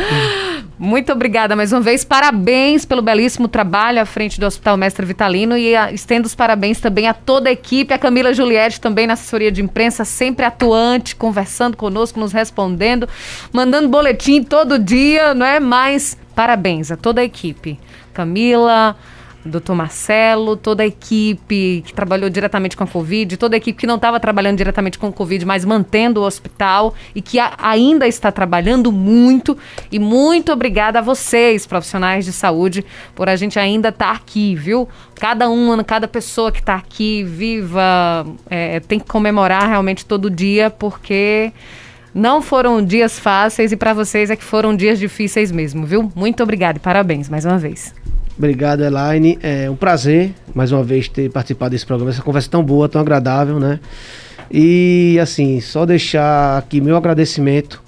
Muito 0.80 1.12
obrigada 1.12 1.56
mais 1.56 1.72
uma 1.74 1.82
vez. 1.82 2.04
Parabéns 2.04 2.86
pelo 2.86 3.02
belíssimo 3.02 3.48
trabalho 3.48 4.00
à 4.00 4.06
frente 4.06 4.40
do 4.40 4.46
Hospital 4.46 4.78
Mestre 4.78 5.06
Vitalino 5.06 5.58
e 5.58 5.76
a- 5.76 5.92
estendo 5.92 6.28
os 6.28 6.36
parabéns 6.36 6.80
também 6.80 7.08
a 7.08 7.14
toda 7.14 7.50
a 7.50 7.52
equipe, 7.52 7.94
a 7.94 7.98
Camila 7.98 8.32
Juliette 8.34 8.80
também 8.80 9.08
na 9.08 9.14
assessoria 9.14 9.52
de 9.52 9.62
imprensa, 9.62 10.06
sempre 10.06 10.46
atuante, 10.46 11.16
conversando 11.16 11.76
conosco, 11.76 12.20
nos 12.20 12.32
respondendo, 12.32 13.08
mandando 13.52 13.88
boletim 13.90 14.44
todo 14.44 14.78
dia, 14.78 15.34
não 15.34 15.46
é? 15.46 15.60
Mas 15.60 16.16
parabéns 16.38 16.92
a 16.92 16.96
toda 16.96 17.20
a 17.20 17.24
equipe. 17.24 17.80
Camila, 18.14 18.96
Doutor 19.44 19.76
Marcelo, 19.76 20.56
toda 20.56 20.84
a 20.84 20.86
equipe 20.86 21.82
que 21.84 21.94
trabalhou 21.94 22.30
diretamente 22.30 22.78
com 22.78 22.84
a 22.84 22.88
Covid, 22.88 23.38
toda 23.38 23.56
a 23.56 23.58
equipe 23.58 23.80
que 23.80 23.88
não 23.88 23.96
estava 23.96 24.20
trabalhando 24.20 24.58
diretamente 24.58 25.00
com 25.00 25.08
a 25.08 25.12
Covid, 25.12 25.46
mas 25.46 25.66
mantendo 25.66 26.22
o 26.22 26.26
hospital 26.26 26.94
e 27.16 27.22
que 27.22 27.40
a- 27.40 27.54
ainda 27.58 28.08
está 28.08 28.32
trabalhando 28.32 28.92
muito. 28.92 29.58
E 29.92 29.98
muito 29.98 30.52
obrigada 30.52 31.00
a 31.00 31.02
vocês, 31.02 31.66
profissionais 31.66 32.24
de 32.26 32.34
saúde, 32.34 32.86
por 33.16 33.30
a 33.30 33.36
gente 33.36 33.58
ainda 33.58 33.90
estar 33.90 34.12
aqui, 34.12 34.54
viu? 34.54 34.88
Cada 35.16 35.50
uma, 35.50 35.84
cada 35.84 36.08
pessoa 36.08 36.52
que 36.52 36.60
está 36.60 36.76
aqui 36.76 37.24
viva, 37.24 38.28
é, 38.50 38.80
tem 38.82 39.00
que 39.00 39.08
comemorar 39.08 39.68
realmente 39.68 40.06
todo 40.06 40.30
dia, 40.30 40.70
porque 40.70 41.52
não 42.14 42.42
foram 42.42 42.84
dias 42.84 43.20
fáceis 43.20 43.72
e 43.72 43.78
para 43.78 43.94
vocês 43.94 44.30
é 44.30 44.36
que 44.36 44.44
foram 44.44 44.76
dias 44.76 45.00
difíceis 45.00 45.52
mesmo, 45.52 45.86
viu? 45.86 46.12
Muito 46.16 46.42
obrigada 46.44 46.78
e 46.78 46.82
parabéns 46.82 47.30
mais 47.30 47.46
uma 47.46 47.58
vez. 47.58 47.94
Obrigado, 48.38 48.84
Elaine. 48.84 49.40
É 49.42 49.70
um 49.70 49.76
prazer, 49.76 50.32
mais 50.54 50.72
uma 50.72 50.84
vez, 50.84 51.08
ter 51.08 51.30
participado 51.32 51.72
desse 51.72 51.86
programa. 51.86 52.12
Essa 52.12 52.22
conversa 52.22 52.50
tão 52.50 52.64
boa, 52.64 52.88
tão 52.88 53.02
agradável, 53.02 53.60
né? 53.60 53.80
E, 54.52 55.18
assim, 55.22 55.60
só 55.60 55.86
deixar 55.86 56.58
aqui 56.58 56.80
meu 56.80 56.96
agradecimento 56.96 57.82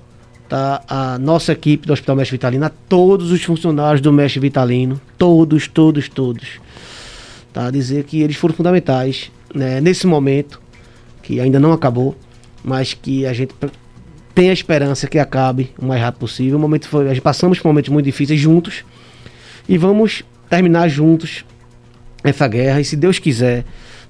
tá, 0.50 0.82
à 0.88 1.20
nossa 1.20 1.52
equipe 1.52 1.86
do 1.86 1.94
Hospital 1.94 2.16
Mestre 2.16 2.36
Vitalino, 2.36 2.66
a 2.66 2.70
todos 2.70 3.32
os 3.32 3.44
funcionários 3.44 4.02
do 4.02 4.12
Mestre 4.12 4.40
Vitalino, 4.40 5.00
todos, 5.18 5.68
todos, 5.68 6.10
todos. 6.10 6.60
Tá? 7.54 7.70
Dizer 7.70 8.04
que 8.04 8.22
eles 8.22 8.36
foram 8.36 8.56
fundamentais 8.56 9.32
né, 9.54 9.80
nesse 9.80 10.08
momento, 10.08 10.60
que 11.22 11.40
ainda 11.40 11.60
não 11.60 11.72
acabou, 11.72 12.18
mas 12.64 12.94
que 12.96 13.26
a 13.28 13.34
gente 13.34 13.54
tem 14.40 14.49
a 14.49 14.53
esperança 14.53 15.06
que 15.06 15.20
acabe 15.20 15.70
o 15.78 15.86
mais 15.86 16.02
rápido 16.02 16.22
possível. 16.22 16.57
O 16.57 16.61
momento 16.61 16.88
foi, 16.88 17.10
gente 17.10 17.20
passamos 17.20 17.60
por 17.60 17.68
momentos 17.68 17.90
muito 17.90 18.06
difíceis 18.06 18.40
juntos 18.40 18.86
e 19.68 19.78
vamos 19.78 20.24
terminar 20.49 20.88
juntos 20.88 21.44
essa 22.24 22.48
guerra. 22.48 22.80
E 22.80 22.86
se 22.86 22.95
Deus 22.95 23.20
quiser, 23.20 23.66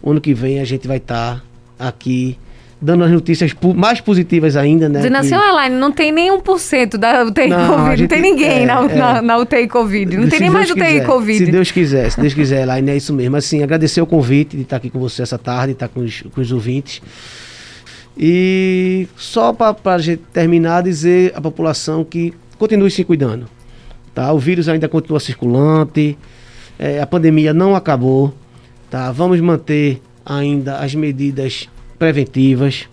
ano 0.05 0.21
que 0.21 0.31
vem 0.35 0.59
a 0.59 0.65
gente 0.65 0.87
vai 0.87 0.97
estar 0.97 1.43
aqui 1.79 2.37
dando 2.79 3.05
as 3.05 3.11
notícias 3.11 3.55
mais 3.75 3.99
positivas 4.01 4.55
ainda, 4.55 4.87
né? 4.87 4.99
Dizendo 4.99 5.17
assim, 5.17 5.33
lá, 5.33 5.67
não 5.67 5.91
tem 5.91 6.11
nem 6.11 6.31
1% 6.31 6.95
da 6.97 7.23
UTI 7.23 7.47
Não, 7.47 7.67
Covid, 7.67 7.83
não 7.89 7.97
gente- 7.97 8.09
tem 8.09 8.21
ninguém 8.21 8.61
é, 8.61 8.65
na, 8.67 8.81
é. 8.83 8.95
na, 8.95 9.21
na 9.23 9.37
UTI 9.39 9.67
Covid, 9.67 10.15
não 10.15 10.29
tem 10.29 10.37
Se 10.37 10.43
nem 10.43 10.49
mais 10.51 10.69
UTI 10.69 10.79
quiser, 10.79 11.05
Covid. 11.07 11.45
Se 11.45 11.51
Deus 11.51 11.71
quiser, 11.71 12.11
se 12.11 12.21
Deus 12.21 12.33
quiser, 12.35 12.61
Elaine, 12.61 12.91
é 12.91 12.95
isso 12.95 13.11
mesmo. 13.13 13.35
Assim, 13.35 13.63
agradecer 13.63 13.99
o 13.99 14.05
convite 14.05 14.55
de 14.55 14.61
estar 14.61 14.75
aqui 14.77 14.91
com 14.91 14.99
você 14.99 15.23
essa 15.23 15.39
tarde, 15.39 15.73
estar 15.73 15.87
com 15.87 16.01
os, 16.01 16.21
com 16.21 16.39
os 16.39 16.51
ouvintes. 16.51 17.01
E 18.21 19.07
só 19.15 19.53
para 19.53 19.95
a 19.95 19.97
gente 19.97 20.21
terminar, 20.33 20.83
dizer 20.83 21.31
à 21.33 21.39
população 21.39 22.03
que 22.03 22.33
continue 22.57 22.91
se 22.91 23.05
cuidando. 23.05 23.47
Tá? 24.13 24.33
O 24.33 24.37
vírus 24.37 24.67
ainda 24.67 24.89
continua 24.89 25.21
circulante, 25.21 26.17
é, 26.77 26.99
a 26.99 27.07
pandemia 27.07 27.53
não 27.53 27.77
acabou. 27.77 28.33
Tá? 28.89 29.09
Vamos 29.13 29.39
manter 29.39 30.01
ainda 30.25 30.79
as 30.79 30.93
medidas 30.93 31.69
preventivas. 31.97 32.89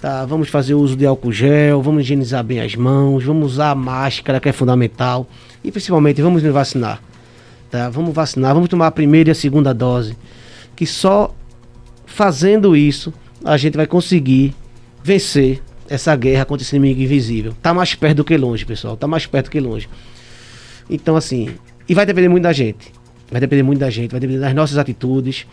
Tá? 0.00 0.24
Vamos 0.24 0.48
fazer 0.48 0.74
uso 0.74 0.94
de 0.94 1.04
álcool 1.04 1.32
gel, 1.32 1.82
vamos 1.82 2.02
higienizar 2.02 2.44
bem 2.44 2.60
as 2.60 2.76
mãos, 2.76 3.24
vamos 3.24 3.54
usar 3.54 3.70
a 3.70 3.74
máscara, 3.74 4.38
que 4.38 4.48
é 4.48 4.52
fundamental. 4.52 5.26
E 5.64 5.72
principalmente, 5.72 6.22
vamos 6.22 6.40
nos 6.40 6.52
vacinar. 6.52 7.02
Tá? 7.68 7.90
Vamos 7.90 8.14
vacinar, 8.14 8.54
vamos 8.54 8.68
tomar 8.68 8.86
a 8.86 8.92
primeira 8.92 9.30
e 9.30 9.32
a 9.32 9.34
segunda 9.34 9.74
dose. 9.74 10.16
Que 10.76 10.86
só 10.86 11.34
fazendo 12.06 12.76
isso 12.76 13.12
a 13.44 13.56
gente 13.56 13.76
vai 13.76 13.86
conseguir 13.86 14.54
vencer 15.08 15.62
essa 15.88 16.14
guerra 16.14 16.44
contra 16.44 16.62
esse 16.62 16.76
inimigo 16.76 17.00
invisível. 17.00 17.54
Tá 17.62 17.72
mais 17.72 17.94
perto 17.94 18.18
do 18.18 18.24
que 18.24 18.36
longe, 18.36 18.64
pessoal. 18.66 18.94
Tá 18.94 19.06
mais 19.06 19.24
perto 19.26 19.50
que 19.50 19.58
longe. 19.58 19.88
Então, 20.88 21.16
assim, 21.16 21.48
e 21.88 21.94
vai 21.94 22.04
depender 22.04 22.28
muito 22.28 22.44
da 22.44 22.52
gente. 22.52 22.92
Vai 23.30 23.40
depender 23.40 23.62
muito 23.62 23.78
da 23.78 23.88
gente, 23.88 24.10
vai 24.10 24.20
depender 24.20 24.40
das 24.40 24.54
nossas 24.54 24.76
atitudes. 24.76 25.46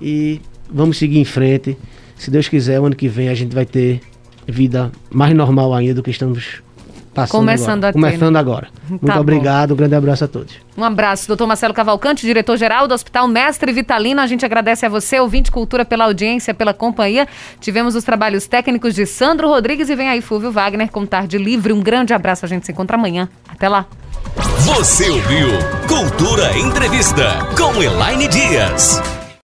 E 0.00 0.40
vamos 0.70 0.96
seguir 0.96 1.18
em 1.18 1.24
frente. 1.24 1.76
Se 2.16 2.30
Deus 2.30 2.48
quiser, 2.48 2.76
ano 2.76 2.96
que 2.96 3.08
vem 3.08 3.28
a 3.28 3.34
gente 3.34 3.54
vai 3.54 3.66
ter 3.66 4.00
vida 4.46 4.90
mais 5.10 5.34
normal 5.34 5.74
ainda 5.74 5.94
do 5.94 6.02
que 6.02 6.10
estamos 6.10 6.62
passando 7.22 7.40
Começando 7.40 7.84
agora. 7.84 7.88
a 7.88 7.92
ter, 7.92 7.98
Começando 8.00 8.34
né? 8.34 8.40
agora. 8.40 8.68
Muito 8.88 9.06
Tá 9.06 9.20
obrigado, 9.20 9.72
um 9.72 9.76
grande 9.76 9.94
abraço 9.94 10.24
a 10.24 10.28
todos. 10.28 10.54
Um 10.76 10.84
abraço, 10.84 11.26
doutor 11.28 11.46
Marcelo 11.46 11.74
Cavalcante, 11.74 12.24
diretor-geral 12.26 12.86
do 12.86 12.94
Hospital 12.94 13.26
Mestre 13.28 13.72
Vitalino. 13.72 14.20
A 14.20 14.26
gente 14.26 14.44
agradece 14.44 14.86
a 14.86 14.88
você, 14.88 15.18
ouvinte 15.18 15.50
Cultura, 15.50 15.84
pela 15.84 16.04
audiência, 16.04 16.54
pela 16.54 16.72
companhia. 16.72 17.26
Tivemos 17.60 17.94
os 17.94 18.04
trabalhos 18.04 18.46
técnicos 18.46 18.94
de 18.94 19.04
Sandro 19.06 19.48
Rodrigues 19.48 19.88
e 19.90 19.96
vem 19.96 20.08
aí 20.08 20.20
Fúvio 20.20 20.50
Wagner 20.52 20.90
com 20.90 21.04
Tarde 21.04 21.38
Livre. 21.38 21.72
Um 21.72 21.80
grande 21.80 22.14
abraço, 22.14 22.44
a 22.44 22.48
gente 22.48 22.64
se 22.66 22.72
encontra 22.72 22.96
amanhã. 22.96 23.28
Até 23.48 23.68
lá. 23.68 23.86
Você 24.60 25.08
ouviu 25.08 25.48
Cultura 25.88 26.56
Entrevista 26.58 27.46
com 27.56 27.82
Elaine 27.82 28.28
Dias. 28.28 29.00